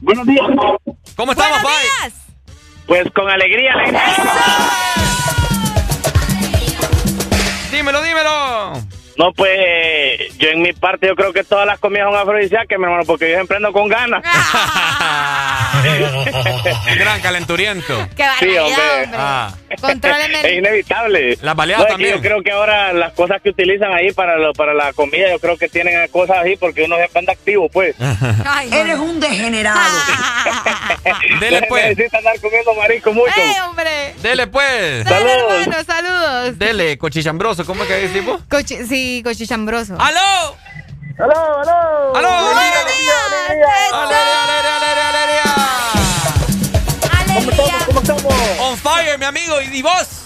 [0.05, 0.45] Buenos días.
[1.15, 2.13] ¿Cómo estamos, Buenos días.
[2.85, 4.03] Pues con alegría, alegría.
[7.71, 8.73] Dímelo, dímelo.
[9.17, 12.77] No, pues eh, yo en mi parte yo creo que todas las comidas son afrodisíacas,
[12.77, 14.21] mi hermano, porque yo siempre ando con ganas.
[16.99, 18.07] Gran calenturiento.
[18.15, 19.03] Qué Sí, barbaridad, hombre.
[19.05, 19.19] hombre.
[19.19, 19.53] Ah.
[19.81, 21.37] Contróleme Es inevitable.
[21.41, 22.15] Las baleadas No, también.
[22.15, 25.39] Yo creo que ahora las cosas que utilizan ahí para lo, para la comida, yo
[25.39, 27.95] creo que tienen cosas así porque uno siempre anda activo, pues.
[28.45, 29.79] Ay, Eres un degenerado.
[31.39, 31.89] Dele, pues.
[31.89, 33.31] necesita andar comiendo marisco mucho.
[33.37, 34.13] ¡Eh, hombre!
[34.21, 35.03] Dele, pues.
[35.05, 35.61] Dale, Saludos.
[35.67, 36.59] hermano, saludos.
[36.59, 37.65] Dele, cochichambroso.
[37.65, 38.41] ¿Cómo es que decimos?
[38.49, 39.95] Cochi- sí, cochichambroso.
[39.99, 40.55] ¡Aló!
[41.17, 42.15] ¡Aló, aló!
[42.15, 42.29] ¡Aló!
[42.29, 43.93] ¡Buenos ¡Alegría, días!
[43.93, 45.43] alegría, alegría, alegría!
[47.19, 47.75] ¡Alegría!
[47.85, 48.23] ¿Cómo estamos?
[48.25, 48.31] On
[49.17, 49.55] mi amigo.
[49.71, 50.21] ¿Y vos?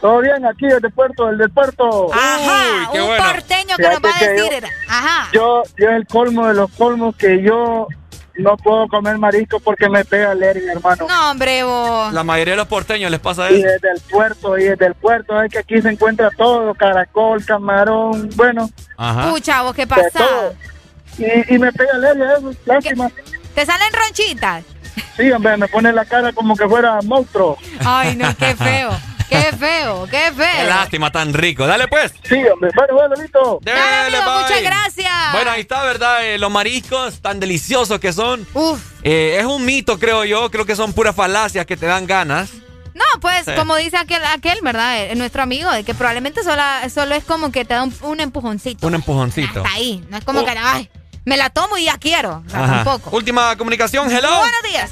[0.00, 2.12] Todo bien, aquí desde Puerto, el del Puerto.
[2.12, 3.24] Ajá, Uy, qué un bueno.
[3.24, 4.64] porteño que nos va a decir.
[4.88, 5.28] Ajá.
[5.32, 7.88] Yo, yo es el colmo de los colmos que yo
[8.34, 11.06] no puedo comer marisco porque me pega alergia, hermano.
[11.08, 12.12] No, hombre, vos.
[12.12, 13.66] La mayoría de los porteños les pasa Y eso.
[13.68, 18.28] desde el puerto, y desde el puerto, es que aquí se encuentra todo, caracol, camarón,
[18.36, 19.30] bueno, Ajá.
[19.30, 20.10] Pucha, vos, ¿qué pasa?
[21.16, 23.10] Y, y me pega alergia eso, lástima.
[23.54, 24.62] ¿Te salen ronchitas?
[25.16, 27.56] Sí, hombre, me pone la cara como que fuera monstruo.
[27.84, 28.90] Ay, no, qué feo.
[29.28, 30.66] Qué feo, qué Qué feo.
[30.68, 31.66] lástima tan rico.
[31.66, 32.14] Dale, pues.
[32.28, 33.58] Sí, hombre, bueno, bueno, listo.
[33.60, 34.42] Dele, Dale, amigo, bye.
[34.42, 35.12] muchas gracias.
[35.32, 36.24] Bueno, ahí está, ¿verdad?
[36.24, 38.46] Eh, los mariscos tan deliciosos que son.
[38.54, 38.80] Uf.
[39.02, 40.48] Eh, es un mito, creo yo.
[40.52, 42.50] Creo que son puras falacias que te dan ganas.
[42.94, 43.50] No, pues, Sí.
[43.56, 45.02] como dice aquel, aquel ¿verdad?
[45.02, 46.62] Eh, nuestro amigo, de que probablemente solo,
[46.94, 48.86] solo es como que te da un, un empujoncito.
[48.86, 49.64] Un empujoncito.
[49.64, 50.04] Hasta ahí.
[50.08, 50.44] No es como Oh.
[50.44, 50.88] que, ay,
[51.26, 52.42] me la tomo y ya quiero.
[52.46, 53.14] O sea, tampoco.
[53.14, 54.38] Última comunicación, hello.
[54.38, 54.90] Buenos días.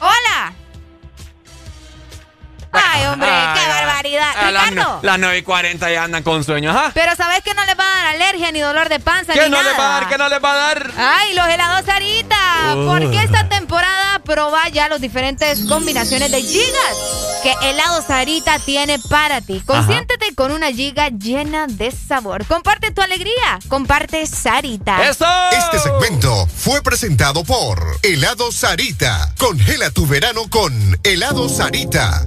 [0.00, 0.52] Hola.
[2.74, 3.68] Ay, hombre, Ay, qué ay.
[3.84, 4.30] barbaridad.
[4.36, 4.92] A las, Ricardo.
[4.94, 6.90] no- las 9 y 40 ya andan con sueño, ajá.
[6.94, 9.50] Pero ¿sabes que no le va a dar alergia ni dolor de panza ¿Qué ni
[9.50, 9.72] no nada?
[9.72, 10.08] le va a dar?
[10.08, 10.90] ¿Qué no le va a dar?
[10.98, 12.36] Ay, los helados Sarita.
[12.76, 12.86] Uh.
[12.86, 16.96] Porque esta temporada proba ya las diferentes combinaciones de gigas
[17.42, 19.62] que helado Sarita tiene para ti.
[19.66, 22.46] Consiéntete con una giga llena de sabor.
[22.46, 23.58] Comparte tu alegría.
[23.68, 25.02] Comparte Sarita.
[25.08, 25.26] ¡Eso!
[25.52, 29.32] Este segmento fue presentado por Helado Sarita.
[29.38, 30.72] Congela tu verano con
[31.04, 32.26] Helado Sarita.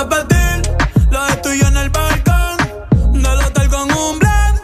[0.00, 0.62] repetir.
[1.10, 1.26] La
[1.68, 2.56] en el balcón.
[3.12, 4.60] Del hotel con un blend.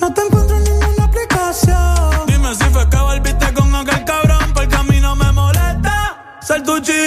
[0.00, 2.26] No te encuentro en ninguna aplicación.
[2.26, 4.52] Dime si fue que volviste con aquel cabrón.
[4.54, 6.99] Porque a mí no me molesta ser tu chico.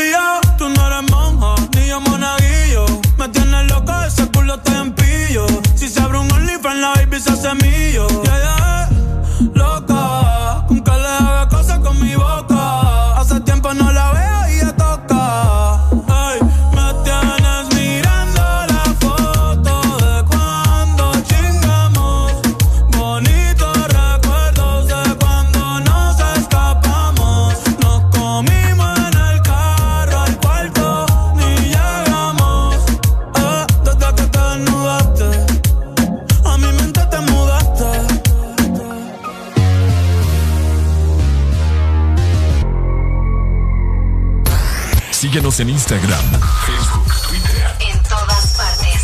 [45.53, 46.25] Síguenos en Instagram,
[46.65, 47.65] Facebook, Twitter.
[47.91, 49.01] En todas partes.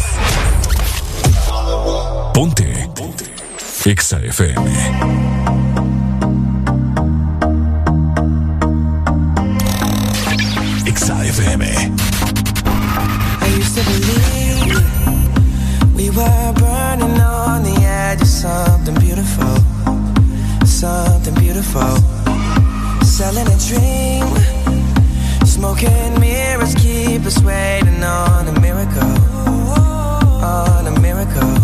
[2.33, 2.89] Ponte.
[2.95, 3.25] Ponte.
[3.85, 4.69] Exa FM.
[11.21, 11.63] FM.
[13.41, 14.81] I used to believe
[15.95, 19.55] we were burning on the edge of something beautiful,
[20.65, 21.97] something beautiful.
[23.03, 24.38] Selling a dream.
[25.59, 29.03] Smoking mirrors keep us waiting on a miracle,
[30.41, 31.58] on a miracle.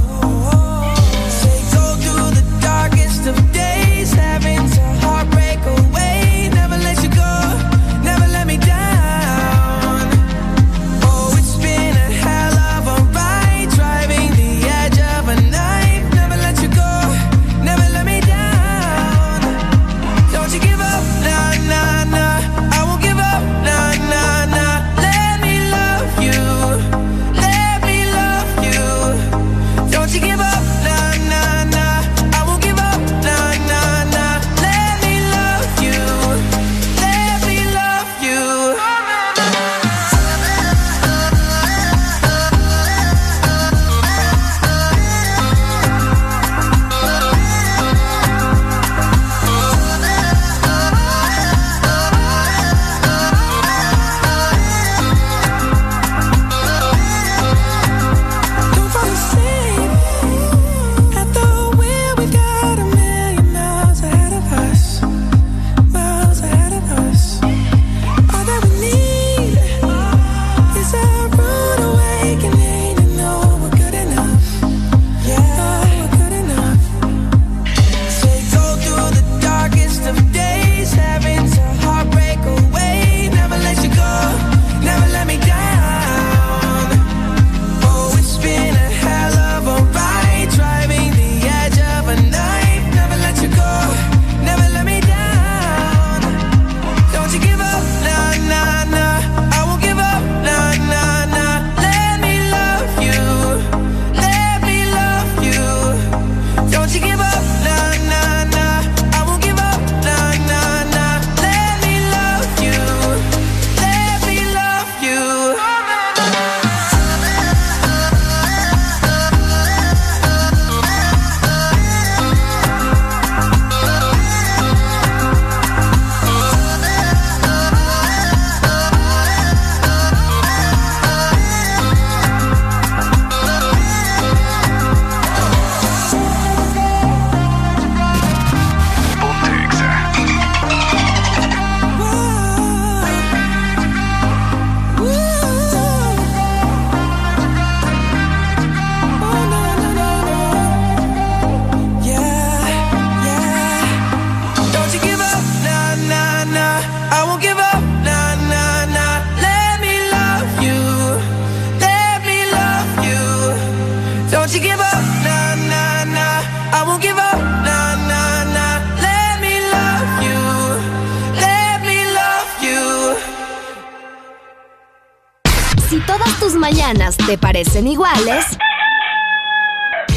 [177.35, 178.45] Te parecen iguales?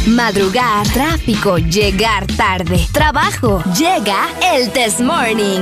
[0.07, 5.61] Madrugar, tráfico, llegar tarde, trabajo, llega el Test Morning.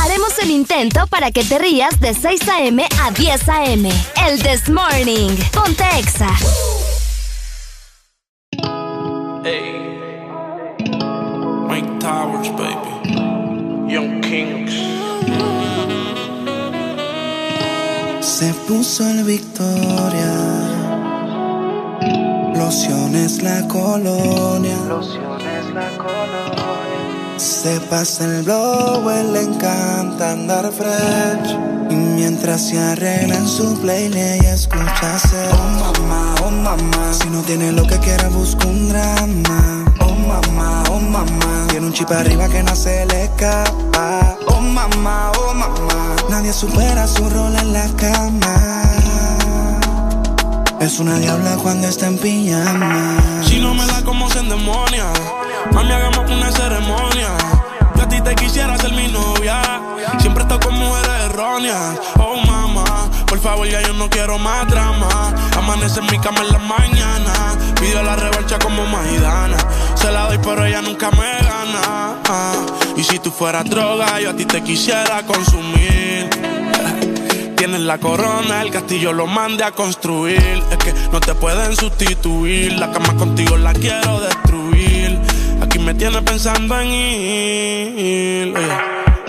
[0.00, 2.86] Haremos el intento para que te rías de 6 a.m.
[3.02, 3.92] a 10 a.m.
[4.26, 5.36] El Test Morning.
[5.52, 6.30] Ponte Exa.
[11.68, 13.92] Mike Towers, baby.
[13.92, 14.72] Young Kings.
[18.42, 20.41] Se puso el Victoria.
[22.72, 24.78] Lociones la colonia.
[24.88, 27.36] Lociones la colonia.
[27.36, 31.54] Se pasa el blow, él le encanta andar fresh.
[31.90, 35.18] Y mientras se arregla en su playlist, ella escucha
[35.52, 37.12] Oh mamá, oh mamá.
[37.12, 39.84] Si no tiene lo que quiera, busca un drama.
[40.00, 41.66] Oh mamá, oh mamá.
[41.68, 44.38] Tiene un chip arriba que no se le escapa.
[44.48, 46.16] Oh mamá, oh mamá.
[46.30, 48.71] Nadie supera su rol en la cama.
[50.82, 53.16] Es una diabla cuando está en pijama.
[53.44, 55.12] Si no me da como se endemonia.
[55.72, 57.28] Mami, hagamos una ceremonia.
[57.94, 59.62] Yo a ti te quisiera ser mi novia.
[60.18, 62.00] Siempre estoy con mujeres erróneas.
[62.18, 65.32] Oh, mamá, por favor, ya yo no quiero más drama.
[65.56, 67.32] Amanece en mi cama en la mañana.
[67.80, 69.58] Pido la revancha como Maidana.
[69.94, 72.16] Se la doy, pero ella nunca me gana.
[72.28, 76.28] Ah, Y si tú fueras droga, yo a ti te quisiera consumir.
[77.62, 80.64] Tienes la corona, el castillo lo mande a construir.
[80.68, 82.72] Es que no te pueden sustituir.
[82.72, 85.16] La cama contigo la quiero destruir.
[85.62, 88.56] Aquí me tienes pensando en ir.
[88.56, 88.78] Oye.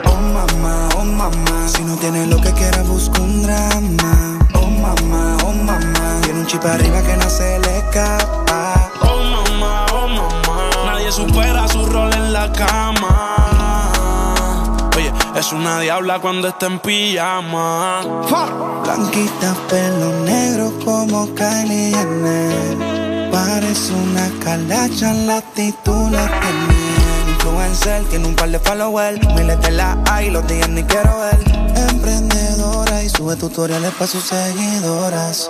[0.05, 1.67] Oh mamá, oh mamá.
[1.67, 4.39] Si no tiene lo que quiera, busca un drama.
[4.55, 6.21] Oh mamá, oh mamá.
[6.23, 8.91] Tiene un chip arriba que no se le escapa.
[9.01, 10.69] Oh mamá, oh mamá.
[10.87, 13.52] Nadie supera su rol en la cama.
[15.35, 18.01] Es una diabla cuando está en pijama.
[18.83, 23.31] Blanquita, pelo negro como Kylie Jenner.
[23.31, 27.31] Parece una calacha, la actitud la tiene.
[27.31, 29.19] Influencer, tiene un par de followers.
[29.33, 31.39] Miles de la hay, los días ni quiero ver.
[31.89, 35.49] Emprendedora y sube tutoriales para sus seguidoras.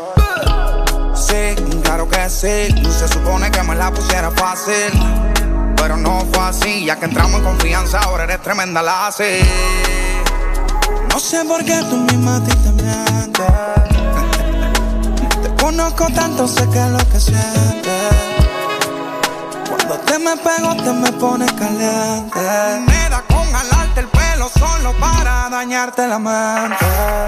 [1.14, 2.74] Sí, claro que sí.
[2.90, 5.33] Se supone que me la pusiera fácil.
[5.84, 9.42] Pero no fue así, ya que entramos en confianza, ahora eres tremenda la así.
[11.10, 13.46] No sé por qué tú misma a ti te mientes.
[15.44, 18.02] Te conozco tanto, sé que es lo que sientes.
[19.68, 22.40] Cuando te me pego, te me pones caliente.
[22.88, 26.86] Me da con jalarte el pelo solo para dañarte la mente.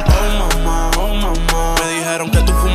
[0.08, 1.76] Oh mamá, oh mamá.
[1.82, 2.75] Me dijeron que tú fumas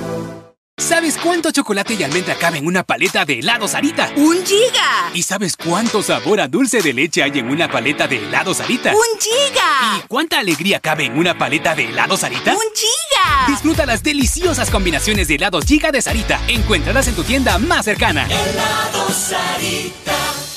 [0.91, 4.11] ¿Sabes cuánto chocolate y almendra cabe en una paleta de helado Sarita?
[4.17, 5.09] ¡Un giga!
[5.13, 8.91] ¿Y sabes cuánto sabor a dulce de leche hay en una paleta de helado Sarita?
[8.91, 9.97] ¡Un giga!
[9.97, 12.51] ¿Y cuánta alegría cabe en una paleta de helado Sarita?
[12.51, 13.47] ¡Un giga!
[13.47, 16.41] Disfruta las deliciosas combinaciones de helados Giga de Sarita.
[16.49, 18.25] Encuéntralas en tu tienda más cercana.
[18.25, 20.50] Helado Sarita.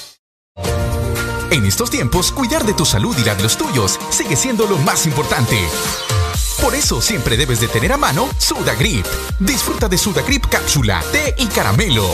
[1.54, 4.76] En estos tiempos, cuidar de tu salud y la de los tuyos sigue siendo lo
[4.78, 5.56] más importante.
[6.60, 9.06] Por eso siempre debes de tener a mano Sudagrip.
[9.38, 12.08] Disfruta de Sudagrip cápsula, té y caramelo.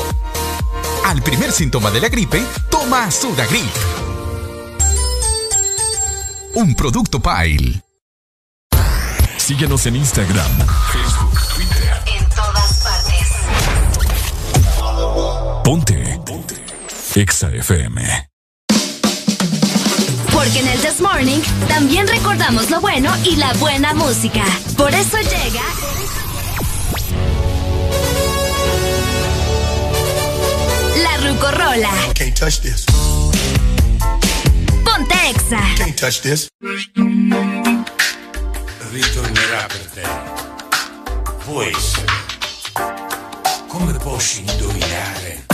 [1.06, 3.74] Al primer síntoma de la gripe, toma Sudagrip.
[6.52, 7.82] Un producto Pile.
[9.38, 10.52] Síguenos en Instagram,
[10.92, 12.02] Facebook, Twitter.
[12.18, 13.28] En todas partes.
[15.64, 16.20] Ponte.
[16.26, 16.62] Ponte.
[17.14, 18.29] Exa FM.
[20.42, 24.42] Porque en el This Morning también recordamos lo bueno y la buena música.
[24.74, 25.60] Por eso llega.
[31.02, 31.90] La Rucorola.
[32.14, 32.86] Can't touch this.
[34.82, 35.60] Ponte Exa.
[35.76, 36.48] Can't touch this.
[38.90, 40.02] Ritornerà per te.
[41.44, 42.06] Può essere.
[43.68, 45.44] Come posso indovinare?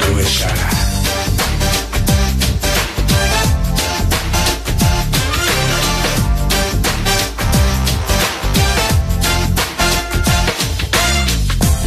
[0.00, 0.77] Dove sarà?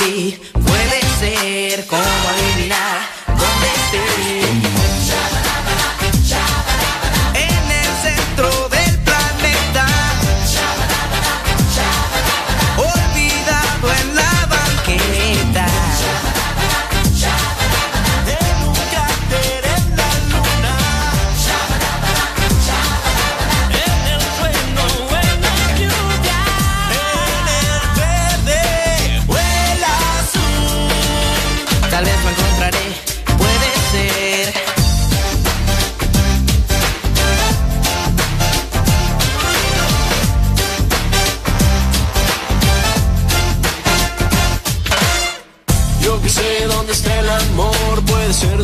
[0.00, 2.00] Puede ser como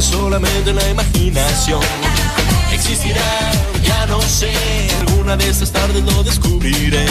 [0.00, 1.80] solamente la imaginación.
[2.72, 3.52] Existirá,
[3.82, 4.52] ya no sé,
[5.00, 7.06] alguna de estas tardes lo descubriré.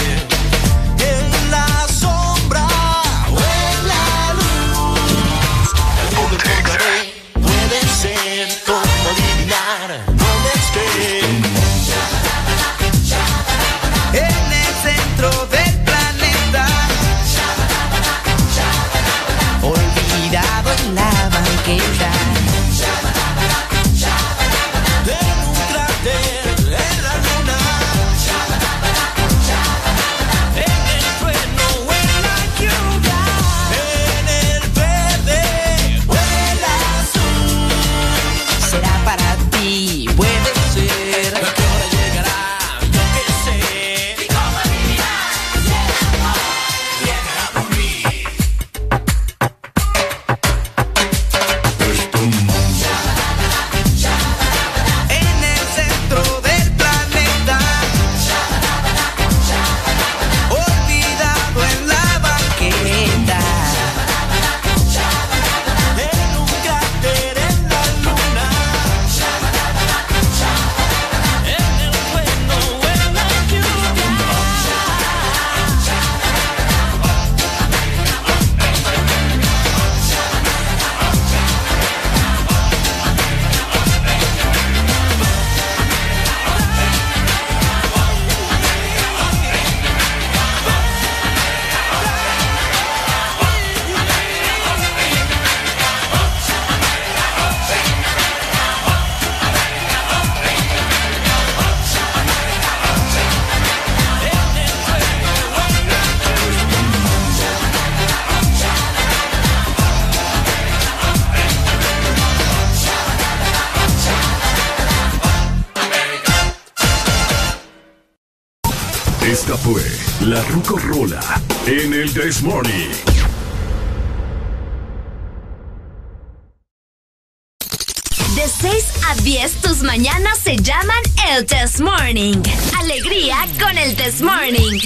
[131.57, 132.35] Test Morning.
[132.81, 134.77] Alegría con el Test Morning.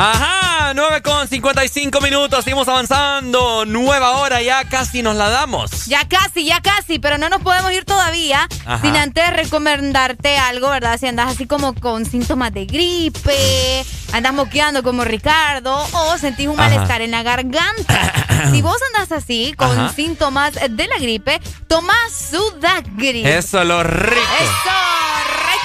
[0.00, 3.64] Ajá, 9 con 55 minutos, seguimos avanzando.
[3.66, 5.86] Nueva hora, ya casi nos la damos.
[5.86, 8.80] Ya casi, ya casi, pero no nos podemos ir todavía Ajá.
[8.80, 10.98] sin antes recomendarte algo, ¿verdad?
[11.00, 16.60] Si andas así como con síntomas de gripe, andas moqueando como Ricardo o sentís un
[16.60, 16.68] Ajá.
[16.70, 18.12] malestar en la garganta.
[18.52, 19.92] si vos andas así con Ajá.
[19.92, 23.26] síntomas de la gripe, toma Sudagrip.
[23.26, 24.20] Eso, lo rico.
[24.40, 24.70] Eso,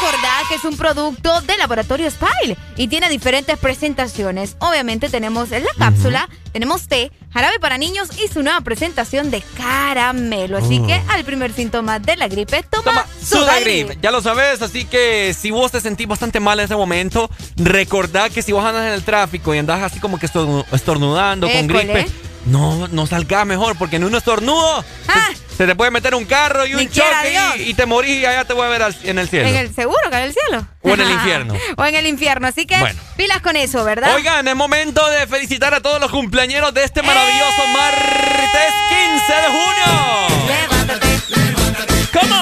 [0.03, 4.55] recordá que es un producto de Laboratorio Spile y tiene diferentes presentaciones.
[4.59, 9.41] Obviamente tenemos en la cápsula, tenemos té, jarabe para niños y su nueva presentación de
[9.57, 10.57] caramelo.
[10.57, 10.87] Así Oh.
[10.87, 15.51] que al primer síntoma de la gripe, toma, Sudagrip, ya lo sabes, así que si
[15.51, 19.03] vos te sentís bastante mal en ese momento, recordá que si vos andas en el
[19.03, 22.07] tráfico y andás así como que estornu- estornudando con gripe,
[22.45, 26.65] no, no salgas mejor, porque en un estornudo se, se te puede meter un carro
[26.65, 29.19] y un choque y, y te morís y allá te voy a ver al- en
[29.19, 29.47] el cielo.
[29.47, 30.67] En el seguro que en el cielo.
[30.81, 31.53] O en el infierno.
[31.77, 32.47] o en el infierno.
[32.47, 32.99] Así que Bueno.
[33.15, 34.13] pilas con eso, ¿verdad?
[34.15, 39.47] Oigan, es momento de felicitar a todos los cumpleañeros de este maravilloso martes 15 de
[39.47, 40.47] junio.
[40.47, 41.19] Levántate.
[42.19, 42.41] ¿Cómo?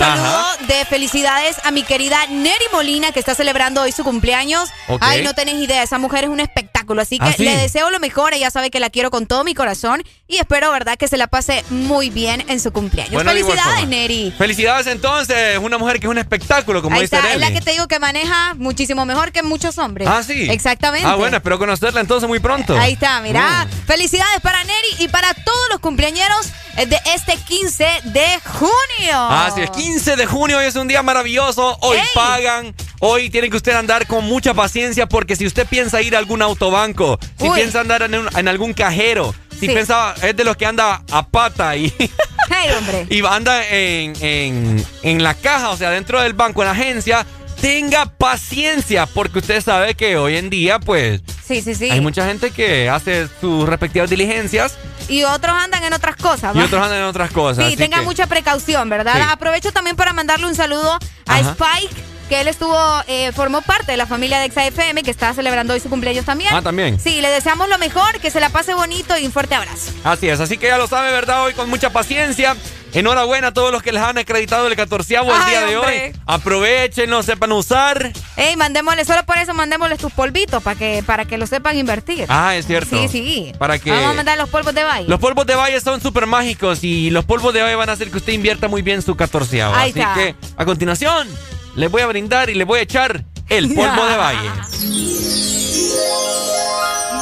[0.00, 0.59] Para mandarle un saludo Ajá.
[0.70, 4.68] De felicidades a mi querida Neri Molina, que está celebrando hoy su cumpleaños.
[4.86, 5.02] Ok.
[5.02, 7.02] Ay, no tenés idea, esa mujer es un espectáculo.
[7.02, 7.42] Así que ¿Ah, sí?
[7.42, 8.34] le deseo lo mejor.
[8.34, 11.26] Ella sabe que la quiero con todo mi corazón y espero, ¿verdad?, que se la
[11.26, 13.14] pase muy bien en su cumpleaños.
[13.14, 13.88] Bueno, felicidades.
[13.88, 14.32] Neri.
[14.38, 17.60] Felicidades entonces, una mujer que es un espectáculo, como Ahí dice está, es la que
[17.60, 20.06] te digo que maneja muchísimo mejor que muchos hombres.
[20.08, 20.48] Ah, sí.
[20.48, 21.08] Exactamente.
[21.08, 22.78] Ah, bueno, espero conocerla entonces muy pronto.
[22.78, 23.66] Ahí está, mira.
[23.66, 23.86] Mm.
[23.86, 29.16] Felicidades para Neri y para todos los cumpleañeros eh, de este 15 de junio.
[29.30, 31.76] Así es, 15 de junio hoy es un día maravilloso.
[31.80, 32.74] Hoy pagan.
[33.00, 36.42] Hoy tiene que usted andar con mucha paciencia porque si usted piensa ir a algún
[36.42, 37.56] autobanco, si Uy.
[37.56, 39.68] piensa andar en, un- en algún cajero, si Sí.
[39.68, 41.92] piensa, es de los que anda a pata y,
[42.50, 46.72] Hey, y anda en, en, en la caja, o sea, dentro del banco, en la
[46.72, 47.24] agencia,
[47.60, 51.90] tenga paciencia porque usted sabe que hoy en día, pues, Sí, sí, sí.
[51.90, 54.76] hay mucha gente que hace sus respectivas diligencias
[55.10, 56.54] Y otros andan en otras cosas.
[56.54, 56.64] y ¿va?
[56.64, 57.64] otros andan en otras cosas.
[57.64, 59.14] Sí, así tenga que- mucha precaución, ¿verdad?
[59.16, 59.22] Sí.
[59.28, 61.40] Aprovecho también para mandarle un saludo a.
[61.40, 61.94] Spike,
[62.28, 65.80] que él estuvo, eh, formó parte de la familia de XAFM, que está celebrando hoy
[65.80, 66.54] su cumpleaños también.
[66.54, 67.00] Ah, también.
[67.00, 69.90] Sí, le deseamos lo mejor, que se la pase bonito y un fuerte abrazo.
[70.04, 71.42] Así es, así que ya lo sabe, ¿verdad?
[71.42, 72.56] Hoy con mucha paciencia.
[72.92, 76.12] Enhorabuena a todos los que les han acreditado el catorceavo el Ay, día de hombre.
[76.14, 76.20] hoy.
[76.26, 78.12] Aprovechenlo, sepan usar.
[78.36, 82.26] Ey, mandémosle, solo por eso mandémosle tus polvitos, para que, para que lo sepan invertir.
[82.28, 82.96] Ah, es cierto.
[82.96, 83.52] Sí, sí.
[83.58, 85.08] Para que Vamos a mandar los polvos de baile.
[85.08, 88.10] los polvos de valle son súper mágicos y los polvos de valle van a hacer
[88.10, 89.74] que usted invierta muy bien su catorceavo.
[89.74, 90.14] Ahí Así está.
[90.14, 91.28] que a continuación
[91.76, 94.50] les voy a brindar y les voy a echar el polvo de valle.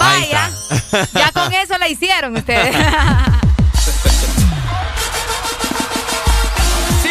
[0.00, 1.08] Ahí Vaya, está.
[1.18, 2.74] ya con eso la hicieron ustedes.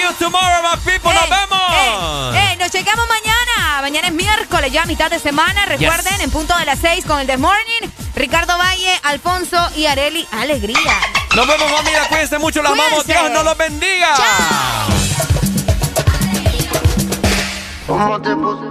[0.10, 1.12] you tomorrow, my people.
[1.14, 2.36] Nos vemos.
[2.36, 3.82] Eh, nos checamos mañana.
[3.82, 5.66] Mañana es miércoles, ya mitad de semana.
[5.66, 6.22] Recuerden, Yes.
[6.24, 7.90] en punto de las 6 con el The Morning.
[8.16, 10.28] Ricardo Valle, Alfonso y Areli.
[10.32, 10.78] Alegría.
[11.36, 12.08] Nos vemos, familia.
[12.10, 12.62] Cuídense mucho.
[12.64, 13.06] Las amamos.
[13.06, 14.14] Dios nos los bendiga.
[17.88, 18.66] ¿Cómo te puse?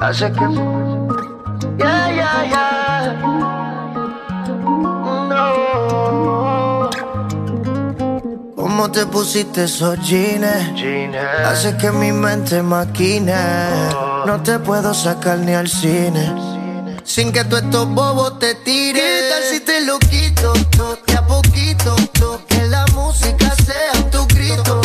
[0.00, 0.44] Hace que.
[1.78, 3.53] Ya, ya, ya.
[8.76, 10.44] ¿Cómo te pusiste esos jeans?
[11.46, 13.32] Hace que mi mente maquine.
[14.26, 16.34] No te puedo sacar ni al cine.
[17.04, 19.00] Sin que tú estos bobos te tires.
[19.00, 20.52] ¿Qué tal si te lo quito?
[20.76, 21.94] todo de a poquito.
[22.18, 24.83] todo, Que la música sea tu grito.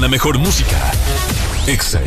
[0.00, 0.92] la mejor música.
[1.66, 2.02] Exa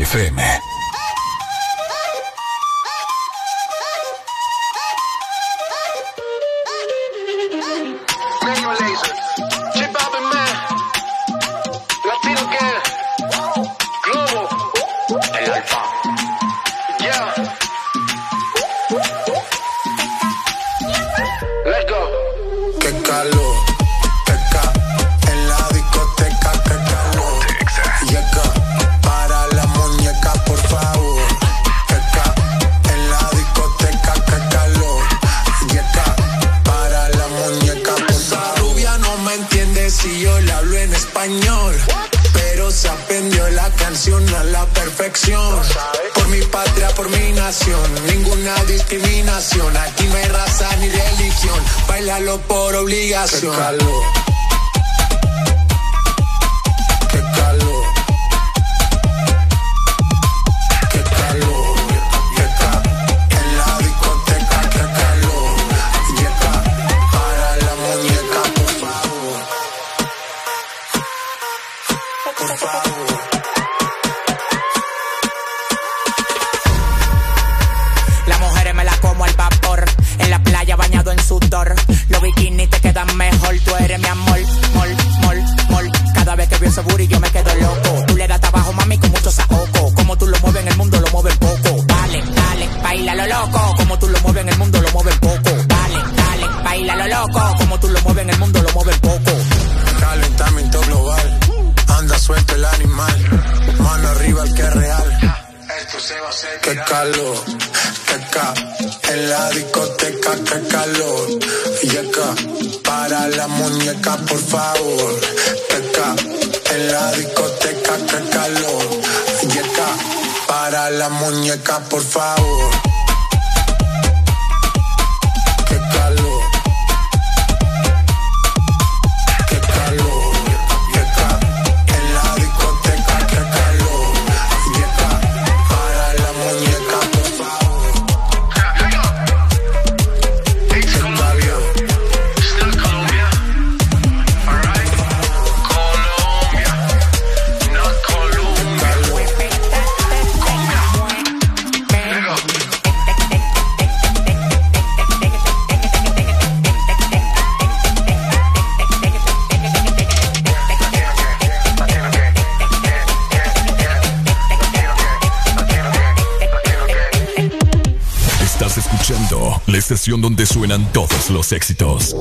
[169.72, 172.14] La estación donde suenan todos los éxitos.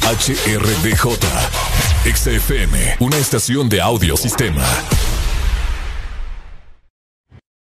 [0.00, 1.18] HRDJ.
[2.14, 2.96] XFM.
[3.00, 4.64] Una estación de audiosistema.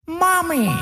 [0.07, 0.75] Mami,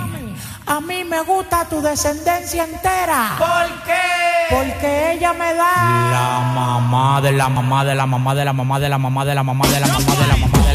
[0.65, 3.35] a mí me gusta tu descendencia entera.
[3.37, 4.55] ¿Por qué?
[4.55, 5.75] Porque ella me da.
[6.11, 9.35] La mamá de la mamá de la mamá de la mamá de la mamá de
[9.35, 10.74] la mamá de la mamá de la mamá de la mamá de la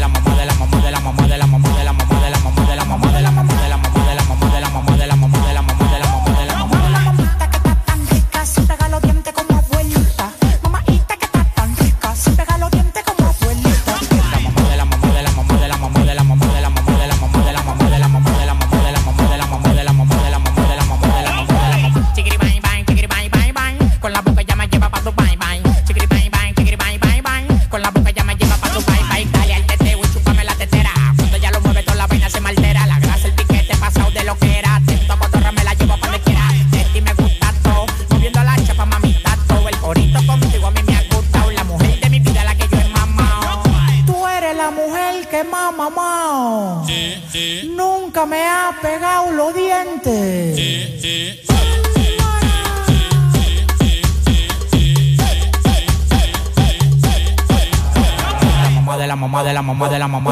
[59.89, 60.30] De la mamá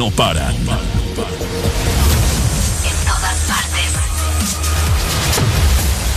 [0.00, 0.56] no paran.
[0.56, 0.64] En
[3.04, 3.90] todas partes.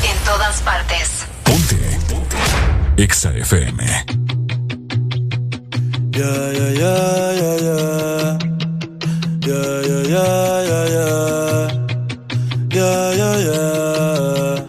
[0.09, 1.25] En todas partes.
[1.43, 1.99] Ponte.
[2.95, 3.79] Exa FM.
[6.15, 8.37] Yeah, yeah, yeah, yeah, yeah.
[9.49, 11.67] Yeah, yeah, yeah, yeah, yeah.
[12.77, 14.63] Yeah, yeah, yeah.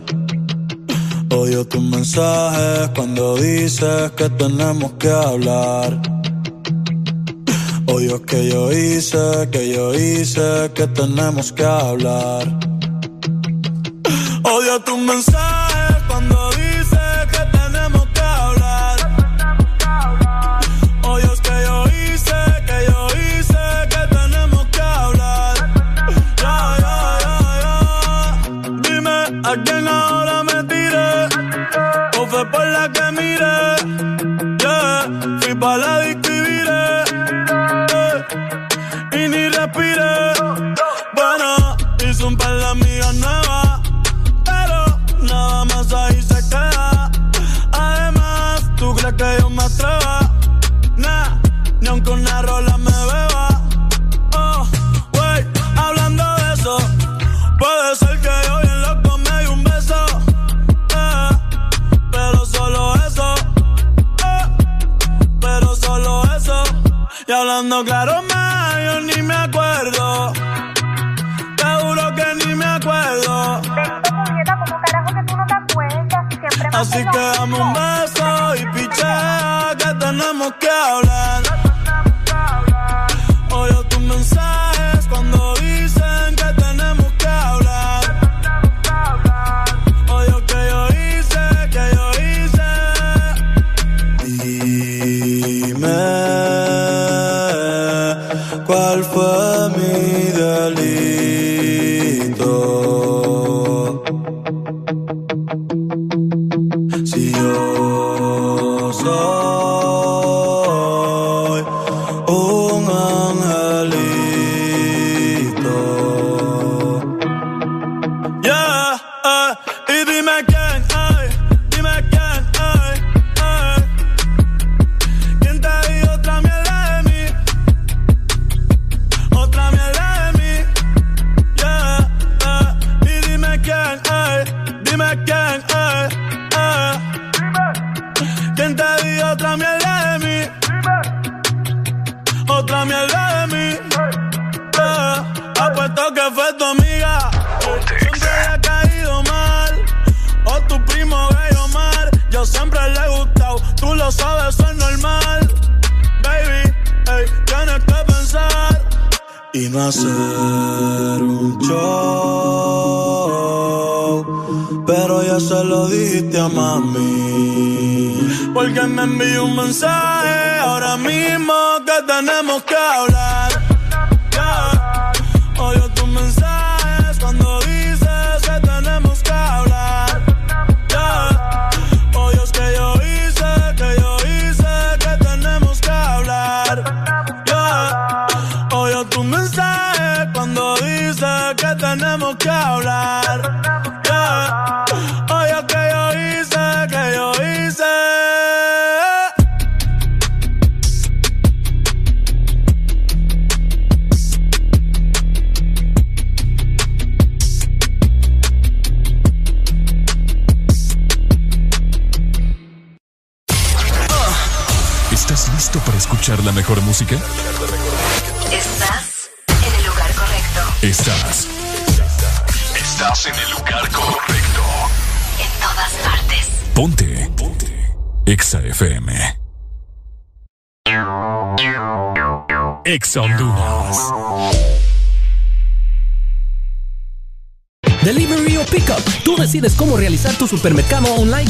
[1.38, 6.00] Odio tus mensajes cuando dices que tenemos que hablar
[8.04, 12.46] episodios que yo hice, que yo hice, que tenemos que hablar.
[14.44, 15.63] Odio tu mensaje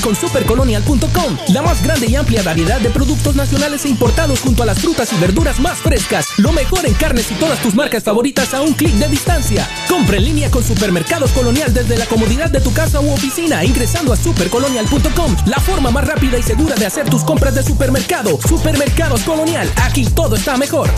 [0.04, 1.38] con supercolonial.com.
[1.48, 5.10] La más grande y amplia variedad de productos nacionales e importados junto a las frutas
[5.12, 6.26] y verduras más frescas.
[6.36, 9.66] Lo mejor en carnes y todas tus marcas favoritas a un clic de distancia.
[9.88, 14.12] Compra en línea con Supermercados Colonial desde la comodidad de tu casa u oficina ingresando
[14.12, 15.36] a supercolonial.com.
[15.46, 18.38] La forma más rápida y segura de hacer tus compras de supermercado.
[18.46, 19.70] Supermercados Colonial.
[19.76, 20.90] Aquí todo está mejor.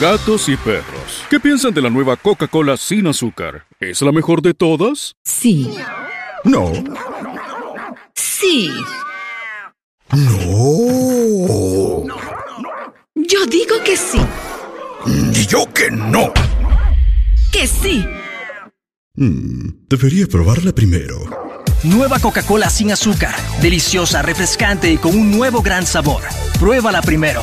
[0.00, 1.24] Gatos y perros.
[1.28, 3.66] ¿Qué piensan de la nueva Coca-Cola sin azúcar?
[3.80, 5.14] ¿Es la mejor de todas?
[5.22, 5.70] Sí.
[6.44, 6.72] No.
[8.14, 8.70] Sí.
[10.12, 12.04] No.
[13.14, 14.20] Yo digo que sí.
[15.06, 16.32] Y yo que no.
[17.52, 18.04] Que sí.
[19.14, 21.18] Mm, debería probarla primero.
[21.82, 23.34] Nueva Coca-Cola sin azúcar.
[23.60, 26.22] Deliciosa, refrescante y con un nuevo gran sabor.
[26.58, 27.42] Pruébala primero.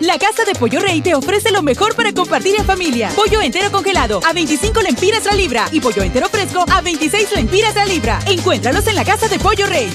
[0.00, 3.10] La Casa de Pollo Rey te ofrece lo mejor para compartir en familia.
[3.16, 7.74] Pollo entero congelado a 25 lempiras la libra y pollo entero fresco a 26 lempiras
[7.74, 8.20] la libra.
[8.26, 9.92] Encuéntralos en la Casa de Pollo Rey.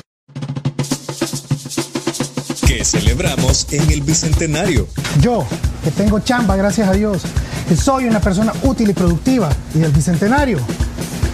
[2.67, 4.90] Que celebramos en el Bicentenario.
[5.22, 5.48] Yo,
[5.85, 7.22] que tengo chamba, gracias a Dios,
[7.69, 10.59] que soy una persona útil y productiva, y del Bicentenario,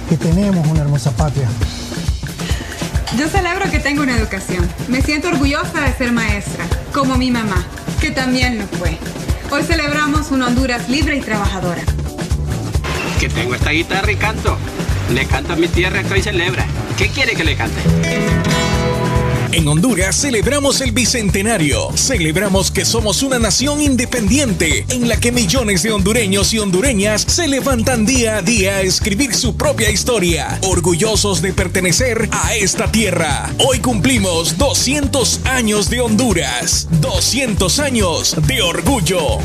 [0.07, 1.49] que tenemos una hermosa patria.
[3.17, 4.69] Yo celebro que tengo una educación.
[4.87, 7.65] Me siento orgullosa de ser maestra, como mi mamá,
[7.99, 8.97] que también lo fue.
[9.51, 11.81] Hoy celebramos una Honduras libre y trabajadora.
[13.19, 14.57] Que tengo esta guitarra y canto.
[15.13, 16.65] Le canto a mi tierra que hoy celebra.
[16.97, 17.79] ¿Qué quiere que le cante?
[19.51, 21.89] En Honduras celebramos el Bicentenario.
[21.95, 27.47] Celebramos que somos una nación independiente en la que millones de hondureños y hondureñas se
[27.47, 33.51] levantan día a día a escribir su propia historia, orgullosos de pertenecer a esta tierra.
[33.57, 39.39] Hoy cumplimos 200 años de Honduras, 200 años de orgullo.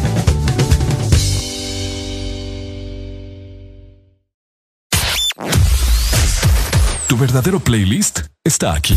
[7.15, 8.97] Tu verdadero playlist está aquí.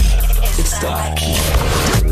[0.58, 1.36] Está aquí.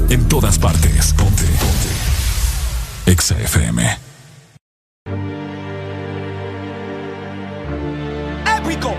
[0.10, 1.12] En todas partes.
[1.14, 1.44] Ponte.
[1.44, 3.12] Ponte.
[3.12, 3.98] Exa FM.
[8.56, 8.94] Épico.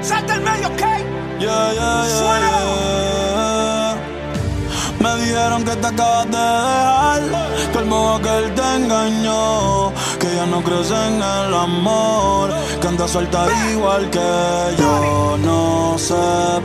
[0.00, 0.80] Salta el medio, ¿ok?
[1.40, 3.13] Yeah, yeah, yeah, yeah.
[5.04, 7.22] Me dijeron que te acabas de dejar,
[7.72, 12.50] que el modo que él te engañó, que ya no crees en el amor,
[12.80, 14.30] que anda suelta igual que
[14.78, 15.36] yo.
[15.44, 16.14] No sé,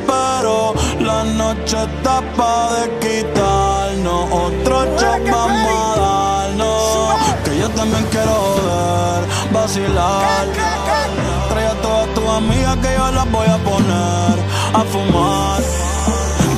[0.08, 8.06] pero la noche está pa' de quitarnos, otro shot vamos a darnos, que yo también
[8.10, 10.46] quiero ver, vacilar.
[11.50, 14.36] Trae a todas tus amigas que yo las voy a poner
[14.74, 15.89] a fumar.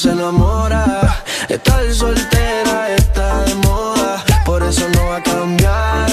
[0.00, 1.22] se enamora.
[1.46, 6.10] Estar soltera está de moda, por eso no va a cambiar.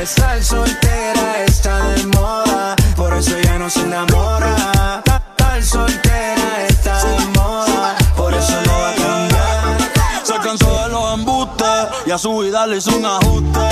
[0.00, 5.02] Estar soltera está de moda, por eso ya no se enamora.
[5.04, 9.78] Estar soltera está de moda, por eso no va a cambiar.
[10.24, 13.68] Se cansó de los embustes y a su vida le hizo un ajuste.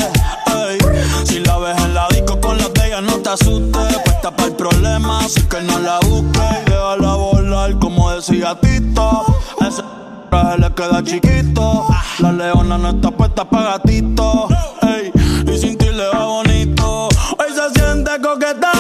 [0.69, 0.79] ey.
[1.25, 3.97] Si la ves en la disco con las de no te asustes.
[4.05, 6.43] Puesta para el problema, así que no la busques.
[6.67, 9.36] Y déjala volar, como decía Tito.
[9.67, 9.83] Ese
[10.31, 11.87] traje le queda chiquito.
[12.21, 14.47] La leona no está puesta para gatito.
[14.83, 15.11] ey.
[15.53, 17.09] Y sin ti le va bonito.
[17.09, 18.71] Hoy se siente coqueta.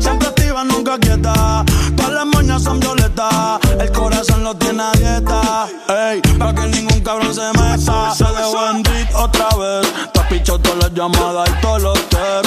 [0.00, 1.64] Siempre activa, nunca quieta.
[1.94, 3.60] Todas las moñas son violetas.
[3.78, 5.68] El corazón lo tiene a dieta.
[5.88, 8.14] Ey, para que ningún cabrón se meta.
[8.14, 8.82] Se dejó en
[9.14, 9.92] otra vez.
[10.14, 12.41] Te has pichado todas las llamadas y todos los texts.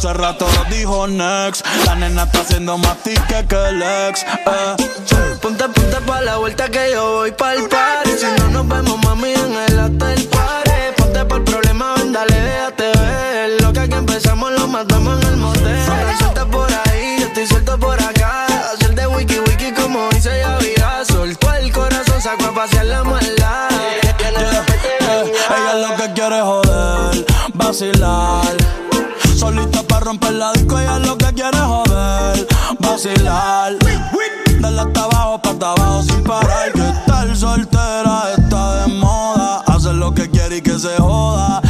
[0.00, 1.62] Hace rato dijo Next.
[1.84, 4.22] La nena está haciendo más tique que el ex.
[4.22, 5.36] Eh.
[5.42, 8.10] Ponte, ponte pa' la vuelta que yo voy pa'l party.
[8.18, 10.70] Si no nos vemos, mami, en el hotel party.
[10.96, 13.62] Ponte por el problema, ven, dale, déjate ver.
[13.62, 15.86] Lo que aquí empezamos lo matamos en el motel.
[16.18, 18.46] Suelta por ahí, yo estoy suelto por acá.
[18.72, 21.04] Hacer de wiki wiki como dice ya vida.
[21.04, 23.68] Soltó el corazón, sacó a pasear la maldad.
[25.50, 28.89] Ella lo que quiere es joder, vacilar.
[29.40, 32.46] Solita para romper la disco, ella lo que quiere joder,
[32.78, 33.72] vacilar.
[34.60, 36.72] Dale hasta abajo, pa' hasta abajo sin parar.
[36.74, 39.62] Que estar soltera está de moda.
[39.66, 41.62] Hacer lo que quiere y que se joda.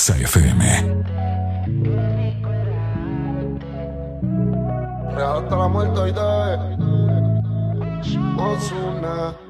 [0.00, 0.64] Exa FM.
[5.14, 6.20] Real hasta la muerte hoy de
[8.38, 9.49] Ozuna.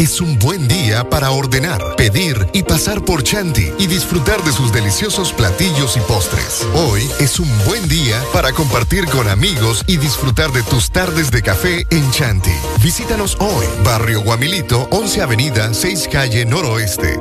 [0.00, 4.72] es un buen día para ordenar, pedir y pasar por Chanti y disfrutar de sus
[4.72, 6.66] deliciosos platillos y postres.
[6.72, 11.42] Hoy es un buen día para compartir con amigos y disfrutar de tus tardes de
[11.42, 12.50] café en Chanti.
[12.82, 17.20] Visítanos hoy, Barrio Guamilito, 11 Avenida, 6 Calle Noroeste.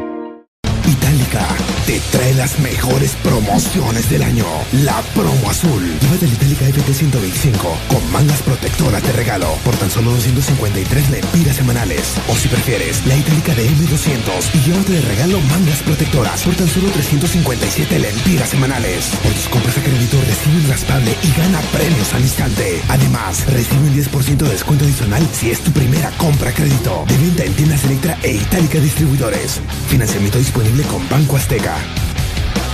[0.88, 1.46] Itálica
[1.90, 4.46] te trae las mejores promociones del año.
[4.84, 5.82] La promo azul.
[6.00, 11.56] Llévate la Itálica FT 125 con mangas protectoras de regalo por tan solo 253 lempiras
[11.56, 12.14] semanales.
[12.28, 16.68] O si prefieres, la Itálica de M200 y llévate de regalo mangas protectoras por tan
[16.68, 19.06] solo 357 lempiras semanales.
[19.24, 22.84] Por tus compras a crédito recibe un raspable y gana premios al instante.
[22.90, 27.06] Además, recibe un 10% de descuento adicional si es tu primera compra a crédito.
[27.08, 29.60] De venta en tiendas Electra e Itálica Distribuidores.
[29.88, 31.79] Financiamiento disponible con Banco Azteca.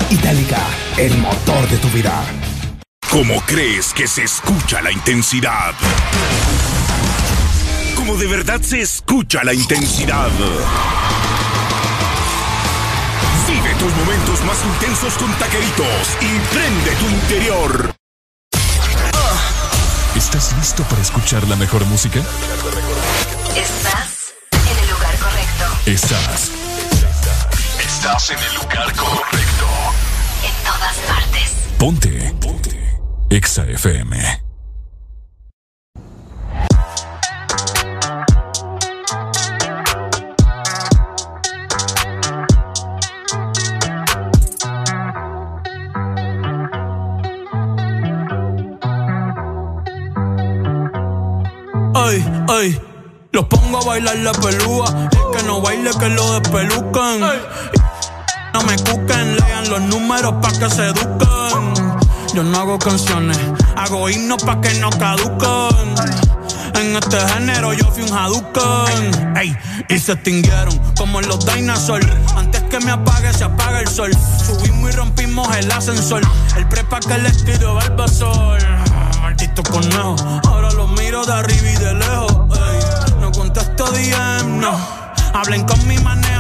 [0.10, 0.62] Itálica,
[0.98, 2.24] el motor de tu vida.
[3.10, 5.74] ¿Cómo crees que se escucha la intensidad?
[7.96, 10.30] ¿Cómo de verdad se escucha la intensidad?
[13.48, 17.96] Vive tus momentos más intensos con taqueritos y prende tu interior.
[20.16, 22.20] ¿Estás listo para escuchar la mejor música?
[23.56, 25.66] Estás en el lugar correcto.
[25.86, 26.55] Estás.
[28.06, 29.66] Estás en el lugar correcto.
[30.44, 31.56] En todas partes.
[31.80, 32.36] Ponte.
[32.40, 33.00] Ponte.
[33.32, 34.16] Exa FM.
[51.96, 52.82] Ay, ay,
[53.32, 55.10] los pongo a bailar la pelúa.
[55.12, 57.22] El que no baile, que lo despelucan.
[58.56, 61.74] No me cuquen, lean los números pa' que se eduquen.
[62.34, 63.38] Yo no hago canciones,
[63.76, 65.94] hago himnos pa' que no caduquen.
[66.76, 69.36] En este género yo fui un Hadouken.
[69.36, 69.58] Ey,
[69.90, 72.08] y se extinguieron como los dinosaurs.
[72.38, 74.12] Antes que me apague, se apaga el sol.
[74.46, 76.22] Subimos y rompimos el ascensor.
[76.56, 78.60] El prepa que les tiro Barbasol.
[79.22, 80.16] Maldito conejo.
[80.48, 82.58] Ahora los miro de arriba y de lejos.
[82.58, 84.80] Ey, no contesto DM, no.
[85.34, 86.35] Hablen con mi él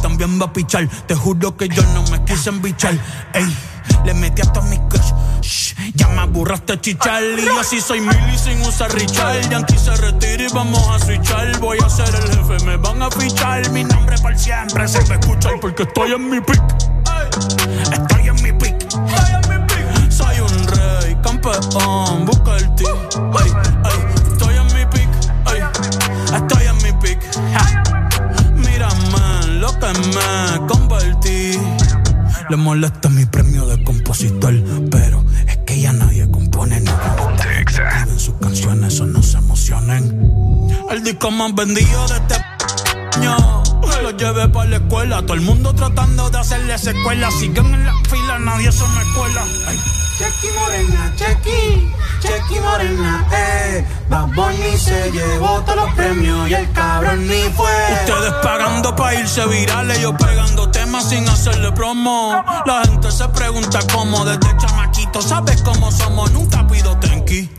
[0.00, 0.88] también va a pichar.
[1.06, 2.94] Te juro que yo no me quise embichar.
[3.32, 3.56] Ey,
[4.04, 5.12] le metí hasta mis crush.
[5.40, 7.22] Shh, ya me aburraste chichar.
[7.22, 9.48] Y así soy Milly sin usar Richard.
[9.50, 11.58] Yankee se retira y vamos a switchar.
[11.60, 13.70] Voy a ser el jefe, me van a fichar.
[13.70, 15.50] Mi nombre para siempre se me escucha.
[15.60, 16.62] Porque estoy en mi pick.
[17.92, 18.76] Estoy en mi pick.
[20.10, 22.24] Soy un rey, campeón,
[32.48, 34.54] Le molesta mi premio de compositor,
[34.88, 37.16] pero es que ya nadie compone nada.
[37.58, 40.68] Escriben sus canciones o no se emocionen.
[40.90, 42.34] El disco más vendido de este
[43.16, 43.62] año.
[44.02, 45.22] Lo llevé para la escuela.
[45.22, 47.30] Todo el mundo tratando de hacerle secuela.
[47.32, 49.44] Siguen en la fila, nadie se me cuela.
[49.66, 50.05] Ay.
[50.18, 53.84] Chequi Morena, Chequi, Chequi Morena, eh.
[54.08, 57.70] Bad Bunny se llevó todos los premios y el cabrón ni fue.
[58.00, 62.42] Ustedes pagando pa' irse virales, yo pegando temas sin hacerle promo.
[62.64, 66.32] La gente se pregunta cómo desde chamaquito, ¿sabes cómo somos?
[66.32, 67.50] Nunca pido tenki.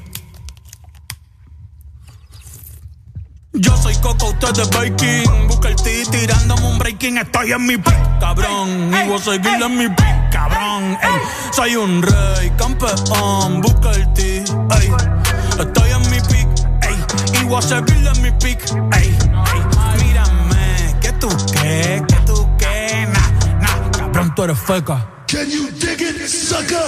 [3.54, 5.48] Yo soy Coco, usted es Baking.
[5.48, 7.18] Busca el T tirándome un breaking.
[7.18, 8.92] Estoy en mi pick, cabrón.
[8.94, 10.98] Y voy a seguir en mi pick, cabrón.
[11.02, 13.62] Ey, soy un rey, campeón.
[13.62, 14.92] Busca el T, ey.
[15.60, 16.48] Estoy en mi pick,
[16.84, 17.42] ey.
[17.42, 18.60] Y voy a seguir en mi pick,
[18.94, 19.18] ey.
[19.18, 20.06] ey.
[20.06, 23.08] Mírame, que tú qué, que tú qué.
[23.12, 23.32] Nah,
[23.62, 25.06] nah, cabrón, tú eres feca.
[25.28, 26.84] Can you dig it, sucker?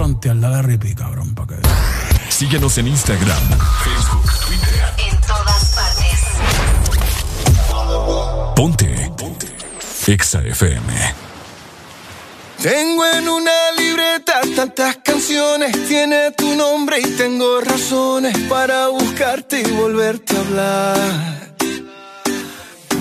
[0.00, 1.56] Frontear de Rippy, cabrón, pa' que.
[2.30, 3.42] Síguenos en Instagram,
[3.84, 4.94] Facebook, Twitter.
[4.96, 6.20] En todas partes.
[8.56, 9.12] Ponte.
[9.18, 9.46] Ponte.
[10.06, 11.14] Exa FM.
[12.62, 19.70] Tengo en una libreta tantas canciones, tiene tu nombre y tengo razones para buscarte y
[19.72, 21.49] volverte a hablar.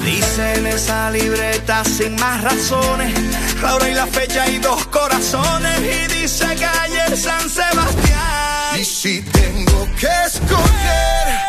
[0.03, 3.13] Dice en esa libreta sin más razones,
[3.61, 5.79] la hora y la fecha y dos corazones.
[5.79, 8.79] Y dice calle San Sebastián.
[8.79, 11.48] Y si tengo que escoger,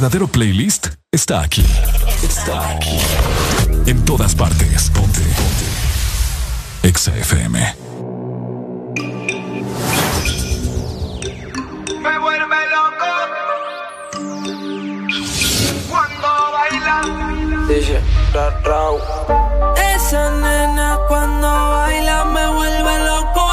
[0.00, 1.62] verdadero playlist está aquí.
[2.22, 2.98] Está aquí.
[3.84, 4.88] En todas partes.
[4.94, 5.20] Ponte.
[5.20, 6.88] Ponte.
[6.88, 7.58] Exa FM.
[12.00, 13.08] Me vuelve loco.
[15.90, 17.66] Cuando baila.
[17.68, 18.00] Dice,
[18.32, 18.84] ra, ra.
[19.94, 23.49] Esa nena cuando baila me vuelve loco.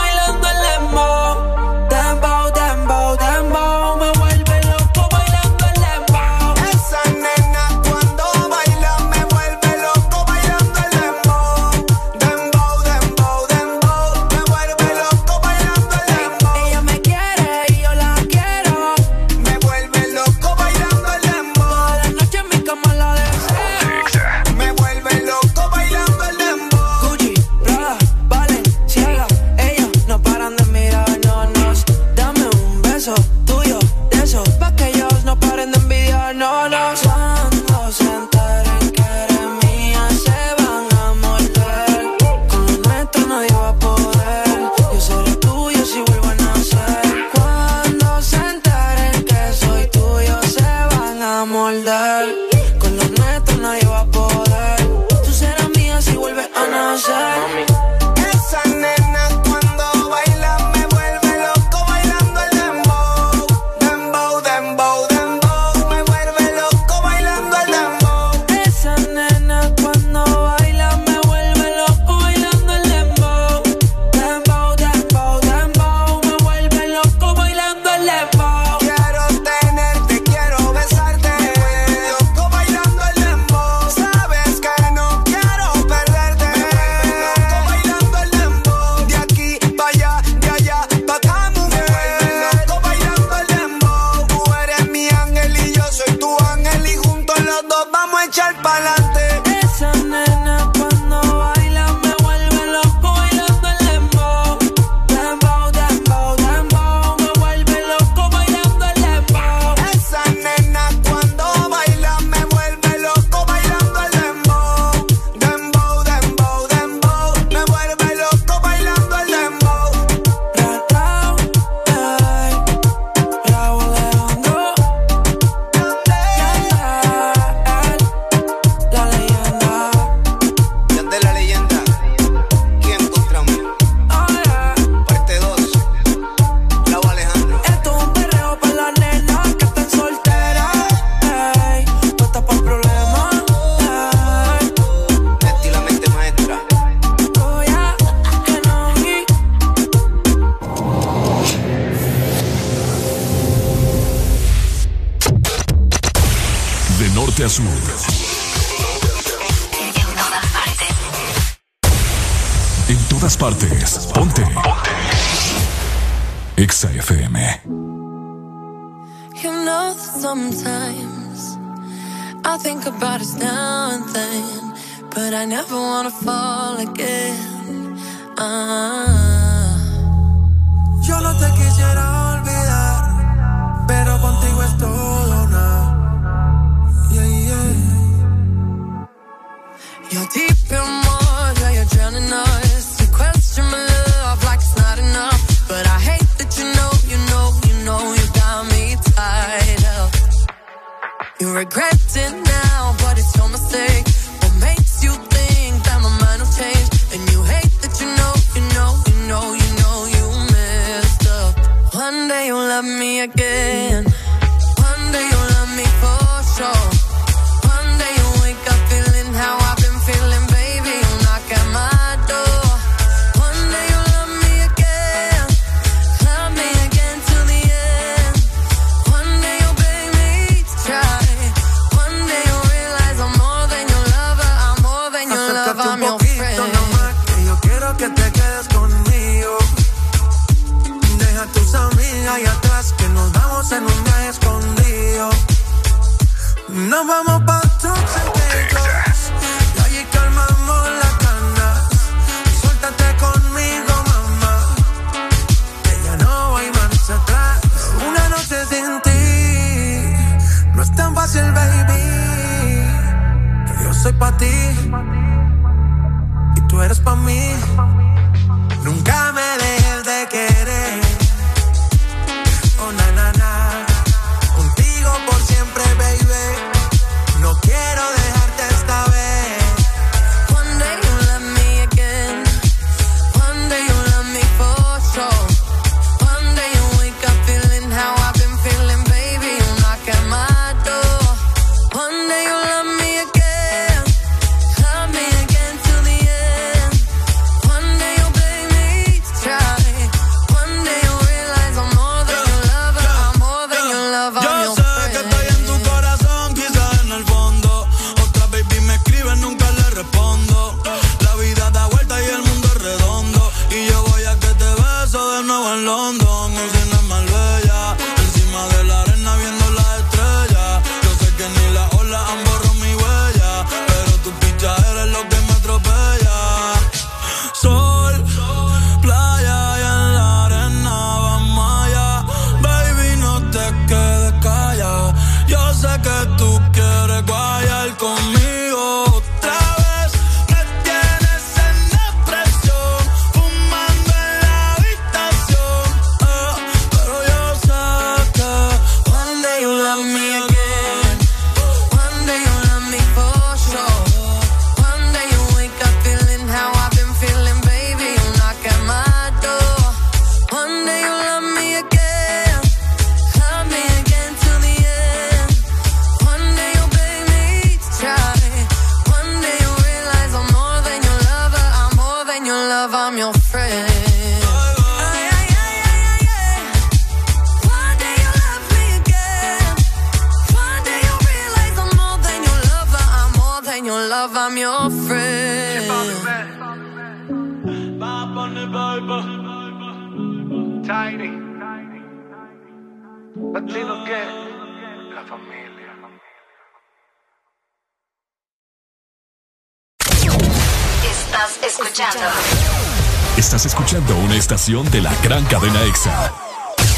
[404.67, 406.33] Estación de la gran cadena EXA.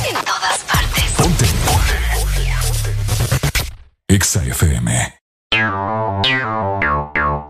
[0.08, 1.04] en todas partes.
[1.16, 1.46] Ponte.
[4.08, 5.20] EXA FM.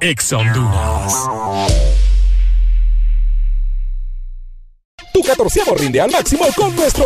[0.01, 1.13] EXA Honduras.
[5.13, 6.45] Tu catorceavo rinde al máximo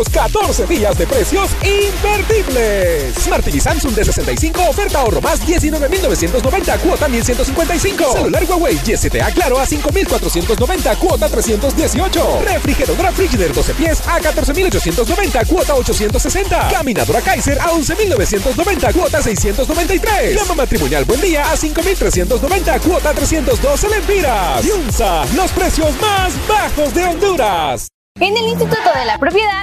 [0.03, 3.15] nuestros 14 días de precios imperdibles.
[3.15, 8.13] Smart TV Samsung de 65, oferta ahorro más 19.990, cuota 1.155.
[8.13, 12.41] Celular Huawei Y7A Claro a 5.490, cuota 318.
[12.41, 16.69] Refrigeradora Frigidaire 12 pies a 14.890, cuota 860.
[16.69, 20.35] Caminadora Kaiser a 11.990, cuota 693.
[20.35, 24.63] Llama matrimonial Buen Día a 5.390, cuota 312 lempiras.
[24.65, 27.87] Yunza, los precios más bajos de Honduras.
[28.19, 29.62] En el Instituto de la Propiedad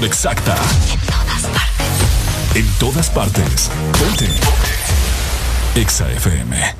[0.00, 0.54] combinación exacta.
[0.94, 2.50] En todas partes.
[2.54, 3.70] En todas partes.
[3.98, 4.28] Ponte.
[5.74, 6.79] Exa FM.